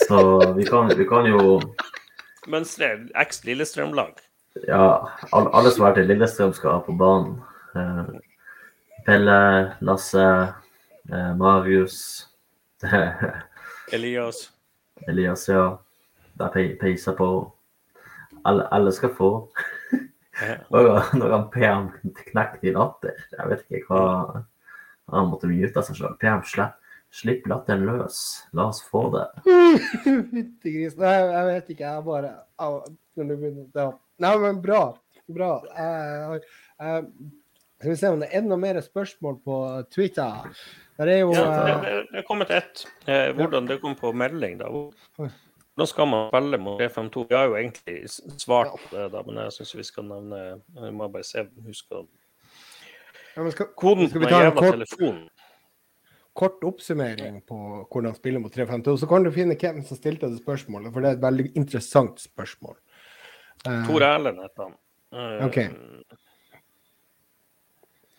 Så 0.04 0.52
vi 0.52 0.64
kan, 0.68 0.90
vi 0.98 1.06
kan 1.08 1.24
jo 1.24 1.56
Mønstre 2.52 2.90
eks 3.16 3.40
Lillestrøm-lag. 3.48 4.18
Ja, 4.68 5.08
alle, 5.32 5.48
alle 5.56 5.70
som 5.72 5.86
har 5.86 5.94
vært 5.94 6.02
i 6.04 6.08
Lillestrøm 6.10 6.52
skal 6.54 6.82
på 6.84 6.92
banen. 7.00 7.38
Eh, 7.74 8.12
Pelle, 9.06 9.38
Lasse, 9.80 10.26
eh, 11.08 11.32
Marius, 11.40 12.28
Elias. 13.96 14.50
Elias, 15.08 15.48
ja. 15.48 15.64
Det 16.34 16.50
er 16.50 16.76
peisa 16.80 17.12
på. 17.14 17.28
Alle, 18.44 18.66
alle 18.74 18.92
skal 18.92 19.12
få. 19.14 19.30
Ja. 20.42 20.56
Når 21.14 21.30
han 21.30 21.44
PM 21.54 21.84
knekte 22.30 22.66
i 22.68 22.72
latter. 22.74 23.20
Jeg 23.36 23.50
vet 23.52 23.60
ikke 23.68 23.86
hva 23.86 24.42
Han 25.12 25.28
måtte 25.30 25.46
mute 25.46 25.84
seg 25.84 26.00
sjøl. 26.00 26.16
PM 26.18 26.42
slipp, 26.48 26.80
Slipp 27.14 27.44
latteren 27.46 27.84
løs. 27.86 28.16
La 28.56 28.66
oss 28.72 28.80
få 28.82 29.04
det. 29.14 29.26
Fyttegris. 29.44 30.96
Nei, 30.98 31.14
jeg 31.20 31.46
vet 31.50 31.68
ikke, 31.76 31.92
jeg 31.92 32.06
bare 32.08 32.32
når 33.14 33.28
du 33.28 33.34
begynner, 33.36 33.66
ja. 33.76 33.90
Nei, 34.24 34.32
men 34.42 34.60
bra. 34.62 34.80
Bra. 35.30 35.50
Jeg, 35.78 36.40
jeg, 36.80 37.04
skal 37.78 37.92
vi 37.92 37.96
se 38.00 38.10
om 38.10 38.22
det 38.24 38.30
er 38.30 38.40
enda 38.40 38.58
mer 38.58 38.80
spørsmål 38.82 39.38
på 39.46 39.58
Twitter. 39.94 40.50
Der 40.98 41.06
er 41.10 41.18
jo 41.24 41.32
Ja, 41.34 41.42
det, 41.42 41.70
eh, 41.74 41.80
det, 41.82 42.06
det 42.12 42.18
er 42.20 42.26
kommet 42.28 42.50
ett. 42.54 42.84
Eh, 43.10 43.32
hvordan 43.34 43.66
det 43.66 43.80
kom 43.82 43.96
på 43.98 44.12
melding, 44.14 44.58
da. 44.60 44.68
Hvordan 44.68 45.88
skal 45.90 46.06
man 46.06 46.28
spille 46.30 46.58
mot 46.62 46.78
352? 46.78 47.24
Vi 47.28 47.34
har 47.34 47.48
jo 47.50 47.56
egentlig 47.58 47.96
svart 48.38 48.70
på 48.78 48.92
det, 48.96 49.08
da, 49.12 49.22
men 49.26 49.40
jeg 49.42 49.52
syns 49.56 49.72
vi 49.74 49.82
skal 49.88 50.04
nevne 50.06 50.42
Vi 50.84 50.90
må 50.94 51.08
bare 51.10 51.24
se, 51.26 51.42
huske 51.66 52.04
skal, 53.50 53.66
koden 53.74 54.06
på 54.12 54.18
vi 54.20 54.24
den 54.26 54.30
ta 54.30 54.38
en 54.38 54.44
jævla 54.46 54.60
kort- 54.60 54.76
telefonen. 54.78 55.24
kort 56.34 56.62
oppsummering 56.66 57.40
på 57.46 57.58
hvordan 57.90 58.14
spille 58.14 58.38
mot 58.38 58.52
352, 58.54 58.96
så 59.02 59.08
kan 59.10 59.24
du 59.26 59.30
finne 59.34 59.56
hvem 59.58 59.82
som 59.86 59.96
stilte 59.98 60.30
det 60.30 60.38
spørsmålet, 60.44 60.92
for 60.94 61.00
det 61.02 61.10
er 61.10 61.18
et 61.18 61.22
veldig 61.26 61.48
interessant 61.56 62.20
spørsmål. 62.22 62.76
Eh, 63.66 63.82
Tor 63.88 64.02
Erlend 64.06 64.38
heter 64.42 64.62
han. 64.68 64.78
Eh, 65.14 65.46
Ok. 65.46 65.58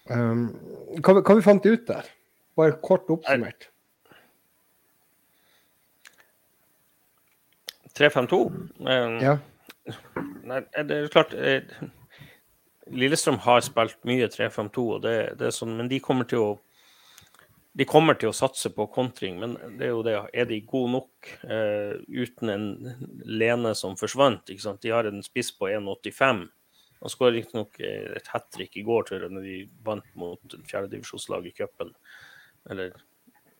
um, 0.09 0.45
hva, 1.01 1.21
hva 1.21 1.35
vi 1.39 1.41
fant 1.45 1.65
ut 1.65 1.87
der? 1.87 2.11
Bare 2.55 2.77
kort 2.83 3.09
oppsummert. 3.11 3.69
352. 7.95 8.51
Eh, 8.87 9.23
Ja. 9.23 9.37
Nei, 10.45 10.61
det 10.83 10.95
er 10.97 11.11
klart 11.13 11.33
eh, 11.37 11.61
Lillestrøm 12.93 13.37
har 13.43 13.61
spilt 13.65 13.99
mye 14.05 14.27
3-5-2, 14.29 14.85
og 14.95 15.03
det, 15.03 15.13
det 15.39 15.47
er 15.49 15.53
sånn, 15.53 15.75
men 15.77 15.89
de 15.89 15.99
kommer 16.03 16.27
til 16.29 16.41
å 16.41 16.49
de 17.75 17.83
kommer 17.83 18.15
til 18.15 18.29
å 18.31 18.35
satse 18.35 18.69
på 18.71 18.85
kontring, 18.87 19.35
men 19.41 19.57
det 19.75 19.89
er 19.89 19.91
jo 19.91 20.03
det, 20.05 20.13
er 20.31 20.45
de 20.47 20.61
gode 20.63 20.93
nok 20.93 21.31
eh, 21.43 21.97
uten 22.07 22.51
en 22.53 22.67
Lene 23.27 23.73
som 23.75 23.97
forsvant? 23.99 24.47
ikke 24.47 24.63
sant? 24.63 24.79
De 24.85 24.93
har 24.95 25.09
en 25.09 25.19
spiss 25.25 25.49
på 25.57 25.67
1,85. 25.67 26.45
Han 27.01 27.11
skåret 27.11 27.35
riktignok 27.35 27.75
eh, 27.83 28.13
et 28.15 28.29
hat 28.31 28.47
trick 28.55 28.77
i 28.79 28.85
går, 28.87 29.03
tror 29.09 29.25
jeg, 29.25 29.33
når 29.35 29.49
de 29.49 29.57
vant 29.83 30.07
mot 30.15 30.55
fjerdedivisjonslaget 30.71 31.51
i 31.51 31.57
cupen. 31.59 31.91
Eller 32.69 32.93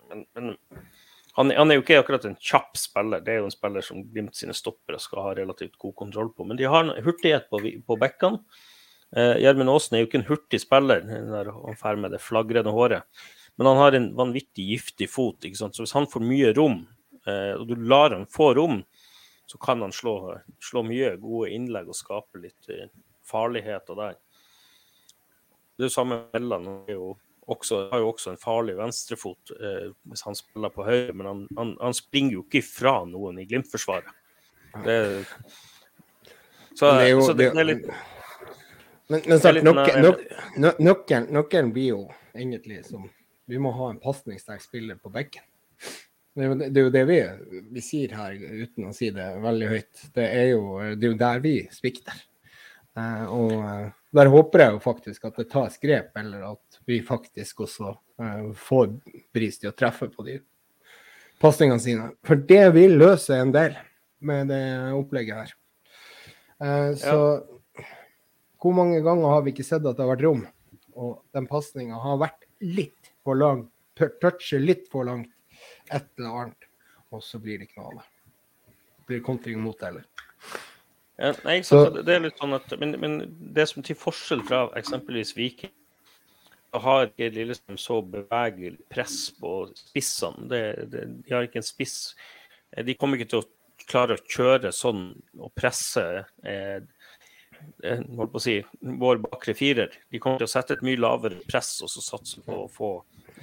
Men, 0.10 0.26
men 0.36 0.56
han, 1.36 1.52
han 1.52 1.72
er 1.72 1.80
jo 1.80 1.84
ikke 1.84 1.98
akkurat 2.00 2.26
en 2.30 2.38
kjapp 2.40 2.78
spiller. 2.80 3.24
Det 3.26 3.34
er 3.34 3.42
jo 3.42 3.50
en 3.50 3.54
spiller 3.54 3.84
som 3.84 4.04
Glimt 4.08 4.38
sine 4.38 4.54
stoppere 4.56 5.00
skal 5.04 5.26
ha 5.26 5.34
relativt 5.36 5.76
god 5.82 5.96
kontroll 6.00 6.30
på. 6.32 6.46
Men 6.48 6.60
de 6.60 6.70
har 6.72 6.86
en 6.86 7.04
hurtighet 7.04 7.50
på, 7.52 7.60
på 7.60 7.98
bekkene. 8.00 8.40
Eh, 9.16 9.42
Gjermund 9.44 9.74
Aasen 9.74 9.98
er 9.98 10.04
jo 10.04 10.10
ikke 10.10 10.22
en 10.22 10.30
hurtig 10.30 10.62
spiller, 10.64 11.04
når 11.04 11.52
han 11.52 11.80
drar 11.82 12.00
med 12.00 12.16
det 12.16 12.22
flagrende 12.24 12.72
håret. 12.76 13.04
Men 13.60 13.70
han 13.72 13.82
har 13.82 13.98
en 13.98 14.08
vanvittig 14.16 14.70
giftig 14.72 15.10
fot. 15.12 15.44
ikke 15.44 15.60
sant? 15.60 15.76
Så 15.76 15.84
hvis 15.84 15.96
han 15.96 16.08
får 16.12 16.24
mye 16.24 16.54
rom, 16.56 16.82
eh, 17.28 17.54
og 17.56 17.68
du 17.68 17.76
lar 17.84 18.16
han 18.16 18.28
få 18.32 18.54
rom, 18.56 18.84
så 19.46 19.60
kan 19.62 19.84
han 19.84 19.94
slå, 19.94 20.16
slå 20.64 20.84
mye 20.88 21.18
gode 21.22 21.52
innlegg 21.54 21.92
og 21.92 22.00
skape 22.00 22.42
litt 22.42 22.72
eh, 22.72 22.88
farligheter 23.28 24.00
der. 24.00 24.18
Det 25.76 25.84
er 25.84 25.90
jo 25.90 25.96
samme 26.00 26.18
med 26.24 26.40
Melland. 26.40 26.72
Han 26.72 26.90
er 26.90 26.96
jo 26.96 27.14
også, 27.48 27.80
har 27.92 28.00
jo 28.02 28.10
også 28.14 28.32
en 28.34 28.38
farlig 28.42 28.76
venstrefot 28.78 29.52
eh, 29.60 29.90
hvis 30.10 30.24
han 30.26 30.36
spiller 30.38 30.72
på 30.74 30.86
høyre, 30.88 31.14
men 31.14 31.28
han, 31.30 31.42
han, 31.58 31.74
han 31.82 31.94
springer 31.98 32.40
jo 32.40 32.44
ikke 32.46 32.62
ifra 32.64 32.96
noen 33.10 33.40
i 33.42 33.46
Glimt-forsvaret. 33.50 34.10
Det, 34.86 34.98
så, 36.76 36.92
det 37.00 37.10
jo- 37.12 37.26
så 37.28 37.34
det, 37.38 37.52
det- 37.54 37.62
er 37.62 37.70
litt 37.70 37.86
Men, 39.08 39.22
men 39.30 39.40
snart, 39.40 39.62
nøkkelen, 40.82 41.28
nøkkelen 41.36 41.72
blir 41.76 41.92
jo 41.92 42.00
egentlig 42.34 42.80
som 42.88 43.04
Vi 43.46 43.60
må 43.62 43.70
ha 43.78 43.92
en 43.94 44.00
pasningssterk 44.02 44.64
spiller 44.64 44.98
på 44.98 45.12
bekken. 45.14 45.44
Det, 46.36 46.72
er 46.74 46.82
jo 46.82 46.90
det 46.92 47.04
vi, 47.08 47.20
vi 47.72 47.82
sier 47.86 48.16
her, 48.18 48.34
uten 48.66 48.88
å 48.90 48.94
si 48.98 49.12
det 49.14 49.28
veldig 49.44 49.68
høyt. 49.70 50.02
Det 50.16 50.26
er 50.26 50.48
jo, 50.50 50.64
det 50.98 51.06
er 51.06 51.12
jo 51.14 51.20
der 51.22 51.44
vi 51.44 51.54
svikter. 51.72 52.18
Eh, 52.96 53.26
og 53.28 53.54
eh, 53.60 53.88
der 54.16 54.32
håper 54.32 54.64
jeg 54.64 54.76
jo 54.76 54.82
faktisk 54.84 55.28
at 55.28 55.40
det 55.42 55.50
tas 55.52 55.76
grep, 55.82 56.14
eller 56.20 56.46
at 56.54 56.80
vi 56.88 57.02
faktisk 57.04 57.66
også 57.66 57.92
eh, 58.24 58.52
får 58.56 58.94
Bris 59.36 59.60
til 59.60 59.72
å 59.72 59.76
treffe 59.76 60.08
på 60.12 60.24
de 60.28 60.40
pasningene 61.42 61.84
sine. 61.84 62.08
For 62.26 62.40
det 62.40 62.64
vil 62.78 62.96
løse 63.02 63.36
en 63.42 63.52
del 63.56 63.76
med 64.26 64.50
det 64.54 64.64
opplegget 64.96 65.42
her. 65.42 65.56
Eh, 66.64 66.92
så 67.02 67.20
hvor 68.64 68.74
mange 68.74 69.02
ganger 69.06 69.30
har 69.30 69.44
vi 69.46 69.52
ikke 69.54 69.68
sett 69.68 69.84
at 69.86 69.98
det 69.98 70.02
har 70.06 70.14
vært 70.16 70.26
rom, 70.26 70.46
og 70.96 71.18
den 71.36 71.48
pasninga 71.50 72.00
har 72.02 72.22
vært 72.22 72.48
litt 72.64 73.12
for 73.26 73.38
lang, 73.38 73.68
toucher 74.00 74.64
litt 74.64 74.88
for 74.92 75.06
langt, 75.06 75.30
et 75.92 76.08
eller 76.18 76.40
annet, 76.46 76.70
og 77.14 77.22
så 77.24 77.38
blir 77.42 77.60
det 77.60 77.68
ikke 77.68 77.82
noe 77.82 77.92
av 77.92 78.00
det. 78.00 78.08
Blir 79.06 79.22
kontring 79.28 79.60
mot 79.62 79.78
det, 79.78 79.92
eller? 79.92 80.08
Ja, 81.18 81.32
nei, 81.46 81.60
ikke 81.62 81.66
Så- 81.70 82.04
Det 82.04 82.16
er 82.16 82.20
litt 82.20 82.38
sånn 82.42 82.54
at, 82.56 82.80
men, 82.80 82.92
men 83.00 83.36
det 83.56 83.68
som 83.70 83.84
til 83.84 83.96
forskjell 83.96 84.42
fra 84.48 84.70
eksempelvis 84.76 85.36
Viking, 85.38 85.72
har 86.76 87.06
ikke 87.08 87.30
Lillestrøm 87.32 87.78
så 87.80 88.02
bevegelig 88.04 88.78
press 88.92 89.32
på 89.40 89.70
spissene. 89.80 90.50
Det, 90.52 90.90
det, 90.92 91.04
de 91.24 91.34
har 91.34 91.46
ikke 91.48 91.62
en 91.62 91.64
spiss. 91.64 92.16
Eh, 92.76 92.84
De 92.84 92.96
kommer 93.00 93.16
ikke 93.18 93.30
til 93.32 93.40
å 93.40 93.48
klare 93.88 94.18
å 94.18 94.24
kjøre 94.28 94.74
sånn 94.76 95.06
og 95.40 95.54
presse 95.56 96.04
eh, 96.44 96.82
eh, 97.84 98.02
holdt 98.18 98.34
på 98.34 98.42
å 98.42 98.44
si, 98.44 98.58
vår 98.84 99.22
bakre 99.24 99.56
firer. 99.56 99.90
De 100.12 100.20
kommer 100.20 100.42
til 100.44 100.50
å 100.50 100.52
sette 100.52 100.76
et 100.76 100.84
mye 100.84 101.00
lavere 101.00 101.40
press 101.48 101.78
og 101.86 101.88
så 101.94 102.04
satse 102.04 102.44
på 102.44 102.66
å 102.66 102.70
få 102.70 102.92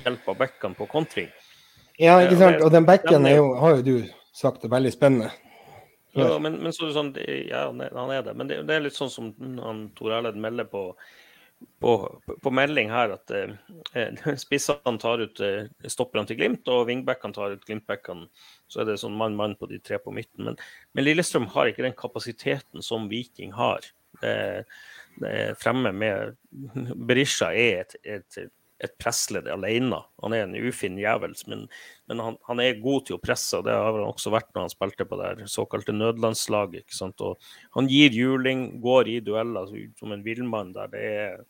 hjelp 0.05 0.29
av 0.29 0.37
bekkene 0.43 0.77
på 0.77 0.89
kontring. 0.93 1.31
Ja, 1.99 2.19
ikke 2.21 2.37
sant. 2.37 2.61
Og 2.67 2.71
den 2.73 2.85
jo- 2.85 3.37
jo, 3.37 3.55
har 3.61 3.77
jo 3.77 3.83
du 3.83 3.97
sagt 4.35 4.65
er 4.65 4.69
veldig 4.69 4.93
spennende. 4.93 5.33
Ja, 6.13 6.39
men, 6.39 6.59
men 6.61 6.73
så 6.73 6.85
er 6.85 6.91
det 6.91 6.97
sånn, 6.97 7.13
ja, 7.49 7.67
han 7.71 8.11
er, 8.13 8.25
det. 8.27 8.35
Men 8.37 8.49
det, 8.51 8.63
det 8.69 8.77
er 8.77 8.85
litt 8.85 8.97
sånn 8.97 9.13
som 9.13 9.31
han 9.63 9.87
Tor 9.97 10.13
Erlend 10.19 10.41
melder 10.45 10.69
på, 10.69 10.91
på, 11.81 11.93
på 12.45 12.53
melding 12.53 12.91
her, 12.93 13.15
at 13.17 13.33
eh, 13.33 13.55
eh, 13.97 14.35
spissene 14.45 15.01
tar 15.01 15.25
ut 15.25 15.41
eh, 15.45 15.71
stopperne 15.89 16.29
til 16.29 16.37
Glimt, 16.41 16.69
og 16.69 16.85
wingbackene 16.91 17.37
tar 17.37 17.57
ut 17.57 17.65
Glimt-backene. 17.69 18.29
Så 18.69 18.83
er 18.83 18.91
det 18.91 18.99
sånn 19.01 19.17
mann-mann 19.17 19.57
på 19.61 19.71
de 19.73 19.81
tre 19.81 20.01
på 20.03 20.13
midten. 20.15 20.51
Men, 20.51 20.61
men 20.93 21.09
Lillestrøm 21.09 21.49
har 21.55 21.71
ikke 21.71 21.87
den 21.87 21.97
kapasiteten 21.97 22.85
som 22.85 23.09
Viking 23.13 23.57
har. 23.57 23.89
Det 24.21 25.29
er 25.29 25.57
fremme 25.61 25.95
med 25.97 26.37
Berisha 27.09 27.55
er 27.57 27.87
et, 27.87 27.97
et, 28.05 28.53
et 28.83 28.95
pressledd 28.99 29.47
alene. 29.53 30.01
Han 30.25 30.35
er 30.35 30.45
en 30.47 30.57
ufin 30.59 30.97
jævel, 30.99 31.35
men, 31.51 31.65
men 32.11 32.23
han, 32.25 32.37
han 32.49 32.63
er 32.65 32.81
god 32.83 33.07
til 33.07 33.17
å 33.17 33.23
presse, 33.23 33.55
og 33.59 33.67
det 33.69 33.77
har 33.77 33.95
han 33.95 34.09
også 34.09 34.33
vært 34.35 34.51
når 34.55 34.67
han 34.67 34.73
spilte 34.75 35.07
på 35.07 35.19
det 35.21 35.29
her 35.31 35.51
såkalte 35.53 35.95
nødlandslaget. 35.95 36.83
ikke 36.87 36.99
sant? 36.99 37.23
Og 37.23 37.39
han 37.79 37.91
gir 37.91 38.15
juling, 38.17 38.67
går 38.83 39.13
i 39.15 39.21
dueller 39.25 39.71
som 40.01 40.15
en 40.17 40.25
villmann 40.27 40.75
der. 40.75 40.91
Det 40.93 41.05
er, 41.23 41.45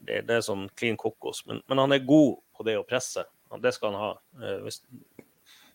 det, 0.00 0.22
det 0.28 0.38
er 0.40 0.46
sånn 0.46 0.66
clean 0.74 0.98
kokos. 1.00 1.44
Men, 1.46 1.62
men 1.70 1.84
han 1.84 1.94
er 1.94 2.06
god 2.08 2.40
på 2.56 2.66
det 2.66 2.78
å 2.80 2.86
presse. 2.88 3.24
Det 3.62 3.72
skal 3.74 3.94
han 3.94 4.02
ha. 4.02 4.12
Eh, 4.42 4.58
hvis, 4.66 4.82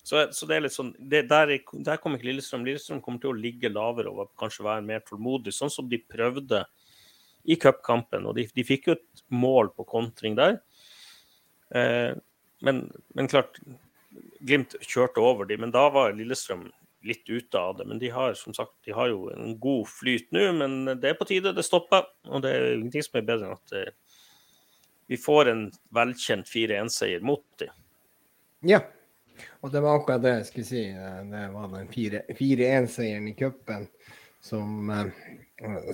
så, 0.05 0.27
så 0.35 0.45
det 0.45 0.57
er 0.59 0.65
litt 0.67 0.75
sånn, 0.75 0.91
det, 0.99 1.23
der, 1.31 1.49
er- 1.55 1.79
der 1.87 1.97
kommer 2.01 2.19
ikke 2.19 2.29
Lillestrøm. 2.29 2.65
Lillestrøm 2.67 2.99
kommer 3.03 3.23
til 3.23 3.31
å 3.31 3.37
ligge 3.39 3.71
lavere 3.73 4.11
og 4.13 4.35
kanskje 4.37 4.67
være 4.67 4.85
mer 4.85 5.01
tålmodig, 5.07 5.55
sånn 5.55 5.71
som 5.73 5.87
de 5.89 5.97
prøvde 6.03 6.61
i 7.45 7.57
cupkampen. 7.61 8.25
Og 8.25 8.37
de, 8.37 8.47
de 8.55 8.65
fikk 8.67 8.89
jo 8.89 8.97
et 8.97 9.25
mål 9.33 9.71
på 9.75 9.85
kontring 9.89 10.37
der. 10.37 10.59
Eh, 11.75 12.13
men, 12.65 12.85
men 13.17 13.31
klart, 13.31 13.59
Glimt 14.45 14.77
kjørte 14.79 15.19
over 15.19 15.47
de, 15.49 15.57
men 15.59 15.73
da 15.75 15.89
var 15.91 16.13
Lillestrøm 16.15 16.69
litt 17.05 17.27
ute 17.29 17.59
av 17.59 17.77
det. 17.77 17.85
Men 17.89 17.99
de 17.99 18.09
har 18.13 18.33
som 18.39 18.53
sagt, 18.55 18.73
de 18.87 18.93
har 18.95 19.09
jo 19.11 19.27
en 19.33 19.55
god 19.61 19.89
flyt 19.91 20.31
nå, 20.33 20.45
men 20.57 20.77
det 21.01 21.11
er 21.11 21.17
på 21.19 21.27
tide 21.29 21.53
det 21.55 21.65
stopper. 21.65 22.07
Og 22.31 22.43
det 22.45 22.53
er 22.53 22.67
ingenting 22.75 23.05
som 23.05 23.19
er 23.19 23.27
bedre 23.27 23.49
enn 23.49 23.57
at 23.57 23.75
eh, 23.75 24.21
vi 25.11 25.19
får 25.21 25.51
en 25.51 25.65
velkjent 25.93 26.49
4-1-seier 26.49 27.25
mot 27.25 27.43
dem. 27.61 27.73
Ja. 28.65 28.81
Og 29.61 29.71
det 29.73 29.81
var 29.83 29.99
akkurat 29.99 30.23
det 30.23 30.31
jeg 30.39 30.47
skulle 30.49 30.69
si. 30.69 30.83
eh, 30.89 31.19
Det 31.31 31.43
var 31.53 31.73
den 31.75 31.91
4-1-seieren 31.91 33.29
i 33.29 33.35
cupen 33.37 33.89
som, 34.45 34.89
eh, 34.89 35.11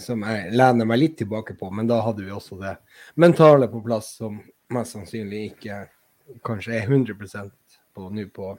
som 0.02 0.24
jeg 0.26 0.52
lener 0.58 0.88
meg 0.90 1.00
litt 1.00 1.18
tilbake 1.22 1.56
på. 1.60 1.70
Men 1.74 1.90
da 1.90 2.02
hadde 2.02 2.26
vi 2.26 2.34
også 2.34 2.58
det 2.62 2.76
mentale 3.22 3.70
på 3.72 3.82
plass, 3.86 4.16
som 4.18 4.40
mest 4.72 4.96
sannsynlig 4.96 5.52
ikke 5.52 5.84
kanskje 6.48 6.78
er 6.80 6.88
100% 6.88 7.52
på 7.94 8.08
nå 8.10 8.28
på, 8.34 8.54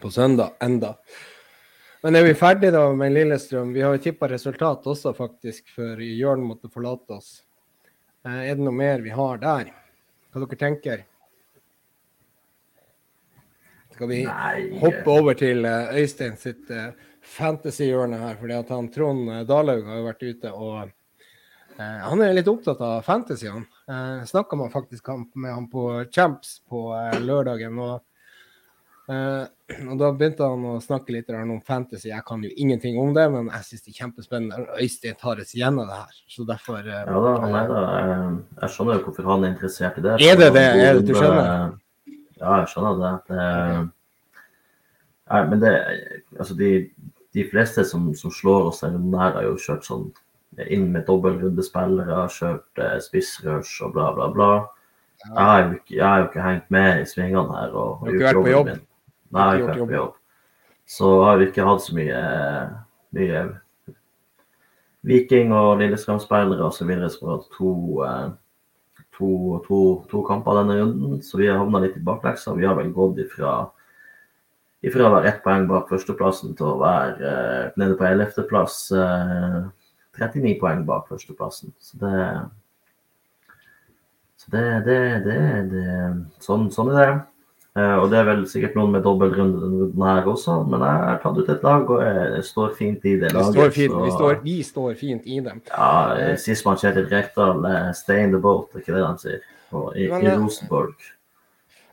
på 0.00 0.10
søndag 0.12 0.54
enda. 0.62 0.94
Men 2.04 2.18
er 2.18 2.26
vi 2.26 2.34
ferdige 2.36 2.74
da 2.74 2.84
med 2.92 3.14
Lillestrøm? 3.14 3.72
Vi 3.72 3.80
har 3.80 3.94
jo 3.96 4.02
tippa 4.04 4.28
resultat 4.28 4.84
også, 4.84 5.14
faktisk, 5.16 5.70
før 5.72 6.02
Jørn 6.04 6.44
måtte 6.44 6.68
forlate 6.68 7.16
oss. 7.16 7.38
Eh, 8.26 8.50
Er 8.50 8.58
det 8.58 8.66
noe 8.66 8.76
mer 8.76 9.00
vi 9.00 9.14
har 9.14 9.40
der? 9.40 9.70
Hva 10.28 10.42
dere 10.42 10.58
tenker? 10.60 11.04
Skal 13.94 14.10
vi 14.10 14.20
hoppe 14.82 15.10
over 15.14 15.38
til 15.38 15.64
eh, 15.64 15.96
Øystein 16.02 16.36
sitt 16.36 16.68
eh, 17.24 17.30
fantasy-hjørne 17.36 18.20
her? 18.20 18.36
fordi 18.40 18.58
at 18.58 18.72
han 18.74 18.90
Trond 18.92 19.30
eh, 19.30 19.44
Dalaug 19.48 19.88
har 19.88 20.00
jo 20.00 20.06
vært 20.08 20.24
ute 20.24 20.52
og 20.52 20.80
eh, 20.84 22.00
Han 22.08 22.22
er 22.22 22.36
litt 22.36 22.50
opptatt 22.50 22.80
av 22.84 23.02
fantasy, 23.02 23.48
han. 23.48 23.64
Eh, 23.88 24.24
Snakka 24.28 24.56
man 24.60 24.72
faktisk 24.74 25.08
med 25.34 25.52
han 25.52 25.70
på 25.72 26.04
Champs 26.12 26.60
på 26.68 26.90
eh, 26.98 27.20
lørdagen. 27.24 27.78
og 27.78 28.02
Eh, 29.04 29.44
og 29.90 29.98
da 30.00 30.08
begynte 30.16 30.46
han 30.48 30.62
å 30.64 30.78
snakke 30.80 31.12
litt 31.12 31.28
om 31.34 31.58
fantasy. 31.64 32.08
Jeg 32.08 32.24
kan 32.24 32.44
jo 32.44 32.50
ingenting 32.56 32.96
om 33.00 33.12
det, 33.16 33.24
men 33.32 33.50
jeg 33.52 33.66
syns 33.68 33.84
det 33.84 33.92
er 33.92 33.98
kjempespennende. 34.00 34.68
Øystein 34.80 35.18
tar 35.20 35.42
oss 35.42 35.52
gjennom 35.56 35.90
det 35.90 35.98
her, 35.98 36.20
så 36.32 36.46
derfor 36.48 36.78
eh, 36.80 37.02
Ja 37.02 37.24
da, 37.26 37.34
han 37.42 37.56
er 37.60 37.72
det. 37.72 37.82
Jeg, 37.82 38.38
jeg 38.62 38.74
skjønner 38.76 38.98
jo 38.98 39.04
hvorfor 39.08 39.28
han 39.32 39.44
er 39.44 39.52
interessert 39.52 39.98
i 40.00 40.06
det. 40.06 40.14
Er 40.24 40.40
det 40.40 40.50
det? 40.56 40.64
Er 40.86 41.00
det 41.00 41.04
du 41.08 41.12
skjønner? 41.18 41.76
Ja, 42.40 42.54
jeg 42.62 42.70
skjønner 42.72 43.02
det. 43.02 43.12
det 43.28 43.44
Nei, 45.24 45.40
men 45.48 45.60
det 45.62 45.74
Altså, 46.38 46.56
de, 46.58 46.70
de 47.34 47.44
fleste 47.50 47.84
som, 47.84 48.06
som 48.14 48.30
slår 48.30 48.70
oss 48.70 48.82
der 48.84 48.94
nær, 48.98 49.34
har 49.34 49.48
jo 49.48 49.56
kjørt 49.58 49.86
sånn 49.86 50.08
inn 50.70 50.90
med 50.94 51.06
dobbeltrundespillere, 51.08 52.28
kjørt 52.30 52.82
eh, 52.82 52.98
spissrush 53.02 53.82
og 53.82 53.94
bla, 53.96 54.10
bla, 54.14 54.28
bla. 54.34 54.50
Jeg 55.24 55.40
har 55.40 55.62
jo 55.62 55.78
jeg 55.88 56.04
har 56.04 56.20
jo 56.20 56.28
ikke 56.28 56.44
hengt 56.44 56.70
med 56.74 57.00
i 57.00 57.08
svingene 57.08 57.56
her. 57.56 57.74
Og, 57.74 58.04
Du 58.04 58.10
har 58.10 58.14
ikke 58.14 58.28
vært 58.28 58.40
på 58.44 58.54
jobb? 58.54 58.70
min. 58.70 58.80
Nei, 59.34 59.44
jeg 59.44 59.50
har 59.50 59.58
ikke 59.58 59.68
vært 59.72 59.90
på 59.90 59.98
jobb. 59.98 60.16
Så 60.94 61.10
har 61.24 61.38
vi 61.40 61.46
ikke 61.48 61.66
hatt 61.66 61.82
så 61.82 61.94
mye, 61.96 62.22
mye 63.16 63.44
Viking 65.04 65.52
og 65.56 65.78
Lillestrøm-spillere 65.80 66.64
osv. 66.64 66.90
som 67.12 67.28
har 67.28 67.38
hatt 67.38 67.48
to, 67.56 67.72
eh, 68.04 68.28
to, 69.16 69.30
to, 69.66 69.80
to 70.10 70.22
kamper 70.28 70.60
denne 70.60 70.78
runden. 70.80 71.22
Så 71.22 71.40
vi 71.40 71.48
har 71.48 71.58
havna 71.58 71.82
litt 71.84 71.96
i 71.96 72.04
bakleksa. 72.04 72.54
Vi 72.58 72.66
har 72.68 72.76
vel 72.78 72.92
gått 72.92 73.18
ifra, 73.24 73.70
ifra 74.84 75.06
å 75.08 75.14
være 75.16 75.30
ett 75.32 75.42
poeng 75.44 75.66
bak 75.70 75.88
førsteplassen 75.90 76.54
til 76.58 76.66
å 76.72 76.78
være 76.80 77.30
eh, 77.32 77.70
nede 77.80 77.96
på 77.98 78.06
ellevteplass. 78.08 78.78
Eh, 78.92 79.62
39 80.20 80.58
poeng 80.60 80.84
bak 80.86 81.08
førsteplassen. 81.10 81.72
Så 81.82 81.98
det 82.02 82.18
så 84.36 84.50
det, 84.52 84.64
det, 84.84 84.98
det, 85.24 85.38
det 85.72 85.84
sånn, 86.44 86.66
sånn 86.74 86.90
er 86.92 86.98
det. 87.00 87.20
Eh, 87.74 87.94
og 87.98 88.10
det 88.12 88.18
er 88.20 88.26
vel 88.28 88.42
sikkert 88.46 88.76
noen 88.78 88.92
med 88.94 89.02
dobbeltrunde 89.02 89.58
denne 89.64 90.10
her 90.12 90.28
også, 90.30 90.60
men 90.68 90.84
jeg 90.84 90.98
har 91.08 91.16
tatt 91.24 91.38
ut 91.40 91.48
et 91.50 91.64
lag 91.66 91.88
og 91.90 92.02
jeg 92.04 92.44
står 92.46 92.74
fint 92.78 93.06
i 93.08 93.16
det 93.18 93.32
Vi 93.32 93.34
laget. 93.34 93.56
står 93.56 93.72
fint, 93.74 93.94
så- 93.94 94.04
vi 94.04 94.10
står, 94.14 94.36
vi 94.44 94.56
står 94.62 94.94
fint 95.00 95.26
i 95.26 95.40
dem. 95.40 95.62
ja, 95.70 96.36
Sisman 96.36 96.76
Kjetil 96.76 97.08
Rekdal, 97.10 97.64
eh, 97.66 97.92
stay 97.92 98.22
in 98.22 98.30
the 98.30 98.38
boat, 98.38 98.68
er 98.74 98.78
ikke 98.84 98.94
det 98.94 99.02
de 99.02 99.18
sier? 99.24 99.40
Og 99.72 99.96
i, 99.96 100.06
Men, 100.08 100.22
i 100.22 100.26
eh, 100.26 100.38
Rosenborg. 100.38 100.94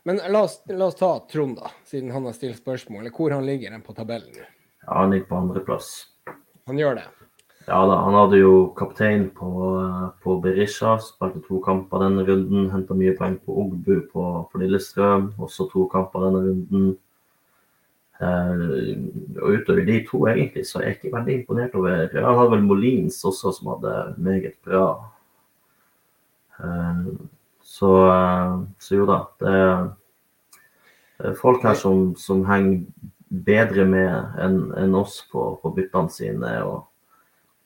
Men 0.02 0.18
la 0.34 0.42
oss, 0.42 0.62
la 0.66 0.88
oss 0.90 0.98
ta 0.98 1.12
Trond, 1.30 1.56
da, 1.56 1.70
siden 1.86 2.10
han 2.10 2.24
har 2.26 2.34
stilt 2.34 2.58
spørsmål. 2.58 3.10
Hvor 3.14 3.30
han 3.30 3.46
ligger 3.46 3.74
han 3.74 3.84
på 3.86 3.94
tabellen? 3.94 4.34
Ja, 4.86 4.98
han 4.98 5.14
ligger 5.14 5.28
på 5.30 5.42
andreplass. 5.44 5.92
Han 6.66 6.78
gjør 6.78 6.98
det. 6.98 7.06
Ja 7.68 7.78
da, 7.86 8.00
han 8.02 8.16
hadde 8.18 8.40
jo 8.40 8.54
kaptein 8.74 9.28
på, 9.36 9.50
på 10.24 10.34
Berisha, 10.42 10.96
spilte 10.98 11.44
to 11.46 11.60
kamper 11.62 12.02
denne 12.02 12.24
runden. 12.26 12.66
Henta 12.72 12.96
mye 12.98 13.14
poeng 13.18 13.36
på 13.44 13.54
Ogbu 13.62 14.00
på, 14.10 14.26
på 14.50 14.62
Lillestrøm, 14.62 15.30
også 15.38 15.68
to 15.70 15.86
kamper 15.92 16.26
denne 16.26 16.42
runden. 16.48 16.88
Eh, 18.22 18.64
og 19.38 19.54
utover 19.54 19.86
de 19.86 20.00
to, 20.08 20.24
egentlig, 20.30 20.66
så 20.66 20.80
er 20.80 20.88
jeg 20.88 20.98
ikke 20.98 21.14
veldig 21.14 21.36
imponert 21.40 21.78
over 21.78 21.94
ja, 22.06 22.26
Han 22.26 22.38
hadde 22.38 22.54
vel 22.56 22.66
Molins 22.66 23.22
også, 23.26 23.54
som 23.54 23.70
hadde 23.76 23.94
meget 24.18 24.58
bra. 24.66 24.84
Eh, 26.58 27.06
så, 27.82 27.90
eh, 28.12 28.54
så 28.86 29.00
jo 29.00 29.08
da, 29.10 29.18
det 29.42 29.58
er 31.32 31.36
folk 31.38 31.66
her 31.66 31.74
som, 31.78 32.12
som 32.18 32.46
henger 32.46 32.86
bedre 33.32 33.84
med 33.88 34.38
enn 34.42 34.56
en 34.78 34.96
oss 34.98 35.20
på, 35.32 35.52
på 35.62 35.74
byttene 35.76 36.10
sine. 36.12 36.56
og 36.62 36.88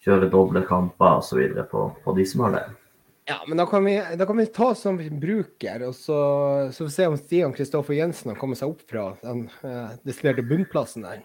kjører 0.06 0.30
doble 0.30 0.62
kamper 0.66 1.20
osv. 1.20 1.40
På, 1.70 1.88
på 2.04 2.16
de 2.16 2.26
som 2.28 2.46
har 2.46 2.56
det. 2.56 2.66
Ja, 3.26 3.40
men 3.48 3.58
da 3.58 3.66
kan 3.66 3.82
vi, 3.84 3.96
da 4.18 4.26
kan 4.26 4.38
vi 4.38 4.46
ta 4.54 4.68
som 4.78 5.00
bruker, 5.20 5.82
og 5.88 5.96
så, 5.98 6.18
så 6.70 6.84
får 6.84 6.90
vi 6.90 6.94
se 6.94 7.06
om 7.10 7.16
Stian 7.18 7.54
Kristoffer 7.56 7.96
Jensen 7.98 8.30
har 8.30 8.38
kommet 8.38 8.60
seg 8.60 8.70
opp 8.70 8.84
fra 8.86 9.08
den 9.24 9.48
uh, 9.64 9.96
desiderte 10.06 10.46
bunnplassen 10.46 11.02
der. 11.08 11.24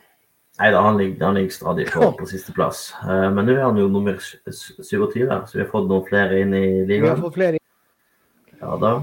Nei 0.58 0.72
da, 0.74 0.82
han 0.82 0.98
ligger, 0.98 1.28
han 1.28 1.38
ligger 1.38 1.54
stadig 1.54 1.86
på, 1.94 2.10
på 2.18 2.30
sisteplass. 2.32 2.88
Uh, 3.06 3.30
men 3.30 3.46
nå 3.46 3.54
er 3.54 3.68
han 3.68 3.78
jo 3.78 3.86
nummer 3.94 4.18
27, 4.18 4.90
så 4.90 5.54
vi 5.54 5.62
har 5.62 5.70
fått 5.70 5.92
noen 5.94 6.08
flere 6.10 6.42
inn 6.42 6.58
i 6.58 6.66
Vi 6.66 6.82
har 6.82 6.90
ligaen. 6.90 7.22
fått 7.22 7.38
flere 7.38 7.61
Ja 8.62 8.78
da. 8.82 8.94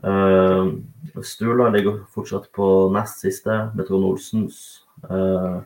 Uh, 0.00 0.78
Stula 1.26 1.68
ligger 1.74 2.04
fortsatt 2.14 2.48
på 2.56 2.66
nest 2.94 3.20
siste 3.24 3.56
med 3.74 3.88
Trond 3.88 4.06
Olsens. 4.12 4.60
Uh, 5.04 5.60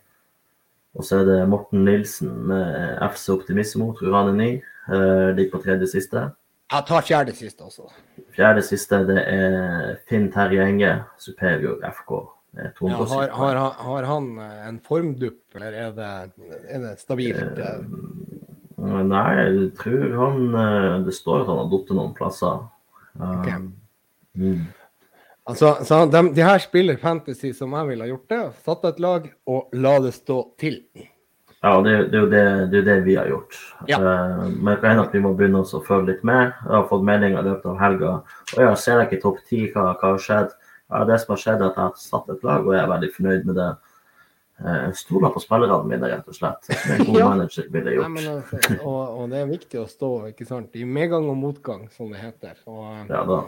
og 0.94 1.06
så 1.06 1.20
er 1.20 1.28
det 1.28 1.40
Morten 1.50 1.84
Nilsen 1.86 2.32
med 2.48 3.02
FC 3.12 3.28
Optimismo, 3.34 3.92
tror 3.98 4.16
han 4.18 4.32
er 4.32 4.38
ny. 4.38 4.50
Uh, 4.88 5.30
ligger 5.36 5.58
på 5.58 5.64
tredje 5.66 5.90
siste. 5.92 6.28
Jeg 6.72 6.86
tar 6.88 7.04
fjerde 7.06 7.34
siste 7.36 7.66
også. 7.66 7.90
Fjerde 8.34 8.62
siste 8.64 9.02
det 9.06 9.20
er 9.30 9.98
Finn 10.08 10.30
Terje 10.32 10.64
Enge, 10.64 10.94
Superior 11.20 11.84
FK. 11.92 12.14
Ja, 12.54 12.70
har, 12.80 13.28
har, 13.28 13.56
har 13.78 14.02
han 14.06 14.38
eh, 14.38 14.66
en 14.68 14.76
formdupp, 14.86 15.42
eller 15.56 15.72
er 15.74 15.94
det, 15.96 16.10
er 16.70 16.84
det 16.84 16.92
stabilt? 17.00 17.58
eh? 17.58 17.80
Eh, 18.78 19.00
Nei, 19.08 19.30
jeg 19.40 19.72
tror 19.80 20.14
han 20.20 20.54
eh, 20.60 20.90
Det 21.06 21.14
står 21.16 21.42
at 21.42 21.50
han 21.50 21.62
har 21.62 21.72
falt 21.72 21.90
noen 21.96 22.14
plasser. 22.14 22.62
Um, 23.14 23.72
mm. 24.34 24.60
Altså, 25.44 25.74
så 25.84 26.04
de, 26.10 26.22
de 26.34 26.42
her 26.42 26.58
spiller 26.58 26.96
fantasy 26.96 27.52
som 27.54 27.74
jeg 27.76 27.90
ville 27.90 28.06
ha 28.06 28.10
gjort 28.10 28.30
det. 28.32 28.44
Satt 28.64 28.86
et 28.88 29.02
lag 29.02 29.26
og 29.46 29.74
la 29.76 29.98
det 30.02 30.14
stå 30.16 30.38
til. 30.60 30.80
Ja, 31.64 31.78
det, 31.80 31.94
det, 32.12 32.20
det, 32.32 32.42
det 32.72 32.76
er 32.76 32.82
jo 32.82 32.88
det 32.88 32.96
vi 33.06 33.14
har 33.16 33.30
gjort. 33.30 33.56
Ja. 33.88 34.00
Uh, 34.00 34.48
men 34.50 34.76
kan 34.80 34.90
hende 34.92 35.06
at 35.06 35.14
vi 35.16 35.22
må 35.24 35.32
begynne 35.36 35.62
å 35.64 35.82
følge 35.86 36.12
litt 36.12 36.26
med. 36.26 36.52
Jeg 36.64 36.74
har 36.74 36.90
fått 36.90 37.06
meldinger 37.08 37.40
i 37.40 37.48
løpet 37.48 37.70
av 37.72 37.80
helga. 37.80 38.12
Og 38.56 38.60
jeg 38.66 38.82
ser 38.82 39.04
ikke 39.06 39.22
topp 39.22 39.40
ti, 39.48 39.64
hva, 39.72 39.92
hva 40.00 40.14
har 40.14 40.22
skjedd? 40.26 40.52
Ja, 40.92 41.04
det 41.08 41.16
som 41.22 41.32
har 41.32 41.40
skjedd, 41.40 41.62
er 41.62 41.70
at 41.70 41.78
jeg 41.80 41.88
har 41.88 42.02
satt 42.02 42.28
et 42.34 42.44
lag, 42.44 42.66
og 42.66 42.74
jeg 42.76 42.82
er 42.82 42.92
veldig 42.92 43.10
fornøyd 43.14 43.48
med 43.48 43.56
det. 43.60 43.70
Eh, 44.62 44.92
stoler 44.94 45.32
på 45.34 45.40
spillerne 45.42 45.82
mine, 45.90 46.06
rett 46.12 46.28
og 46.30 46.34
slett. 46.36 46.62
Som 46.68 46.92
en 46.94 47.04
god 47.08 47.16
Ja. 47.20 47.28
manager 47.28 47.64
ville 47.74 47.90
gjort. 47.96 48.10
men, 48.14 48.28
altså, 48.36 48.76
og, 48.86 49.18
og 49.18 49.30
det 49.32 49.40
er 49.42 49.46
viktig 49.50 49.80
å 49.82 49.86
stå 49.90 50.10
ikke 50.30 50.46
sant, 50.46 50.76
i 50.78 50.84
medgang 50.86 51.26
og 51.28 51.36
motgang, 51.36 51.88
som 51.90 52.12
det 52.14 52.20
heter. 52.22 52.54
Og, 52.70 53.08
Ja 53.10 53.24
da. 53.26 53.42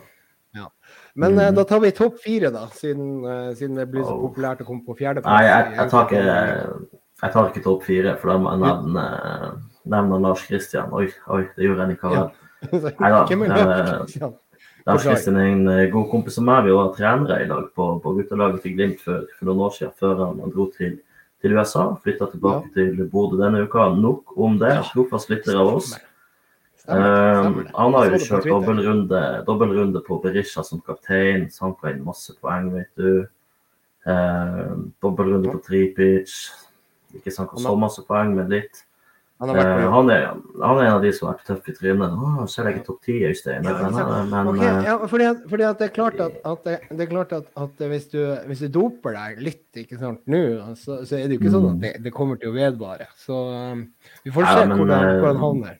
men 1.14 1.38
eh, 1.38 1.50
Mhm. 1.50 1.54
da 1.54 1.64
tar 1.64 1.80
vi 1.80 1.90
topp 1.92 2.18
fire, 2.24 2.50
da, 2.50 2.66
siden, 2.74 3.24
eh, 3.24 3.54
siden 3.54 3.76
det 3.76 3.90
blir 3.92 4.02
så 4.02 4.16
Oh. 4.16 4.28
populært 4.28 4.60
å 4.62 4.66
komme 4.66 4.82
på 4.84 4.96
fjerdeplass. 4.98 5.30
Nei, 5.30 5.44
jeg, 5.46 5.76
jeg 5.76 5.90
tar 5.90 6.06
ikke 6.06 6.88
jeg 7.22 7.32
tar 7.32 7.48
ikke 7.50 7.62
topp 7.64 7.82
fire, 7.84 8.16
for 8.20 8.28
da 8.32 8.38
må 8.38 8.50
jeg 8.50 8.60
nevne, 8.60 9.04
nevne 9.86 10.20
Lars 10.20 10.42
Kristian. 10.46 10.90
Oi, 10.92 11.06
oi, 11.28 11.42
det 11.56 11.64
gjorde 11.64 11.86
jeg 11.86 11.90
ikke. 11.96 12.10
Ja. 12.12 12.30
Eh, 12.72 12.80
det? 12.80 12.94
Ja. 14.20 14.30
Lars. 14.86 15.02
Kristian 15.02 15.36
er 15.40 15.48
en 15.50 15.68
eh, 15.72 15.88
god 15.90 16.06
kompis 16.12 16.38
av 16.38 16.46
meg. 16.46 16.66
Vi 16.68 16.74
var 16.76 16.92
trenere 16.94 17.40
i 17.42 17.48
dag 17.50 17.70
på, 17.74 17.88
på 18.02 18.12
guttelaget 18.20 18.62
til 18.62 18.76
Glimt 18.76 19.00
for, 19.02 19.24
for 19.34 19.48
noen 19.48 19.64
år 19.66 19.72
siden, 19.74 19.94
før 19.98 20.20
han 20.22 20.42
dro 20.54 20.68
til, 20.76 20.92
til 21.42 21.56
USA. 21.58 21.88
Flytta 22.04 22.28
tilbake 22.30 22.70
til 22.76 23.00
Bodø 23.10 23.40
denne 23.40 23.64
uka. 23.66 23.88
Nok 23.98 24.36
om 24.46 24.60
det. 24.62 24.76
Trofast 24.92 25.32
lytter 25.32 25.58
av 25.58 25.72
oss. 25.74 25.96
Det. 25.96 26.04
han 26.86 27.96
har 27.98 28.12
jo 28.12 28.18
kjørt 28.22 28.44
dobbeltrunde, 28.46 29.22
dobbeltrunde 29.48 30.04
på 30.06 30.20
Berisha 30.22 30.62
som 30.62 30.78
kaptein. 30.86 31.48
Sanka 31.50 31.90
inn 31.90 32.04
masse 32.06 32.36
poeng, 32.38 32.70
vet 32.76 32.92
du. 32.94 33.26
Eh, 34.06 34.68
dobbeltrunde 35.02 35.50
på 35.50 35.64
Tripic. 35.66 36.36
Ikke 37.16 37.34
sanka 37.34 37.58
så 37.58 37.74
masse 37.74 38.06
poeng, 38.06 38.36
men 38.38 38.54
litt. 38.54 38.86
Han 39.36 39.50
har 39.50 39.58
vært 39.58 39.68
på 39.68 39.80
Eh, 39.84 39.90
han, 39.92 40.10
er, 40.12 40.22
han 40.62 40.78
er 40.80 40.86
en 40.86 40.94
av 40.94 41.02
de 41.04 41.10
som 41.12 41.26
har 41.28 41.34
vært 41.36 41.48
tøff 41.50 41.68
i 41.68 41.74
trynet. 41.76 42.14
Å, 42.16 42.46
selv 42.48 42.70
ikke 42.72 42.84
topp 42.86 43.02
ti, 43.04 43.16
Øystein? 43.28 43.66
Men, 43.66 43.96
men, 44.32 44.60
eh, 44.64 45.06
fordi, 45.10 45.26
at, 45.28 45.80
det 45.80 45.88
er 45.90 45.92
klart 45.92 46.20
at, 46.24 46.38
at, 46.40 46.62
det, 46.64 46.76
det 46.88 47.04
er 47.04 47.10
klart 47.10 47.34
at, 47.36 47.50
at 47.60 47.82
hvis, 47.92 48.06
du, 48.14 48.20
hvis 48.48 48.64
du 48.64 48.70
doper 48.78 49.16
deg 49.18 49.42
litt 49.44 49.82
ikke 49.82 50.00
sant, 50.00 50.22
nå, 50.30 50.40
så, 50.80 51.02
så 51.04 51.18
er 51.18 51.26
det 51.28 51.36
jo 51.36 51.42
ikke 51.42 51.52
sånn 51.52 51.68
at 51.74 51.82
det, 51.84 51.92
det 52.06 52.14
kommer 52.16 52.40
til 52.40 52.52
å 52.52 52.56
vedvare. 52.56 53.10
Så 53.20 53.42
um, 53.52 53.88
vi 54.24 54.32
får 54.32 54.46
Mm. 54.46 54.48
Ja, 54.48 54.56
se 54.56 54.70
men, 54.70 54.78
hvordan, 54.78 55.02
han 55.02 55.20
hvordan 55.20 55.42
havner. 55.42 55.76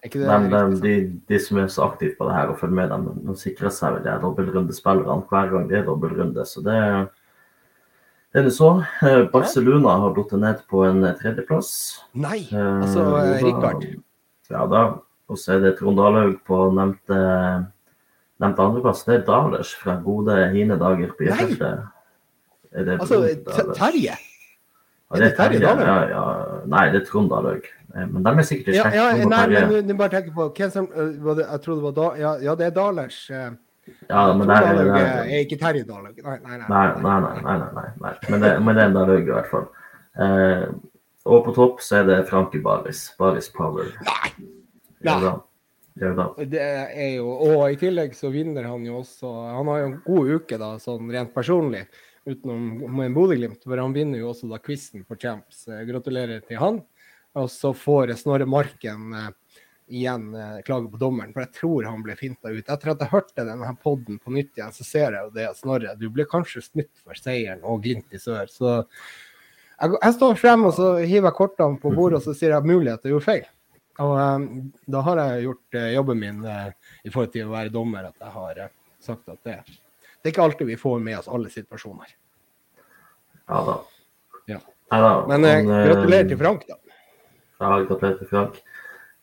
Er 0.00 0.08
ikke 0.08 0.20
det 0.20 0.28
de, 0.28 0.36
de, 0.50 0.60
riktig? 0.64 0.80
de, 0.84 1.20
de 1.28 1.38
som 1.44 1.58
er 1.60 1.72
så 1.72 1.86
aktive 1.86 2.16
på 2.18 2.28
det 2.28 2.36
her 2.36 2.52
og 2.52 2.60
følger 2.60 2.76
med, 2.78 2.92
dem, 2.92 3.08
de 3.28 3.34
sikrer 3.38 3.72
seg 3.74 3.96
vel 3.96 4.04
de 4.06 4.14
dobbeltrundespillerne 4.22 5.28
hver 5.30 5.50
gang 5.52 5.66
det 5.70 5.78
er 5.80 5.88
dobbeltrunde. 5.88 6.46
Så 6.48 6.62
det, 6.64 6.76
det 6.76 6.84
er 6.88 7.08
det 8.32 8.52
så. 8.54 8.68
Eh, 9.02 9.24
Barcelona 9.32 9.96
har 10.00 10.14
falt 10.14 10.32
ned 10.38 10.60
på 10.70 10.84
en 10.86 11.02
tredjeplass. 11.18 11.70
Nei, 12.14 12.46
Eh, 12.52 12.82
altså. 12.82 13.04
Rikard. 13.42 13.86
Ja 14.50 14.66
da. 14.66 14.82
Og 15.30 15.36
så 15.38 15.52
er 15.56 15.60
det 15.60 15.78
Trond 15.78 15.96
Dahlaug 15.98 16.36
på 16.46 16.56
nevnte, 16.74 17.18
nevnte 18.40 18.62
andreplass. 18.64 19.04
Det 19.06 19.14
er 19.20 19.26
Dalers 19.26 19.74
fra 19.74 19.96
gode 20.04 20.36
hine 20.54 20.78
dager 20.78 21.12
på. 21.18 21.26
Er 22.72 22.84
det 22.84 23.00
Altså 23.00 23.20
Terje. 23.74 24.14
Ja, 24.14 25.16
er 25.16 25.20
det 25.24 25.36
Terje 25.36 25.60
Dahlaug? 25.60 25.86
Ja, 25.86 26.08
ja. 26.08 26.60
Nei, 26.66 26.84
det 26.90 27.02
er 27.02 27.06
Trond 27.06 27.30
Dalhaug. 27.30 27.64
Eh, 27.96 28.06
Men 28.06 28.22
de 28.22 28.30
er 28.30 28.42
sikkert 28.46 28.68
i 28.68 28.76
Ja, 28.76 28.82
slekt. 28.84 28.94
ja, 28.94 29.10
Trond 29.10 29.30
nei, 29.30 29.66
men 29.66 29.86
du 29.88 29.94
bare 29.94 30.08
tenker 30.08 30.32
på 30.34 30.48
hvem 30.54 30.70
som 30.70 30.86
Jeg 30.94 31.60
trodde 31.62 31.78
det 31.82 31.86
var 31.88 31.92
da, 31.98 32.08
ja, 32.18 32.36
ja, 32.42 32.54
det 32.54 32.66
er 32.66 32.70
Dalers. 32.70 33.30
eh, 33.30 33.50
Ja, 34.08 34.22
men 34.34 34.46
det 34.46 34.54
der, 34.54 34.68
er- 34.68 34.80
jo... 34.80 34.92
der, 34.94 35.18
er 35.24 35.44
ikke 35.44 35.58
Terje 35.60 35.84
Dalhaug. 35.88 36.22
Nei, 36.24 36.38
nei, 36.44 36.56
nei. 36.62 36.68
Nei, 36.70 37.18
nei, 37.42 37.58
nei. 37.74 37.90
nei. 38.04 38.14
Men, 38.28 38.40
det, 38.44 38.54
men 38.64 38.76
det 38.78 38.82
er 38.84 38.90
en 38.90 38.96
Dalhaug 38.98 39.28
i 39.28 39.34
hvert 39.34 39.50
fall. 39.52 39.68
Eh, 40.20 40.64
og 41.30 41.44
på 41.46 41.54
topp 41.56 41.82
så 41.84 42.00
er 42.00 42.08
det 42.08 42.18
Frankie 42.30 42.62
Baris. 42.64 43.04
Baris 43.20 43.50
Power. 43.54 43.92
Nei. 44.08 44.32
Nei. 45.06 45.36
Det 46.00 46.60
er 46.62 47.16
jo, 47.18 47.26
og 47.28 47.64
i 47.68 47.76
tillegg 47.80 48.14
så 48.16 48.30
vinner 48.32 48.64
han 48.70 48.84
jo 48.86 49.00
også 49.02 49.28
Han 49.28 49.68
har 49.68 49.80
jo 49.82 49.88
en 49.88 49.96
god 50.04 50.30
uke, 50.38 50.56
da, 50.60 50.70
sånn 50.80 51.10
rent 51.12 51.32
personlig, 51.34 51.82
utenom 52.28 52.86
med 52.96 53.12
Bodø-Glimt. 53.16 53.60
For 53.66 53.82
han 53.82 53.92
vinner 53.96 54.22
jo 54.22 54.30
også 54.30 54.48
da 54.48 54.60
quizen 54.62 55.04
for 55.08 55.20
Champs. 55.20 55.66
Eh, 55.68 55.82
Gratulerer 55.88 56.40
til 56.46 56.60
han. 56.62 56.80
Og 57.38 57.46
så 57.52 57.70
får 57.76 58.14
Snorre 58.18 58.46
Marken 58.50 59.12
eh, 59.18 59.28
igjen 59.90 60.34
eh, 60.34 60.60
klage 60.66 60.90
på 60.92 61.00
dommeren, 61.00 61.32
for 61.34 61.44
jeg 61.44 61.54
tror 61.58 61.88
han 61.88 62.04
ble 62.06 62.16
finta 62.18 62.52
ut. 62.52 62.62
Etter 62.62 62.92
at 62.94 63.02
jeg 63.04 63.12
hørte 63.12 63.46
denne 63.46 63.72
podden 63.82 64.20
på 64.22 64.32
nytt 64.34 64.54
igjen, 64.58 64.74
så 64.74 64.86
ser 64.86 65.16
jeg 65.16 65.26
jo 65.26 65.34
det, 65.34 65.48
Snorre. 65.58 65.96
Du 66.00 66.06
ble 66.14 66.26
kanskje 66.30 66.62
snytt 66.64 66.92
for 67.02 67.18
seieren 67.18 67.64
og 67.66 67.82
Glimt 67.84 68.14
i 68.14 68.20
sør. 68.22 68.50
Så 68.50 68.76
jeg, 68.78 69.94
jeg 69.96 70.16
står 70.16 70.38
frem 70.40 70.66
og 70.68 70.76
så 70.76 70.92
hiver 71.00 71.30
jeg 71.30 71.38
kortene 71.38 71.80
på 71.82 71.92
bordet 71.94 72.20
og 72.20 72.26
så 72.28 72.36
sier 72.36 72.54
jeg 72.56 72.68
mulig 72.68 72.92
at 72.92 73.04
jeg 73.04 73.14
gjorde 73.14 73.28
feil. 73.28 73.46
Og 74.00 74.16
um, 74.16 74.48
da 74.88 75.02
har 75.04 75.20
jeg 75.20 75.46
gjort 75.48 75.76
uh, 75.76 75.86
jobben 75.92 76.20
min 76.20 76.42
uh, 76.46 76.68
i 77.04 77.12
forhold 77.12 77.32
til 77.34 77.48
å 77.48 77.52
være 77.52 77.72
dommer, 77.74 78.06
at 78.08 78.16
jeg 78.22 78.32
har 78.36 78.60
uh, 78.64 78.74
sagt 79.02 79.28
at 79.28 79.40
det, 79.44 79.58
det 79.66 80.30
er 80.30 80.32
ikke 80.32 80.46
alltid 80.46 80.70
vi 80.70 80.78
får 80.80 81.02
med 81.04 81.18
oss 81.18 81.28
alle 81.28 81.52
situasjoner. 81.52 82.14
Ja 83.50 83.64
da. 83.66 83.76
Ja. 84.48 84.60
Neida, 84.90 85.10
Men 85.28 85.44
men 85.44 85.68
gratulerer 85.68 86.30
til 86.30 86.38
Frank, 86.40 86.64
da. 86.68 86.78
Ja, 87.60 87.74
gratulerer 87.82 88.16
til 88.22 88.30
Frank. 88.30 88.60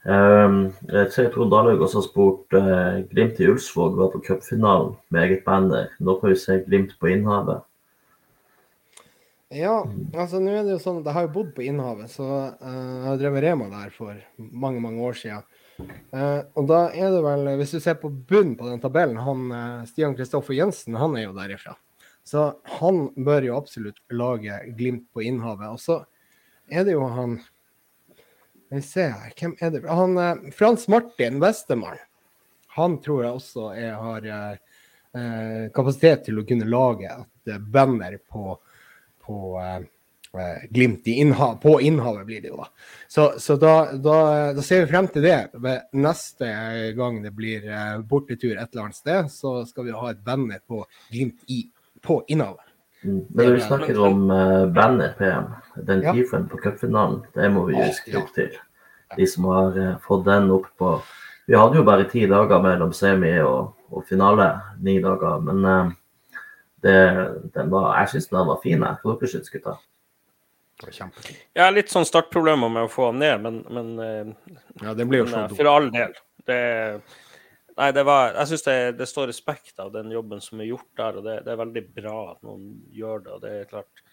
Jeg 0.06 1.08
ser 1.12 1.32
Trond 1.34 1.54
også 1.54 2.04
spurt 2.06 2.54
uh, 2.56 3.02
Glimt 3.10 3.40
i 3.42 3.48
Ulsvåg 3.50 3.98
var 3.98 4.12
på 4.14 4.22
cupfinalen 4.24 4.94
med 5.10 5.24
eget 5.26 5.44
banner. 5.44 5.90
Nå 6.00 6.20
får 6.22 6.32
vi 6.32 6.38
se 6.40 6.60
Glimt 6.68 6.94
på 7.00 7.10
Innhavet. 7.12 7.66
Ja, 9.52 9.80
altså 10.14 10.40
nå 10.44 10.52
er 10.52 10.66
det 10.68 10.76
jo 10.76 10.84
sånn 10.84 11.02
at 11.02 11.08
jeg 11.08 11.16
har 11.16 11.26
jo 11.28 11.34
bodd 11.38 11.54
på 11.56 11.64
Innhavet, 11.64 12.12
så 12.12 12.28
uh, 12.28 12.62
jeg 12.62 13.08
har 13.08 13.20
drevet 13.20 13.44
Rema 13.48 13.72
der 13.72 13.92
for 13.96 14.16
mange, 14.38 14.84
mange 14.84 15.04
år 15.08 15.18
siden. 15.20 15.44
Uh, 16.12 16.44
og 16.58 16.70
da 16.72 16.82
er 16.92 17.12
det 17.16 17.24
vel, 17.24 17.52
hvis 17.60 17.76
du 17.76 17.82
ser 17.84 18.00
på 18.00 18.12
bunnen 18.12 18.56
på 18.60 18.68
den 18.70 18.84
tabellen, 18.84 19.20
han 19.24 19.88
Stian 19.90 20.16
Kristoffer 20.20 20.56
Jensen, 20.56 21.00
han 21.00 21.16
er 21.20 21.28
jo 21.28 21.36
derifra. 21.36 21.76
Så 22.28 22.50
han 22.80 23.06
bør 23.16 23.46
jo 23.46 23.60
absolutt 23.60 24.02
lage 24.12 24.60
Glimt 24.76 25.06
på 25.16 25.24
Innhavet. 25.24 25.72
Og 25.72 25.80
så 25.80 26.02
er 26.68 26.84
det 26.84 26.98
jo 26.98 27.06
han 27.08 27.38
vi 28.70 28.82
ser 28.84 29.14
her, 29.16 29.34
hvem 29.40 29.56
er 29.64 29.74
det? 29.74 29.84
Han 29.88 30.52
Frans 30.56 30.88
Martin 30.92 31.42
Westermann. 31.44 32.00
Han 32.78 33.00
tror 33.02 33.24
jeg 33.24 33.38
også 33.40 33.70
er, 33.74 33.94
har 33.98 35.70
kapasitet 35.74 36.28
til 36.28 36.42
å 36.42 36.44
kunne 36.46 36.68
lage 36.70 37.10
et 37.48 37.70
banner 37.74 38.20
på 38.30 38.58
på 39.28 39.62
eh, 39.62 39.86
Glimt 40.70 41.08
innhav, 41.08 41.56
på 41.56 41.82
Innhavet, 41.82 42.26
blir 42.26 42.42
det 42.42 42.52
jo 42.52 42.60
da. 42.60 42.68
Så, 43.08 43.40
så 43.40 43.56
da, 43.56 43.74
da, 43.94 44.18
da, 44.54 44.62
ser 44.62 44.84
vi 44.84 44.92
frem 44.92 45.08
til 45.10 45.24
det. 45.26 45.38
Ved 45.64 45.98
neste 45.98 46.50
gang 46.98 47.22
det 47.24 47.32
blir 47.36 47.66
eh, 47.66 47.96
bortetur 48.06 48.54
et 48.54 48.68
eller 48.68 48.86
annet 48.86 49.00
sted, 49.00 49.32
så 49.34 49.54
skal 49.66 49.88
vi 49.88 49.96
ha 49.96 50.12
et 50.12 50.22
banner 50.24 50.62
på 50.68 50.84
Glimt 51.10 51.48
i, 51.52 51.64
på 52.04 52.20
Innhavet. 52.28 52.67
Mm. 53.04 53.26
Men 53.30 53.46
når 53.46 53.54
vi 53.54 53.62
snakker 53.62 54.00
om 54.02 54.24
uh, 54.32 54.66
bandet 54.74 55.18
PM, 55.18 55.52
den 55.76 56.02
Ja. 56.02 56.14
tifuen 56.14 56.48
på 56.50 56.58
cupfinalen, 56.58 57.22
det 57.36 57.52
må 57.54 57.66
vi 57.68 57.76
skrive 57.94 58.24
opp 58.24 58.34
til. 58.34 58.58
De 59.18 59.28
som 59.28 59.46
har 59.46 59.78
uh, 59.78 59.98
fått 60.04 60.26
den 60.26 60.52
opp 60.52 60.68
på 60.78 61.02
Vi 61.48 61.56
hadde 61.56 61.78
jo 61.78 61.84
bare 61.88 62.10
ti 62.12 62.26
dager 62.28 62.60
mellom 62.60 62.92
semi 62.92 63.40
og, 63.40 63.74
og 63.90 64.04
finale, 64.04 64.50
ni 64.84 64.98
dager, 65.00 65.40
men 65.40 65.66
uh, 65.66 65.92
det, 66.84 66.98
den 67.56 67.70
var, 67.72 67.94
jeg 68.02 68.10
syns 68.10 68.28
den 68.28 68.50
var 68.50 68.60
fin. 68.64 68.84
jeg. 68.84 68.98
Hva 69.04 69.16
dere 69.16 69.30
syns 69.32 69.54
kjempefint. 70.92 71.38
Jeg 71.56 71.64
har 71.64 71.72
litt 71.72 71.90
sånn 71.90 72.06
startproblemer 72.06 72.70
med 72.70 72.84
å 72.86 72.92
få 72.92 73.12
den 73.14 73.24
ned, 73.24 73.42
men, 73.42 73.64
men, 73.72 74.36
Ja, 74.84 74.94
det 74.94 75.08
blir 75.08 75.24
jo 75.24 75.30
men 75.30 75.48
så 75.50 75.56
for 75.56 75.72
all 75.72 75.88
del. 75.90 76.12
Det, 76.46 76.60
nei, 77.78 77.92
det 77.96 78.04
var 78.08 78.34
Jeg 78.34 78.52
syns 78.52 78.66
det, 78.68 78.78
det 79.00 79.08
står 79.10 79.32
respekt 79.32 79.80
av 79.84 79.94
den 79.94 80.12
jobben 80.14 80.42
som 80.44 80.62
er 80.62 80.72
gjort 80.72 80.92
der, 81.00 81.20
og 81.20 81.28
det, 81.28 81.40
det 81.46 81.54
er 81.54 81.64
veldig 81.64 81.86
bra 81.96 82.18
at 82.34 82.44
noen 82.46 82.70
gjør 82.96 83.24
det. 83.26 83.36
og 83.36 83.46
det 83.46 83.54
er 83.54 83.72
klart 83.72 84.04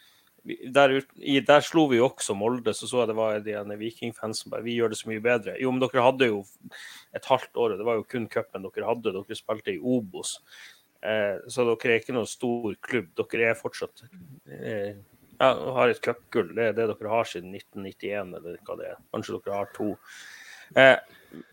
der, 0.45 0.93
i, 1.16 1.39
der 1.41 1.65
slo 1.65 1.86
vi 1.89 1.97
jo 1.97 2.11
også 2.11 2.35
Molde, 2.36 2.74
så 2.77 2.86
så 2.89 3.01
jeg 3.01 3.11
det 3.11 3.16
var 3.16 3.39
de 3.41 3.55
ene 3.57 3.78
Viking-fans 3.81 4.43
som 4.43 4.53
bare 4.53 4.66
Vi 4.66 4.77
gjør 4.77 4.93
det 4.93 4.99
så 5.01 5.09
mye 5.09 5.23
bedre. 5.24 5.57
Jo, 5.61 5.73
men 5.73 5.81
dere 5.81 6.05
hadde 6.05 6.28
jo 6.28 6.43
et 7.16 7.24
halvt 7.31 7.57
år, 7.57 7.73
og 7.73 7.81
det 7.81 7.86
var 7.89 7.97
jo 7.97 8.05
kun 8.12 8.28
cupen 8.28 8.66
dere 8.66 8.91
hadde. 8.91 9.15
Dere 9.15 9.39
spilte 9.39 9.73
i 9.73 9.81
Obos. 9.81 10.36
Eh, 11.01 11.41
så 11.49 11.65
dere 11.70 11.95
er 11.95 12.03
ikke 12.03 12.16
noen 12.16 12.28
stor 12.28 12.77
klubb. 12.85 13.09
Dere 13.16 13.51
er 13.55 13.57
fortsatt 13.57 14.05
eh, 14.05 15.01
ja, 15.41 15.51
har 15.78 15.89
et 15.89 16.03
cupgull. 16.05 16.53
Det 16.57 16.69
er 16.69 16.77
det 16.77 16.91
dere 16.93 17.12
har 17.15 17.28
siden 17.31 17.57
1991, 17.57 18.36
eller 18.36 18.61
hva 18.69 18.78
det 18.81 18.91
er. 18.93 19.03
Kanskje 19.16 19.39
dere 19.39 19.62
har 19.62 19.73
to. 19.77 19.95
Eh, 20.77 20.97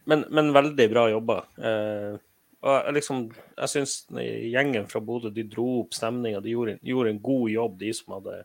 men, 0.05 0.25
men 0.29 0.51
veldig 0.55 0.87
bra 0.91 1.07
jobba. 1.11 1.37
Eh, 1.57 2.17
og 2.61 2.75
jeg 2.85 2.93
liksom, 2.99 3.23
jeg 3.57 3.69
syns 3.71 3.93
gjengen 4.13 4.83
fra 4.89 4.99
Bodø 5.01 5.31
de 5.33 5.43
dro 5.49 5.67
opp 5.81 5.95
stemninga. 5.97 6.41
De 6.45 6.51
gjorde, 6.53 6.75
gjorde 6.85 7.09
en 7.15 7.21
god 7.25 7.47
jobb, 7.49 7.77
de 7.79 7.93
som, 7.97 8.13
hadde, 8.19 8.35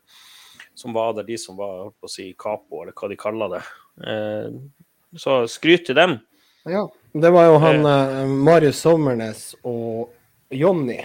som 0.74 0.94
var 0.96 1.12
der. 1.18 1.26
De 1.28 1.36
som 1.38 1.58
var 1.58 1.74
holdt 1.82 1.98
på 2.00 2.08
å 2.08 2.12
si 2.14 2.30
capo, 2.38 2.80
eller 2.82 2.96
hva 2.96 3.10
de 3.12 3.18
kaller 3.20 3.52
det. 3.56 3.60
Eh, 4.08 4.56
så 5.20 5.42
skryt 5.52 5.84
til 5.90 5.98
dem. 6.00 6.16
Ja, 6.66 6.86
det 7.12 7.30
var 7.30 7.44
jo 7.50 7.58
han 7.62 7.84
eh, 7.86 8.22
Marius 8.48 8.80
Sommernes 8.86 9.50
og 9.68 10.14
Jonny. 10.50 11.02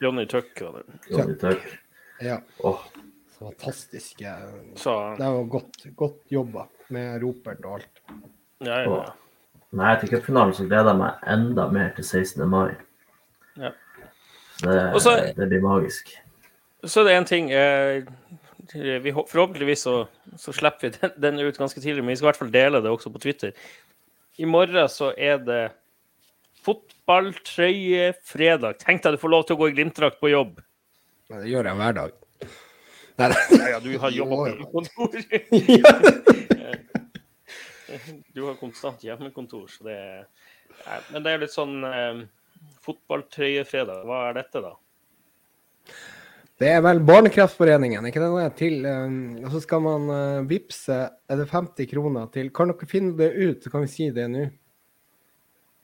Jonny 0.00 0.26
Tuck. 0.30 0.52
var 0.60 0.82
det. 0.84 1.00
Johnny 1.16 1.38
Tuck. 1.40 1.64
Ja, 2.20 2.36
Oh. 2.60 2.82
så 3.38 3.48
fantastiske. 3.48 4.34
Så 4.76 4.92
Det 5.16 5.24
var 5.32 5.44
godt, 5.48 5.86
godt 5.96 6.20
jobba 6.28 6.66
med 6.92 7.22
ropert 7.22 7.64
og 7.64 7.78
alt. 7.80 8.02
ja, 8.60 8.82
ja, 8.84 8.84
ja. 8.84 9.12
Nei, 9.78 9.92
til 10.00 10.10
cupfinalen 10.10 10.54
så 10.56 10.64
gleder 10.66 10.90
jeg 10.90 10.98
meg 10.98 11.28
enda 11.30 11.68
mer 11.70 11.92
til 11.94 12.04
16. 12.06 12.42
mai. 12.50 12.72
Ja. 13.60 13.70
Det, 14.60 14.78
Også, 14.98 15.12
det 15.36 15.46
blir 15.52 15.62
magisk. 15.62 16.10
Så 16.84 17.04
det 17.06 17.12
er 17.14 17.20
en 17.20 17.28
ting 17.28 17.50
eh, 17.54 18.02
vi, 18.74 19.12
Forhåpentligvis 19.12 19.84
så, 19.86 19.94
så 20.40 20.52
slipper 20.56 20.88
vi 20.88 20.90
den, 20.98 21.14
den 21.22 21.38
ut 21.46 21.58
ganske 21.60 21.80
tidlig, 21.80 22.02
men 22.02 22.12
vi 22.14 22.18
skal 22.18 22.26
i 22.26 22.30
hvert 22.32 22.40
fall 22.42 22.52
dele 22.54 22.80
det 22.82 22.90
også 22.92 23.12
på 23.14 23.22
Twitter. 23.22 23.54
I 24.40 24.48
morgen 24.48 24.88
så 24.90 25.12
er 25.20 25.38
det 25.44 25.60
fotballtrøye 26.64 28.10
fredag. 28.26 28.80
Tenk 28.82 29.04
deg 29.04 29.16
du 29.16 29.22
får 29.22 29.32
lov 29.32 29.46
til 29.48 29.56
å 29.56 29.60
gå 29.62 29.70
i 29.70 29.76
Glimt-drakt 29.76 30.20
på 30.20 30.32
jobb. 30.32 30.58
Det 31.30 31.46
gjør 31.48 31.70
jeg 31.70 31.80
hver 31.80 31.96
dag. 32.00 32.16
Nei, 33.20 33.28
Ja, 33.52 33.66
ja, 33.74 33.78
du 33.84 33.90
har 34.00 34.10
jobba 34.16 34.36
Jo, 34.48 34.56
på 34.64 34.70
kontor. 34.74 35.10
ja. 37.90 37.98
Du 38.36 38.44
har 38.46 38.58
konstant 38.60 39.02
hjemmekontor, 39.04 39.66
så 39.72 39.88
det 39.88 39.98
er 39.98 40.24
Nei, 40.70 40.98
Men 41.10 41.24
det 41.24 41.32
er 41.32 41.40
litt 41.42 41.52
sånn 41.52 41.80
eh, 41.84 42.20
fotballtrøyefredag. 42.86 44.04
Hva 44.06 44.20
er 44.28 44.36
dette, 44.38 44.62
da? 44.62 44.70
Det 46.60 46.68
er 46.70 46.84
vel 46.84 47.00
Barnekreftforeningen, 47.04 48.06
ikke 48.06 48.22
det? 48.22 48.44
Til, 48.60 48.76
eh, 48.86 49.16
og 49.42 49.50
så 49.56 49.62
skal 49.64 49.82
man 49.84 50.06
uh, 50.12 50.48
vippse 50.48 50.98
Er 51.02 51.40
det 51.40 51.48
50 51.50 51.90
kroner 51.90 52.30
til 52.32 52.52
Kan 52.54 52.70
dere 52.70 52.88
finne 52.88 53.16
det 53.18 53.32
ut, 53.34 53.64
så 53.64 53.72
kan 53.74 53.84
vi 53.84 53.92
si 53.92 54.10
det 54.14 54.28
nå. 54.30 54.46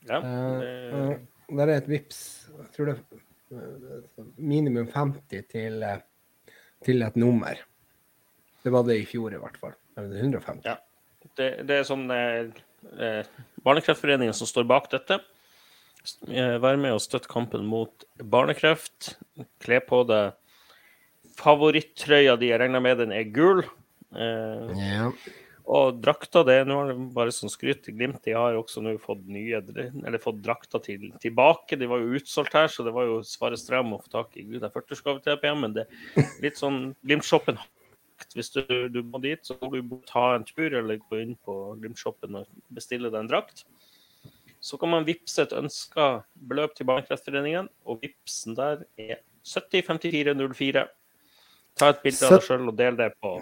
Ja, 0.07 0.23
Uh, 0.23 0.61
det, 0.63 1.17
der 1.49 1.71
er 1.71 1.81
et 1.81 1.89
vips. 1.91 2.21
Jeg 2.57 2.73
tror 2.75 2.91
det 2.91 2.97
er 2.97 3.59
eh, 3.63 4.29
minimum 4.37 4.89
50 4.91 5.47
til, 5.53 5.83
eh, 5.83 6.01
til 6.85 7.03
et 7.07 7.17
nummer. 7.17 7.61
Det 8.65 8.73
var 8.75 8.87
det 8.89 8.99
i 9.01 9.07
fjor 9.07 9.35
i 9.35 9.41
hvert 9.41 9.59
fall. 9.61 9.77
Eller 9.97 10.11
det 10.11 10.19
er 10.19 10.25
150. 10.27 10.67
Ja. 10.67 10.77
Det, 11.37 11.49
det 11.69 11.81
er 11.81 11.87
sånn 11.89 12.05
eh, 12.11 12.49
eh, 12.99 13.31
Barnekreftforeningen 13.67 14.35
som 14.37 14.49
står 14.49 14.67
bak 14.71 14.91
dette. 14.93 15.21
Eh, 16.31 16.57
Vær 16.63 16.77
med 16.79 16.95
og 16.95 17.03
støtte 17.03 17.31
kampen 17.31 17.67
mot 17.67 18.05
barnekreft. 18.23 19.17
Kle 19.65 19.81
på 19.83 20.05
deg 20.07 20.37
favorittrøya 21.37 22.37
di. 22.41 22.53
Jeg 22.53 22.61
regner 22.63 22.81
med 22.85 23.03
den 23.03 23.13
er 23.17 23.27
gul. 23.35 23.65
Eh, 24.15 24.71
Ja. 24.79 25.11
og 25.67 25.97
drakta, 26.01 26.45
det 26.47 26.61
nå 26.69 26.77
er 26.85 26.93
det 26.93 27.13
bare 27.13 27.33
sånn 27.35 27.51
skryt 27.51 27.83
Glimt. 27.91 28.23
De 28.23 28.31
har 28.39 28.53
jo 28.55 28.63
også 28.63 28.81
nå 28.85 28.95
fått 29.03 29.27
nye, 29.27 29.59
eller 29.59 30.19
fått 30.23 30.39
drakta 30.41 30.79
til, 30.81 31.11
tilbake. 31.21 31.77
De 31.77 31.89
var 31.91 31.99
jo 31.99 32.15
utsolgt 32.21 32.55
her, 32.55 32.69
så 32.71 32.85
det 32.87 32.95
var 32.95 33.05
jo 33.09 33.19
svare 33.27 33.59
strøm 33.59 33.93
å 33.97 33.99
få 34.01 34.09
tak 34.15 34.37
i 34.39 34.45
Gud 34.47 34.63
er 34.63 34.71
40-skave 34.71 35.23
til 35.25 35.35
APM. 35.35 35.61
men 35.61 35.73
det 35.75 35.89
er 36.17 36.31
litt 36.41 36.55
sånn 36.57 36.95
Glimt-shoppen 37.05 37.59
hvis 38.35 38.51
du, 38.55 38.63
du 38.89 39.03
må 39.03 39.21
dit, 39.23 39.41
så 39.45 39.57
må 39.61 39.71
du 39.75 39.83
ta 40.09 40.35
en 40.37 40.45
tur 40.45 40.73
eller 40.75 40.99
gå 40.99 41.21
inn 41.23 41.37
på 41.45 41.57
Glimt-shoppen 41.81 42.37
og 42.41 42.47
bestille 42.75 43.11
deg 43.11 43.21
en 43.25 43.29
drakt. 43.31 43.65
Så 44.61 44.79
kan 44.81 44.91
man 44.91 45.05
vippse 45.07 45.43
et 45.45 45.53
ønska 45.53 46.25
beløp 46.49 46.75
til 46.75 46.87
Barnekreftforeningen, 46.89 47.69
og 47.87 48.01
vippsen 48.03 48.57
der 48.57 48.85
er 48.99 49.21
705404. 49.47 50.87
Ta 51.77 51.89
et 51.93 52.03
bilde 52.03 52.25
av 52.27 52.33
deg 52.39 52.47
sjøl 52.49 52.69
og 52.73 52.77
del 52.79 52.97
det 52.97 53.13
på 53.23 53.37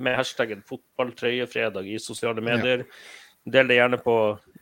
med 0.00 0.16
hashtaggen 0.16 0.62
'fotballtrøyefredag' 0.66 1.86
i 1.94 1.98
sosiale 1.98 2.40
medier. 2.44 2.84
Del 3.48 3.68
det 3.68 3.76
gjerne 3.78 3.98
på 4.02 4.16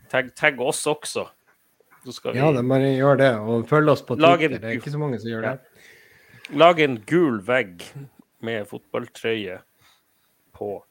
Tagg, 0.09 0.31
tagg 0.35 0.61
oss 0.61 0.87
også. 0.87 1.27
Vi 2.05 2.13
ja, 2.39 2.47
det 2.53 2.63
bare 2.65 2.93
gjør 2.97 3.19
det. 3.19 3.33
Og 3.37 3.67
følg 3.69 3.91
oss 3.93 4.01
på 4.03 4.17
Twitter. 4.17 4.55
en- 4.55 4.61
Det 4.63 4.65
er 4.65 4.81
ikke 4.81 4.91
så 4.91 4.99
mange 4.99 5.19
som 5.21 5.29
gjør 5.31 5.43
det. 5.43 5.61
Lag 6.57 6.79
en 6.81 6.97
gul 7.05 7.41
vegg 7.43 7.83
med 8.45 8.69
fotballtrøye 8.69 9.59
på 10.59 10.85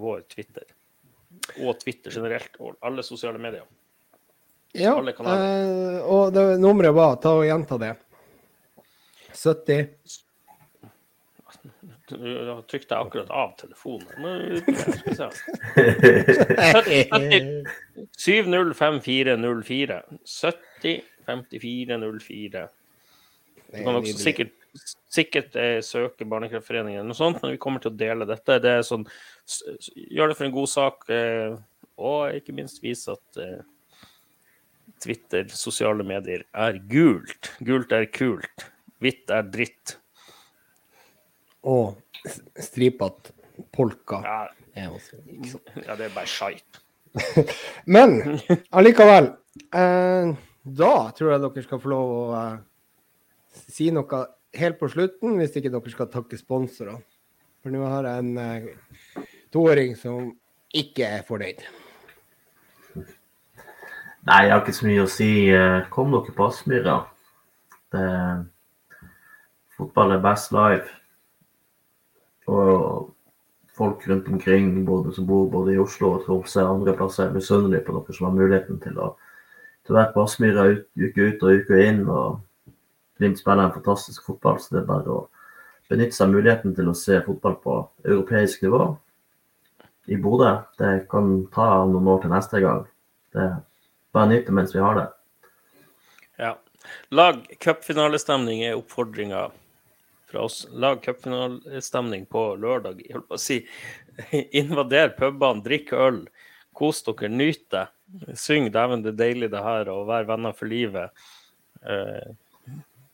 vår 0.00 0.20
Twitter. 0.28 0.64
Og 1.62 1.78
Twitter 1.80 2.10
generelt, 2.14 2.56
og 2.60 2.76
alle 2.84 3.02
sosiale 3.06 3.38
medier. 3.38 3.64
Ja, 4.72 4.94
eh, 5.02 5.98
og 6.06 6.32
det 6.34 6.60
nummeret 6.62 6.94
var 6.94 7.16
Ta 7.22 7.30
og 7.40 7.46
gjenta 7.46 7.78
det. 7.80 7.94
70 9.34 9.88
Du 12.10 12.62
trykte 12.70 12.94
jeg 12.94 13.00
akkurat 13.06 13.30
av 13.30 13.50
telefonen. 13.58 14.06
Nå, 14.18 14.30
skal 14.66 14.92
vi 15.06 15.14
se. 15.18 15.28
705404. 18.18 20.02
70 20.26 21.02
54 21.26 21.98
04. 22.20 22.68
Du 23.70 23.76
kan 23.84 23.94
også 24.00 24.16
sikkert, 24.18 24.50
sikkert 25.10 25.56
eh, 25.58 25.80
søke 25.84 26.26
Barnekreftforeningen, 26.28 27.06
noe 27.06 27.18
sånt, 27.18 27.40
men 27.42 27.54
vi 27.54 27.60
kommer 27.62 27.82
til 27.82 27.92
å 27.92 27.98
dele 27.98 28.28
dette. 28.28 28.60
Det 28.62 28.76
sånn, 28.86 29.06
Gjør 29.96 30.30
det 30.30 30.38
for 30.38 30.46
en 30.46 30.54
god 30.54 30.70
sak, 30.70 31.06
eh, 31.10 31.56
og 32.00 32.36
ikke 32.38 32.54
minst 32.56 32.82
vise 32.84 33.16
at 33.16 33.40
eh, 33.42 33.58
Twitter, 35.00 35.48
sosiale 35.54 36.04
medier, 36.06 36.44
er 36.52 36.78
gult. 36.90 37.52
Gult 37.64 37.92
er 37.96 38.06
kult. 38.12 38.66
Hvitt 39.00 39.32
er 39.32 39.48
dritt. 39.48 39.96
Og 41.66 41.98
stripete 42.60 43.34
polka. 43.74 44.20
Ja, 44.24 44.40
ikke 44.76 45.84
ja 45.86 45.96
det 45.98 46.08
er 46.08 46.14
bare 46.14 46.30
skeit. 46.30 46.80
Men 47.94 48.20
allikevel. 48.76 49.32
Eh, 49.74 50.34
da 50.60 50.92
tror 51.16 51.32
jeg 51.32 51.42
dere 51.42 51.64
skal 51.64 51.80
få 51.82 51.90
lov 51.90 52.12
å 52.14 52.42
si 53.70 53.88
noe 53.94 54.20
helt 54.56 54.78
på 54.80 54.88
slutten, 54.90 55.36
hvis 55.38 55.56
ikke 55.56 55.72
dere 55.72 55.92
skal 55.92 56.10
takke 56.10 56.38
sponsorer. 56.38 56.98
For 57.60 57.72
nå 57.72 57.84
har 57.84 58.08
jeg 58.08 58.24
en 58.24 58.38
eh, 58.40 59.26
toåring 59.52 59.94
som 59.98 60.32
ikke 60.74 61.06
er 61.18 61.26
fornøyd. 61.28 61.62
Nei, 64.28 64.40
jeg 64.44 64.52
har 64.52 64.60
ikke 64.62 64.76
så 64.76 64.88
mye 64.88 65.04
å 65.04 65.10
si. 65.10 65.30
Eh, 65.52 65.86
Kom 65.92 66.12
dere 66.14 66.34
på 66.36 66.48
Aspmyra. 66.48 66.98
Fotball 69.76 70.16
er 70.16 70.24
best 70.24 70.52
live. 70.54 70.84
Og 72.50 73.10
folk 73.76 74.04
rundt 74.08 74.28
omkring 74.28 74.84
både, 74.86 75.14
som 75.14 75.26
bor 75.26 75.48
både 75.50 75.74
i 75.74 75.80
Oslo 75.80 76.14
og 76.16 76.24
Tromsø 76.26 76.64
og 76.66 76.80
andre 76.80 76.96
plasser, 76.98 77.28
er 77.28 77.36
misunnelige 77.36 77.86
på 77.86 77.96
dere 77.96 78.16
som 78.16 78.28
har 78.28 78.36
muligheten 78.36 78.80
til 78.82 78.98
å, 79.00 79.14
til 79.86 79.94
å 79.94 79.98
være 80.00 80.14
på 80.14 80.24
Aspmyra 80.26 80.66
uke 80.74 81.28
ut 81.28 81.44
og 81.46 81.62
uke 81.62 81.82
inn. 81.86 82.02
og 82.08 82.40
Glimt 83.20 83.38
spiller 83.38 83.68
en 83.68 83.74
fantastisk 83.74 84.24
fotball, 84.24 84.56
så 84.60 84.74
det 84.74 84.82
er 84.82 84.88
bare 84.88 85.12
å 85.12 85.20
benytte 85.90 86.16
seg 86.16 86.28
av 86.28 86.34
muligheten 86.34 86.74
til 86.76 86.88
å 86.88 86.96
se 86.96 87.18
fotball 87.26 87.58
på 87.60 87.76
europeisk 88.06 88.64
nivå 88.64 88.84
i 90.08 90.16
Bodø. 90.16 90.54
Det 90.80 91.06
kan 91.10 91.34
ta 91.52 91.66
noen 91.84 92.08
år 92.08 92.22
til 92.22 92.32
neste 92.32 92.62
gang. 92.64 92.86
Det 93.34 93.44
er 93.44 93.56
bare 94.16 94.32
nyte 94.32 94.54
mens 94.56 94.72
vi 94.74 94.82
har 94.82 94.96
det. 94.96 95.06
Ja. 96.40 96.54
Lag 97.12 97.42
cupfinalestemning 97.60 98.64
er 98.64 98.78
oppfordringa 98.78 99.50
fra 100.30 100.46
oss. 100.48 100.62
Lag 100.72 101.02
cupfinalestemning 101.04 102.24
på 102.30 102.54
lørdag. 102.56 103.02
Jeg 103.04 103.18
holdt 103.18 103.28
på 103.28 103.38
å 103.38 103.42
si 103.42 103.60
invader 104.62 105.12
pubene, 105.18 105.62
drikk 105.66 105.92
øl, 105.92 106.22
kos 106.76 107.04
dere, 107.06 107.28
nyt 107.28 107.66
det. 107.74 107.86
Syng 108.34 108.70
'Dæven, 108.72 109.04
det 109.04 109.12
er 109.12 109.20
deilig 109.20 109.50
det 109.52 109.62
her', 109.62 109.92
og 109.92 110.08
vær 110.08 110.26
venner 110.26 110.56
for 110.56 110.70
livet. 110.70 111.12
Eh, 111.84 112.32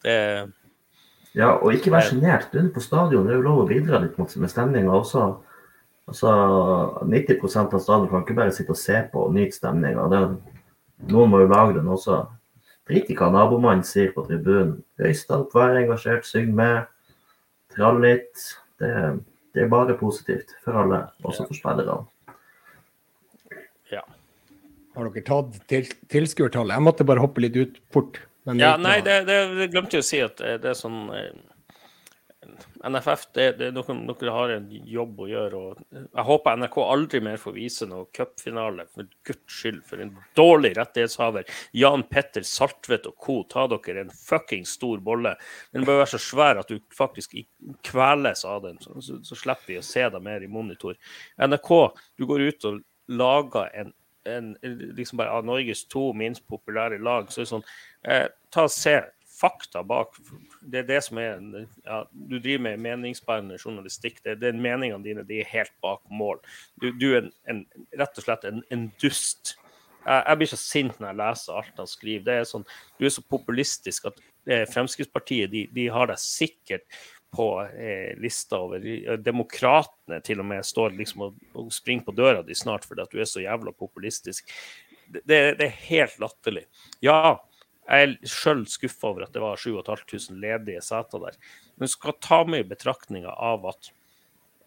Det 0.07 0.21
Ja, 1.37 1.51
og 1.61 1.75
ikke 1.75 1.93
vær 1.93 2.07
sjenert. 2.07 2.47
Du 2.49 2.63
er 2.63 2.71
på 2.73 2.81
stadion, 2.81 3.27
det 3.27 3.35
er 3.35 3.43
jo 3.43 3.45
lov 3.45 3.59
å 3.65 3.69
bidra 3.69 3.99
litt 4.01 4.17
mot- 4.17 4.37
med 4.41 4.49
stemninga 4.49 4.89
også. 4.89 5.25
Altså, 6.09 6.31
90% 7.05 7.75
av 7.75 7.83
stadion 7.83 8.09
kan 8.09 8.23
ikke 8.23 8.37
bare 8.39 8.55
sitte 8.57 8.73
og 8.73 8.79
se 8.81 9.03
på 9.13 9.27
og 9.27 9.35
nyte 9.35 9.59
stemninga. 9.59 10.07
Noen 11.11 11.31
må 11.31 11.43
jo 11.43 11.51
lage 11.51 11.75
den 11.77 11.91
også. 11.93 12.23
Drit 12.89 13.11
i 13.11 13.17
hva 13.19 13.29
nabomannen 13.35 13.85
sier 13.85 14.15
på 14.15 14.25
tribunen. 14.25 14.79
Røys 14.99 15.27
deg 15.27 15.43
opp, 15.43 15.53
vær 15.53 15.77
engasjert, 15.77 16.25
syng 16.25 16.55
med. 16.55 16.87
Trall 17.75 18.01
litt. 18.01 18.45
Det, 18.81 19.21
det 19.53 19.65
er 19.65 19.69
bare 19.73 19.99
positivt 19.99 20.55
for 20.65 20.73
alle, 20.73 21.03
også 21.27 21.49
for 21.51 21.59
spillerne. 21.59 22.07
Ja. 23.93 24.07
Har 24.97 25.11
dere 25.11 25.27
tatt 25.27 25.59
til, 25.69 25.91
tilskuertallet? 26.09 26.79
Jeg 26.79 26.87
måtte 26.87 27.05
bare 27.05 27.21
hoppe 27.21 27.43
litt 27.45 27.59
ut 27.59 27.77
fort. 27.93 28.23
Men 28.47 28.63
Ja, 28.63 28.77
nei, 28.81 29.01
det, 29.05 29.21
det, 29.29 29.41
det 29.59 29.69
glemte 29.75 29.99
jeg 29.99 30.07
å 30.07 30.09
si 30.09 30.23
at 30.25 30.41
det 30.41 30.73
er 30.73 30.79
sånn 30.79 31.05
eh, 31.15 31.31
NFF, 32.89 33.25
det, 33.35 33.53
det, 33.59 33.71
dere, 33.75 33.95
dere 34.07 34.35
har 34.35 34.53
en 34.55 34.67
jobb 34.71 35.21
å 35.25 35.29
gjøre. 35.31 35.61
og 35.61 35.97
Jeg 35.97 36.25
håper 36.29 36.59
NRK 36.61 36.77
aldri 36.85 37.21
mer 37.25 37.41
får 37.41 37.55
vise 37.57 37.89
noe 37.91 38.07
cupfinale. 38.15 38.87
For 38.93 39.09
guds 39.27 39.59
skyld, 39.59 39.83
for 39.89 40.03
en 40.03 40.13
dårlig 40.39 40.75
rettighetshaver. 40.79 41.49
Jan 41.77 42.07
Petter 42.11 42.47
Saltvedt 42.47 43.09
og 43.11 43.17
co. 43.23 43.39
Ta 43.51 43.67
dere 43.73 44.07
en 44.07 44.15
fucking 44.15 44.67
stor 44.69 45.03
bolle. 45.05 45.35
Den 45.75 45.87
bør 45.89 46.03
være 46.03 46.15
så 46.15 46.23
svær 46.23 46.63
at 46.63 46.71
du 46.71 46.79
faktisk 46.95 47.39
kveles 47.87 48.45
av 48.47 48.65
den. 48.69 48.81
Så, 48.85 48.99
så, 49.05 49.21
så 49.27 49.41
slipper 49.43 49.75
vi 49.75 49.81
å 49.81 49.87
se 49.87 50.07
deg 50.13 50.27
mer 50.27 50.45
i 50.45 50.51
monitor. 50.51 50.99
NRK, 51.43 51.73
du 52.19 52.29
går 52.31 52.51
ut 52.51 52.71
og 52.71 52.83
lager 53.17 53.71
en 53.75 53.95
en, 54.27 54.55
liksom 54.63 55.21
bare 55.21 55.35
av 55.35 55.47
Norges 55.47 55.85
to 55.91 56.11
minst 56.17 56.47
populære 56.51 56.99
lag, 57.03 57.31
så 57.31 57.41
er 57.41 57.47
det 57.47 57.53
sånn 57.53 57.69
eh, 58.07 58.27
Ta 58.55 58.67
og 58.67 58.73
Se 58.73 58.97
fakta 59.37 59.83
bak. 59.85 60.17
Det 60.61 60.81
er 60.81 60.89
det 60.89 61.03
som 61.05 61.19
er 61.21 61.41
ja, 61.85 62.05
Du 62.11 62.39
driver 62.39 62.63
med 62.69 62.83
meningsbærende 62.87 63.59
journalistikk. 63.61 64.23
Det, 64.25 64.39
det 64.41 64.49
er 64.49 64.61
Meningene 64.61 65.05
dine 65.05 65.27
de 65.29 65.41
er 65.43 65.51
helt 65.51 65.75
bak 65.85 66.01
mål. 66.11 66.41
Du, 66.81 66.91
du 66.97 67.11
er 67.13 67.25
en, 67.25 67.33
en, 67.51 67.65
rett 68.01 68.19
og 68.19 68.27
slett 68.27 68.47
en, 68.49 68.63
en 68.73 68.87
dust. 69.03 69.57
Jeg, 70.07 70.23
jeg 70.23 70.41
blir 70.41 70.53
så 70.53 70.61
sint 70.61 71.01
når 71.01 71.11
jeg 71.11 71.21
leser 71.21 71.61
alt 71.61 71.83
han 71.83 71.91
skriver. 71.91 72.25
Det 72.27 72.39
er 72.41 72.49
sånn, 72.49 72.67
Du 72.97 73.07
er 73.07 73.13
så 73.13 73.25
populistisk 73.29 74.09
at 74.13 74.25
eh, 74.49 74.65
Fremskrittspartiet 74.73 75.53
de, 75.53 75.67
de 75.75 75.89
har 75.93 76.09
deg 76.13 76.23
sikkert 76.23 76.89
på 77.35 77.49
eh, 77.65 78.15
lista 78.23 78.59
over 78.63 78.85
Demokratene 79.21 80.21
til 80.25 80.41
og 80.41 80.49
med 80.49 80.67
står 80.67 80.95
liksom 80.97 81.27
og, 81.27 81.41
og 81.59 81.73
springer 81.75 82.07
på 82.07 82.15
døra 82.17 82.45
di 82.47 82.55
snart 82.57 82.87
fordi 82.87 83.05
at 83.05 83.13
du 83.13 83.21
er 83.21 83.29
så 83.29 83.43
jævla 83.43 83.75
populistisk. 83.77 84.53
Det, 85.07 85.23
det, 85.25 85.41
det 85.61 85.67
er 85.67 85.83
helt 85.89 86.17
latterlig. 86.23 86.65
Ja, 87.05 87.37
jeg 87.87 88.07
er 88.07 88.31
sjøl 88.31 88.65
skuffa 88.71 89.13
over 89.13 89.27
at 89.27 89.35
det 89.35 89.43
var 89.43 89.61
7500 89.61 90.41
ledige 90.43 90.83
seter 90.83 91.23
der. 91.23 91.37
Men 91.77 91.87
du 91.87 91.93
skal 91.93 92.17
ta 92.23 92.41
med 92.49 92.65
i 92.65 92.71
betraktninga 92.73 93.31
av 93.31 93.69
at 93.71 93.93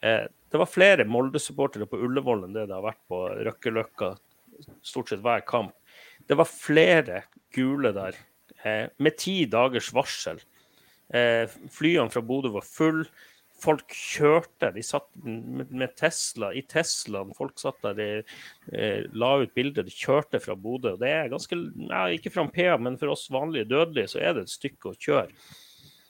eh, 0.06 0.26
det 0.50 0.62
var 0.62 0.72
flere 0.72 1.08
Molde-supportere 1.10 1.90
på 1.90 2.00
Ullevål 2.06 2.46
enn 2.48 2.56
det 2.56 2.70
det 2.70 2.78
har 2.78 2.86
vært 2.86 3.04
på 3.12 3.26
Røkkeløkka 3.50 4.14
stort 4.86 5.12
sett 5.12 5.24
hver 5.26 5.44
kamp. 5.48 5.76
Det 6.28 6.38
var 6.40 6.50
flere 6.50 7.24
gule 7.56 7.92
der 7.96 8.18
eh, 8.64 8.88
med 8.98 9.18
ti 9.20 9.44
dagers 9.50 9.92
varsel. 9.96 10.40
Eh, 11.16 11.50
flyene 11.74 12.12
fra 12.14 12.24
Bodø 12.26 12.52
var 12.54 12.66
full. 12.68 13.04
Folk 13.60 13.92
kjørte. 13.92 14.72
De 14.76 14.84
satt 14.86 15.10
med 15.20 15.96
Tesla 16.00 16.54
i 16.56 16.64
Teslaen. 16.70 17.34
Folk 17.36 17.60
satt 17.60 17.82
der, 17.84 17.98
de 17.98 19.08
la 19.20 19.32
ut 19.42 19.56
bilder. 19.58 19.84
De 19.84 19.92
kjørte 19.92 20.40
fra 20.44 20.56
Bodø. 20.56 20.94
Det 21.02 21.10
er 21.12 21.32
ganske, 21.34 21.58
ja, 21.90 22.06
ikke 22.16 22.32
fra 22.32 22.46
Ampea, 22.46 22.78
men 22.80 22.96
for 23.02 23.12
oss 23.12 23.28
vanlige 23.34 23.68
dødelige 23.74 24.14
så 24.14 24.22
er 24.24 24.38
det 24.38 24.46
et 24.48 24.54
stykke 24.54 24.94
å 24.94 25.00
kjøre. 25.00 25.34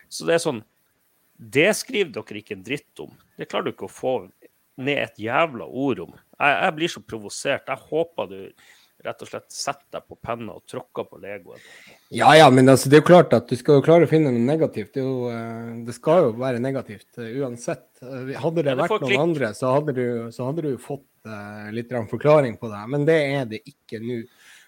Så 0.09 0.25
det 0.25 0.37
er 0.37 0.45
sånn 0.45 0.63
Det 1.39 1.69
skriver 1.77 2.11
dere 2.17 2.41
ikke 2.41 2.57
en 2.57 2.65
dritt 2.67 2.99
om. 2.99 3.11
Det 3.39 3.47
klarer 3.47 3.69
du 3.69 3.71
ikke 3.71 3.87
å 3.87 3.93
få 3.93 4.13
ned 4.79 4.97
et 5.05 5.21
jævla 5.23 5.65
ord 5.67 6.01
om. 6.03 6.17
Jeg, 6.35 6.55
jeg 6.65 6.75
blir 6.75 6.91
så 6.91 7.01
provosert. 7.03 7.69
Jeg 7.71 7.89
håper 7.89 8.27
du 8.27 8.39
rett 9.05 9.23
og 9.23 9.29
slett 9.29 9.47
setter 9.53 9.99
deg 9.99 10.07
på 10.09 10.17
penna 10.19 10.57
og 10.57 10.65
tråkker 10.67 11.07
på 11.07 11.19
legoen. 11.23 11.61
Ja, 12.11 12.33
ja, 12.35 12.49
men 12.51 12.69
altså, 12.71 12.89
det 12.91 12.99
er 12.99 13.03
jo 13.03 13.09
klart 13.09 13.33
at 13.37 13.47
du 13.49 13.55
skal 13.59 13.79
jo 13.79 13.85
klare 13.85 14.07
å 14.07 14.11
finne 14.11 14.33
noe 14.33 14.43
negativt. 14.43 14.91
Det, 14.95 15.03
er 15.03 15.07
jo, 15.07 15.29
eh, 15.31 15.71
det 15.87 15.95
skal 15.95 16.25
jo 16.25 16.33
være 16.41 16.61
negativt 16.63 17.21
eh, 17.21 17.31
uansett. 17.39 17.87
Eh, 18.03 18.33
Hadde 18.43 18.65
det 18.67 18.75
vært 18.79 18.97
noen 19.05 19.25
andre, 19.29 19.51
så 19.57 19.73
hadde 19.77 19.95
du, 19.95 20.05
så 20.35 20.49
hadde 20.49 20.65
du 20.67 20.71
fått 20.81 21.07
uh, 21.29 21.69
litt 21.75 21.93
forklaring 22.11 22.57
på 22.59 22.71
det. 22.71 22.85
Men 22.91 23.05
det 23.07 23.19
er 23.39 23.49
det 23.49 23.61
ikke 23.69 24.01
nå. 24.03 24.21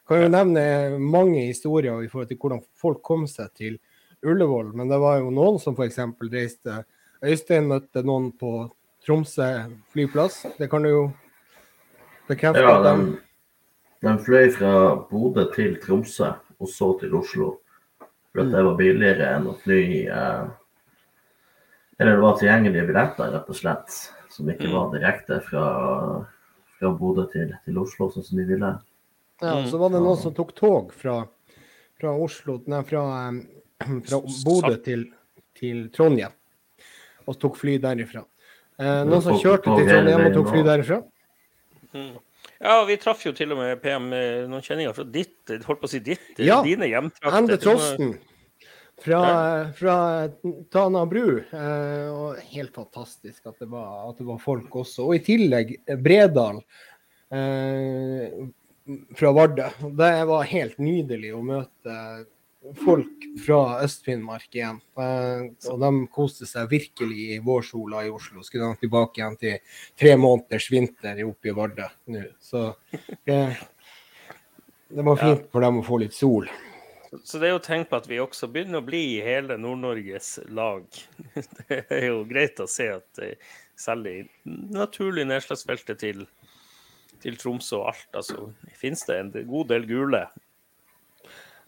Kan 0.07 0.23
jo 0.23 0.31
nevne 0.31 0.63
mange 0.99 1.43
historier 1.45 2.01
i 2.03 2.09
forhold 2.11 2.31
til 2.31 2.39
hvordan 2.41 2.63
folk 2.79 3.03
kom 3.05 3.27
seg 3.29 3.51
til 3.57 3.79
Ullevål. 4.27 4.71
Men 4.77 4.91
det 4.91 4.99
var 5.01 5.19
jo 5.19 5.31
noen 5.33 5.59
som 5.61 5.75
f.eks. 5.75 5.99
reiste 6.31 6.83
Øystein 7.21 7.67
møtte 7.69 8.01
noen 8.05 8.31
på 8.33 8.69
Tromsø 9.05 9.49
flyplass. 9.93 10.43
Det 10.57 10.69
kan 10.69 10.85
du 10.85 10.89
jo 10.89 11.03
bekrefte. 12.29 12.61
Ja, 12.61 12.79
de, 12.85 13.17
de- 14.02 14.07
de 14.07 14.18
fløy 14.23 14.52
fra 14.52 14.95
Bodø 15.10 15.45
til 15.53 15.78
Tromsø, 15.82 16.34
og 16.60 16.68
så 16.68 16.99
til 16.99 17.14
Oslo. 17.15 17.57
For 18.32 18.41
at 18.41 18.52
det 18.52 18.64
var 18.64 18.78
billigere 18.78 19.36
enn 19.36 19.48
å 19.48 19.57
fly 19.60 20.07
eh, 20.07 20.48
Eller 21.99 22.15
det 22.15 22.22
var 22.23 22.38
tilgjengelige 22.40 22.88
billetter, 22.88 23.32
rett 23.32 23.49
og 23.49 23.56
slett. 23.56 23.98
Som 24.32 24.48
ikke 24.49 24.72
var 24.72 24.88
direkte 24.94 25.41
fra, 25.44 26.26
fra 26.80 26.90
Bodø 26.98 27.28
til, 27.32 27.52
til 27.65 27.78
Oslo, 27.78 28.07
sånn 28.10 28.23
som 28.26 28.38
de 28.40 28.45
ville. 28.45 28.72
Ja, 29.41 29.56
Mm. 29.60 29.68
så 29.69 29.78
var 29.78 29.90
det 29.90 29.99
noen 30.02 30.18
som 30.18 30.34
tok 30.34 30.56
tog 30.56 30.91
fra, 30.94 31.28
fra 31.99 32.11
Oslo, 32.18 32.60
nei, 32.68 32.82
fra, 32.84 33.03
fra 34.07 34.19
Bodø 34.45 34.76
til, 34.84 35.07
til 35.57 35.90
Trondheim, 35.94 36.32
og 37.28 37.38
tok 37.40 37.57
fly 37.57 37.78
derifra. 37.78 38.23
Eh, 38.80 39.03
noen 39.06 39.22
som 39.22 39.38
kjørte 39.38 39.76
til 39.78 39.86
Trondheim 39.90 40.26
og 40.26 40.34
tok 40.40 40.49
fly 40.56 40.64
derifra. 40.64 41.02
Ja, 42.61 42.75
vi 42.85 42.97
traff 43.01 43.23
jo 43.25 43.33
til 43.33 43.55
og 43.55 43.57
med 43.57 43.79
PM 43.81 44.11
noen 44.11 44.61
kjenninger 44.61 44.93
fra 44.93 45.05
ditt, 45.09 45.39
holdt 45.65 45.81
på 45.81 45.89
å 45.89 45.91
si 45.91 46.01
ditt, 46.05 46.27
Ja, 46.38 46.59
dine 46.65 46.89
hjemtrakter. 46.91 47.39
Ende 47.39 47.57
Trosten 47.61 48.19
fra, 49.03 49.73
fra 49.73 50.29
Tana 50.71 51.05
bru. 51.05 51.43
Eh, 51.51 52.07
og 52.11 52.41
helt 52.53 52.75
fantastisk 52.75 53.45
at 53.49 53.59
det, 53.59 53.69
var, 53.71 54.09
at 54.09 54.19
det 54.21 54.27
var 54.27 54.41
folk 54.41 54.75
også. 54.83 55.07
Og 55.07 55.17
i 55.17 55.23
tillegg 55.25 55.73
eh, 55.79 55.97
Bredal 56.01 56.61
eh, 57.33 58.43
fra 59.17 59.33
Vardø. 59.35 59.69
Det 59.97 60.11
var 60.29 60.51
helt 60.51 60.77
nydelig 60.81 61.33
å 61.38 61.43
møte 61.45 61.97
folk 62.83 63.25
fra 63.45 63.81
Øst-Finnmark 63.83 64.55
igjen. 64.55 64.79
Eh, 64.99 65.45
og 65.71 65.81
de 65.81 65.91
koste 66.13 66.47
seg 66.49 66.69
virkelig 66.71 67.27
i 67.35 67.39
vårsola 67.43 68.05
i 68.05 68.11
Oslo. 68.13 68.43
Skulle 68.45 68.69
de 68.71 68.85
tilbake 68.85 69.21
igjen 69.21 69.38
til 69.41 69.77
tre 69.99 70.15
måneders 70.19 70.69
vinter 70.71 71.23
oppe 71.25 71.51
i 71.51 71.55
Vardø 71.57 71.88
nå. 72.13 72.25
Så 72.41 72.67
eh, 73.25 73.63
det 74.91 75.07
var 75.07 75.21
fint 75.21 75.47
for 75.51 75.65
dem 75.65 75.79
å 75.81 75.88
få 75.88 76.01
litt 76.03 76.15
sol. 76.17 76.49
Så 77.23 77.41
det 77.41 77.49
er 77.49 77.57
jo 77.57 77.63
tegn 77.63 77.83
på 77.89 77.97
at 77.99 78.05
vi 78.07 78.21
også 78.23 78.47
begynner 78.51 78.79
å 78.79 78.88
bli 78.88 79.01
i 79.17 79.23
hele 79.25 79.57
Nord-Norges 79.59 80.38
lag. 80.55 80.85
Det 81.67 81.81
er 81.91 82.05
jo 82.05 82.21
greit 82.29 82.61
å 82.63 82.69
se 82.71 82.88
at 82.93 83.19
eh, 83.23 83.49
selv 83.75 84.07
i 84.07 84.21
naturlig 84.71 85.25
nedslagsfeltet 85.27 85.99
til, 85.99 86.23
til 87.19 87.35
Tromsø 87.41 87.81
og 87.81 87.89
Alta, 87.91 88.23
så 88.23 88.47
finnes 88.79 89.03
det 89.09 89.17
en 89.17 89.33
god 89.49 89.73
del 89.73 89.89
gule. 89.89 90.23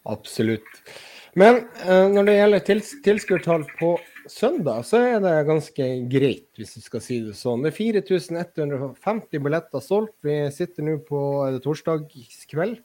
Absolutt. 0.03 0.67
Men 1.39 1.63
eh, 1.87 2.07
når 2.13 2.27
det 2.27 2.35
gjelder 2.37 2.65
tils 2.67 2.89
tilskuertall 3.05 3.63
på 3.79 3.95
søndag, 4.29 4.83
så 4.87 4.99
er 5.01 5.23
det 5.23 5.33
ganske 5.47 5.87
greit, 6.11 6.45
hvis 6.59 6.75
vi 6.77 6.83
skal 6.85 7.03
si 7.03 7.19
det 7.25 7.35
sånn. 7.39 7.63
Det 7.65 7.73
er 7.73 7.79
4150 7.79 9.41
billetter 9.43 9.83
solgt. 9.83 10.15
Vi 10.25 10.37
sitter 10.53 10.85
nå 10.85 10.99
på 11.07 11.21
torsdagskveld. 11.65 12.77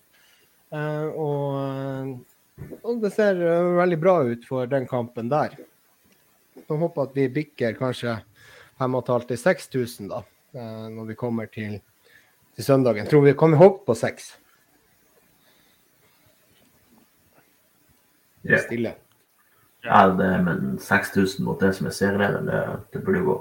Eh, 0.73 1.07
og, 1.13 1.45
eh, 1.61 2.73
og 2.81 3.05
det 3.05 3.13
ser 3.15 3.43
veldig 3.79 4.01
bra 4.01 4.17
ut 4.31 4.49
for 4.49 4.71
den 4.71 4.89
kampen 4.89 5.31
der. 5.33 5.59
Så 6.65 6.81
håper 6.81 7.07
at 7.07 7.15
vi 7.17 7.29
bikker 7.37 7.77
kanskje 7.79 8.17
5.500 8.81 9.29
til 9.29 9.45
6.000 9.45 10.11
da, 10.11 10.25
når 10.91 11.13
vi 11.13 11.17
kommer 11.19 11.47
til, 11.51 11.79
til 12.55 12.67
søndagen. 12.67 13.07
Tror 13.11 13.23
vi 13.25 13.37
kommer 13.39 13.61
vi 13.63 13.71
på 13.87 13.95
6000. 13.95 14.48
Stille. 18.65 18.95
Ja, 19.87 20.07
det, 20.11 20.29
men 20.43 20.79
6000 20.83 21.45
mot 21.47 21.61
det 21.63 21.73
som 21.77 21.87
er 21.87 21.95
serieleder, 21.95 22.43
det, 22.49 22.63
det 22.95 23.03
burde 23.07 23.21
jo 23.23 23.29
gå. 23.33 23.37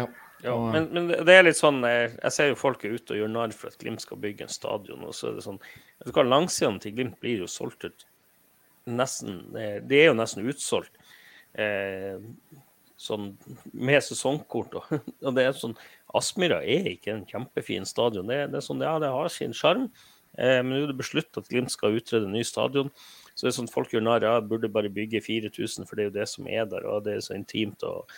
Ja. 0.00 0.06
Ja, 0.44 0.52
men, 0.72 0.90
men 0.92 1.06
det 1.08 1.32
er 1.32 1.46
litt 1.46 1.56
sånn 1.56 1.78
Jeg 1.80 2.28
ser 2.34 2.50
jo 2.50 2.58
folk 2.60 2.82
er 2.84 2.92
ute 2.98 3.14
og 3.14 3.18
gjør 3.22 3.30
narr 3.32 3.54
for 3.56 3.72
at 3.72 3.78
Glimt 3.80 4.02
skal 4.04 4.18
bygge 4.20 4.44
en 4.44 4.52
stadion. 4.52 5.06
og 5.08 5.14
så 5.16 5.30
er 5.30 5.38
det 5.38 5.46
sånn, 5.46 5.56
vet 5.96 6.10
du 6.10 6.12
hva, 6.12 6.26
Langsidene 6.28 6.82
til 6.82 6.92
Glimt 6.92 7.16
blir 7.22 7.40
jo 7.40 7.48
solgt 7.50 7.86
ut 7.88 8.04
nesten 8.86 9.56
eh, 9.56 9.80
De 9.82 9.98
er 9.98 10.10
jo 10.10 10.16
nesten 10.18 10.46
utsolgt. 10.46 10.94
Eh, 11.56 12.18
sånn 13.00 13.30
med 13.72 14.04
sesongkort. 14.04 14.76
Og, 14.78 14.98
og 15.26 15.36
det 15.36 15.46
er 15.46 15.56
sånn 15.56 15.76
Aspmyra 16.16 16.62
er 16.62 16.92
ikke 16.94 17.12
en 17.12 17.26
kjempefin 17.28 17.88
stadion. 17.88 18.30
Det, 18.30 18.46
det 18.52 18.60
er 18.60 18.66
sånn, 18.66 18.84
ja, 18.84 18.96
det 19.02 19.12
har 19.12 19.32
sin 19.32 19.56
sjarm, 19.56 19.88
eh, 20.38 20.60
men 20.62 20.72
nå 20.72 20.82
er 20.84 20.92
det 20.92 21.00
besluttet 21.00 21.42
at 21.42 21.50
Glimt 21.50 21.74
skal 21.74 21.98
utrede 21.98 22.28
en 22.28 22.36
ny 22.36 22.44
stadion. 22.46 22.92
Så 23.36 23.44
det 23.44 23.52
er 23.52 23.56
sånn 23.58 23.68
folk 23.68 23.92
gjør 23.92 24.06
narr 24.06 24.24
av, 24.24 24.46
burde 24.48 24.72
bare 24.72 24.88
bygge 24.88 25.20
4000, 25.20 25.84
for 25.84 25.98
det 25.98 26.06
er 26.06 26.08
jo 26.08 26.14
det 26.14 26.28
som 26.30 26.48
er 26.48 26.64
der, 26.70 26.86
og 26.88 27.04
det 27.04 27.18
er 27.18 27.24
så 27.26 27.36
intimt. 27.36 27.84
og 27.84 28.08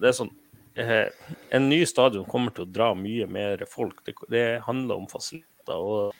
det 0.00 0.10
er 0.10 0.16
sånn 0.18 0.32
eh, 0.74 1.08
En 1.54 1.68
ny 1.70 1.84
stadion 1.86 2.26
kommer 2.26 2.54
til 2.54 2.66
å 2.66 2.72
dra 2.74 2.90
mye 2.98 3.28
mer 3.30 3.62
folk. 3.70 4.02
Det, 4.06 4.16
det 4.34 4.44
handler 4.66 4.98
om 4.98 5.06
fasiliteter. 5.10 5.78
og 5.78 6.14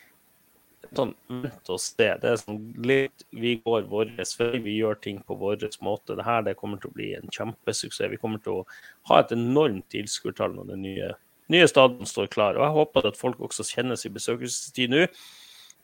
sånn, 0.94 1.14
Vent 1.28 1.72
og 1.74 1.81
se. 1.82 2.06
Det 2.22 2.31
er 2.31 2.39
sånn 2.39 2.60
litt 2.86 3.24
Vi 3.35 3.56
går 3.64 3.89
vår 3.90 4.12
vei, 4.18 4.51
vi 4.62 4.76
gjør 4.78 5.01
ting 5.02 5.18
på 5.26 5.36
vår 5.40 5.66
måte. 5.82 6.14
Det 6.14 6.26
her 6.26 6.44
det 6.47 6.55
kommer 6.60 6.78
til 6.78 6.93
å 6.93 6.98
bli 6.98 7.10
en 7.18 7.35
kjempesuksess. 7.35 8.12
Vi 8.12 8.20
kommer 8.20 8.43
til 8.44 8.60
å 8.60 8.66
ha 9.10 9.18
et 9.22 9.35
enormt 9.35 9.89
tilskuertall 9.94 10.55
når 10.55 10.70
den 10.74 10.86
nye, 10.86 11.10
nye 11.51 11.66
stadion 11.70 12.06
står 12.06 12.31
klar. 12.31 12.60
Og 12.60 12.68
jeg 12.68 12.76
håper 12.78 13.10
at 13.10 13.18
folk 13.18 13.43
også 13.43 13.66
kjenner 13.66 13.98
sin 13.98 14.14
besøkelsestid 14.14 14.94
nå. 14.94 15.09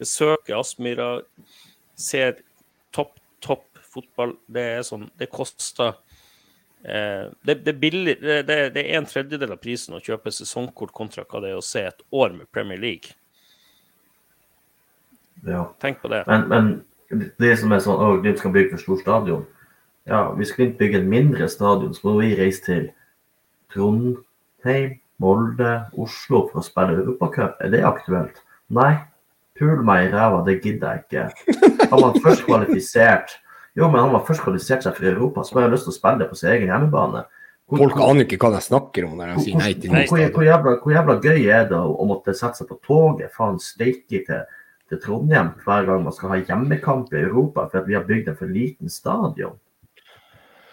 Besøker 0.01 0.61
Aspmyra, 0.61 1.11
ser 2.01 2.39
topp, 2.95 3.17
topp 3.41 3.81
fotball. 3.91 4.37
Det 4.47 4.67
er 4.77 4.85
sånn 4.87 5.09
Det 5.19 5.31
koster 5.33 5.95
eh, 6.83 7.31
det, 7.43 7.61
det, 7.65 7.73
er 7.75 7.81
billig, 7.81 8.17
det, 8.23 8.43
det, 8.75 8.85
er 8.85 8.99
en 8.99 9.09
tredjedel 9.09 9.57
av 9.57 9.63
prisen 9.63 9.97
å 9.97 10.03
kjøpe 10.05 10.33
sesongkort 10.35 10.95
kontra 10.97 11.27
hva 11.27 11.43
det 11.45 11.55
er 11.55 11.59
å 11.59 11.65
se 11.65 11.85
et 11.89 12.05
år 12.11 12.37
med 12.37 12.51
Premier 12.55 12.81
League. 12.81 13.17
Ja. 15.47 15.67
Tenk 15.81 16.03
på 16.03 16.11
det. 16.13 16.25
Men, 16.29 16.49
men 16.51 17.31
det 17.41 17.57
som 17.59 17.73
er 17.73 17.83
sånn, 17.83 18.01
å, 18.01 18.19
Glimt 18.23 18.41
skal 18.41 18.55
bygge 18.55 18.77
for 18.77 18.85
stor 18.85 19.05
stadion. 19.05 19.47
Ja, 20.09 20.29
hvis 20.37 20.55
Glimt 20.57 20.79
bygger 20.81 21.03
en 21.03 21.13
mindre 21.13 21.49
stadion, 21.51 21.95
så 21.97 22.09
må 22.09 22.19
vi 22.21 22.35
reise 22.39 22.65
til 22.67 22.91
Trondheim, 23.75 24.99
Molde, 25.21 25.73
Oslo 26.01 26.47
for 26.49 26.63
å 26.63 26.65
spille 26.65 26.97
Europacup. 27.03 27.59
Er 27.61 27.75
det 27.75 27.83
aktuelt? 27.85 28.41
Nei. 28.73 28.95
Pul 29.61 29.83
meg 29.85 30.07
i 30.07 30.13
ræva, 30.15 30.41
det 30.47 30.63
gidder 30.65 30.97
jeg 30.97 31.03
ikke. 31.05 31.69
Har 31.91 32.01
man 32.01 32.21
først 32.23 32.45
kvalifisert 32.47 33.37
Jo, 33.79 33.87
men 33.89 34.01
han 34.01 34.11
var 34.13 34.25
først 34.27 34.43
kvalifisert 34.43 34.83
seg 34.83 34.97
for 34.97 35.07
Europa, 35.07 35.45
så 35.47 35.55
har 35.55 35.69
jeg 35.69 35.73
lyst 35.77 35.87
til 35.87 35.93
å 35.93 35.99
spille 35.99 36.19
det 36.19 36.27
på 36.31 36.37
sin 36.41 36.51
egen 36.51 36.69
hjemmebane. 36.73 37.21
Hvor- 37.71 37.79
Folk 37.85 38.01
aner 38.03 38.25
ikke 38.27 38.39
hva 38.43 38.51
de 38.57 38.61
snakker 38.67 39.05
om 39.07 39.13
når 39.17 39.29
de 39.37 39.45
sier 39.45 39.57
nei 39.61 39.73
til 39.79 39.91
hvor, 39.95 40.25
hvor, 40.35 40.43
jævla, 40.43 40.73
hvor 40.83 40.93
jævla 40.97 41.15
gøy 41.23 41.45
er 41.47 41.69
det 41.71 41.79
å, 41.79 41.93
å 42.03 42.07
måtte 42.09 42.35
sette 42.35 42.59
seg 42.59 42.67
på 42.73 42.81
toget 42.89 43.31
faen 43.37 43.61
steike 43.63 44.25
til, 44.27 44.41
til 44.91 44.99
Trondheim 45.05 45.53
hver 45.63 45.87
gang 45.87 46.03
man 46.03 46.13
skal 46.17 46.33
ha 46.35 46.41
hjemmekamp 46.43 47.15
i 47.15 47.23
Europa 47.23 47.69
for 47.71 47.79
at 47.79 47.87
vi 47.87 47.95
har 47.95 48.03
bygd 48.09 48.33
en 48.33 48.37
for 48.41 48.51
liten 48.51 48.91
stadion? 48.91 49.55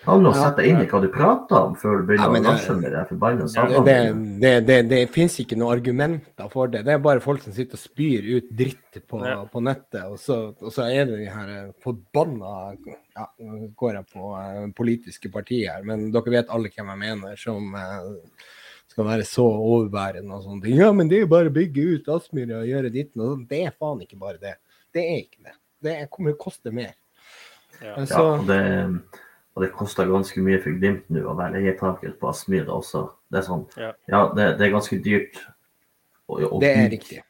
Ta 0.08 0.16
nå 0.16 0.30
om 0.32 0.36
Sett 0.38 0.56
deg 0.62 0.70
inn 0.72 0.80
i 0.80 0.86
hva 0.88 1.00
du 1.04 1.08
prater 1.12 1.58
om 1.60 1.74
før 1.76 1.98
du 2.00 2.06
begynner 2.08 2.30
ja, 2.30 2.32
å 2.32 2.44
det- 2.44 2.52
rushe 2.56 2.76
med 2.80 2.94
de 2.96 3.02
forbanna 3.10 3.44
Det, 3.44 3.52
sakene. 3.54 4.40
det, 4.40 4.52
det, 4.70 4.78
det 4.90 5.00
finnes 5.12 5.36
ikke 5.44 5.58
noen 5.60 5.74
argumenter 5.76 6.52
for 6.54 6.72
det. 6.72 6.86
Det 6.88 6.94
er 6.96 7.02
bare 7.04 7.20
folk 7.24 7.42
som 7.44 7.52
sitter 7.58 7.76
og 7.76 7.82
spyr 7.84 8.30
ut 8.38 8.48
dritt 8.56 9.02
på, 9.12 9.20
Ja. 9.26 9.42
på 9.52 9.60
nettet. 9.68 10.06
Og 10.08 10.16
så, 10.24 10.38
og 10.62 10.72
så 10.72 10.88
er 10.88 11.06
det 11.10 11.18
de 11.20 11.28
her 11.34 11.50
eh, 11.58 11.74
forbanna 11.84 12.54
ja, 13.18 13.28
går 13.76 13.94
jeg 14.00 14.06
på 14.14 14.32
eh, 14.40 14.64
politiske 14.78 15.30
partier 15.34 15.84
men 15.84 16.08
dere 16.16 16.32
vet 16.38 16.50
alle 16.56 16.72
hvem 16.72 16.88
jeg 16.94 17.04
mener, 17.04 17.36
som 17.36 17.76
eh, 17.76 18.10
skal 18.88 19.06
være 19.12 19.26
så 19.28 19.44
overbærende 19.44 20.32
og 20.34 20.44
sånne 20.48 20.64
ting. 20.64 20.78
Ja, 20.80 20.92
men 20.96 21.10
det 21.12 21.18
er 21.20 21.26
jo 21.28 21.34
bare 21.36 21.52
å 21.52 21.54
bygge 21.60 21.84
ut 21.98 22.08
Aspmyra 22.16 22.62
og 22.64 22.72
gjøre 22.72 22.94
ditten 22.96 23.22
og 23.22 23.34
sånn. 23.36 23.46
Det 23.52 23.60
er 23.68 23.76
faen 23.76 24.00
ikke 24.08 24.18
bare 24.24 24.40
det. 24.40 24.56
Det 24.96 25.04
er 25.04 25.20
ikke 25.28 25.44
det. 25.52 25.58
Det 25.84 25.98
kommer 26.10 26.32
til 26.32 26.40
å 26.40 26.44
koste 26.48 26.72
mer. 26.74 26.96
Ja. 27.84 27.94
så, 28.08 28.14
Ja, 28.16 28.22
og 28.40 28.48
det, 28.48 28.62
og 29.58 29.64
det 29.66 29.72
koster 29.74 30.06
ganske 30.06 30.38
mye 30.46 30.60
for 30.62 30.76
Glimt 30.78 31.08
nå 31.10 31.24
å 31.26 31.34
være 31.36 31.58
leietaker 31.58 32.12
på 32.22 32.30
Aspmyra 32.30 32.76
også. 32.78 33.08
Det 33.34 33.40
er 33.42 33.46
sånn, 33.48 33.64
Ja. 33.82 33.92
ja, 34.08 34.20
det, 34.38 34.46
det 34.60 34.68
er 34.68 34.76
ganske 34.76 35.00
dyrt 35.02 35.40
å, 36.30 36.38
å 36.46 36.60
det 36.62 36.70
er 36.70 36.84
bygge- 36.84 36.92
riktig. 36.94 37.22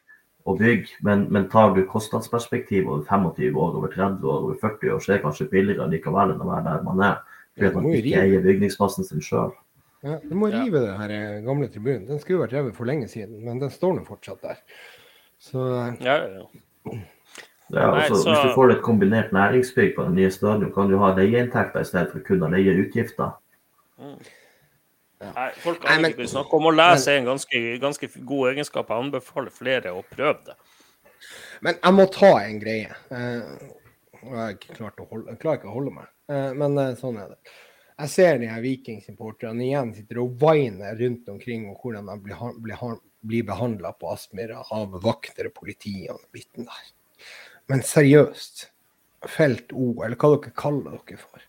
å 0.44 0.54
bygge, 0.58 0.98
men, 1.08 1.24
men 1.32 1.48
tar 1.48 1.72
du 1.74 1.80
kostnadsperspektiv 1.88 2.84
over 2.88 3.06
25 3.08 3.56
år, 3.56 3.78
over 3.80 3.88
30 3.96 4.28
år, 4.28 4.42
over 4.44 4.60
40 4.60 4.92
år, 4.92 5.00
så 5.00 5.12
er 5.12 5.16
det 5.16 5.24
kanskje 5.24 5.48
billigere 5.50 5.88
likevel 5.88 6.34
enn 6.36 6.44
å 6.44 6.50
være 6.52 6.64
der 6.68 6.84
man 6.84 7.00
er. 7.00 7.16
Fordi 7.56 7.74
man 7.74 7.88
ikke 7.90 8.04
rive. 8.04 8.20
eier 8.22 8.44
bygningsmassen 8.44 9.08
sin 9.08 9.24
sjøl. 9.24 9.50
Ja, 10.04 10.18
du 10.22 10.34
må 10.38 10.52
Ja. 10.52 10.60
rive 10.62 10.84
den 10.84 11.00
her 11.00 11.10
eh, 11.10 11.40
gamle 11.42 11.66
tribunen. 11.72 12.04
Den 12.06 12.20
skulle 12.20 12.44
vært 12.46 12.52
revet 12.54 12.76
for 12.76 12.84
lenge 12.86 13.08
siden, 13.10 13.40
men 13.44 13.58
den 13.58 13.70
står 13.74 13.96
nå 13.96 14.04
fortsatt 14.06 14.44
der. 14.44 14.60
Så 15.40 15.58
eh, 15.74 15.96
Ja, 16.04 16.18
ja, 16.28 16.44
ja. 16.44 16.98
Ja, 17.70 17.90
Nei, 17.90 18.04
altså, 18.06 18.22
så- 18.22 18.30
Hvis 18.32 18.48
du 18.48 18.54
får 18.54 18.70
et 18.72 18.82
kombinert 18.82 19.32
næringsbygg 19.32 19.94
på 19.96 20.04
den 20.06 20.14
nye 20.14 20.30
stadion, 20.30 20.72
kan 20.72 20.88
du 20.88 20.96
ha 20.98 21.12
leieinntekter 21.14 21.80
i 21.80 21.84
stedet 21.84 22.12
for 22.12 22.20
kun 22.20 22.40
å 22.40 22.48
leie 22.50 22.72
utgifter. 22.80 23.34
Nei, 23.98 25.50
folk 25.58 25.82
Nei, 25.82 25.92
aner 25.92 26.02
men- 26.02 26.10
ikke 26.12 26.22
blitt 26.22 26.30
snakket 26.30 26.54
om. 26.54 26.68
Å 26.70 26.74
lese 26.74 27.06
men... 27.10 27.18
en 27.18 27.28
ganske, 27.32 27.62
ganske 27.82 28.08
god 28.24 28.52
egenskap. 28.52 28.88
Jeg 28.88 29.04
anbefaler 29.04 29.50
flere 29.50 29.92
å 29.92 30.04
prøve 30.08 30.44
det. 30.46 30.54
Men 31.60 31.74
jeg 31.82 31.94
må 31.94 32.06
ta 32.14 32.32
en 32.38 32.60
greie. 32.62 32.94
Eh, 33.10 33.48
jeg, 34.22 34.58
har 34.78 34.92
å 35.02 35.08
holde, 35.10 35.32
jeg 35.32 35.40
klarer 35.42 35.58
ikke 35.58 35.70
å 35.70 35.74
holde 35.74 35.94
meg, 35.96 36.06
eh, 36.30 36.52
men 36.54 36.78
eh, 36.78 36.94
sånn 37.00 37.18
er 37.18 37.32
det. 37.34 37.56
Jeg 37.98 38.12
ser 38.12 38.38
de 38.38 38.46
her 38.46 38.62
Vikingsupporterne 38.62 39.64
igjen 39.66 39.90
sitter 39.96 40.20
og 40.22 40.36
whiner 40.38 40.94
rundt 41.00 41.28
omkring 41.32 41.66
om 41.68 41.74
hvordan 41.82 42.06
de 42.06 42.14
blir, 42.22 42.36
blir, 42.62 43.00
blir 43.26 43.42
behandla 43.48 43.90
på 43.98 44.12
Aspmyra 44.12 44.62
av 44.70 44.94
vakter 45.02 45.50
og 45.50 45.54
politi 45.58 46.06
og 46.06 46.20
den 46.20 46.30
biten 46.38 46.68
der. 46.68 46.84
Men 47.68 47.84
seriøst, 47.84 48.68
felt 49.28 49.74
O, 49.76 49.92
eller 50.04 50.16
hva 50.16 50.32
dere 50.36 50.54
kaller 50.56 50.96
dere 50.96 51.20
for. 51.20 51.44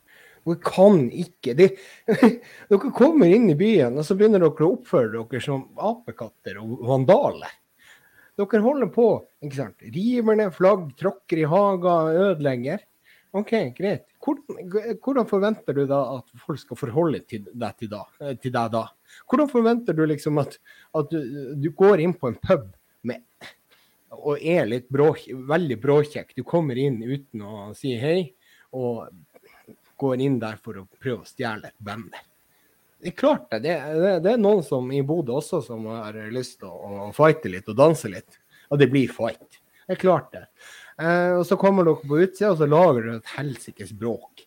Dere 0.48 0.60
kan 0.66 1.06
ikke 1.14 1.56
de, 1.58 1.70
Dere 2.72 2.92
kommer 2.96 3.32
inn 3.32 3.48
i 3.52 3.58
byen, 3.60 3.98
og 4.00 4.08
så 4.08 4.18
begynner 4.20 4.44
dere 4.44 4.68
å 4.68 4.76
oppføre 4.76 5.14
dere 5.16 5.42
som 5.44 5.68
apekatter 5.76 6.60
og 6.62 6.84
vandaler. 6.90 7.56
Dere 8.40 8.64
holder 8.64 8.92
på, 8.96 9.08
ikke 9.44 9.58
sant. 9.58 9.90
River 9.96 10.40
ned 10.40 10.54
flagg, 10.56 10.88
tråkker 11.00 11.44
i 11.44 11.50
hager, 11.50 12.14
ødelegger. 12.30 12.86
OK, 13.38 13.52
greit. 13.78 14.08
Hvordan, 14.26 14.96
hvordan 15.04 15.28
forventer 15.30 15.76
du 15.78 15.84
da 15.88 16.00
at 16.16 16.32
folk 16.42 16.60
skal 16.60 16.80
forholde 16.80 17.20
til 17.30 17.44
deg, 17.52 17.76
til 17.78 17.92
da, 17.92 18.02
eh, 18.24 18.34
til 18.42 18.54
deg 18.56 18.72
da? 18.74 18.88
Hvordan 19.30 19.52
forventer 19.52 19.96
du 19.96 20.02
liksom 20.10 20.40
at, 20.42 20.58
at 20.98 21.12
du, 21.14 21.54
du 21.62 21.70
går 21.78 22.02
inn 22.04 22.16
på 22.18 22.32
en 22.32 22.40
pub 22.42 22.66
og 24.16 24.42
er 24.42 24.68
litt 24.70 24.90
brå, 24.90 25.12
veldig 25.50 25.78
bråkjekk. 25.82 26.34
Du 26.38 26.44
kommer 26.48 26.80
inn 26.80 27.02
uten 27.04 27.44
å 27.46 27.70
si 27.78 27.96
hei, 28.00 28.34
og 28.76 29.08
går 30.00 30.26
inn 30.26 30.40
der 30.42 30.60
for 30.64 30.80
å 30.80 30.88
prøve 31.00 31.24
å 31.24 31.30
stjele 31.30 31.72
et 31.72 31.80
banner. 31.84 32.26
Det 33.00 33.14
er 33.14 33.16
klart 33.16 33.48
det. 33.52 33.62
Det, 33.64 33.76
det, 33.96 34.14
det 34.26 34.34
er 34.34 34.42
noen 34.42 34.62
som 34.66 34.90
i 34.92 35.02
Bodø 35.06 35.38
også 35.40 35.62
som 35.64 35.88
har 35.92 36.18
lyst 36.34 36.60
til 36.60 36.72
å, 36.72 37.08
å 37.08 37.10
fighte 37.16 37.52
litt 37.52 37.70
og 37.72 37.78
danse 37.80 38.12
litt. 38.12 38.40
Og 38.70 38.80
det 38.82 38.90
blir 38.92 39.12
fight. 39.12 39.60
Det 39.88 39.96
er 39.96 40.02
klart 40.02 40.34
det. 40.36 40.46
Eh, 41.00 41.34
og 41.40 41.46
så 41.48 41.58
kommer 41.60 41.88
dere 41.88 42.04
på 42.04 42.20
utsida, 42.20 42.52
og 42.52 42.60
så 42.60 42.68
lager 42.70 43.06
dere 43.06 43.22
et 43.22 43.36
helsikes 43.38 43.94
bråk. 43.96 44.44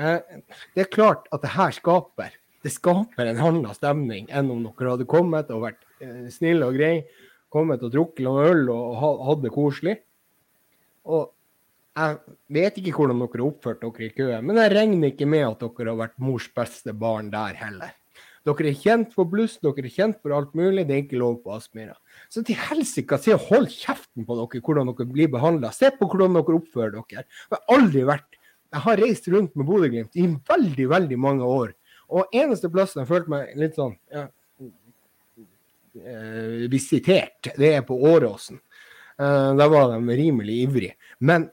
Eh, 0.00 0.40
det 0.74 0.86
er 0.86 0.92
klart 0.92 1.28
at 1.34 1.44
det 1.44 1.52
her 1.58 1.76
skaper 1.76 2.38
det 2.60 2.72
skaper 2.74 3.30
en 3.30 3.40
annen 3.40 3.72
stemning 3.76 4.26
enn 4.28 4.50
om 4.52 4.64
dere 4.66 4.94
hadde 4.94 5.08
kommet 5.08 5.48
og 5.54 5.64
vært 5.64 5.84
eh, 6.04 6.28
snille 6.32 6.68
og 6.68 6.76
greie, 6.76 7.06
kommet 7.52 7.82
og 7.84 7.92
drukket 7.92 8.24
noe 8.26 8.48
øl 8.50 8.66
og 8.72 8.96
ha, 9.00 9.12
hatt 9.30 9.44
det 9.44 9.52
koselig. 9.54 9.96
Og 11.10 11.30
jeg 12.00 12.18
vet 12.54 12.76
ikke 12.78 12.94
hvordan 12.96 13.22
dere 13.22 13.40
har 13.40 13.46
oppført 13.48 13.80
dere 13.82 14.06
i 14.06 14.12
køen, 14.14 14.44
men 14.46 14.60
jeg 14.62 14.74
regner 14.76 15.10
ikke 15.10 15.28
med 15.28 15.46
at 15.48 15.64
dere 15.64 15.90
har 15.90 16.04
vært 16.04 16.20
mors 16.22 16.46
beste 16.54 16.94
barn 16.96 17.32
der 17.32 17.58
heller. 17.58 17.96
Dere 18.48 18.70
er 18.70 18.76
kjent 18.78 19.10
for 19.12 19.28
bluss, 19.28 19.58
dere 19.60 19.84
er 19.84 19.92
kjent 19.92 20.20
for 20.22 20.32
alt 20.32 20.54
mulig, 20.56 20.86
det 20.88 20.94
er 20.94 21.02
ikke 21.02 21.20
lov 21.20 21.42
på 21.44 21.52
Aspmyra. 21.52 21.96
Så 22.32 22.44
til 22.46 22.56
helsike, 22.56 23.18
se 23.20 23.36
hold 23.48 23.68
kjeften 23.74 24.24
på 24.24 24.36
dere 24.38 24.62
hvordan 24.64 24.92
dere 24.92 25.08
blir 25.10 25.28
behandla. 25.32 25.74
Se 25.76 25.90
på 25.92 26.08
hvordan 26.08 26.38
dere 26.38 26.56
oppfører 26.56 26.94
dere. 26.96 27.26
Jeg 27.26 27.58
har 27.58 27.66
aldri 27.76 28.06
vært 28.08 28.38
Jeg 28.70 28.84
har 28.84 29.00
reist 29.02 29.24
rundt 29.26 29.56
med 29.58 29.66
Bodø-Glimt 29.66 30.14
i 30.14 30.28
veldig, 30.46 30.84
veldig 30.92 31.16
mange 31.18 31.42
år. 31.42 31.72
Og 32.06 32.30
eneste 32.30 32.68
plassen 32.70 33.00
jeg 33.00 33.08
følte 33.08 33.32
meg 33.32 33.56
litt 33.58 33.74
sånn 33.74 33.96
ja, 34.14 34.28
visitert, 36.70 37.50
det 37.58 37.74
er 37.74 37.82
på 37.86 37.96
Åråsen. 38.10 38.60
Uh, 39.20 39.52
der 39.56 39.68
var 39.68 39.90
de 39.92 40.16
rimelig 40.16 40.62
ivrige. 40.64 40.94
Men 41.18 41.50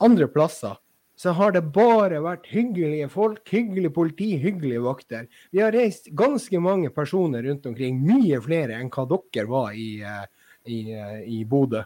andre 0.00 0.28
plasser 0.28 0.78
så 1.20 1.34
har 1.36 1.52
det 1.52 1.66
bare 1.74 2.22
vært 2.24 2.46
hyggelige 2.48 3.10
folk, 3.12 3.42
hyggelig 3.52 3.90
politi, 3.92 4.30
hyggelige 4.40 4.80
vakter. 4.80 5.26
Vi 5.52 5.60
har 5.60 5.74
reist 5.76 6.08
ganske 6.16 6.60
mange 6.64 6.88
personer 6.96 7.44
rundt 7.44 7.66
omkring, 7.68 7.98
mye 8.00 8.38
flere 8.40 8.78
enn 8.80 8.88
hva 8.88 9.04
dere 9.10 9.44
var 9.50 9.74
i, 9.76 9.90
eh, 10.00 10.24
i, 10.64 10.78
eh, 10.96 11.18
i 11.28 11.44
Bodø, 11.44 11.84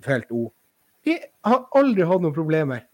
felt 0.00 0.32
O. 0.32 0.46
Vi 1.04 1.18
har 1.44 1.66
aldri 1.76 2.06
hatt 2.08 2.22
noen 2.24 2.32
problemer. 2.32 2.86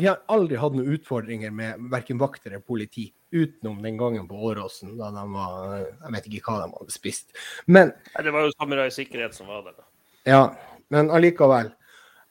Vi 0.00 0.06
har 0.08 0.22
aldri 0.32 0.56
hatt 0.60 0.72
noen 0.76 0.94
utfordringer 0.96 1.52
med 1.52 1.82
verken 1.92 2.18
vakter 2.20 2.54
eller 2.54 2.64
politi, 2.64 3.10
utenom 3.36 3.82
den 3.84 3.98
gangen 4.00 4.26
på 4.28 4.38
Åråsen, 4.50 4.96
da 4.98 5.10
de 5.14 5.24
var 5.34 5.84
Jeg 5.84 6.14
vet 6.16 6.28
ikke 6.30 6.42
hva 6.48 6.64
de 6.64 6.72
hadde 6.78 6.94
spist. 6.94 7.34
Men 7.66 7.92
Det 8.16 8.32
var 8.32 8.48
jo 8.48 8.54
Samurai 8.56 8.88
Sikkerhet 8.94 9.36
som 9.36 9.46
var 9.52 9.62
der. 9.68 9.76
da. 9.76 9.84
Ja, 10.26 10.42
men 10.90 11.10
allikevel. 11.10 11.72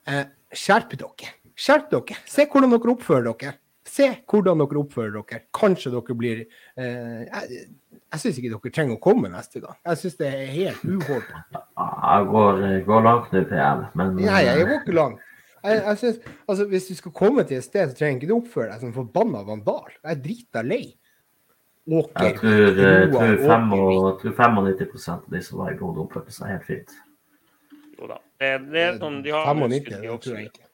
Eh, 0.06 0.24
skjerp 0.52 0.96
dere. 0.98 1.30
Skjerp 1.56 1.90
dere. 1.94 2.18
Se 2.26 2.46
hvordan 2.46 2.74
dere 2.74 2.94
oppfører 2.94 3.30
dere. 3.30 3.54
Se 3.90 4.10
hvordan 4.30 4.60
dere 4.62 4.82
oppfører 4.82 5.16
dere. 5.20 5.40
Kanskje 5.56 5.90
dere 5.94 6.14
blir 6.18 6.42
eh, 6.76 7.24
Jeg, 7.26 7.64
jeg 8.10 8.20
syns 8.22 8.38
ikke 8.42 8.52
dere 8.52 8.74
trenger 8.76 8.98
å 8.98 9.02
komme 9.02 9.30
neste 9.32 9.62
gang. 9.62 9.78
Jeg 9.86 10.02
syns 10.02 10.18
det 10.20 10.28
er 10.34 10.46
helt 10.58 10.84
uholdbart. 10.84 11.58
Jeg 11.80 12.30
går, 12.34 12.62
går 12.86 13.02
langt 13.06 13.32
nå, 13.34 13.42
PL, 13.50 13.86
men 13.98 14.16
Nei, 14.20 14.44
jeg 14.46 14.66
går 14.66 14.78
ikke 14.82 14.96
langt. 14.98 15.26
Jeg, 15.64 15.82
jeg 15.86 15.98
synes, 16.00 16.18
altså, 16.48 16.64
hvis 16.70 16.88
du 16.88 16.94
skal 16.96 17.12
komme 17.16 17.44
til 17.44 17.58
et 17.58 17.66
sted, 17.66 17.90
så 17.90 17.98
trenger 17.98 18.20
ikke 18.20 18.30
du 18.30 18.36
oppføre 18.38 18.70
deg 18.70 18.80
som 18.84 18.94
forbanna 18.96 19.42
vandal. 19.44 19.92
Jeg 20.00 20.10
er 20.14 20.22
drita 20.24 20.64
lei. 20.64 20.82
Åker, 21.90 22.24
jeg 22.24 22.34
tror, 22.38 22.50
jeg 22.78 23.12
tror, 23.12 23.36
fem 23.50 23.72
og, 23.74 23.92
jeg 24.06 24.16
tror 24.22 24.34
95 24.38 25.06
av 25.10 25.22
de 25.32 25.40
som 25.42 25.62
var 25.62 25.72
i 25.72 25.78
Bodø, 25.78 26.04
oppførte 26.04 26.34
seg 26.34 26.52
helt 26.52 26.66
fint. 26.68 26.98
Jo 27.98 28.10
da. 28.10 28.18
Det, 28.40 28.50
det 28.70 28.82
er 28.84 28.98
sånn, 29.00 29.22
de 29.24 29.32
har 29.34 29.48
95, 29.48 29.80
skutt, 29.80 29.88
de 29.90 30.08
det 30.08 30.18
tror 30.24 30.36
jeg 30.36 30.50
ikke. 30.50 30.66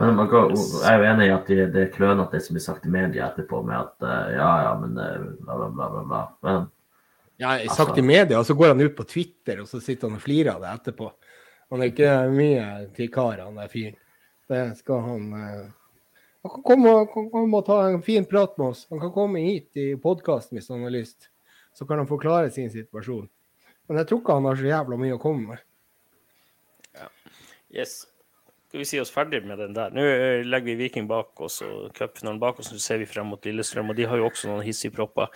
Men 0.00 0.14
man 0.16 0.28
kan, 0.32 0.54
jeg 0.56 0.88
er 0.88 1.02
jo 1.02 1.08
enig 1.10 1.26
i 1.26 1.32
at 1.34 1.50
det, 1.50 1.64
det 1.74 1.82
er 1.82 1.90
klønete 1.92 2.38
det 2.38 2.46
som 2.46 2.56
blir 2.56 2.64
sagt 2.64 2.86
i 2.88 2.92
media 2.92 3.26
etterpå, 3.28 3.60
med 3.66 3.76
at 3.76 4.06
eh, 4.08 4.30
ja, 4.38 4.52
ja, 4.64 4.70
men 4.80 4.94
eh, 4.96 5.26
bla, 5.42 5.58
bla, 5.58 5.68
bla, 5.68 5.88
bla, 5.90 6.04
bla. 6.08 6.22
Men 6.48 6.70
Ja, 7.42 7.56
sagt 7.74 7.98
i 7.98 8.04
media, 8.06 8.38
og 8.38 8.46
så 8.46 8.54
går 8.54 8.72
han 8.72 8.80
ut 8.80 8.96
på 8.96 9.04
Twitter, 9.08 9.60
og 9.60 9.68
så 9.68 9.82
sitter 9.82 10.08
han 10.08 10.16
og 10.16 10.22
flirer 10.24 10.54
av 10.54 10.64
det 10.64 10.72
etterpå. 10.78 11.10
Han 11.72 11.80
er 11.80 11.88
ikke 11.88 12.08
mye 12.28 12.64
til 12.92 13.08
karene, 13.08 13.48
den 13.56 13.70
fyren. 13.72 13.94
Det 14.52 14.62
skal 14.76 15.04
han 15.06 15.28
eh, 15.32 15.70
Han 16.42 16.50
kan 16.56 16.64
komme, 16.66 16.92
kan 17.08 17.30
komme 17.32 17.60
og 17.62 17.64
ta 17.64 17.78
en 17.88 18.02
fin 18.04 18.26
prat 18.28 18.58
med 18.58 18.74
oss. 18.74 18.86
Han 18.90 19.00
kan 19.00 19.12
komme 19.14 19.40
hit 19.40 19.78
i 19.80 19.92
podkasten 19.96 20.58
hvis 20.58 20.68
han 20.68 20.82
har 20.84 20.92
lyst. 20.92 21.30
Så 21.72 21.86
kan 21.88 22.02
han 22.02 22.10
forklare 22.10 22.50
sin 22.52 22.68
situasjon. 22.70 23.28
Men 23.88 24.02
jeg 24.02 24.10
tror 24.10 24.20
ikke 24.20 24.36
han 24.36 24.48
har 24.50 24.58
så 24.58 24.68
jævla 24.68 24.98
mye 25.00 25.16
å 25.16 25.22
komme 25.22 25.54
med. 25.54 25.62
Yes. 27.72 28.02
Skal 28.72 28.80
vi 28.80 28.86
si 28.88 28.98
oss 29.02 29.10
ferdig 29.12 29.42
med 29.44 29.58
den 29.60 29.74
der? 29.76 29.90
Nå 29.92 30.00
eh, 30.00 30.46
legger 30.48 30.70
vi 30.70 30.86
Viking 30.86 31.04
bak 31.04 31.36
oss 31.44 31.58
og 31.60 31.90
cupfinalen 31.92 32.38
bak 32.40 32.62
oss. 32.62 32.70
Nå 32.72 32.78
ser 32.80 33.02
vi 33.02 33.08
frem 33.10 33.26
mot 33.28 33.44
Lillestrøm, 33.44 33.90
og 33.92 33.98
de 33.98 34.06
har 34.08 34.16
jo 34.16 34.30
også 34.30 34.48
noen 34.48 34.64
hissige 34.64 34.94
propper. 34.96 35.28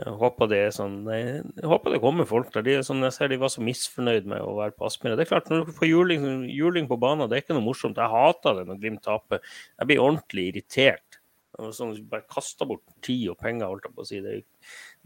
Jeg 0.00 0.16
håper 0.18 0.50
det 0.50 0.58
er 0.64 0.74
sånn 0.74 0.96
Jeg 1.06 1.68
håper 1.70 1.94
det 1.94 2.00
kommer 2.02 2.26
folk 2.26 2.50
der. 2.56 2.64
De, 2.66 2.74
sånn, 2.82 3.04
jeg 3.06 3.14
ser 3.14 3.30
de 3.30 3.38
var 3.38 3.54
så 3.54 3.62
misfornøyd 3.62 4.26
med 4.32 4.42
å 4.42 4.56
være 4.56 4.74
på 4.74 4.88
Aspmyra. 4.88 5.14
Det 5.14 5.28
er 5.28 5.30
klart, 5.30 5.52
når 5.54 5.70
du 5.70 5.72
får 5.78 5.86
juling, 5.86 6.26
juling 6.50 6.90
på 6.90 6.98
banen, 6.98 7.30
det 7.30 7.38
er 7.38 7.46
ikke 7.46 7.60
noe 7.60 7.68
morsomt. 7.68 8.02
Jeg 8.02 8.10
hater 8.16 8.58
det 8.58 8.66
når 8.72 8.82
Glimt 8.82 9.04
taper. 9.06 9.46
Jeg 9.78 9.92
blir 9.92 10.02
ordentlig 10.08 10.48
irritert. 10.50 11.22
Sånn, 11.70 11.94
bare 12.10 12.26
kaster 12.26 12.66
bort 12.66 12.82
tid 13.06 13.28
og 13.30 13.38
penger, 13.38 13.70
holdt 13.70 13.86
jeg 13.86 13.94
på 13.94 14.02
å 14.02 14.10
si. 14.10 14.22
Det, 14.26 14.38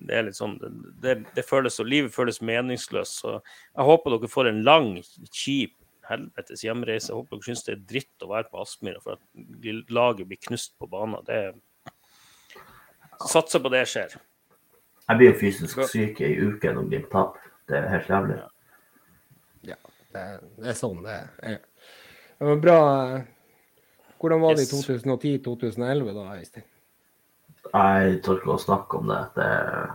det 0.09 0.23
er 0.23 0.31
litt 0.31 0.41
sånn, 0.41 0.57
det, 1.05 1.19
det 1.37 1.45
føles, 1.45 1.77
og 1.85 1.93
Livet 1.93 2.17
føles 2.17 2.41
meningsløst. 2.41 3.21
Så 3.21 3.37
jeg 3.43 3.93
håper 3.93 4.17
dere 4.17 4.37
får 4.41 4.55
en 4.55 4.65
lang, 4.65 4.95
kjip 5.29 5.77
helvetes 6.09 6.65
hjemreise. 6.65 7.11
Jeg 7.11 7.19
håper 7.19 7.39
dere 7.39 7.49
syns 7.49 7.65
det 7.67 7.75
er 7.75 7.85
dritt 7.95 8.25
å 8.25 8.31
være 8.31 8.51
på 8.51 8.63
Aspmyra 8.63 9.03
for 9.05 9.17
at 9.17 9.93
laget 9.93 10.29
blir 10.31 10.41
knust 10.49 10.75
på 10.81 10.89
banen. 10.91 11.23
Det 11.29 11.41
Satser 13.25 13.63
på 13.63 13.71
det 13.71 13.85
skjer. 13.89 14.17
jeg 15.09 15.17
blir 15.21 15.31
jo 15.31 15.37
fysisk 15.39 15.85
syk 15.89 16.21
i 16.21 16.27
ei 16.27 16.49
uke 16.49 16.73
når 16.75 16.89
Glimt 16.91 17.11
taper. 17.13 17.53
Det 17.69 17.79
er 17.79 17.87
helt 17.89 18.09
jævlig. 18.11 18.41
Ja, 19.71 19.77
det, 20.13 20.25
det 20.59 20.73
er 20.73 20.77
sånn 20.77 21.01
det 21.05 21.15
er. 21.15 21.61
Det 22.39 22.49
var 22.51 22.61
bra. 22.61 22.79
Hvordan 24.21 24.43
var 24.43 24.59
det 24.59 24.67
i 24.67 24.71
2010-2011 24.73 26.11
da, 26.17 26.27
Øystein? 26.41 26.67
Jeg 27.71 28.19
tør 28.25 28.41
ikke 28.41 28.55
å 28.55 28.61
snakke 28.61 29.01
om 29.01 29.09
det. 29.13 29.23
det 29.39 29.49
Eh, 29.49 29.95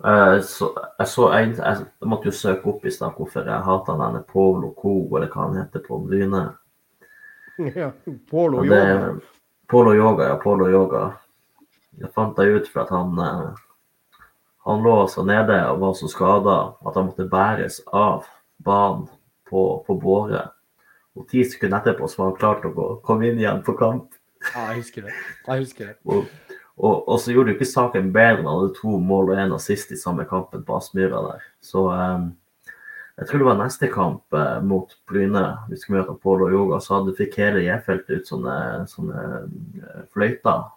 så, 0.00 0.70
jeg, 0.98 1.08
så, 1.08 1.26
jeg, 1.34 1.54
jeg 1.60 2.08
måtte 2.08 2.30
jo 2.30 2.36
søke 2.36 2.70
opp 2.72 2.86
i 2.88 2.92
stad 2.94 3.16
hvorfor 3.18 3.44
jeg 3.44 3.66
hater 3.66 3.98
denne 4.00 4.22
Polo 4.28 4.70
Co, 4.76 4.94
eller 5.16 5.28
hva 5.28 5.48
han 5.48 5.58
heter 5.60 5.84
på 5.86 6.00
Bryne. 6.06 6.46
Ja, 7.76 7.90
Polo 8.30 8.62
det, 8.64 8.72
yoga. 8.72 9.16
Polo 9.68 9.90
yoga, 9.92 10.28
ja. 10.30 10.36
Polo 10.40 10.70
yoga. 10.72 11.02
Det 12.00 12.08
fant 12.14 12.38
jeg 12.40 12.56
ut 12.56 12.70
for 12.72 12.86
at 12.86 12.92
han 12.94 13.18
eh, 13.20 13.58
han 14.64 14.82
lå 14.82 15.08
så 15.08 15.24
nede 15.24 15.56
og 15.70 15.80
var 15.80 15.94
så 15.96 16.08
skada 16.08 16.56
at 16.86 16.96
han 16.96 17.08
måtte 17.08 17.28
bæres 17.28 17.80
av 17.86 18.26
banen 18.64 19.06
på, 19.48 19.62
på 19.86 19.96
båre. 20.00 20.42
Og 21.16 21.26
ti 21.30 21.44
sekunder 21.48 21.80
etterpå 21.80 22.08
så 22.08 22.22
var 22.22 22.30
han 22.30 22.38
klar 22.38 22.60
til 22.60 22.70
å 22.70 22.76
gå, 22.76 22.88
komme 23.06 23.30
inn 23.30 23.40
igjen 23.40 23.62
på 23.66 23.74
kamp. 23.80 24.12
Ja, 24.52 24.70
jeg 24.70 24.82
husker 24.82 25.08
det. 25.08 25.14
Jeg 25.46 25.64
husker 25.64 25.90
det. 25.90 25.96
Og, 26.12 26.28
og, 26.80 27.08
og 27.08 27.18
så 27.20 27.34
gjorde 27.34 27.52
jo 27.52 27.58
ikke 27.58 27.68
saken 27.68 28.12
bedre 28.14 28.42
når 28.42 28.56
hadde 28.56 28.76
to 28.80 28.98
mål 29.04 29.32
og 29.32 29.40
én 29.42 29.54
assist 29.56 29.92
i 29.92 29.98
samme 30.00 30.24
kampen 30.28 30.62
på 30.64 30.76
Aspmyra 30.78 31.20
der. 31.26 31.42
Så 31.64 31.84
eh, 31.92 32.28
jeg 33.20 33.28
tror 33.28 33.42
det 33.42 33.48
var 33.50 33.58
neste 33.58 33.88
kamp 33.92 34.36
eh, 34.36 34.60
mot 34.64 34.94
Bryne, 35.10 35.42
vi 35.68 35.76
skulle 35.76 36.00
møte 36.00 36.14
og 36.16 36.52
Yoga, 36.54 36.78
så 36.80 36.94
hadde 36.96 37.16
fikk 37.18 37.36
hele 37.42 37.66
J-feltet 37.66 38.22
ut 38.22 38.30
sånne, 38.30 38.54
sånne 38.88 39.24
eh, 39.82 40.06
fløyter. 40.14 40.70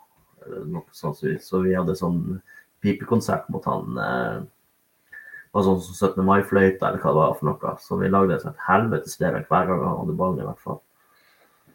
sånt, 0.92 1.24
så, 1.40 1.62
vi, 1.64 1.78
hadde 1.78 1.96
sånn 1.96 2.42
pipekonsert 2.84 3.48
mot 3.54 3.64
han. 3.70 3.96
Eh, 3.96 5.16
var 5.56 5.68
sånn 5.70 5.80
som 5.86 5.96
17. 6.10 6.20
mai-fløyta 6.28 6.90
eller 6.90 7.00
hva 7.00 7.14
det 7.14 7.22
var 7.22 7.40
for 7.40 7.52
noe. 7.52 7.74
Så 7.80 8.02
vi 8.02 8.12
lagde 8.12 8.42
et 8.42 8.68
helvetes 8.68 9.20
levert 9.24 9.48
hver 9.48 9.70
gang 9.70 9.86
han 9.86 10.00
hadde 10.02 10.20
ballen, 10.20 10.44
i 10.44 10.50
hvert 10.50 10.68
fall. 10.68 10.82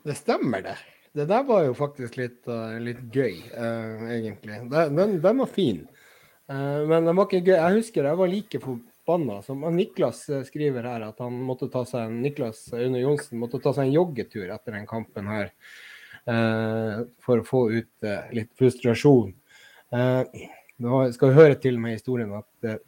Det 0.05 0.21
stemmer, 0.21 0.69
det. 0.69 0.77
Det 1.13 1.27
der 1.29 1.45
var 1.49 1.65
jo 1.67 1.77
faktisk 1.77 2.19
litt, 2.19 2.43
uh, 2.51 2.77
litt 2.83 3.01
gøy, 3.15 3.39
uh, 3.55 4.09
egentlig. 4.13 4.61
Den, 4.71 5.17
den, 5.23 5.41
var 5.41 5.51
fin. 5.51 5.83
Uh, 6.51 6.85
men 6.89 7.09
den 7.09 7.17
var 7.17 7.29
ikke 7.29 7.45
gøy. 7.47 7.57
Jeg 7.57 7.79
husker 7.81 8.09
jeg 8.09 8.21
var 8.21 8.33
like 8.33 8.61
forbanna 8.63 9.39
som 9.47 9.65
Niklas 9.75 10.27
skriver 10.49 10.89
her 10.89 11.07
at 11.09 11.23
han 11.25 11.39
måtte 11.49 11.71
ta 11.73 11.85
seg 11.89 12.09
en 12.09 12.21
Niklas 12.25 12.67
Aune 12.77 13.01
Johnsen 13.01 13.41
måtte 13.41 13.61
ta 13.65 13.73
seg 13.77 13.89
en 13.89 13.97
joggetur 13.97 14.51
etter 14.53 14.77
den 14.77 14.89
kampen 14.89 15.31
her. 15.33 15.55
for 17.25 17.41
å 17.41 17.45
få 17.47 17.61
ut 17.73 18.07
litt 18.37 18.51
frustrasjon. 18.59 19.31
Nå 20.85 20.99
skal 21.15 21.31
vi 21.31 21.39
høre 21.39 21.57
til 21.57 21.79
med 21.81 21.95
historien 21.97 22.35
at 22.37 22.83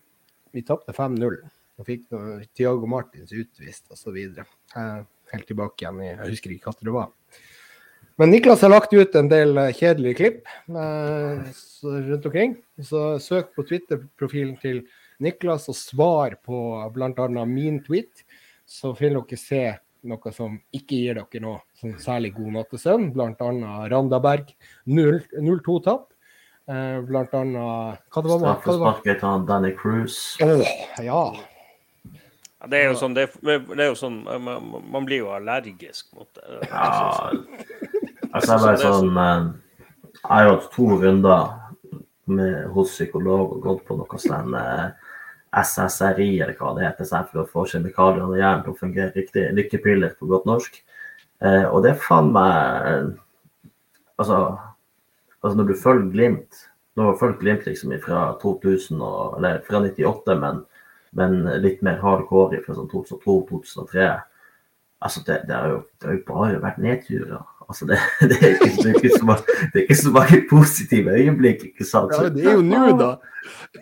vi 0.53 0.61
tapte 0.61 0.93
5-0. 0.93 1.39
Og 1.81 1.89
fikk 1.89 2.11
Tiago 2.53 2.91
Martins 2.91 3.33
utvist 3.33 3.89
osv. 3.95 4.19
Uh, 4.77 5.01
helt 5.33 5.49
tilbake 5.49 5.85
igjen 5.85 6.03
i 6.03 6.11
Jeg 6.11 6.35
husker 6.35 6.55
ikke 6.55 6.69
hva 6.69 6.85
det 6.85 6.95
var. 6.99 7.09
Men 8.21 8.31
Niklas 8.35 8.61
har 8.63 8.69
lagt 8.75 8.93
ut 8.93 9.15
en 9.17 9.29
del 9.31 9.57
eh, 9.57 9.71
kjedelige 9.73 10.19
klipp 10.19 10.49
eh, 10.69 11.39
rundt 11.83 12.27
omkring. 12.29 12.57
Så 12.85 13.15
søk 13.23 13.55
på 13.57 13.65
Twitter-profilen 13.65 14.59
til 14.61 14.83
Niklas 15.25 15.69
og 15.73 15.77
svar 15.79 16.37
på 16.45 16.59
bl.a. 16.93 17.45
min 17.49 17.79
tweet. 17.85 18.25
så 18.71 18.93
vil 18.99 19.17
dere 19.17 19.39
se 19.41 19.63
noe 20.07 20.31
som 20.33 20.55
ikke 20.77 20.97
gir 21.01 21.17
dere 21.19 21.41
noe 21.43 21.59
sånn 21.81 21.97
særlig 22.01 22.35
god 22.37 22.53
nattesøvn, 22.59 23.09
bl.a. 23.17 23.49
Randaberg 23.91 24.53
0-2-tap. 24.87 26.07
Eh, 26.71 27.01
blant 27.09 27.33
annet 27.35 28.05
Hva 28.13 28.23
det 28.23 28.31
var? 28.31 28.45
Det? 28.45 28.53
Straffesparket 28.61 29.25
til 29.25 29.47
Danny 29.49 29.73
Cruise. 29.81 30.37
Oh, 30.45 30.61
ja. 31.03 31.23
Ja, 32.61 32.69
det 32.69 32.77
er 32.83 32.91
jo 32.93 32.97
sånn, 33.01 33.15
det, 33.17 33.31
er- 33.49 33.65
det 33.65 33.81
er 33.81 33.89
jo 33.89 33.97
sånn 33.97 34.19
man, 34.45 34.67
man 34.93 35.07
blir 35.09 35.23
jo 35.25 35.31
allergisk 35.33 36.11
mot 36.13 36.29
det. 36.37 36.59
Ja, 36.69 37.33
altså 38.35 38.57
jeg 38.57 38.65
bare 38.65 38.81
sånn 38.83 39.21
eh, 39.23 39.49
Jeg 40.21 40.31
har 40.31 40.51
hatt 40.51 40.69
to 40.75 40.89
runder 41.01 41.49
med, 42.31 42.67
hos 42.75 42.95
psykolog 42.95 43.57
og 43.57 43.65
gått 43.65 43.85
på 43.89 43.97
noe 43.99 44.21
sånn 44.23 44.55
eh, 44.59 44.91
SSRI 45.61 46.29
eller 46.39 46.55
hva 46.59 46.75
det 46.77 46.87
heter, 46.87 47.09
sånn 47.09 47.27
for 47.31 47.43
å 47.43 47.49
få 47.51 47.67
kjemikaliene 47.73 48.37
i 48.37 48.41
hjernen 48.43 48.65
til 48.67 48.75
å 48.75 48.79
fungere 48.79 49.15
riktig. 49.17 49.49
Lykkepiller 49.57 50.15
på 50.19 50.29
godt 50.31 50.47
norsk. 50.47 50.79
Eh, 51.43 51.67
og 51.67 51.83
det 51.85 51.95
er 51.95 52.03
faen 52.07 52.33
meg 52.37 53.17
Altså, 54.21 54.37
altså 55.41 55.57
når 55.57 55.71
du 55.71 55.79
følger 55.81 56.11
Glimt 56.13 56.59
Nå 56.99 57.07
har 57.07 57.15
fulgt 57.17 57.39
Glimt 57.41 57.63
liksom 57.65 57.95
fra 58.05 58.35
2000 58.43 59.01
og, 59.01 59.39
eller 59.39 59.63
fra 59.65 59.81
98, 59.81 60.35
men, 60.43 60.59
men 61.17 61.39
litt 61.65 61.81
mer 61.87 61.97
hardcore 62.03 62.61
fra 62.67 62.75
sånn 62.77 62.91
2002-2003. 62.91 64.09
Altså, 65.01 65.23
det, 65.25 65.39
det, 65.49 65.57
har 65.57 65.73
jo, 65.73 65.79
det 66.03 66.11
har 66.11 66.19
jo 66.19 66.25
bare 66.27 66.61
vært 66.61 66.83
nedturer. 66.83 67.47
Altså, 67.71 67.87
det, 67.87 67.99
det, 68.31 68.37
er 68.43 68.55
ikke, 68.57 68.71
det, 68.83 68.91
er 68.91 68.95
ikke 68.99 69.19
så 69.19 69.27
mange, 69.29 69.59
det 69.73 69.79
er 69.79 69.85
ikke 69.87 69.97
så 70.03 70.13
mange 70.15 70.39
positive 70.51 71.13
øyeblikk, 71.15 71.65
ikke 71.71 71.85
sant? 71.87 72.15
ja, 72.17 72.29
det 72.35 72.47
er 72.47 72.57
jo 72.59 72.65
nå, 72.67 72.81
da. 72.99 73.11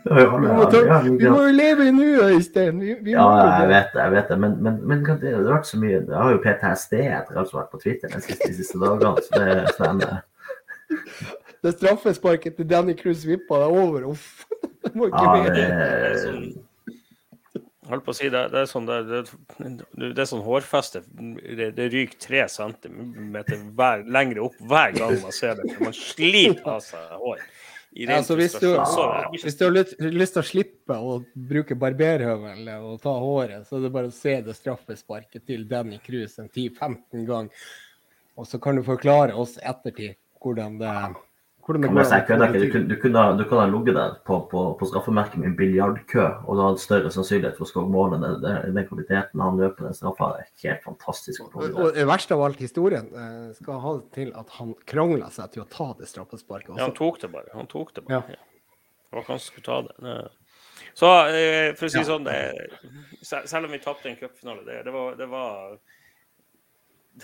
Vi 0.05 0.25
må, 0.45 0.67
ta, 0.71 1.01
vi 1.07 1.31
må 1.33 1.39
jo 1.47 1.53
leve 1.57 1.87
i 1.89 1.93
nuet, 1.97 2.35
Øystein. 2.37 2.81
Vi, 2.81 2.95
vi 3.03 3.15
ja, 3.17 3.25
jeg 3.63 3.69
vet 3.73 3.89
det, 3.95 4.03
jeg 4.03 4.13
vet 4.13 4.29
det. 4.29 4.39
Men, 4.45 4.59
men, 4.63 4.77
men 4.89 5.01
det, 5.09 5.33
har 5.35 5.49
vært 5.49 5.67
så 5.67 5.81
mye 5.81 5.97
Jeg 5.97 6.21
har 6.21 6.35
jo 6.35 6.43
PTSD 6.45 6.95
etter 7.01 7.41
alt 7.41 7.51
som 7.51 7.59
har 7.59 7.65
vært 7.65 7.73
på 7.73 7.81
Twitter 7.87 8.13
de 8.13 8.21
siste, 8.23 8.45
de 8.45 8.55
siste 8.61 8.81
dagene. 8.83 9.25
Så 9.25 9.41
det 9.41 9.57
er 9.57 9.73
spennende. 9.73 10.21
Det 11.65 11.75
straffesparket 11.75 12.61
til 12.61 12.69
Danny 12.71 12.95
Cruz 13.01 13.25
vippa 13.27 13.65
deg 13.65 13.81
over. 13.83 14.11
Uff. 14.13 14.45
Det 14.85 14.95
må 14.95 15.09
ikke 15.09 15.25
Ja, 15.25 15.33
mer. 15.35 15.55
det 15.57 16.68
Holdt 17.89 18.05
på 18.05 18.13
å 18.13 18.17
si, 18.17 18.29
det, 18.33 18.43
det 18.53 18.63
er 18.63 18.69
sånn 18.69 18.89
det, 18.89 18.99
det, 19.09 20.11
er 20.13 20.29
sånn 20.29 20.45
hårfeste. 20.45 21.01
Det, 21.09 21.71
det 21.77 21.87
ryker 21.95 22.21
tre 22.21 22.43
centimeter 22.53 23.63
hver, 23.79 24.05
lengre 24.05 24.45
opp 24.45 24.59
hver 24.69 24.93
gang 24.97 25.17
man 25.23 25.33
ser 25.33 25.57
det. 25.57 25.71
Man 25.81 25.97
sliter 25.97 26.69
av 26.69 26.83
seg 26.85 27.17
hår. 27.23 27.41
Ja, 27.99 28.21
så 28.23 28.37
hvis 28.37 28.53
du. 28.61 28.69
Hvis 29.33 29.57
du 29.57 29.65
har 29.65 29.73
lyst, 29.73 29.95
lyst 29.99 30.37
til 30.37 30.43
å 30.43 30.47
slippe 30.47 30.99
å 31.01 31.19
bruke 31.49 31.77
barberhøvel 31.81 32.69
og 32.77 33.01
ta 33.03 33.15
håret, 33.17 33.65
så 33.67 33.79
er 33.79 33.87
det 33.87 33.95
bare 33.95 34.13
å 34.13 34.15
se 34.15 34.37
det 34.45 34.57
straffesparket 34.59 35.47
til 35.49 35.65
Danny 35.71 35.99
Cruise 36.05 36.37
en 36.43 36.51
10-15 36.53 37.25
gang. 37.29 37.49
Og 38.39 38.47
så 38.47 38.61
kan 38.63 38.77
du 38.77 38.85
forklare 38.87 39.35
oss 39.35 39.57
ettertid 39.59 40.19
hvordan 40.45 40.77
det, 40.79 40.95
hvordan 41.69 41.85
det 41.85 41.91
går 41.93 42.09
jeg 42.09 42.25
kødder 42.29 42.55
ikke. 42.55 42.61
Du 42.65 42.73
kunne, 42.73 42.89
du 42.89 42.97
kunne, 43.03 43.21
ha- 43.23 43.35
du 43.37 43.43
kunne 43.45 43.61
ha 43.61 43.69
ligget 43.71 43.95
der 43.99 44.15
på, 44.27 44.39
på, 44.51 44.63
på 44.81 44.89
straffemerket 44.89 45.39
med 45.43 45.51
en 45.51 45.57
biljardkø, 45.61 46.25
og 46.49 46.57
du 46.57 46.63
hadde 46.65 46.81
større 46.83 47.13
sannsynlighet 47.13 47.59
for 47.61 47.67
å 47.67 47.71
skåre 47.71 47.93
mål 47.93 48.17
enn 48.17 48.25
den 48.75 48.89
kvaliteten 48.89 49.45
han 49.45 49.61
løper 49.61 49.87
den 49.91 49.95
straffa. 50.01 50.31
Det 50.39 50.47
er 50.49 50.73
helt 50.73 50.83
fantastisk. 50.89 51.45
Og, 51.47 51.69
og 51.69 51.93
det. 51.95 52.07
verste 52.09 52.35
av 52.39 52.47
alt, 52.49 52.59
historien 52.65 53.13
eh, 53.13 53.53
skal 53.61 53.81
ha 53.85 53.95
det 54.01 54.09
til 54.17 54.33
at 54.41 54.57
han 54.59 54.73
krangla 54.89 55.29
seg 55.37 55.53
til 55.55 55.63
å 55.67 55.69
ta 55.77 55.91
det 56.01 56.09
straffesparket 56.09 56.73
Ja, 56.75 56.89
han 56.89 56.97
tok 56.97 57.21
det 57.23 57.31
bare. 57.37 57.53
Han 57.55 57.69
tok 57.71 57.95
det 57.95 58.07
bare. 58.09 58.25
Ja. 58.33 58.41
Ja. 59.13 59.23
Han 59.29 59.39
skulle 59.41 59.65
ta 59.69 59.83
det. 59.87 59.95
det. 60.05 60.19
Så 60.99 61.07
eh, 61.29 61.75
for 61.79 61.87
å 61.87 61.93
si 61.93 62.01
Ja. 62.01 62.09
sånn 62.09 62.25
det, 62.27 62.41
sel- 63.23 63.47
Selv 63.49 63.69
om 63.69 63.73
vi 63.73 63.79
tapte 63.85 64.09
en 64.11 64.17
cupfinale, 64.17 64.65
det, 64.67 64.83
det, 64.89 64.93
var, 64.93 65.15
det 65.21 65.27
var 65.31 65.79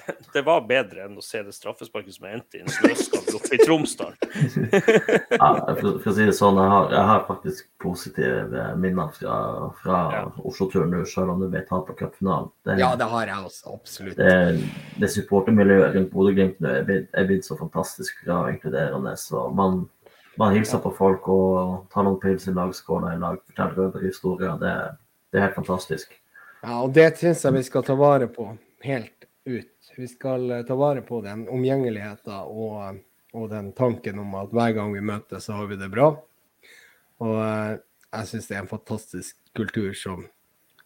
det 0.35 0.43
var 0.47 0.65
bedre 0.69 1.05
enn 1.07 1.17
å 1.19 1.23
se 1.25 1.43
det 1.45 1.53
straffesparket 1.55 2.17
som 2.17 2.27
endte 2.29 2.59
i 2.59 2.63
en 2.63 2.71
snøskall 2.73 3.37
oppe 3.39 3.57
i 3.57 3.61
Tromsdal. 3.63 4.15
Ja, 5.35 5.49
for, 5.79 5.99
for 6.03 6.11
å 6.11 6.15
si 6.17 6.27
det 6.27 6.35
sånn, 6.37 6.59
jeg 6.61 6.71
har, 6.71 6.89
jeg 6.95 7.09
har 7.11 7.25
faktisk 7.29 7.67
positive 7.83 8.65
minner 8.81 9.11
fra, 9.17 9.37
fra 9.83 10.01
Ja. 10.15 10.23
Oslo-turen 10.47 10.93
nå, 10.93 11.03
selv 11.09 11.35
om 11.35 11.43
det 11.43 11.51
ble 11.53 11.63
tap 11.69 11.87
på 11.89 11.97
cupfinalen. 11.99 12.51
Ja, 12.81 12.93
det 12.99 13.09
har 13.11 13.31
jeg 13.31 13.49
også. 13.51 13.75
Absolutt. 13.75 14.19
det, 14.19 14.69
det 15.03 15.11
supportermiljøet 15.13 15.99
rundt 15.99 16.13
Bodø-Glimt 16.15 16.63
nå 16.65 16.73
er 16.81 16.89
blitt, 16.89 17.09
er 17.13 17.29
blitt 17.29 17.47
så 17.47 17.59
fantastisk 17.59 18.25
bra 18.25 18.45
og 18.45 18.55
inkluderende. 18.55 19.15
Så 19.21 19.47
man, 19.57 19.85
man 20.41 20.55
hilser 20.57 20.83
på 20.85 20.95
folk 20.97 21.29
og 21.33 21.87
tar 21.95 22.07
noen 22.07 22.21
pils 22.23 22.49
i 22.51 22.57
lag, 22.57 22.75
skåler 22.77 23.17
i 23.17 23.23
lag, 23.23 23.41
forteller 23.51 23.81
røverhistorier. 23.83 24.59
Det, 24.63 24.75
det 25.33 25.41
er 25.41 25.49
helt 25.49 25.59
fantastisk. 25.59 26.15
Ja, 26.65 26.81
og 26.81 26.95
det 26.97 27.11
syns 27.21 27.45
jeg 27.45 27.59
vi 27.59 27.67
skal 27.67 27.85
ta 27.85 27.97
vare 27.99 28.31
på 28.33 28.49
helt 28.87 29.29
ut. 29.45 29.74
Vi 29.97 30.09
skal 30.09 30.51
eh, 30.51 30.63
ta 30.63 30.75
vare 30.75 31.03
på 31.03 31.21
den 31.25 31.47
omgjengeligheten 31.49 32.33
og, 32.49 33.01
og 33.35 33.51
den 33.51 33.73
tanken 33.77 34.19
om 34.23 34.35
at 34.41 34.55
hver 34.55 34.77
gang 34.77 34.95
vi 34.95 35.03
møtes, 35.05 35.47
så 35.47 35.59
har 35.59 35.69
vi 35.71 35.79
det 35.81 35.91
bra. 35.93 36.11
Og 37.25 37.37
eh, 37.43 37.77
jeg 38.15 38.31
syns 38.31 38.49
det 38.49 38.57
er 38.57 38.65
en 38.65 38.71
fantastisk 38.71 39.37
kultur 39.59 39.93
som 39.99 40.25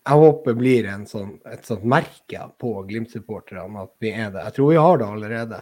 jeg 0.08 0.20
håper 0.22 0.54
blir 0.56 0.86
sånn, 1.08 1.34
et 1.50 1.66
sånt 1.68 1.84
merke 1.84 2.46
på 2.56 2.70
Glimt-supporterne 2.88 3.82
at 3.82 3.92
vi 4.00 4.12
er 4.14 4.30
det. 4.32 4.46
Jeg 4.46 4.56
tror 4.56 4.70
vi 4.70 4.78
har 4.80 5.00
det 5.00 5.08
allerede. 5.08 5.58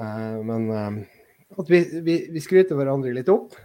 Eh, 0.00 0.38
men 0.48 0.70
at 0.72 1.68
vi, 1.68 1.82
vi, 2.00 2.16
vi 2.32 2.40
skryter 2.40 2.78
hverandre 2.78 3.12
litt 3.12 3.28
opp. 3.32 3.58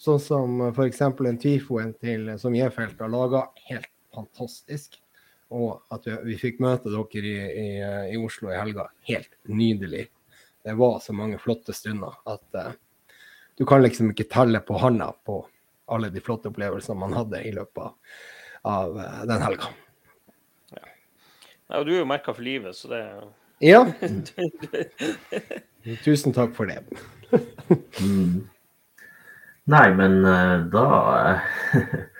Sånn 0.00 0.20
som 0.20 0.62
f.eks. 0.70 1.02
en 1.04 1.40
Twifoen 1.40 1.92
til, 2.00 2.30
som 2.40 2.56
J-felt 2.56 3.00
har 3.00 3.12
laga. 3.12 3.46
Helt 3.68 3.92
fantastisk. 4.14 4.96
Og 5.54 5.94
at 5.94 6.06
vi, 6.08 6.16
vi 6.26 6.38
fikk 6.40 6.58
møte 6.64 6.90
dere 6.90 7.22
i, 7.22 7.34
i, 7.36 7.66
i 8.14 8.16
Oslo 8.18 8.50
i 8.50 8.58
helga. 8.58 8.88
Helt 9.06 9.30
nydelig. 9.46 10.08
Det 10.66 10.74
var 10.74 10.98
så 11.04 11.14
mange 11.14 11.38
flotte 11.38 11.74
stunder 11.76 12.16
at 12.26 12.58
uh, 12.58 12.72
du 13.54 13.62
kan 13.68 13.84
liksom 13.84 14.10
ikke 14.10 14.26
telle 14.32 14.58
på 14.66 14.80
handa 14.82 15.12
på 15.24 15.38
alle 15.94 16.10
de 16.10 16.20
flotte 16.20 16.50
opplevelsene 16.50 16.98
man 16.98 17.14
hadde 17.14 17.44
i 17.46 17.52
løpet 17.54 17.84
av, 17.84 17.92
av 18.66 18.98
uh, 18.98 19.20
den 19.30 19.44
helga. 19.46 19.70
Ja, 20.74 20.82
og 21.78 21.86
du 21.86 21.94
er 21.94 22.00
jo 22.00 22.10
merka 22.10 22.34
for 22.34 22.46
livet, 22.46 22.74
så 22.78 22.90
det 22.90 23.04
Ja, 23.70 23.86
tusen 26.04 26.34
takk 26.36 26.52
for 26.58 26.68
det. 26.68 26.82
Mm. 28.02 28.42
Nei, 29.66 29.86
men 29.98 30.20
uh, 30.26 30.66
da 30.70 30.84
eh, 31.16 31.40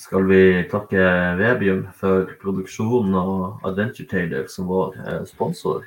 skal 0.00 0.24
vi 0.24 0.42
takke 0.70 1.00
Vebium 1.36 1.82
for 1.92 2.30
produksjonen 2.40 3.12
og 3.20 3.66
Adventure 3.68 4.08
Tailor 4.08 4.46
som 4.48 4.68
vår 4.70 4.94
eh, 4.96 5.24
sponsor. 5.28 5.84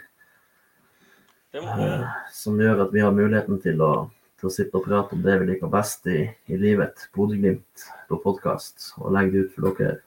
eh, 1.58 2.04
Som 2.34 2.62
gjør 2.62 2.86
at 2.86 2.94
vi 2.94 3.02
har 3.02 3.16
muligheten 3.16 3.58
til 3.64 3.82
å, 3.82 3.94
til 4.38 4.50
å 4.50 4.54
sitte 4.54 4.78
og 4.78 4.86
prate 4.86 5.18
om 5.18 5.24
det 5.26 5.40
vi 5.42 5.48
liker 5.50 5.72
best 5.74 6.06
i, 6.14 6.28
i 6.46 6.60
livet. 6.62 7.08
Bodø-Glimt 7.18 7.88
på 8.10 8.20
podkast, 8.22 8.92
og 9.02 9.16
legge 9.16 9.34
det 9.34 9.48
ut 9.48 9.56
for 9.56 9.72
dere. 9.72 9.98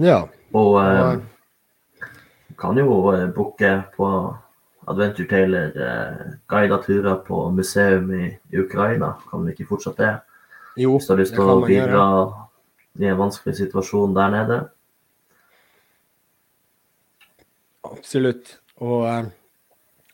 Ja. 0.00 0.22
Og 0.56 0.78
eh, 0.80 2.08
kan 2.56 2.80
jo 2.80 3.02
eh, 3.12 3.26
booke 3.36 3.74
på 3.98 4.08
Adventure 4.88 5.28
Tailor 5.28 5.76
eh, 5.76 6.24
guida 6.48 6.80
turer 6.86 7.20
på 7.28 7.44
museum 7.52 8.08
i, 8.16 8.32
i 8.32 8.64
Ukraina. 8.64 9.18
Kan 9.28 9.44
vi 9.44 9.52
ikke 9.52 9.68
fortsette 9.74 10.06
det? 10.06 10.16
Jo, 10.78 10.92
Hvis 10.96 11.08
du 11.08 11.12
har 11.12 11.20
lyst 11.22 11.34
til 11.34 11.50
å 11.50 11.56
bidra 11.66 12.04
i 12.98 13.08
en 13.10 13.18
vanskelig 13.18 13.56
situasjon 13.58 14.14
der 14.14 14.30
nede. 14.34 14.58
Absolutt. 17.88 18.58
Og 18.84 19.06
eh, 19.08 19.28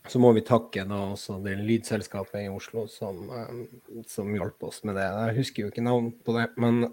så 0.09 0.21
må 0.21 0.33
vi 0.37 0.45
takke 0.45 0.85
da 0.89 1.01
også 1.15 1.39
det 1.45 1.57
lydselskapet 1.65 2.45
i 2.45 2.53
Oslo 2.53 2.87
som, 2.93 3.25
eh, 3.29 4.01
som 4.09 4.31
hjalp 4.37 4.67
oss 4.69 4.83
med 4.85 4.97
det. 5.01 5.07
Jeg 5.09 5.39
husker 5.41 5.65
jo 5.67 5.73
ikke 5.73 5.85
navn 5.85 6.11
på 6.25 6.37
det, 6.39 6.49
men 6.61 6.85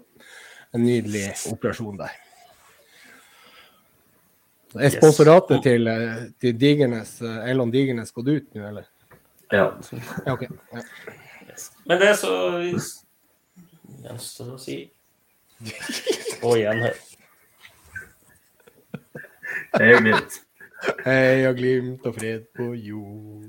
en 0.72 0.84
nydelig 0.84 1.26
operasjon 1.52 1.98
der. 2.00 2.12
Er 4.72 4.86
Yes. 4.88 4.94
sponsoratet 4.96 5.62
til, 5.62 5.86
eh, 5.88 6.30
til 6.40 6.54
Digernes, 6.56 7.20
eh, 7.20 7.50
Elon 7.50 7.70
Digernes 7.70 8.10
gått 8.12 8.28
ut 8.28 8.54
nå, 8.54 8.68
eller? 8.68 8.86
Ja. 9.52 9.66
Ja, 10.26 10.32
okay. 10.32 10.48
Ja. 10.72 10.80
Men 11.84 11.98
det 12.00 12.08
er 12.08 12.14
så 12.16 12.32
gjenstår 14.02 14.54
å 14.54 14.60
si 14.60 14.78
Og 16.42 16.56
igjen 16.58 16.80
her. 16.82 16.96
og 19.72 19.84
er 19.86 19.92
jo 19.92 20.00
litt. 20.08 20.38
Glimt 21.56 22.06
og 22.08 22.16
fred 22.16 22.48
på 22.56 22.72
jord. 22.74 23.46